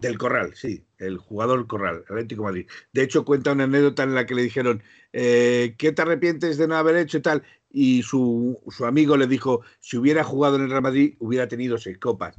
Del 0.00 0.16
Corral, 0.16 0.52
sí, 0.54 0.84
el 0.98 1.18
jugador 1.18 1.66
Corral, 1.66 2.04
Atlético 2.08 2.44
Madrid. 2.44 2.68
De 2.92 3.02
hecho, 3.02 3.24
cuenta 3.24 3.50
una 3.50 3.64
anécdota 3.64 4.04
en 4.04 4.14
la 4.14 4.26
que 4.26 4.36
le 4.36 4.42
dijeron, 4.42 4.80
eh, 5.12 5.74
¿qué 5.76 5.90
te 5.90 6.02
arrepientes 6.02 6.56
de 6.56 6.68
no 6.68 6.76
haber 6.76 6.94
hecho 6.96 7.18
y 7.18 7.22
tal? 7.22 7.42
Y 7.68 8.04
su, 8.04 8.60
su, 8.70 8.86
amigo 8.86 9.16
le 9.16 9.26
dijo, 9.26 9.62
si 9.80 9.96
hubiera 9.96 10.22
jugado 10.22 10.54
en 10.54 10.62
el 10.62 10.70
Real 10.70 10.82
Madrid, 10.82 11.16
hubiera 11.18 11.48
tenido 11.48 11.78
seis 11.78 11.98
copas. 11.98 12.36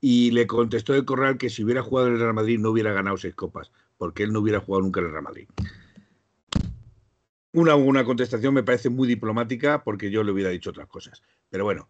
Y 0.00 0.30
le 0.30 0.46
contestó 0.46 0.94
el 0.94 1.04
Corral 1.04 1.36
que 1.36 1.50
si 1.50 1.62
hubiera 1.62 1.82
jugado 1.82 2.08
en 2.08 2.14
el 2.14 2.20
Real 2.20 2.32
Madrid, 2.32 2.58
no 2.58 2.70
hubiera 2.70 2.94
ganado 2.94 3.18
seis 3.18 3.34
copas, 3.34 3.70
porque 3.98 4.22
él 4.22 4.32
no 4.32 4.40
hubiera 4.40 4.60
jugado 4.60 4.82
nunca 4.82 5.00
en 5.00 5.06
el 5.06 5.12
Real 5.12 5.24
Madrid. 5.24 5.48
Una, 7.52 7.74
una 7.74 8.04
contestación 8.04 8.54
me 8.54 8.62
parece 8.62 8.88
muy 8.88 9.06
diplomática 9.06 9.84
porque 9.84 10.10
yo 10.10 10.24
le 10.24 10.32
hubiera 10.32 10.50
dicho 10.50 10.70
otras 10.70 10.88
cosas. 10.88 11.22
Pero 11.50 11.64
bueno, 11.64 11.86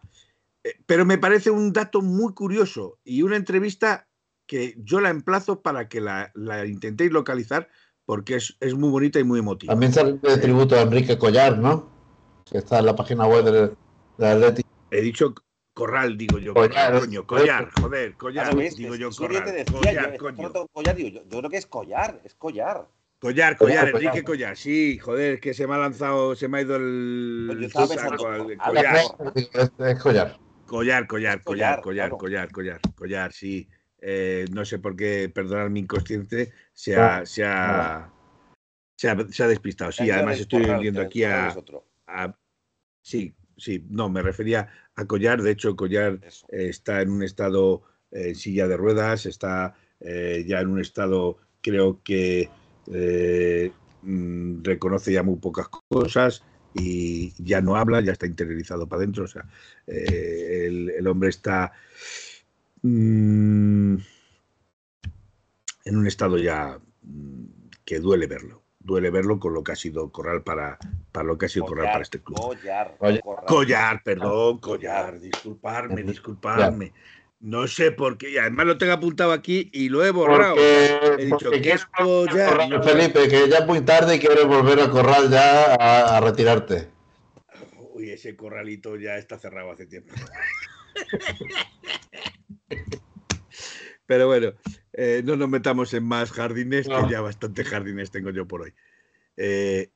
pero 0.86 1.04
me 1.04 1.18
parece 1.18 1.50
un 1.50 1.72
dato 1.72 2.00
muy 2.00 2.32
curioso 2.32 2.98
y 3.04 3.22
una 3.22 3.36
entrevista 3.36 4.08
que 4.46 4.74
yo 4.78 5.00
la 5.00 5.10
emplazo 5.10 5.62
para 5.62 5.88
que 5.88 6.00
la, 6.00 6.30
la 6.34 6.66
intentéis 6.66 7.12
localizar 7.12 7.68
porque 8.06 8.36
es, 8.36 8.56
es, 8.60 8.74
muy 8.74 8.90
bonita 8.90 9.18
y 9.18 9.24
muy 9.24 9.40
emotiva. 9.40 9.72
También 9.72 9.92
sale 9.92 10.14
de 10.14 10.38
tributo 10.38 10.76
a 10.76 10.82
Enrique 10.82 11.16
Collar, 11.16 11.58
¿no? 11.58 11.88
Que 12.44 12.58
está 12.58 12.78
en 12.78 12.86
la 12.86 12.94
página 12.94 13.26
web 13.26 13.44
de, 13.44 13.74
de 14.18 14.28
Atlético. 14.28 14.68
He 14.90 15.00
dicho 15.00 15.34
Corral, 15.72 16.16
digo 16.16 16.38
yo. 16.38 16.54
Collar, 16.54 17.00
coño, 17.00 17.26
Collar, 17.26 17.70
joder, 17.80 18.14
Collar, 18.14 18.54
digo 18.54 18.94
yo, 18.94 19.10
Corral. 19.10 19.64
Collar, 19.66 20.16
coño. 20.18 20.52
Collar, 20.72 20.94
digo, 20.94 21.08
yo, 21.08 21.24
yo 21.28 21.40
creo 21.40 21.50
que 21.50 21.56
es 21.56 21.66
Collar, 21.66 22.20
es 22.24 22.34
Collar. 22.34 22.86
Collar, 23.18 23.56
collar, 23.56 23.88
Enrique 23.88 24.22
Collar, 24.22 24.54
sí, 24.54 24.98
joder, 24.98 25.40
que 25.40 25.54
se 25.54 25.66
me 25.66 25.74
ha 25.74 25.78
lanzado, 25.78 26.36
se 26.36 26.46
me 26.46 26.58
ha 26.58 26.60
ido 26.60 26.76
el. 26.76 27.70
collar. 28.62 29.00
Es 29.78 29.98
collar. 29.98 30.38
Collar, 30.66 31.06
collar, 31.06 31.42
collar, 31.42 31.80
collar, 31.80 32.10
collar, 32.10 32.50
collar, 32.50 32.80
collar, 32.94 33.32
sí. 33.32 33.68
Eh, 33.98 34.46
no 34.50 34.64
sé 34.64 34.78
por 34.78 34.96
qué, 34.96 35.30
perdonar 35.34 35.70
mi 35.70 35.80
inconsciente, 35.80 36.52
se 36.72 36.96
ha, 36.96 37.24
se 37.24 37.44
ha, 37.44 38.10
se 38.96 39.08
ha, 39.08 39.16
se 39.30 39.44
ha 39.44 39.48
despistado. 39.48 39.92
Sí, 39.92 40.10
además 40.10 40.40
estoy 40.40 40.66
viendo 40.80 41.00
aquí 41.00 41.24
a, 41.24 41.54
a, 42.06 42.36
Sí, 43.02 43.34
sí, 43.56 43.84
no, 43.90 44.08
me 44.08 44.22
refería 44.22 44.68
a 44.94 45.06
Collar. 45.06 45.42
De 45.42 45.50
hecho, 45.50 45.76
Collar 45.76 46.20
eh, 46.48 46.68
está 46.68 47.02
en 47.02 47.10
un 47.10 47.22
estado 47.22 47.82
en 48.10 48.30
eh, 48.30 48.34
silla 48.34 48.66
de 48.66 48.76
ruedas, 48.76 49.26
está 49.26 49.74
eh, 50.00 50.44
ya 50.46 50.60
en 50.60 50.68
un 50.68 50.80
estado, 50.80 51.38
creo 51.60 52.00
que 52.02 52.48
mm, 54.02 54.62
reconoce 54.62 55.12
ya 55.12 55.22
muy 55.22 55.36
pocas 55.36 55.68
cosas 55.88 56.42
y 56.74 57.32
ya 57.42 57.60
no 57.60 57.76
habla, 57.76 58.00
ya 58.00 58.12
está 58.12 58.26
interiorizado 58.26 58.86
para 58.86 59.02
adentro. 59.02 59.24
O 59.24 59.28
sea, 59.28 59.44
eh, 59.86 60.64
el, 60.66 60.90
el, 60.90 61.06
hombre 61.06 61.28
está 61.28 61.72
mmm, 62.82 63.96
en 65.84 65.96
un 65.96 66.06
estado 66.06 66.36
ya 66.36 66.78
mmm, 67.02 67.44
que 67.84 68.00
duele 68.00 68.26
verlo. 68.26 68.62
Duele 68.80 69.08
verlo 69.08 69.40
con 69.40 69.54
lo 69.54 69.64
que 69.64 69.72
ha 69.72 69.76
sido 69.76 70.10
Corral 70.12 70.42
para, 70.42 70.76
para 71.10 71.24
lo 71.24 71.38
que 71.38 71.46
ha 71.46 71.48
sido 71.48 71.64
Collar, 71.64 71.76
Corral 71.76 71.92
para 71.92 72.02
este 72.02 72.20
club. 72.20 72.38
Collar, 72.38 72.96
collar, 72.98 73.22
collar 73.46 74.02
perdón, 74.02 74.58
Collar, 74.58 75.20
disculparme, 75.20 76.02
disculparme. 76.02 76.92
No 77.44 77.68
sé 77.68 77.92
por 77.92 78.16
qué, 78.16 78.40
además 78.40 78.64
lo 78.64 78.78
tengo 78.78 78.94
apuntado 78.94 79.30
aquí 79.30 79.68
y 79.70 79.90
lo 79.90 80.02
he 80.02 80.10
borrado. 80.10 80.54
Porque, 80.54 81.16
he 81.18 81.26
dicho 81.26 81.50
que 81.50 81.72
es 81.72 81.84
collar. 81.84 82.82
Felipe, 82.82 83.28
que 83.28 83.50
ya 83.50 83.58
es 83.58 83.66
muy 83.66 83.82
tarde 83.82 84.16
y 84.16 84.18
quieres 84.18 84.46
volver 84.46 84.80
al 84.80 84.88
corral 84.88 85.28
ya 85.28 85.74
a, 85.74 86.16
a, 86.16 86.20
retirarte. 86.22 86.88
Uy, 87.92 88.08
ese 88.08 88.34
corralito 88.34 88.96
ya 88.96 89.18
está 89.18 89.38
cerrado 89.38 89.72
hace 89.72 89.84
tiempo. 89.84 90.14
Pero 94.06 94.26
bueno, 94.26 94.54
eh, 94.94 95.20
no 95.22 95.36
nos 95.36 95.50
metamos 95.50 95.92
en 95.92 96.04
más 96.04 96.32
jardines, 96.32 96.88
no. 96.88 97.06
que 97.06 97.12
ya 97.12 97.20
bastantes 97.20 97.68
jardines 97.68 98.10
tengo 98.10 98.30
yo 98.30 98.48
por 98.48 98.62
hoy. 98.62 98.72
Eh, 99.36 99.90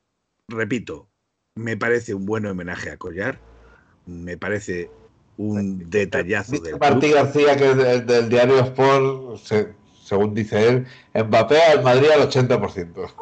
repito, 0.49 1.09
me 1.55 1.79
parece 1.79 2.13
un 2.13 2.27
buen 2.27 2.45
homenaje 2.45 2.91
a 2.91 2.99
Collar. 2.99 3.41
Me 4.05 4.37
parece 4.37 4.91
un 5.39 5.89
detallazo 5.89 6.61
del 6.61 6.79
Martí 6.79 7.11
García, 7.11 7.57
que 7.57 7.71
es 7.71 7.77
del, 7.77 8.07
del 8.07 8.29
diario 8.29 8.59
Sport, 8.59 9.37
se, 9.39 9.73
según 10.05 10.35
dice 10.35 10.69
él, 10.69 10.87
Mbappé 11.15 11.63
al 11.63 11.83
Madrid 11.83 12.09
al 12.11 12.29
80%. 12.29 13.15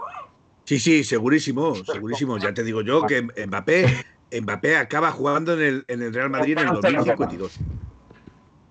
Sí, 0.64 0.80
sí, 0.80 1.05
segurísimo, 1.05 1.74
segurísimo. 1.84 2.38
Ya 2.38 2.52
te 2.52 2.64
digo 2.64 2.80
yo 2.80 3.06
que 3.06 3.22
Mbappé, 3.22 4.05
Mbappé 4.40 4.76
acaba 4.76 5.12
jugando 5.12 5.52
en 5.55 5.60
el, 5.60 5.84
en 5.88 6.02
el 6.02 6.12
Real 6.12 6.30
Madrid 6.30 6.59
en 6.59 6.68
el 6.68 6.74
2052. 6.74 7.59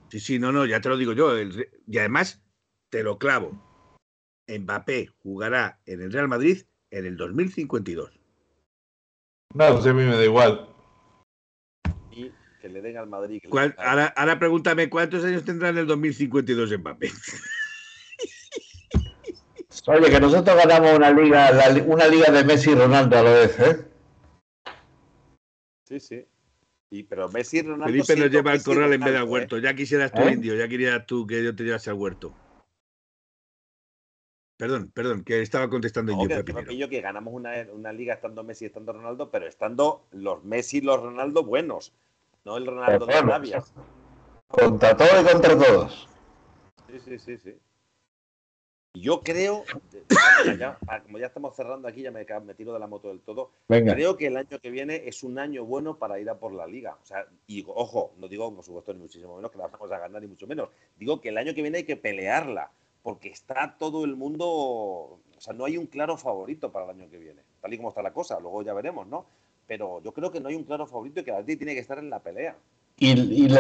Sí, 0.10 0.20
sí, 0.20 0.40
no, 0.40 0.52
no, 0.52 0.66
ya 0.66 0.82
te 0.82 0.90
lo 0.90 0.98
digo 0.98 1.14
yo. 1.14 1.38
El, 1.38 1.70
y 1.88 1.98
además, 2.00 2.42
te 2.90 3.04
lo 3.04 3.18
clavo. 3.18 3.62
Mbappé 4.48 5.08
jugará 5.20 5.80
en 5.86 6.02
el 6.02 6.12
Real 6.12 6.28
Madrid 6.28 6.64
en 6.90 7.06
el 7.06 7.16
2052. 7.16 8.12
No, 9.54 9.74
pues 9.74 9.86
a 9.86 9.94
mí 9.94 10.04
me 10.04 10.16
da 10.16 10.24
igual 10.24 10.75
que 12.66 12.74
le 12.74 12.82
den 12.82 12.98
al 12.98 13.06
Madrid. 13.06 13.44
¿Cuál, 13.48 13.76
ahora, 13.78 14.08
ahora, 14.18 14.40
pregúntame, 14.40 14.90
¿cuántos 14.90 15.24
años 15.24 15.46
tendrá 15.46 15.70
en 15.70 15.78
el 15.78 15.86
2052 15.86 16.80
Mbappé? 16.80 17.12
Oye, 19.88 20.10
que 20.10 20.20
nosotros 20.20 20.58
ganamos 20.58 20.96
una 20.96 21.12
liga, 21.12 21.52
la, 21.52 21.84
una 21.84 22.08
liga 22.08 22.32
de 22.32 22.44
Messi 22.44 22.72
y 22.72 22.76
Ronaldo 22.76 23.20
a 23.20 23.22
la 23.22 23.34
vez, 23.34 23.60
¿eh? 23.60 23.86
Sí, 25.88 26.00
sí. 26.00 26.26
Y, 26.90 27.04
pero 27.04 27.30
Messi 27.30 27.60
y 27.60 27.62
Ronaldo. 27.62 27.86
Felipe 27.86 28.16
nos 28.16 28.32
lleva 28.32 28.54
al 28.54 28.64
corral 28.64 28.92
en 28.94 29.02
vez 29.02 29.14
de 29.14 29.20
al 29.20 29.26
huerto. 29.26 29.58
¿eh? 29.58 29.62
Ya 29.62 29.76
quisieras 29.76 30.12
tú, 30.12 30.24
¿Eh? 30.24 30.32
indio, 30.32 30.56
ya 30.56 30.68
querías 30.68 31.06
tú 31.06 31.28
que 31.28 31.44
yo 31.44 31.56
te 31.56 31.66
llevase 31.66 31.92
al 31.92 31.98
huerto. 31.98 32.34
Perdón, 34.58 34.90
perdón, 34.92 35.24
que 35.24 35.44
estaba 35.44 35.70
contestando 35.70 36.14
no, 36.14 36.28
yo. 36.28 36.44
Que, 36.44 36.78
yo 36.78 36.90
que 36.90 37.02
ganamos 37.02 37.32
una, 37.32 37.52
una, 37.72 37.94
liga 37.94 38.16
estando 38.16 38.44
Messi 38.44 38.66
y 38.66 38.68
estando 38.68 38.94
Ronaldo, 38.94 39.30
pero 39.30 39.46
estando 39.46 40.08
los 40.12 40.44
Messi 40.44 40.78
y 40.78 40.82
los 40.82 41.00
Ronaldo 41.00 41.44
buenos. 41.44 41.94
No 42.46 42.58
el 42.58 42.66
Ronaldo 42.68 43.06
de 43.08 43.14
Arabia. 43.16 43.64
Contra 44.48 44.96
todo 44.96 45.22
y 45.22 45.26
contra 45.26 45.58
todos. 45.58 46.08
Sí, 46.88 47.00
sí, 47.00 47.20
sí, 47.20 47.38
sí. 47.38 47.56
Yo 48.94 49.22
creo, 49.22 49.66
como 51.06 51.18
ya 51.18 51.26
estamos 51.26 51.54
cerrando 51.56 51.88
aquí, 51.88 52.02
ya 52.02 52.12
me, 52.12 52.24
tiro 52.54 52.72
de 52.72 52.80
la 52.80 52.88
moto 52.88 53.10
del 53.10 53.20
todo. 53.20 53.52
Creo 53.68 54.16
que 54.16 54.28
el 54.28 54.38
año 54.38 54.60
que 54.60 54.70
viene 54.70 55.04
es 55.06 55.24
un 55.24 55.38
año 55.38 55.66
bueno 55.66 55.98
para 55.98 56.20
ir 56.20 56.30
a 56.30 56.40
por 56.40 56.54
la 56.54 56.66
liga. 56.66 56.98
O 57.02 57.06
sea, 57.06 57.26
y 57.48 57.66
ojo, 57.68 58.14
no 58.18 58.28
digo, 58.30 58.54
por 58.56 58.64
supuesto, 58.64 58.94
ni 58.94 59.00
muchísimo 59.00 59.36
menos 59.36 59.52
que 59.52 59.58
la 59.58 59.68
vamos 59.68 59.92
a 59.92 60.00
ganar, 60.00 60.22
ni 60.22 60.28
mucho 60.28 60.48
menos. 60.48 60.70
Digo 60.96 61.20
que 61.20 61.30
el 61.30 61.38
año 61.38 61.54
que 61.54 61.62
viene 61.62 61.80
hay 61.80 61.84
que 61.84 61.98
pelearla, 61.98 62.72
porque 63.02 63.30
está 63.30 63.76
todo 63.78 64.06
el 64.06 64.16
mundo. 64.16 64.48
O 64.48 65.22
sea, 65.40 65.54
no 65.54 65.66
hay 65.66 65.78
un 65.78 65.88
claro 65.88 66.16
favorito 66.16 66.72
para 66.72 66.86
el 66.86 66.92
año 66.92 67.10
que 67.10 67.18
viene, 67.18 67.42
tal 67.60 67.74
y 67.74 67.78
como 67.78 67.90
está 67.90 68.02
la 68.02 68.14
cosa. 68.14 68.40
Luego 68.40 68.62
ya 68.62 68.74
veremos, 68.74 69.08
¿no? 69.08 69.26
Pero 69.68 70.02
yo 70.04 70.12
creo 70.14 70.32
que 70.32 70.40
no 70.40 70.50
hay 70.50 70.56
un 70.56 70.64
claro 70.64 70.86
favorito 70.86 71.20
y 71.20 71.24
que 71.24 71.32
la 71.32 71.38
Atleti 71.38 71.58
tiene 71.58 71.74
que 71.74 71.80
estar 71.80 71.98
en 71.98 72.10
la 72.10 72.20
pelea. 72.20 72.56
Y, 72.98 73.46
el, 73.46 73.58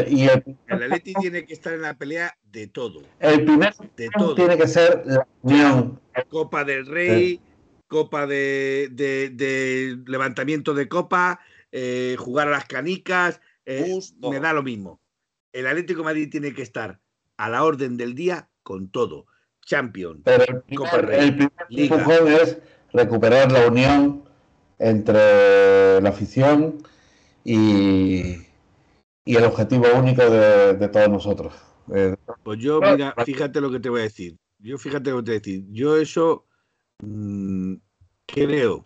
Atleti 0.67 1.13
tiene 1.13 1.45
que 1.45 1.53
estar 1.53 1.73
en 1.73 1.81
la 1.81 1.95
pelea 1.95 2.37
de 2.51 2.67
todo. 2.67 3.01
El 3.19 3.43
primer 3.43 3.73
de 3.97 4.09
todo. 4.17 4.35
tiene 4.35 4.57
que 4.57 4.67
ser 4.67 5.01
la 5.05 5.27
unión. 5.41 5.99
Copa 6.29 6.63
del 6.63 6.85
Rey, 6.85 7.41
Copa 7.87 8.25
de, 8.27 9.97
levantamiento 10.05 10.73
de 10.73 10.87
Copa, 10.87 11.41
eh, 11.71 12.15
jugar 12.17 12.47
a 12.47 12.51
las 12.51 12.65
canicas, 12.65 13.41
eh, 13.65 13.99
me 14.19 14.39
da 14.39 14.53
lo 14.53 14.63
mismo. 14.63 15.01
El 15.51 15.67
Atlético 15.67 15.99
de 15.99 16.05
Madrid 16.05 16.29
tiene 16.29 16.53
que 16.53 16.61
estar 16.61 16.99
a 17.37 17.49
la 17.49 17.63
orden 17.63 17.97
del 17.97 18.15
día 18.15 18.49
con 18.63 18.89
todo. 18.89 19.25
Champions, 19.65 20.21
Copa 20.75 20.97
del 20.97 21.07
Rey, 21.07 21.27
el 21.71 21.89
primer 21.89 22.41
es 22.41 22.59
recuperar 22.93 23.51
la 23.51 23.67
unión 23.67 24.23
entre 24.79 25.19
la 26.01 26.09
afición 26.09 26.83
y, 27.43 28.37
y 29.25 29.35
el 29.35 29.43
objetivo 29.43 29.85
único 29.95 30.29
de, 30.29 30.87
todos 30.89 31.09
nosotros. 31.09 31.53
Eh, 31.93 32.15
pues 32.43 32.59
yo, 32.59 32.79
mira, 32.81 33.13
fíjate 33.25 33.61
lo 33.61 33.71
que 33.71 33.79
te 33.79 33.89
voy 33.89 34.01
a 34.01 34.03
decir. 34.03 34.37
Yo 34.59 34.77
fíjate 34.77 35.11
lo 35.11 35.17
que 35.17 35.23
te 35.23 35.31
voy 35.31 35.37
a 35.37 35.39
decir. 35.39 35.65
Yo 35.71 35.97
eso 35.97 36.45
mm, 37.01 37.75
creo 38.25 38.83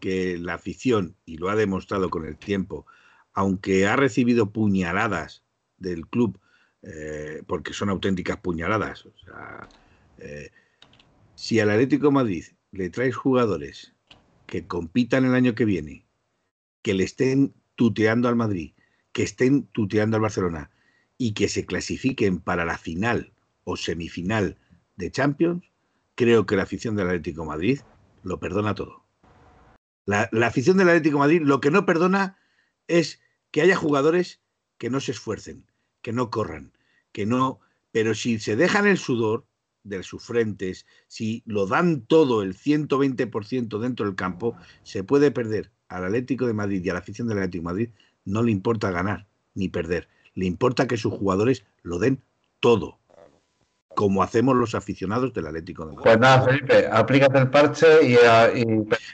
que 0.00 0.38
la 0.38 0.54
afición, 0.54 1.16
y 1.24 1.36
lo 1.36 1.50
ha 1.50 1.56
demostrado 1.56 2.10
con 2.10 2.26
el 2.26 2.36
tiempo, 2.36 2.86
aunque 3.32 3.86
ha 3.86 3.96
recibido 3.96 4.50
puñaladas 4.50 5.44
del 5.76 6.06
club, 6.06 6.40
eh, 6.82 7.42
porque 7.46 7.72
son 7.72 7.90
auténticas 7.90 8.38
puñaladas. 8.38 9.06
O 9.06 9.12
sea, 9.18 9.68
eh, 10.18 10.50
si 11.34 11.60
al 11.60 11.70
Atlético 11.70 12.10
Madrid 12.10 12.44
le 12.72 12.90
traes 12.90 13.14
jugadores 13.14 13.94
que 14.46 14.66
compitan 14.66 15.24
el 15.24 15.34
año 15.34 15.54
que 15.54 15.64
viene, 15.64 16.06
que 16.82 16.94
le 16.94 17.04
estén 17.04 17.54
tuteando 17.74 18.28
al 18.28 18.36
Madrid, 18.36 18.72
que 19.12 19.22
estén 19.22 19.66
tuteando 19.68 20.16
al 20.16 20.22
Barcelona 20.22 20.70
y 21.18 21.32
que 21.32 21.48
se 21.48 21.66
clasifiquen 21.66 22.40
para 22.40 22.64
la 22.64 22.78
final 22.78 23.32
o 23.64 23.76
semifinal 23.76 24.58
de 24.96 25.10
Champions, 25.10 25.64
creo 26.14 26.46
que 26.46 26.56
la 26.56 26.62
afición 26.62 26.96
del 26.96 27.08
Atlético 27.08 27.44
Madrid 27.44 27.80
lo 28.22 28.38
perdona 28.40 28.74
todo. 28.74 29.04
La, 30.06 30.28
afición 30.46 30.76
del 30.76 30.88
Atlético 30.88 31.18
Madrid 31.18 31.42
lo 31.42 31.60
que 31.60 31.70
no 31.70 31.86
perdona 31.86 32.38
es 32.88 33.20
que 33.50 33.62
haya 33.62 33.76
jugadores 33.76 34.40
que 34.78 34.90
no 34.90 35.00
se 35.00 35.12
esfuercen, 35.12 35.66
que 36.02 36.12
no 36.12 36.30
corran, 36.30 36.72
que 37.12 37.26
no... 37.26 37.60
Pero 37.92 38.14
si 38.14 38.38
se 38.38 38.56
dejan 38.56 38.86
el 38.86 38.98
sudor 38.98 39.46
de 39.82 40.02
sus 40.02 40.24
frentes, 40.24 40.86
si 41.08 41.42
lo 41.44 41.66
dan 41.66 42.06
todo 42.06 42.42
el 42.42 42.54
120% 42.54 43.78
dentro 43.78 44.06
del 44.06 44.14
campo, 44.14 44.56
se 44.84 45.02
puede 45.02 45.30
perder 45.30 45.72
al 45.90 46.04
Atlético 46.04 46.46
de 46.46 46.54
Madrid 46.54 46.82
y 46.82 46.88
a 46.88 46.94
la 46.94 47.00
afición 47.00 47.28
del 47.28 47.38
Atlético 47.38 47.62
de 47.62 47.72
Madrid 47.72 47.88
no 48.24 48.42
le 48.42 48.52
importa 48.52 48.90
ganar 48.90 49.26
ni 49.54 49.68
perder, 49.68 50.08
le 50.34 50.46
importa 50.46 50.86
que 50.86 50.96
sus 50.96 51.12
jugadores 51.12 51.64
lo 51.82 51.98
den 51.98 52.22
todo, 52.60 52.98
como 53.88 54.22
hacemos 54.22 54.56
los 54.56 54.74
aficionados 54.74 55.34
del 55.34 55.48
Atlético 55.48 55.84
de 55.84 55.92
Madrid. 55.92 56.04
Pues 56.04 56.20
nada, 56.20 56.42
Felipe, 56.42 56.86
aplícate 56.90 57.38
el 57.38 57.50
parche 57.50 57.86
y, 58.04 58.16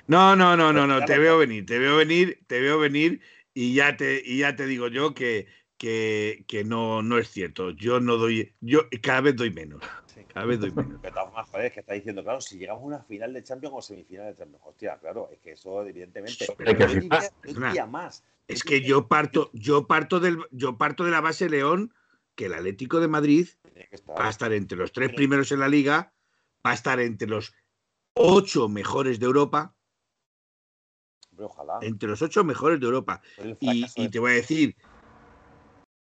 No, 0.07 0.37
no, 0.37 0.57
no, 0.57 0.73
no, 0.73 0.87
no, 0.87 1.05
te 1.05 1.19
veo 1.19 1.39
venir, 1.39 1.65
te 1.65 1.79
veo 1.79 1.97
venir, 1.97 2.39
te 2.47 2.61
veo 2.61 2.79
venir 2.79 3.21
y 3.55 3.75
ya 3.75 3.97
te, 3.97 4.23
y 4.25 4.39
ya 4.39 4.55
te 4.55 4.67
digo 4.67 4.89
yo 4.89 5.15
que, 5.15 5.47
que, 5.79 6.45
que 6.47 6.63
no, 6.63 7.03
no 7.03 7.17
es 7.17 7.31
cierto. 7.31 7.71
Yo 7.71 8.01
no 8.01 8.19
doy, 8.19 8.53
yo 8.61 8.83
cada 9.03 9.23
vez 9.23 9.37
doy 9.37 9.51
menos. 9.51 9.83
Cada 10.25 10.47
vez 10.47 10.61
doy 10.61 10.73
menos. 10.73 11.01
Pero 11.03 11.31
joder, 11.31 11.67
es 11.67 11.73
que 11.73 11.81
está 11.81 11.95
diciendo, 11.95 12.23
claro, 12.23 12.41
si 12.41 12.59
llegamos 12.59 12.83
a 12.83 12.87
una 12.87 12.99
final 13.01 13.33
de 13.33 13.43
Champions 13.43 13.75
o 13.77 13.83
semifinal 13.83 14.27
de 14.27 14.37
Champions, 14.37 14.63
hostia, 14.67 14.99
claro, 14.99 15.29
es 15.33 15.39
que 15.41 15.53
eso 15.53 15.83
evidentemente. 15.83 16.47
Pero 16.57 17.87
más. 17.87 18.25
Es 18.49 18.63
que 18.63 18.83
yo 18.83 19.09
parto, 19.09 19.51
yo 19.53 19.87
parto 19.87 20.21
del, 20.21 20.39
yo 20.51 20.79
parto 20.79 21.05
de 21.05 21.11
la 21.11 21.21
base 21.21 21.49
León 21.49 21.93
que 22.35 22.47
el 22.47 22.55
Atlético 22.55 23.01
de 23.01 23.09
Madrid 23.09 23.49
va 24.09 24.27
a 24.27 24.31
estar 24.31 24.53
entre 24.53 24.79
los 24.79 24.93
tres 24.93 25.13
primeros 25.13 25.51
en 25.53 25.61
la 25.61 25.69
liga, 25.69 26.13
va 26.65 26.71
a 26.71 26.75
estar 26.75 27.01
entre 27.01 27.29
los 27.29 27.55
ocho 28.15 28.69
mejores 28.69 29.19
de 29.19 29.27
Europa. 29.27 29.75
Ojalá. 31.39 31.79
Entre 31.83 32.09
los 32.09 32.23
ocho 32.23 32.45
mejores 32.45 32.81
de 32.81 32.87
Europa. 32.87 33.21
Y, 33.61 33.85
y 33.97 34.09
te 34.09 34.19
voy 34.19 34.33
a 34.33 34.35
decir, 34.35 34.77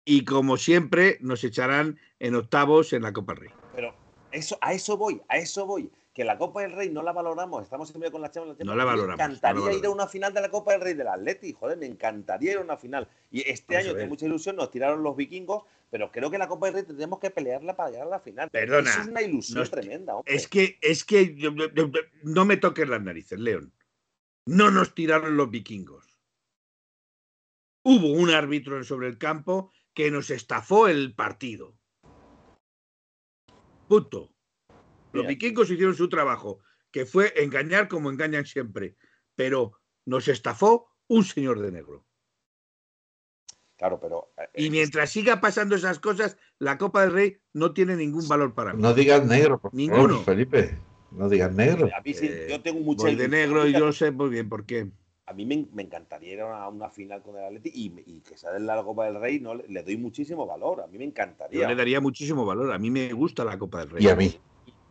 y 0.05 0.25
como 0.25 0.57
siempre, 0.57 1.19
nos 1.21 1.45
echarán 1.45 1.99
en 2.19 2.35
octavos 2.35 2.93
en 2.93 3.03
la 3.03 3.13
Copa 3.13 3.35
Rey. 3.35 3.51
Pero 3.75 3.92
eso, 4.33 4.59
a 4.61 4.73
eso 4.73 4.97
voy, 4.97 5.23
a 5.29 5.39
eso 5.39 5.67
voy. 5.67 5.91
Que 6.13 6.25
la 6.25 6.37
Copa 6.37 6.61
del 6.61 6.73
Rey 6.73 6.91
no 6.91 7.03
la 7.03 7.13
valoramos, 7.13 7.63
estamos 7.63 7.89
siempre 7.89 8.11
con 8.11 8.21
la 8.21 8.31
Champions. 8.31 8.59
No 8.61 8.77
la 8.77 8.85
valoramos. 8.85 9.17
Me 9.17 9.25
encantaría 9.25 9.73
ir 9.73 9.87
a 9.87 9.91
una 9.91 10.07
final 10.07 10.35
de 10.35 10.43
la 10.43 10.51
Copa 10.51 10.73
del 10.73 10.83
Rey 10.83 10.95
del 10.95 11.09
Atleti, 11.09 11.55
joder, 11.55 11.79
me 11.79 11.87
encantaría 11.87 12.53
ir 12.53 12.59
a 12.59 12.61
una 12.61 12.77
final. 12.77 13.09
Y 13.31 13.49
este 13.49 13.79
año, 13.79 13.97
con 13.97 14.09
mucha 14.11 14.27
ilusión, 14.27 14.57
nos 14.57 14.71
tiraron 14.71 15.03
los 15.03 15.17
vikingos, 15.17 15.65
pero 15.91 16.13
creo 16.13 16.31
que 16.31 16.37
la 16.37 16.49
Copa 16.49 16.67
del 16.67 16.75
Rey 16.75 16.83
tendremos 16.85 17.19
que 17.19 17.31
pelearla 17.31 17.77
para 17.77 17.91
llegar 17.91 18.07
a 18.09 18.11
la 18.11 18.21
final. 18.21 18.51
Perdona. 18.51 18.91
Eso 18.91 19.01
es 19.01 19.09
una 19.09 19.23
ilusión 19.23 19.69
tremenda, 19.71 20.17
hombre. 20.17 20.35
Es 20.35 20.49
que, 20.49 20.79
es 20.83 21.05
que 21.05 21.35
no 22.23 22.45
me 22.45 22.59
toques 22.59 22.89
las 22.89 23.01
narices, 23.01 23.39
León. 23.39 23.73
No 24.45 24.71
nos 24.71 24.95
tiraron 24.95 25.37
los 25.37 25.51
vikingos. 25.51 26.19
Hubo 27.85 28.13
un 28.13 28.31
árbitro 28.31 28.85
sobre 28.85 29.09
el 29.09 29.19
campo 29.19 29.71
que 29.95 30.11
nos 30.11 30.31
estafó 30.31 30.89
el 30.89 31.15
partido. 31.15 31.75
Punto. 33.93 34.33
Los 35.13 35.27
vikingos 35.27 35.71
hicieron 35.71 35.95
su 35.95 36.09
trabajo, 36.09 36.61
que 36.91 37.05
fue 37.05 37.35
engañar 37.37 37.89
como 37.89 38.09
engañan 38.09 38.47
siempre, 38.47 38.97
pero 39.37 39.73
nos 40.07 40.29
estafó 40.29 40.89
un 41.09 41.25
señor 41.25 41.61
de 41.61 41.73
negro. 41.73 42.07
Claro, 43.77 44.01
pero. 44.01 44.33
Eh, 44.39 44.65
y 44.65 44.71
mientras 44.71 45.11
siga 45.11 45.43
pasando 45.43 45.77
esas 45.77 45.99
cosas, 45.99 46.39
la 46.59 46.79
Copa 46.79 47.03
del 47.03 47.13
Rey 47.13 47.37
no 47.53 47.75
tiene 47.75 47.95
ningún 47.95 48.27
valor 48.29 48.55
para 48.55 48.73
mí. 48.73 48.81
No 48.81 48.95
digas 48.95 49.27
negro, 49.27 49.61
por 49.61 49.75
Ninguno. 49.75 50.23
Felipe. 50.23 50.79
No 51.11 51.29
digas 51.29 51.53
negro. 51.53 51.91
A 51.95 52.01
mí 52.01 52.15
sí, 52.15 52.31
yo 52.49 52.63
tengo 52.63 52.81
mucha. 52.81 53.09
de 53.09 53.29
negro 53.29 53.67
y 53.67 53.75
yo 53.75 53.93
sé 53.93 54.11
muy 54.11 54.31
bien 54.31 54.49
por 54.49 54.65
qué 54.65 54.91
a 55.27 55.33
mí 55.33 55.47
me, 55.47 55.83
encantaría 55.83 56.33
ir 56.35 56.41
a 56.41 56.69
una, 56.69 56.91
final 56.91 57.23
con 57.23 57.37
el 57.37 57.45
Atleti 57.45 57.71
y, 57.73 58.21
que 58.21 58.37
sea 58.37 58.53
de 58.53 58.61
la 58.61 58.83
Copa 58.83 59.07
del 59.07 59.21
Rey, 59.21 59.41
no 59.41 59.55
le, 59.55 59.83
doy 59.83 59.97
muchísimo 59.97 60.47
valor. 60.47 60.83
A 60.83 60.87
mí 60.87 60.99
me 60.99 61.05
encantaría. 61.05 61.63
Yo 61.63 61.69
le 61.69 61.77
daría 61.77 62.01
muchísimo 62.01 62.45
valor. 62.45 62.73
A 62.73 62.79
mí 62.79 62.91
me 62.91 63.13
gusta 63.13 63.45
la 63.45 63.59
Copa 63.59 63.81
del 63.81 63.91
Rey. 63.91 64.05
Y 64.05 64.09
a 64.09 64.17
mí. 64.17 64.35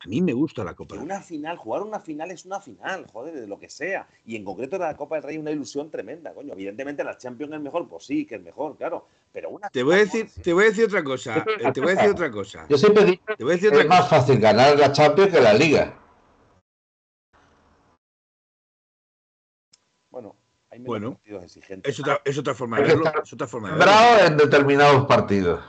A 0.03 0.07
mí 0.07 0.19
me 0.19 0.33
gusta 0.33 0.63
la 0.63 0.73
Copa 0.73 0.95
del 0.95 1.05
Rey. 1.05 1.05
Una 1.05 1.21
final, 1.21 1.57
jugar 1.57 1.83
una 1.83 1.99
final 1.99 2.31
es 2.31 2.45
una 2.45 2.59
final, 2.59 3.05
joder, 3.11 3.35
de 3.35 3.45
lo 3.45 3.59
que 3.59 3.69
sea. 3.69 4.07
Y 4.25 4.35
en 4.35 4.43
concreto 4.43 4.77
la 4.77 4.95
Copa 4.95 5.15
del 5.15 5.23
Rey 5.25 5.35
es 5.35 5.41
una 5.41 5.51
ilusión 5.51 5.91
tremenda, 5.91 6.33
coño. 6.33 6.53
Evidentemente 6.53 7.03
la 7.03 7.17
Champions 7.17 7.53
es 7.53 7.61
mejor, 7.61 7.87
pues 7.87 8.05
sí, 8.05 8.25
que 8.25 8.35
es 8.35 8.41
mejor, 8.41 8.77
claro. 8.77 9.07
Pero 9.31 9.49
una 9.49 9.69
te 9.69 9.83
voy 9.83 9.95
a 9.95 9.97
decir, 9.99 10.27
te 10.41 10.53
voy 10.53 10.63
a 10.63 10.67
decir 10.67 10.85
otra 10.85 11.03
cosa. 11.03 11.45
Eh, 11.59 11.71
te 11.71 11.81
voy 11.81 11.91
a 11.91 11.95
decir 11.95 12.09
otra 12.09 12.31
cosa. 12.31 12.65
Yo 12.69 12.77
siempre 12.77 13.05
digo 13.05 13.21
te 13.37 13.43
voy 13.43 13.53
a 13.53 13.55
decir 13.55 13.71
que 13.71 13.81
es 13.81 13.87
más 13.87 14.09
fácil 14.09 14.39
ganar 14.39 14.79
la 14.79 14.91
Champions 14.91 15.31
que 15.31 15.41
la 15.41 15.53
Liga. 15.53 16.00
Bueno, 20.79 21.19
es 21.83 21.99
otra, 21.99 22.21
es 22.23 22.37
otra 22.37 22.53
forma 22.53 22.77
de 22.79 22.83
verlo. 22.83 23.11
Es 23.23 23.33
otra 23.33 23.47
forma 23.47 23.71
de 23.71 23.77
verlo. 23.77 24.25
en 24.25 24.37
determinados 24.37 25.05
partidos. 25.05 25.61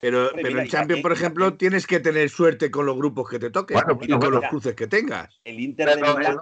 Pero, 0.00 0.30
pero 0.34 0.58
en 0.58 0.66
Champions, 0.66 1.00
por 1.00 1.12
ejemplo, 1.12 1.54
tienes 1.54 1.86
que 1.86 2.00
tener 2.00 2.28
suerte 2.28 2.72
con 2.72 2.86
los 2.86 2.96
grupos 2.96 3.28
que 3.28 3.38
te 3.38 3.50
toquen 3.50 3.78
y 4.00 4.18
con 4.18 4.32
los 4.32 4.44
cruces 4.46 4.74
que 4.74 4.88
tengas. 4.88 5.40
El 5.44 5.60
Inter 5.60 5.90
de 5.90 6.02
Milán. 6.02 6.38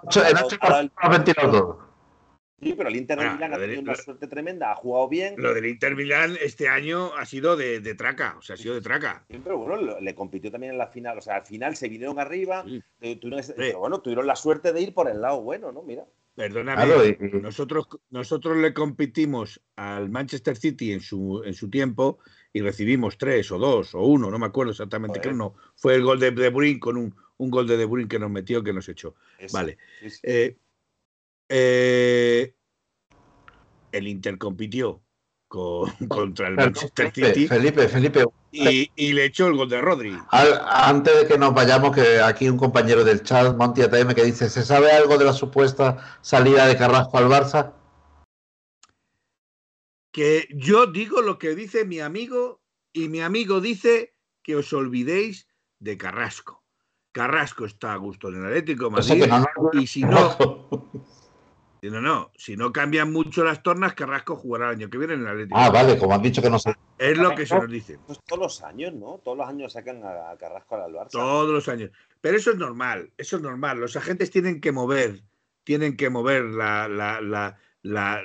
Sí, 2.63 2.75
pero 2.77 2.91
el 2.91 2.97
Inter 2.97 3.19
de 3.19 3.31
Milán 3.31 3.55
ha 3.55 3.59
tenido 3.59 3.81
una 3.81 3.95
suerte 3.95 4.27
tremenda, 4.27 4.73
ha 4.73 4.75
jugado 4.75 5.09
bien. 5.09 5.35
Lo 5.39 5.55
del 5.55 5.67
Inter 5.67 5.97
Milán 5.97 6.37
este 6.41 6.69
año 6.69 7.15
ha 7.17 7.25
sido 7.25 7.57
de, 7.57 7.81
de 7.81 7.95
traca, 7.95 8.37
o 8.39 8.43
sea, 8.43 8.55
ha 8.55 8.57
sido 8.59 8.75
de 8.75 8.83
traca. 8.83 9.25
Sí, 9.31 9.41
pero 9.43 9.59
bueno, 9.59 9.99
le 9.99 10.15
compitió 10.15 10.51
también 10.51 10.73
en 10.73 10.79
la 10.79 10.89
final, 10.89 11.17
o 11.17 11.21
sea, 11.23 11.37
al 11.37 11.47
final 11.47 11.75
se 11.77 11.89
vinieron 11.89 12.19
arriba, 12.19 12.65
pero 12.99 13.79
bueno, 13.79 14.01
tuvieron 14.01 14.27
la 14.27 14.37
suerte 14.37 14.73
de 14.73 14.83
ir 14.83 14.93
por 14.93 15.09
el 15.09 15.21
lado 15.21 15.41
bueno, 15.41 15.73
¿no? 15.73 15.83
Mira. 15.83 16.05
Perdóname, 16.35 17.19
nosotros, 17.43 17.89
nosotros 18.11 18.57
le 18.57 18.73
compitimos 18.73 19.61
al 19.77 20.11
Manchester 20.11 20.57
City 20.57 20.93
en 20.93 21.01
su, 21.01 21.43
en 21.45 21.55
su 21.55 21.69
tiempo 21.69 22.19
y 22.53 22.61
recibimos 22.61 23.19
tres 23.19 23.51
o 23.53 23.59
dos 23.59 23.95
o 23.95 24.03
uno, 24.03 24.31
no 24.31 24.39
me 24.39 24.47
acuerdo 24.47 24.71
exactamente 24.71 25.21
qué 25.21 25.29
uno. 25.29 25.55
Fue 25.77 25.95
el 25.95 26.03
gol 26.03 26.21
de 26.21 26.31
De 26.31 26.51
Bruyne 26.51 26.81
con 26.81 26.97
un, 26.97 27.15
un, 27.37 27.51
gol 27.51 27.67
de 27.67 27.77
De 27.77 27.85
Bruyne 27.85 28.09
que 28.09 28.19
nos 28.19 28.31
metió, 28.31 28.63
que 28.63 28.73
nos 28.73 28.89
echó. 28.89 29.15
vale. 29.53 29.79
Eh, 30.23 30.57
eh, 31.51 32.55
el 33.91 34.09
Inter 34.09 34.39
compitió 34.39 35.03
contra 36.09 36.49
el 36.49 36.55
Manchester 36.55 37.13
City. 37.13 37.49
Felipe, 37.49 37.89
Felipe. 37.89 38.25
Y, 38.53 39.13
le 39.13 39.25
echó 39.25 39.49
el 39.49 39.57
gol 39.57 39.69
de 39.69 39.81
Rodri. 39.81 40.17
antes 40.31 41.17
de 41.17 41.27
que 41.27 41.39
nos 41.39 41.55
vayamos, 41.55 41.95
que 41.95 42.21
aquí 42.21 42.49
un 42.49 42.57
compañero 42.57 43.05
del 43.05 43.23
chat, 43.23 43.57
Monty 43.57 43.83
ATM, 43.83 44.15
que 44.15 44.25
dice: 44.25 44.49
¿Se 44.49 44.63
sabe 44.63 44.93
algo 44.93 45.19
de 45.19 45.25
la 45.25 45.33
supuesta 45.33 46.19
salida 46.21 46.67
de 46.67 46.77
Carrasco 46.77 47.19
al 47.19 47.29
Barça? 47.29 47.75
Que 50.13 50.49
yo 50.53 50.87
digo 50.87 51.21
lo 51.21 51.39
que 51.39 51.55
dice 51.55 51.85
mi 51.85 52.01
amigo, 52.01 52.61
y 52.93 53.09
mi 53.09 53.21
amigo 53.21 53.61
dice 53.61 54.15
que 54.43 54.57
os 54.57 54.73
olvidéis 54.73 55.49
de 55.79 55.97
Carrasco. 55.97 56.65
Carrasco 57.13 57.65
está 57.65 57.93
a 57.93 57.97
gusto 57.97 58.29
en 58.29 58.37
el 58.37 58.47
Atlético 58.47 58.91
Madrid, 58.91 59.25
y 59.73 59.87
si 59.87 60.03
no, 60.03 60.37
No, 61.83 62.01
no, 62.01 62.31
si 62.37 62.57
no 62.57 62.73
cambian 62.73 63.11
mucho 63.13 63.43
las 63.43 63.63
tornas, 63.63 63.95
Carrasco 63.95 64.37
jugará 64.37 64.67
el 64.67 64.77
año 64.77 64.91
que 64.91 64.99
viene 64.99 65.15
en 65.15 65.21
el 65.21 65.29
Atlético. 65.29 65.59
Ah, 65.59 65.71
vale, 65.71 65.99
como 65.99 66.15
han 66.15 66.23
dicho 66.23 66.43
que 66.43 66.51
no 66.51 66.59
sé. 66.59 66.75
Es 66.99 67.17
lo 67.17 67.35
que 67.35 67.47
se 67.47 67.55
nos 67.55 67.71
dice. 67.71 67.99
Pues 68.07 68.19
todos 68.27 68.43
los 68.43 68.63
años, 68.63 68.93
¿no? 68.93 69.21
Todos 69.25 69.39
los 69.39 69.49
años 69.49 69.73
sacan 69.73 70.03
a 70.05 70.37
Carrasco 70.39 70.77
al 70.77 70.93
Barça. 70.93 71.11
Todos 71.11 71.49
los 71.49 71.69
años. 71.69 71.91
Pero 72.21 72.37
eso 72.37 72.51
es 72.51 72.59
normal, 72.59 73.11
eso 73.17 73.37
es 73.37 73.43
normal. 73.43 73.79
Los 73.79 73.97
agentes 73.97 74.31
tienen 74.31 74.61
que 74.61 74.73
mover, 74.73 75.23
tienen 75.65 75.97
que 75.97 76.11
mover 76.11 76.45
la, 76.45 76.87
la, 76.87 77.21
la, 77.83 78.23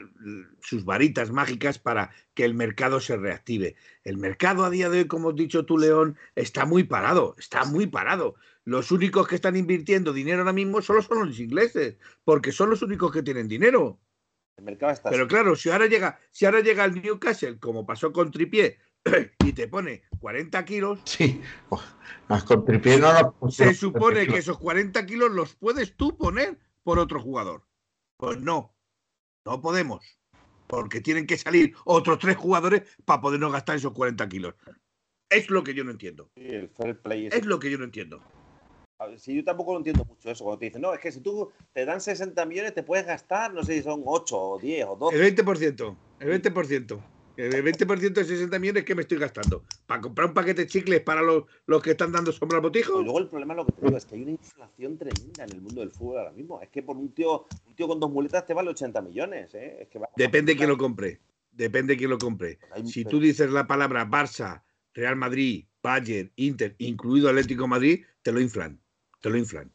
sus 0.60 0.84
varitas 0.84 1.32
mágicas 1.32 1.80
para 1.80 2.12
que 2.34 2.44
el 2.44 2.54
mercado 2.54 3.00
se 3.00 3.16
reactive. 3.16 3.76
El 4.04 4.18
mercado 4.18 4.66
a 4.66 4.70
día 4.70 4.90
de 4.90 5.00
hoy, 5.00 5.08
como 5.08 5.30
has 5.30 5.36
dicho 5.36 5.66
tú, 5.66 5.78
León, 5.78 6.18
está 6.36 6.66
muy 6.66 6.84
parado, 6.84 7.36
está 7.40 7.64
muy 7.64 7.88
parado. 7.88 8.36
Los 8.66 8.92
únicos 8.92 9.28
que 9.28 9.36
están 9.36 9.56
invirtiendo 9.56 10.12
dinero 10.12 10.40
ahora 10.40 10.52
mismo 10.52 10.82
solo 10.82 11.04
son 11.04 11.28
los 11.28 11.40
ingleses, 11.40 11.98
porque 12.24 12.52
son 12.52 12.72
los 12.72 12.82
únicos 12.82 13.12
que 13.12 13.22
tienen 13.22 13.48
dinero. 13.48 14.00
Pero 15.10 15.28
claro, 15.28 15.56
si 15.56 15.70
ahora 15.70 15.86
llega, 15.86 16.20
si 16.32 16.46
ahora 16.46 16.62
llega 16.62 16.84
el 16.86 17.02
Newcastle, 17.02 17.60
como 17.60 17.86
pasó 17.86 18.12
con 18.12 18.32
Tripié, 18.32 18.80
y 19.46 19.54
te 19.54 19.68
pone 19.68 20.02
40 20.20 20.66
kilos. 20.66 21.00
Sí, 21.04 21.42
más 22.28 22.44
con 22.44 22.66
Tripié 22.66 22.98
no 22.98 23.36
Se 23.52 23.76
supone 23.76 24.26
que 24.26 24.38
esos 24.38 24.58
40 24.58 25.06
kilos 25.06 25.32
los 25.32 25.56
puedes 25.56 25.96
tú 25.96 26.18
poner 26.18 26.58
por 26.84 26.98
otro 26.98 27.22
jugador. 27.22 27.68
Pues 28.18 28.40
no, 28.42 28.76
no 29.46 29.62
podemos. 29.62 30.04
Porque 30.66 31.02
tienen 31.02 31.28
que 31.28 31.38
salir 31.38 31.76
otros 31.84 32.18
tres 32.18 32.38
jugadores 32.38 32.82
para 33.06 33.22
podernos 33.22 33.52
gastar 33.52 33.76
esos 33.76 33.94
40 33.94 34.28
kilos. 34.28 34.56
Es 35.30 35.52
lo 35.52 35.64
que 35.64 35.76
yo 35.76 35.84
no 35.84 35.92
entiendo. 35.92 36.32
es 36.36 37.46
lo 37.46 37.60
que 37.60 37.70
yo 37.70 37.78
no 37.78 37.84
entiendo. 37.84 38.24
Si 39.18 39.36
yo 39.36 39.44
tampoco 39.44 39.74
lo 39.74 39.80
entiendo 39.80 40.06
mucho 40.06 40.32
eso, 40.32 40.44
cuando 40.44 40.60
te 40.60 40.66
dicen, 40.66 40.82
no, 40.82 40.94
es 40.94 41.00
que 41.00 41.12
si 41.12 41.20
tú 41.20 41.52
te 41.74 41.86
dan 41.86 42.00
60 42.00 42.46
millones, 42.46 42.74
te 42.74 42.84
puedes 42.84 43.06
gastar, 43.06 43.54
no 43.54 43.64
sé 43.64 43.74
si 43.74 43.84
son 43.84 44.04
8 44.06 44.38
o 44.38 44.60
10 44.60 44.86
o 44.88 44.96
12. 44.96 45.18
El 45.18 45.36
20%, 45.36 45.98
el 46.20 46.42
20%. 46.44 47.04
El 47.38 47.66
20% 47.66 48.14
de 48.14 48.24
60 48.24 48.60
millones 48.60 48.86
que 48.86 48.96
me 48.96 49.02
estoy 49.02 49.18
gastando. 49.18 49.66
¿Para 49.86 50.00
comprar 50.00 50.30
un 50.30 50.34
paquete 50.34 50.62
de 50.62 50.68
chicles 50.68 51.02
para 51.02 51.22
los, 51.22 51.44
los 51.66 51.84
que 51.84 51.92
están 51.92 52.14
dando 52.14 52.32
sombra 52.32 52.60
al 52.60 52.62
botijo? 52.62 53.02
Y 53.02 53.04
luego 53.04 53.20
el 53.20 53.28
problema, 53.28 53.54
lo 53.54 53.66
que 53.66 53.74
te 53.74 53.86
digo, 53.86 53.98
es 53.98 54.06
que 54.06 54.16
hay 54.16 54.22
una 54.22 54.32
inflación 54.32 54.98
tremenda 54.98 55.44
en 55.44 55.52
el 55.52 55.62
mundo 55.62 55.82
del 55.82 55.92
fútbol 55.92 56.20
ahora 56.20 56.32
mismo. 56.32 56.62
Es 56.62 56.70
que 56.70 56.82
por 56.82 56.96
un 56.96 57.14
tío, 57.14 57.46
un 57.68 57.76
tío 57.76 57.90
con 57.90 58.00
dos 58.00 58.10
muletas 58.10 58.46
te 58.46 58.54
vale 58.54 58.70
80 58.70 59.02
millones. 59.02 59.54
¿eh? 59.54 59.80
Es 59.82 59.90
que 59.90 60.00
Depende 60.16 60.56
quién 60.56 60.70
lo 60.70 60.78
compre. 60.78 61.20
Depende 61.52 61.98
quién 61.98 62.10
lo 62.10 62.18
compre. 62.18 62.58
Si 62.86 63.04
tú 63.04 63.20
dices 63.20 63.52
la 63.52 63.68
palabra 63.68 64.10
Barça, 64.10 64.64
Real 64.94 65.18
Madrid, 65.18 65.66
Bayern, 65.84 66.32
Inter, 66.38 66.76
incluido 66.78 67.28
Atlético 67.28 67.68
Madrid, 67.68 68.06
te 68.22 68.32
lo 68.32 68.40
inflan 68.40 68.80
te 69.26 69.32
lo 69.32 69.38
inflan. 69.38 69.74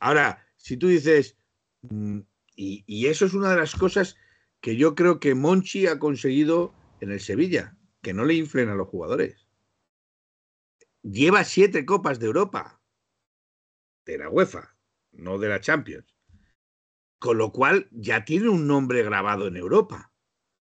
Ahora, 0.00 0.44
si 0.56 0.76
tú 0.76 0.88
dices, 0.88 1.38
mm, 1.82 2.18
y, 2.56 3.06
eso 3.06 3.24
es 3.24 3.32
una 3.32 3.52
de 3.52 3.56
las 3.56 3.76
cosas 3.76 4.16
que 4.60 4.74
yo 4.74 4.96
creo 4.96 5.20
que 5.20 5.36
Monchi 5.36 5.86
ha 5.86 6.00
conseguido 6.00 6.74
en 6.98 7.12
el 7.12 7.20
Sevilla, 7.20 7.76
que 8.02 8.12
no 8.12 8.24
le 8.24 8.34
inflen 8.34 8.70
a 8.70 8.74
los 8.74 8.88
jugadores. 8.88 9.46
Lleva 11.02 11.44
siete 11.44 11.86
copas 11.86 12.18
de 12.18 12.26
Europa, 12.26 12.82
de 14.06 14.18
la 14.18 14.28
UEFA, 14.28 14.76
no 15.12 15.38
de 15.38 15.50
la 15.50 15.60
Champions. 15.60 16.12
Con 17.20 17.38
lo 17.38 17.52
cual 17.52 17.86
ya 17.92 18.24
tiene 18.24 18.48
un 18.48 18.66
nombre 18.66 19.04
grabado 19.04 19.46
en 19.46 19.56
Europa. 19.56 20.12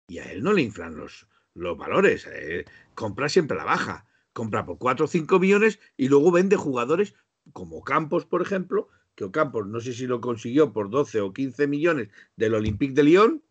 Y 0.09 0.19
a 0.19 0.33
él 0.33 0.43
no 0.43 0.53
le 0.53 0.62
inflan 0.62 0.97
los, 0.97 1.29
los 1.55 1.79
valores. 1.79 2.27
Eh, 2.27 2.65
compra 2.97 3.29
siempre 3.29 3.57
la 3.57 3.65
baja. 3.65 4.09
Compra 4.33 4.66
por 4.66 4.79
4 4.79 5.05
o 5.05 5.09
5 5.09 5.39
millones 5.39 5.79
y 5.97 6.09
luego 6.09 6.33
vende 6.33 6.57
jugadores 6.57 7.15
como 7.53 7.85
Campos, 7.85 8.25
por 8.27 8.43
ejemplo, 8.43 8.89
que 9.15 9.31
Campos 9.31 9.66
no 9.66 9.81
sé 9.81 9.93
si 9.93 10.07
lo 10.07 10.21
consiguió 10.21 10.73
por 10.73 10.91
12 10.91 11.21
o 11.21 11.33
15 11.33 11.66
millones 11.66 12.09
del 12.37 12.55
Olympique 12.55 12.95
de 12.95 13.05
Lyon, 13.05 13.45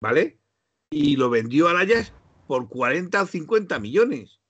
¿vale? 0.00 0.38
Y 0.90 1.16
lo 1.16 1.30
vendió 1.30 1.68
al 1.68 1.76
Ajax 1.76 2.12
por 2.46 2.68
40 2.68 3.22
o 3.22 3.26
50 3.26 3.78
millones. 3.78 4.40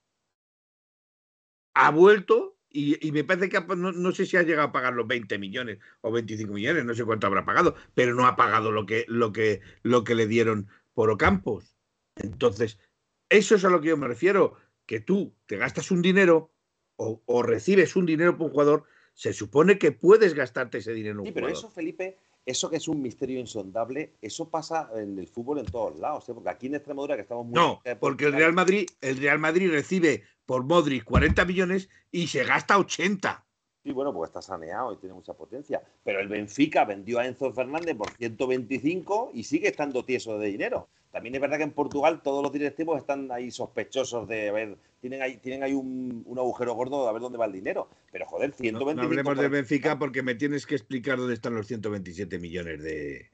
Ha 1.74 1.90
vuelto 1.90 2.58
y, 2.70 3.12
me 3.12 3.24
parece 3.24 3.48
que 3.48 3.60
no, 3.76 4.12
sé 4.12 4.26
si 4.26 4.36
ha 4.36 4.42
llegado 4.42 4.68
a 4.68 4.72
pagar 4.72 4.92
los 4.92 5.06
20 5.06 5.38
millones 5.38 5.78
o 6.02 6.12
25 6.12 6.52
millones, 6.52 6.84
no 6.84 6.94
sé 6.94 7.04
cuánto 7.04 7.26
habrá 7.26 7.44
pagado, 7.44 7.74
pero 7.94 8.14
no 8.14 8.26
ha 8.26 8.36
pagado 8.36 8.70
lo 8.70 8.84
que, 8.84 9.04
lo 9.08 9.32
que, 9.32 9.60
lo 9.82 10.04
que 10.04 10.14
le 10.14 10.26
dieron 10.26 10.68
por 10.92 11.10
Ocampos. 11.10 11.74
Entonces, 12.16 12.78
eso 13.30 13.54
es 13.54 13.64
a 13.64 13.70
lo 13.70 13.80
que 13.80 13.88
yo 13.88 13.96
me 13.96 14.06
refiero, 14.06 14.56
que 14.86 15.00
tú 15.00 15.34
te 15.46 15.56
gastas 15.56 15.90
un 15.90 16.02
dinero 16.02 16.52
o, 16.98 17.42
recibes 17.42 17.96
un 17.96 18.06
dinero 18.06 18.36
por 18.36 18.46
un 18.46 18.52
jugador, 18.52 18.84
se 19.14 19.32
supone 19.32 19.78
que 19.78 19.92
puedes 19.92 20.34
gastarte 20.34 20.78
ese 20.78 20.92
dinero 20.92 21.14
en 21.14 21.20
un 21.20 21.26
sí, 21.26 21.32
pero 21.32 21.48
eso, 21.48 21.70
Felipe, 21.70 22.18
eso 22.44 22.68
que 22.68 22.76
es 22.76 22.88
un 22.88 23.00
misterio 23.00 23.38
insondable, 23.38 24.14
eso 24.20 24.48
pasa 24.48 24.90
en 24.96 25.18
el 25.18 25.28
fútbol 25.28 25.58
en 25.58 25.66
todos 25.66 25.98
lados, 25.98 26.28
¿eh? 26.28 26.34
porque 26.34 26.50
aquí 26.50 26.66
en 26.66 26.74
Extremadura 26.74 27.14
que 27.14 27.22
estamos 27.22 27.46
muy... 27.46 27.54
No, 27.54 27.80
porque 28.00 28.26
el 28.26 28.32
Real 28.32 28.52
Madrid, 28.52 28.88
el 29.00 29.18
Real 29.18 29.38
Madrid 29.38 29.70
recibe 29.70 30.24
por 30.44 30.64
Modric 30.64 31.04
40 31.04 31.44
millones 31.44 31.88
y 32.10 32.26
se 32.26 32.44
gasta 32.44 32.78
80. 32.78 33.44
Sí, 33.84 33.92
bueno, 33.92 34.12
porque 34.12 34.28
está 34.28 34.42
saneado 34.42 34.92
y 34.92 34.96
tiene 34.96 35.14
mucha 35.14 35.34
potencia. 35.34 35.82
Pero 36.02 36.20
el 36.20 36.28
Benfica 36.28 36.84
vendió 36.84 37.18
a 37.18 37.26
Enzo 37.26 37.52
Fernández 37.52 37.96
por 37.96 38.10
125 38.10 39.30
y 39.34 39.44
sigue 39.44 39.68
estando 39.68 40.04
tieso 40.04 40.38
de 40.38 40.48
dinero. 40.48 40.88
También 41.18 41.34
es 41.34 41.40
verdad 41.40 41.56
que 41.56 41.64
en 41.64 41.72
Portugal 41.72 42.22
todos 42.22 42.44
los 42.44 42.52
directivos 42.52 42.96
están 42.96 43.32
ahí 43.32 43.50
sospechosos 43.50 44.28
de, 44.28 44.50
a 44.50 44.52
ver, 44.52 44.78
tienen 45.00 45.20
ahí, 45.20 45.38
tienen 45.38 45.64
ahí 45.64 45.74
un, 45.74 46.24
agujero 46.38 46.74
gordo 46.74 47.02
de 47.02 47.08
a 47.08 47.12
ver 47.12 47.20
dónde 47.20 47.36
va 47.36 47.46
el 47.46 47.50
dinero. 47.50 47.88
Pero 48.12 48.24
joder, 48.24 48.52
125... 48.52 48.94
No, 48.94 49.02
hablemos 49.02 49.36
del 49.36 49.50
Benfica 49.50 49.98
porque 49.98 50.22
me 50.22 50.36
tienes 50.36 50.64
que 50.64 50.76
explicar 50.76 51.18
dónde 51.18 51.34
están 51.34 51.56
los 51.56 51.66
127 51.66 52.38
millones 52.38 52.84
de, 52.84 53.30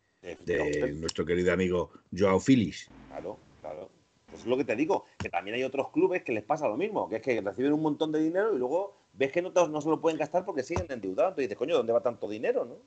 de, 0.47 0.95
nuestro 0.95 1.27
querido 1.27 1.53
amigo 1.53 1.91
Joao 2.17 2.41
Filis. 2.41 2.89
Claro, 3.09 3.39
claro. 3.61 3.91
Pues 4.31 4.41
es 4.41 4.47
lo 4.47 4.57
que 4.57 4.65
te 4.65 4.77
digo, 4.77 5.05
que 5.19 5.29
también 5.29 5.57
hay 5.57 5.65
otros 5.65 5.91
clubes 5.91 6.23
que 6.23 6.33
les 6.33 6.43
pasa 6.43 6.67
lo 6.67 6.79
mismo, 6.79 7.11
que 7.11 7.17
es 7.17 7.23
que 7.23 7.39
reciben 7.43 7.75
un 7.75 7.83
montón 7.83 8.13
de 8.13 8.21
dinero 8.23 8.57
y 8.57 8.59
luego 8.59 8.97
ves 9.13 9.31
que 9.31 9.43
no, 9.43 9.51
no 9.51 9.81
se 9.83 9.91
lo 9.91 10.01
pueden 10.01 10.19
gastar 10.19 10.47
porque 10.47 10.63
siguen 10.63 10.87
endeudados. 10.89 11.33
Entonces 11.33 11.51
dices, 11.51 11.59
coño, 11.59 11.77
¿dónde 11.77 11.93
va 11.93 12.01
tanto 12.03 12.31
dinero? 12.31 12.65
¿no? 12.65 12.79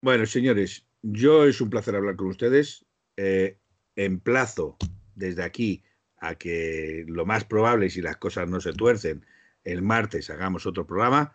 Bueno, 0.00 0.24
señores, 0.24 0.86
yo 1.02 1.44
es 1.44 1.60
un 1.60 1.68
placer 1.68 1.94
hablar 1.94 2.16
con 2.16 2.28
ustedes. 2.28 2.86
Eh, 3.18 3.58
emplazo 3.96 4.76
desde 5.14 5.42
aquí 5.42 5.82
a 6.18 6.34
que 6.36 7.04
lo 7.08 7.26
más 7.26 7.44
probable, 7.44 7.90
si 7.90 8.00
las 8.02 8.16
cosas 8.16 8.48
no 8.48 8.60
se 8.60 8.72
tuercen, 8.72 9.24
el 9.64 9.82
martes 9.82 10.30
hagamos 10.30 10.66
otro 10.66 10.86
programa. 10.86 11.34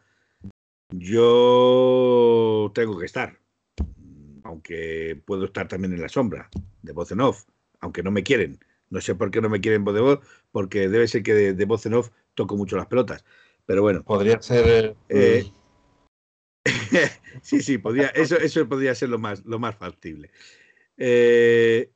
Yo 0.89 2.71
tengo 2.73 2.97
que 2.97 3.05
estar, 3.05 3.39
aunque 4.43 5.21
puedo 5.25 5.45
estar 5.45 5.67
también 5.67 5.93
en 5.93 6.01
la 6.01 6.09
sombra, 6.09 6.49
de 6.81 6.93
voz 6.93 7.11
en 7.11 7.21
off, 7.21 7.45
aunque 7.79 8.03
no 8.03 8.11
me 8.11 8.23
quieren. 8.23 8.59
No 8.89 8.99
sé 8.99 9.15
por 9.15 9.31
qué 9.31 9.41
no 9.41 9.49
me 9.49 9.61
quieren 9.61 9.85
voz 9.85 9.95
de 9.95 10.01
voz, 10.01 10.19
porque 10.51 10.89
debe 10.89 11.07
ser 11.07 11.23
que 11.23 11.33
de, 11.33 11.53
de 11.53 11.65
voz 11.65 11.85
en 11.85 11.93
off 11.93 12.11
toco 12.35 12.57
mucho 12.57 12.75
las 12.77 12.87
pelotas. 12.87 13.23
Pero 13.65 13.81
bueno. 13.81 14.03
Podría 14.03 14.41
ser. 14.41 14.95
Eh, 15.07 15.49
sí, 17.41 17.61
sí, 17.61 17.77
podría, 17.77 18.07
eso, 18.07 18.37
eso 18.37 18.67
podría 18.67 18.93
ser 18.95 19.09
lo 19.09 19.17
más, 19.17 19.45
lo 19.45 19.59
más 19.59 19.75
factible. 19.75 20.31
Eh, 20.97 21.89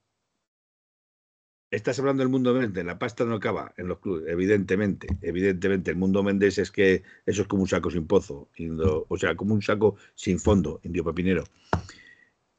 estás 1.71 1.99
hablando 1.99 2.21
del 2.21 2.29
mundo 2.29 2.53
Méndez, 2.53 2.85
la 2.85 2.99
pasta 2.99 3.25
no 3.25 3.35
acaba 3.35 3.73
en 3.77 3.87
los 3.87 3.99
clubes, 3.99 4.25
evidentemente, 4.27 5.07
evidentemente. 5.21 5.91
El 5.91 5.97
mundo 5.97 6.23
Méndez 6.23 6.57
es 6.57 6.71
que 6.71 7.03
eso 7.25 7.41
es 7.41 7.47
como 7.47 7.63
un 7.63 7.67
saco 7.67 7.91
sin 7.91 8.07
pozo, 8.07 8.49
o 9.07 9.17
sea, 9.17 9.35
como 9.35 9.53
un 9.53 9.61
saco 9.61 9.95
sin 10.15 10.39
fondo, 10.39 10.79
indio 10.83 11.03
papinero. 11.03 11.43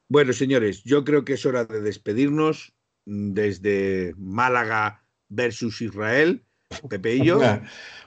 Bueno, 0.08 0.32
señores, 0.32 0.84
yo 0.84 1.04
creo 1.04 1.24
que 1.24 1.34
es 1.34 1.46
hora 1.46 1.64
de 1.64 1.80
despedirnos 1.80 2.74
desde 3.04 4.14
Málaga 4.16 5.04
versus 5.28 5.80
Israel. 5.80 6.44
Pepe 6.88 7.16
y 7.16 7.24
yo. 7.24 7.40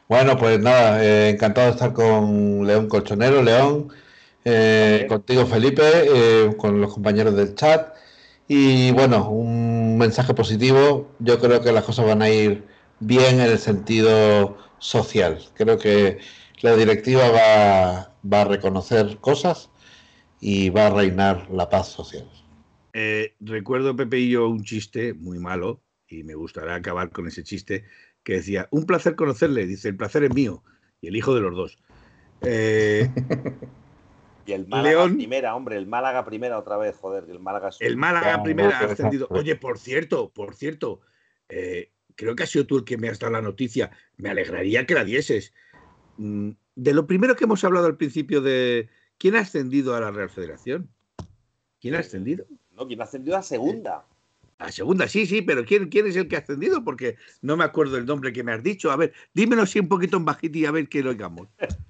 Bueno, 0.09 0.39
pues 0.39 0.59
nada, 0.59 1.05
eh, 1.05 1.29
encantado 1.29 1.67
de 1.67 1.73
estar 1.73 1.93
con 1.93 2.65
León 2.65 2.89
Colchonero, 2.89 3.43
León, 3.43 3.89
eh, 4.43 5.05
contigo 5.07 5.45
Felipe, 5.45 5.83
eh, 5.85 6.55
con 6.57 6.81
los 6.81 6.95
compañeros 6.95 7.35
del 7.35 7.53
chat. 7.53 7.93
Y 8.47 8.89
bueno, 8.89 9.29
un 9.29 9.78
mensaje 9.99 10.33
positivo. 10.33 11.11
Yo 11.19 11.39
creo 11.39 11.61
que 11.61 11.71
las 11.71 11.83
cosas 11.83 12.05
van 12.05 12.21
a 12.21 12.29
ir 12.29 12.65
bien 12.99 13.39
en 13.39 13.51
el 13.51 13.59
sentido 13.59 14.57
social. 14.79 15.39
Creo 15.55 15.77
que 15.77 16.19
la 16.61 16.75
directiva 16.75 17.29
va, 17.29 18.15
va 18.31 18.41
a 18.41 18.45
reconocer 18.45 19.17
cosas 19.19 19.69
y 20.41 20.69
va 20.69 20.87
a 20.87 20.89
reinar 20.89 21.49
la 21.51 21.69
paz 21.69 21.89
social. 21.89 22.27
recuerdo, 23.39 23.95
Pepe 23.95 24.19
y 24.19 24.29
yo, 24.29 24.49
un 24.49 24.63
chiste 24.63 25.13
muy 25.13 25.39
malo 25.39 25.81
y 26.07 26.23
me 26.23 26.35
gustaría 26.35 26.75
acabar 26.75 27.11
con 27.11 27.27
ese 27.27 27.43
chiste 27.43 27.85
que 28.23 28.33
decía, 28.33 28.67
un 28.71 28.85
placer 28.85 29.15
conocerle, 29.15 29.65
dice, 29.65 29.89
el 29.89 29.95
placer 29.95 30.23
es 30.23 30.33
mío, 30.33 30.63
y 31.01 31.07
el 31.07 31.15
hijo 31.15 31.35
de 31.35 31.41
los 31.41 31.55
dos. 31.55 31.79
Eh, 32.41 33.09
y 34.49 34.53
el 34.53 34.67
Málaga 34.67 35.05
primera, 35.05 35.55
hombre, 35.55 35.77
el 35.77 35.85
Málaga 35.85 36.25
primera 36.25 36.57
otra 36.57 36.75
vez, 36.77 36.97
joder, 36.97 37.25
el 37.29 37.39
Málaga. 37.39 37.69
El 37.79 37.97
Málaga 37.97 38.41
primera 38.41 38.79
ha 38.79 38.85
ascendido. 38.85 39.27
Oye, 39.29 39.55
por 39.55 39.77
cierto, 39.77 40.31
por 40.33 40.55
cierto, 40.55 41.01
eh, 41.49 41.91
creo 42.15 42.35
que 42.35 42.43
ha 42.43 42.47
sido 42.47 42.65
tú 42.65 42.77
el 42.77 42.83
que 42.83 42.97
me 42.97 43.09
has 43.09 43.19
dado 43.19 43.33
la 43.33 43.43
noticia. 43.43 43.91
Me 44.17 44.29
alegraría 44.29 44.87
que 44.87 44.95
la 44.95 45.03
dieses. 45.03 45.53
Mm, 46.17 46.49
de 46.75 46.93
lo 46.93 47.05
primero 47.05 47.35
que 47.35 47.43
hemos 47.43 47.63
hablado 47.63 47.85
al 47.85 47.97
principio 47.97 48.41
de 48.41 48.89
quién 49.19 49.35
ha 49.35 49.41
ascendido 49.41 49.95
a 49.95 49.99
la 49.99 50.09
Real 50.09 50.29
Federación. 50.29 50.89
¿Quién 51.79 51.93
ha 51.93 51.99
ascendido? 51.99 52.47
No, 52.71 52.87
¿quién 52.87 52.99
ha 53.01 53.03
ascendido 53.03 53.37
a 53.37 53.43
segunda? 53.43 54.05
A 54.57 54.71
segunda, 54.71 55.07
sí, 55.07 55.27
sí, 55.27 55.43
pero 55.43 55.63
¿quién, 55.63 55.89
¿quién 55.89 56.07
es 56.07 56.15
el 56.15 56.27
que 56.27 56.37
ha 56.37 56.39
ascendido? 56.39 56.83
Porque 56.83 57.17
no 57.43 57.55
me 57.55 57.65
acuerdo 57.65 57.97
el 57.97 58.05
nombre 58.07 58.33
que 58.33 58.43
me 58.43 58.51
has 58.51 58.63
dicho. 58.63 58.89
A 58.89 58.95
ver, 58.95 59.13
dímelo 59.35 59.61
así 59.61 59.79
un 59.79 59.87
poquito 59.87 60.17
en 60.17 60.25
bajito 60.25 60.57
y 60.57 60.65
a 60.65 60.71
ver 60.71 60.89
qué 60.89 61.03
lo 61.03 61.11
oigamos. 61.11 61.47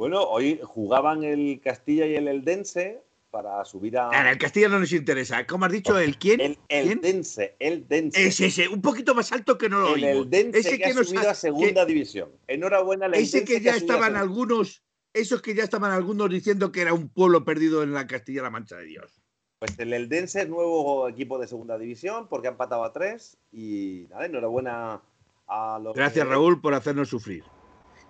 bueno, 0.00 0.22
hoy 0.22 0.58
jugaban 0.64 1.24
el 1.24 1.60
Castilla 1.62 2.06
y 2.06 2.14
el 2.14 2.26
Eldense 2.26 3.02
para 3.30 3.62
subir 3.66 3.98
a. 3.98 4.30
el 4.30 4.38
Castilla 4.38 4.70
no 4.70 4.78
nos 4.78 4.92
interesa. 4.92 5.46
¿Cómo 5.46 5.66
has 5.66 5.72
dicho? 5.72 5.98
¿El 5.98 6.16
quién? 6.16 6.40
El 6.40 6.58
Eldense, 6.70 7.54
el 7.58 7.86
Dense. 7.86 8.26
Es 8.26 8.40
ese, 8.40 8.66
un 8.68 8.80
poquito 8.80 9.14
más 9.14 9.30
alto 9.30 9.58
que 9.58 9.68
no 9.68 9.80
lo 9.80 9.96
El 9.96 10.04
Eldense 10.04 10.60
ese 10.60 10.78
que, 10.78 10.86
ha 10.86 10.94
subido 10.94 11.28
a 11.28 11.34
segunda 11.34 11.84
división. 11.84 12.30
Enhorabuena, 12.48 13.04
el 13.04 13.14
Ese 13.16 13.44
que 13.44 13.60
ya 13.60 13.76
estaban 13.76 14.16
algunos, 14.16 14.82
esos 15.12 15.42
que 15.42 15.54
ya 15.54 15.64
estaban 15.64 15.92
algunos 15.92 16.30
diciendo 16.30 16.72
que 16.72 16.80
era 16.80 16.94
un 16.94 17.10
pueblo 17.10 17.44
perdido 17.44 17.82
en 17.82 17.92
la 17.92 18.06
Castilla-La 18.06 18.48
Mancha 18.48 18.76
de 18.76 18.86
Dios. 18.86 19.20
Pues 19.58 19.78
el 19.78 19.92
Eldense 19.92 20.40
es 20.40 20.48
nuevo 20.48 21.10
equipo 21.10 21.38
de 21.38 21.46
segunda 21.46 21.76
división 21.76 22.26
porque 22.26 22.48
ha 22.48 22.52
empatado 22.52 22.84
a 22.84 22.92
tres 22.94 23.36
y 23.52 24.06
nada, 24.08 24.24
enhorabuena 24.24 25.02
a 25.46 25.78
los. 25.78 25.94
Gracias 25.94 26.26
Raúl 26.26 26.62
por 26.62 26.72
hacernos 26.72 27.10
sufrir. 27.10 27.44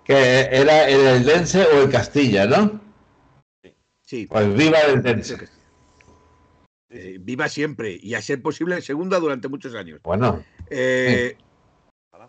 Que 0.05 0.49
era 0.51 0.89
el 0.89 1.07
Eldense 1.07 1.65
o 1.65 1.83
el 1.83 1.91
Castilla, 1.91 2.47
¿no? 2.47 2.81
Sí. 4.03 4.27
Pues 4.27 4.55
viva 4.55 4.79
el 4.81 4.99
Eldense. 4.99 5.49
Eh, 6.89 7.19
viva 7.21 7.49
siempre 7.49 7.97
y 8.03 8.15
a 8.15 8.23
ser 8.23 8.43
posible 8.43 8.75
en 8.75 8.83
segunda 8.83 9.21
durante 9.21 9.49
muchos 9.49 9.75
años. 9.75 10.01
Bueno. 10.03 10.43
Eh, 10.69 11.37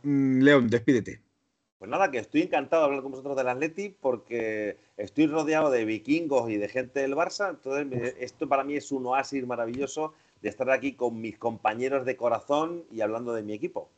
mm, 0.04 0.42
León, 0.42 0.70
despídete. 0.70 1.22
Pues 1.80 1.90
nada, 1.90 2.12
que 2.12 2.20
estoy 2.20 2.44
encantado 2.44 2.84
de 2.84 2.86
hablar 2.90 3.02
con 3.02 3.12
vosotros 3.12 3.36
del 3.36 3.48
Atleti 3.50 3.90
porque 3.90 4.78
estoy 4.98 5.26
rodeado 5.26 5.72
de 5.72 5.84
vikingos 5.84 6.52
y 6.52 6.58
de 6.58 6.70
gente 6.70 7.00
del 7.00 7.16
Barça. 7.16 7.50
Entonces, 7.50 8.16
esto 8.20 8.48
para 8.48 8.64
mí 8.64 8.76
es 8.76 8.92
un 8.92 9.08
oasis 9.08 9.48
maravilloso 9.48 10.14
de 10.44 10.50
estar 10.50 10.70
aquí 10.70 10.94
con 10.94 11.20
mis 11.20 11.40
compañeros 11.40 12.06
de 12.06 12.16
corazón 12.16 12.84
y 12.92 13.02
hablando 13.02 13.34
de 13.34 13.42
mi 13.42 13.54
equipo. 13.54 13.90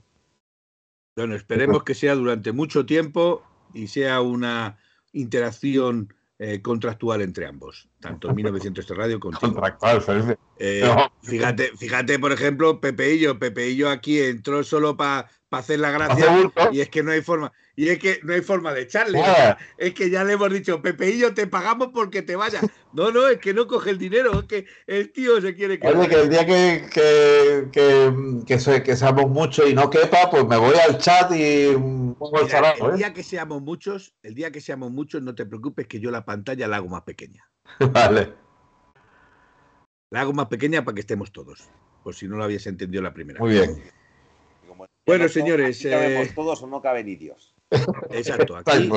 Bueno, 1.17 1.35
esperemos 1.35 1.83
que 1.83 1.93
sea 1.93 2.15
durante 2.15 2.53
mucho 2.53 2.85
tiempo 2.85 3.43
y 3.73 3.87
sea 3.87 4.21
una 4.21 4.77
interacción 5.11 6.13
eh, 6.39 6.61
contractual 6.61 7.21
entre 7.21 7.45
ambos, 7.45 7.89
tanto 8.03 8.33
1900 8.33 8.87
Radio 8.89 9.19
contigo. 9.19 9.61
Eh, 10.59 10.83
fíjate, 11.21 11.71
fíjate, 11.77 12.19
por 12.19 12.31
ejemplo, 12.31 12.79
Pepeillo. 12.79 13.39
Pepeillo 13.39 13.89
aquí 13.89 14.19
entró 14.19 14.63
solo 14.63 14.95
para 14.97 15.29
hacer 15.51 15.79
la 15.79 15.91
gracia 15.91 16.51
y 16.71 16.81
es 16.81 16.89
que 16.89 17.01
no 17.01 17.11
hay 17.11 17.21
forma. 17.21 17.51
Y 17.75 17.89
es 17.89 17.97
que 17.97 18.19
no 18.23 18.33
hay 18.33 18.41
forma 18.41 18.71
de 18.73 18.81
echarle. 18.81 19.19
es 19.77 19.93
que 19.93 20.09
ya 20.09 20.23
le 20.23 20.33
hemos 20.33 20.51
dicho, 20.51 20.81
Pepeillo, 20.81 21.33
te 21.33 21.47
pagamos 21.47 21.89
porque 21.93 22.21
te 22.21 22.35
vayas. 22.35 22.63
No, 22.91 23.11
no, 23.11 23.27
es 23.27 23.39
que 23.39 23.53
no 23.53 23.65
coge 23.65 23.89
el 23.89 23.97
dinero, 23.97 24.41
es 24.41 24.45
que 24.45 24.65
el 24.85 25.11
tío 25.11 25.41
se 25.41 25.55
quiere 25.55 25.79
quedar. 25.79 25.97
Oye, 25.97 26.09
que 26.09 26.21
el 26.21 26.29
día 26.29 26.45
que, 26.45 26.85
que, 26.93 27.69
que, 28.45 28.83
que, 28.83 28.95
seamos 28.95 29.27
muchos 29.29 29.67
y 29.67 29.73
no 29.73 29.89
quepa, 29.89 30.29
pues 30.29 30.45
me 30.45 30.57
voy 30.57 30.75
al 30.87 30.99
chat 30.99 31.31
y 31.33 31.71
pongo 31.73 32.41
el 32.41 32.47
El 32.51 32.91
¿eh? 32.91 32.97
día 32.97 33.13
que 33.13 33.23
seamos 33.23 33.61
muchos, 33.61 34.13
el 34.21 34.35
día 34.35 34.51
que 34.51 34.61
seamos 34.61 34.91
muchos, 34.91 35.23
no 35.23 35.33
te 35.33 35.45
preocupes 35.45 35.87
que 35.87 35.99
yo 35.99 36.11
la 36.11 36.25
pantalla 36.25 36.67
la 36.67 36.77
hago 36.77 36.89
más 36.89 37.01
pequeña. 37.01 37.43
vale. 37.91 38.33
La 40.09 40.21
hago 40.21 40.33
más 40.33 40.47
pequeña 40.47 40.83
para 40.83 40.95
que 40.95 41.01
estemos 41.01 41.31
todos. 41.31 41.69
Por 42.03 42.13
si 42.13 42.27
no 42.27 42.37
lo 42.37 42.43
habías 42.43 42.67
entendido 42.67 43.01
la 43.01 43.13
primera. 43.13 43.39
Muy 43.39 43.51
bien. 43.51 43.83
Bueno, 45.05 45.27
señores. 45.27 45.83
Eh... 45.85 46.31
todos 46.35 46.61
o 46.61 46.67
no 46.67 46.81
caben 46.81 47.05
ni 47.05 47.15
Dios. 47.15 47.55
Exacto. 48.11 48.57
Aquí 48.57 48.89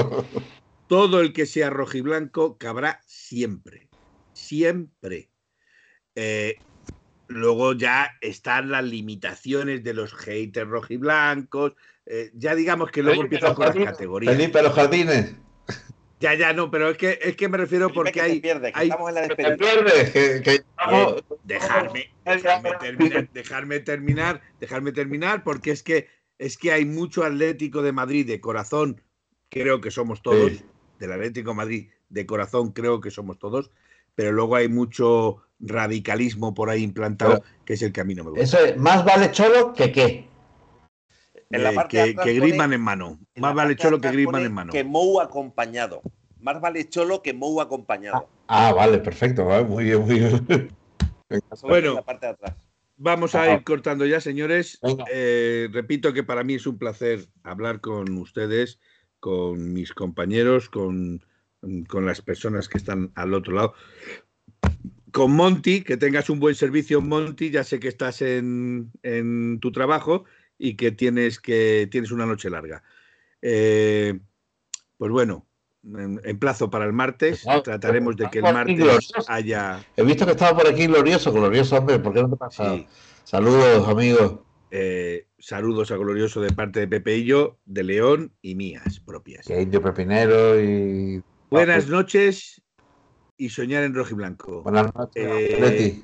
todo 0.86 1.20
el 1.20 1.32
que 1.32 1.46
sea 1.46 1.70
rojiblanco 1.70 2.58
cabrá 2.58 3.00
siempre. 3.06 3.88
Siempre. 4.32 5.30
Eh, 6.14 6.56
luego 7.28 7.72
ya 7.72 8.12
están 8.20 8.70
las 8.70 8.84
limitaciones 8.84 9.82
de 9.82 9.94
los 9.94 10.14
haters 10.14 10.68
rojiblancos. 10.68 11.72
Eh, 12.04 12.30
ya 12.34 12.54
digamos 12.54 12.90
que 12.90 13.02
luego 13.02 13.22
empiezan 13.22 13.54
con 13.54 13.66
las 13.66 13.76
categorías. 13.76 14.36
Felipe, 14.36 14.62
los 14.62 14.72
jardines. 14.74 15.34
Ya, 16.18 16.34
ya, 16.34 16.52
no, 16.54 16.70
pero 16.70 16.90
es 16.90 16.96
que, 16.96 17.18
es 17.20 17.36
que 17.36 17.48
me 17.48 17.58
refiero 17.58 17.92
porque 17.92 18.20
hay. 18.20 18.40
Pierde, 18.40 18.72
que 18.72 18.84
estamos 18.84 19.08
en 19.10 19.14
la 19.14 19.20
despedida. 19.22 19.56
que, 19.56 20.42
que... 20.42 20.54
Eh, 20.54 21.22
dejarme, 21.44 22.10
dejarme, 22.24 22.70
terminar, 22.80 23.28
dejarme 23.32 23.80
terminar, 23.80 24.40
dejarme 24.58 24.92
terminar, 24.92 25.44
porque 25.44 25.72
es 25.72 25.82
que 25.82 26.08
es 26.38 26.56
que 26.56 26.72
hay 26.72 26.84
mucho 26.84 27.24
Atlético 27.24 27.82
de 27.82 27.92
Madrid 27.92 28.26
de 28.26 28.40
corazón, 28.40 29.02
creo 29.48 29.80
que 29.80 29.90
somos 29.90 30.22
todos, 30.22 30.52
del 30.98 31.12
Atlético 31.12 31.50
de 31.50 31.56
Madrid 31.56 31.88
de 32.08 32.26
corazón, 32.26 32.72
creo 32.72 33.00
que 33.00 33.10
somos 33.10 33.38
todos, 33.38 33.70
pero 34.14 34.32
luego 34.32 34.56
hay 34.56 34.68
mucho 34.68 35.42
radicalismo 35.58 36.54
por 36.54 36.70
ahí 36.70 36.82
implantado, 36.82 37.42
que 37.64 37.74
es 37.74 37.82
el 37.82 37.92
que 37.92 38.00
a 38.00 38.04
mí 38.04 38.14
no 38.14 38.24
me 38.24 38.30
gusta. 38.30 38.44
Eso 38.44 38.58
es, 38.58 38.76
más 38.76 39.04
vale 39.04 39.30
cholo 39.32 39.72
que 39.72 39.92
qué. 39.92 40.28
Eh, 41.50 41.74
que, 41.88 42.16
que 42.16 42.32
Griezmann 42.34 42.72
en 42.72 42.80
mano. 42.80 43.18
Más 43.36 43.54
vale 43.54 43.76
cholo 43.76 44.00
que 44.00 44.10
Griezmann 44.10 44.44
en 44.44 44.52
mano. 44.52 44.72
Que 44.72 44.84
Mou 44.84 45.20
acompañado. 45.20 46.02
Más 46.40 46.60
vale 46.60 46.88
cholo 46.88 47.22
que 47.22 47.32
Mou 47.32 47.60
acompañado. 47.60 48.28
Ah, 48.48 48.72
vale, 48.72 48.98
perfecto. 48.98 49.44
Muy 49.64 49.84
bien, 49.84 50.00
muy 50.00 50.18
bien. 50.18 50.70
bueno, 51.62 51.94
la 51.94 52.02
parte 52.02 52.26
de 52.26 52.32
atrás. 52.32 52.56
Vamos 52.98 53.34
a 53.34 53.52
ir 53.52 53.62
cortando 53.62 54.06
ya, 54.06 54.20
señores. 54.20 54.80
Eh, 55.12 55.68
repito 55.70 56.14
que 56.14 56.22
para 56.22 56.44
mí 56.44 56.54
es 56.54 56.66
un 56.66 56.78
placer 56.78 57.26
hablar 57.42 57.80
con 57.80 58.16
ustedes, 58.16 58.80
con 59.20 59.74
mis 59.74 59.92
compañeros, 59.92 60.70
con, 60.70 61.22
las 61.60 62.22
personas 62.22 62.68
que 62.68 62.78
están 62.78 63.12
al 63.14 63.34
otro 63.34 63.54
lado. 63.54 63.74
Con 65.12 65.32
Monty, 65.32 65.82
que 65.82 65.98
tengas 65.98 66.30
un 66.30 66.40
buen 66.40 66.54
servicio, 66.54 67.02
Monty. 67.02 67.50
Ya 67.50 67.64
sé 67.64 67.80
que 67.80 67.88
estás 67.88 68.22
en, 68.22 68.90
tu 69.60 69.72
trabajo 69.72 70.24
y 70.58 70.76
que 70.76 70.92
tienes, 70.92 71.40
que 71.40 71.88
tienes 71.90 72.10
una 72.10 72.26
noche 72.26 72.50
larga. 72.50 72.82
Eh, 73.42 74.18
pues 74.96 75.10
bueno, 75.10 75.46
en, 75.84 76.38
plazo 76.38 76.70
para 76.70 76.84
el 76.84 76.92
martes. 76.92 77.44
Trataremos 77.64 78.16
de 78.16 78.28
que 78.30 78.38
el 78.38 78.44
martes 78.44 79.08
haya. 79.28 79.84
He 79.96 80.02
visto 80.02 80.24
que 80.24 80.32
estaba 80.32 80.56
por 80.56 80.68
aquí 80.68 80.86
glorioso, 80.86 81.32
glorioso, 81.32 81.76
hombre, 81.76 81.98
¿por 81.98 82.12
qué 82.12 82.22
no 82.22 82.30
te 82.30 82.36
pasa? 82.36 82.76
Saludos, 83.24 83.88
amigos. 83.88 84.40
Eh, 84.70 85.28
saludos 85.38 85.90
a 85.90 85.96
Glorioso 85.96 86.40
de 86.40 86.50
parte 86.50 86.80
de 86.80 86.88
Pepe 86.88 87.18
y 87.18 87.24
yo, 87.24 87.58
de 87.64 87.84
León 87.84 88.32
y 88.42 88.56
mías 88.56 89.00
propias. 89.00 89.46
Que 89.46 89.62
Indio 89.62 89.80
Pepinero 89.80 90.60
y. 90.60 91.22
Buenas 91.50 91.88
noches 91.88 92.62
y 93.36 93.48
soñar 93.50 93.84
en 93.84 93.94
rojo 93.94 94.10
y 94.12 94.14
blanco. 94.14 94.62
Buenas 94.62 94.92
noches, 94.94 95.24
eh, 95.24 96.02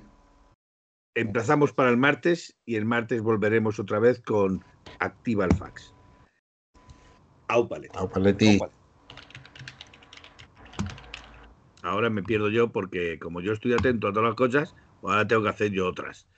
Emplazamos 1.15 1.73
para 1.73 1.91
el 1.91 1.99
martes 1.99 2.57
y 2.65 2.77
el 2.77 2.87
martes 2.87 3.21
volveremos 3.23 3.79
otra 3.79 3.99
vez 3.99 4.21
con 4.21 4.65
Activa 4.99 5.45
el 5.45 5.55
Fax. 5.55 5.95
Aupaleti. 7.49 8.59
Ahora 11.83 12.09
me 12.09 12.23
pierdo 12.23 12.49
yo 12.49 12.73
porque 12.73 13.19
como 13.19 13.41
yo 13.41 13.53
estoy 13.53 13.75
atento 13.75 14.09
a 14.09 14.13
todas 14.13 14.29
las 14.29 14.37
cosas, 14.37 14.75
ahora 15.03 15.27
tengo 15.27 15.43
que 15.43 15.49
hacer 15.51 15.71
yo 15.73 15.87
otras. 15.87 16.29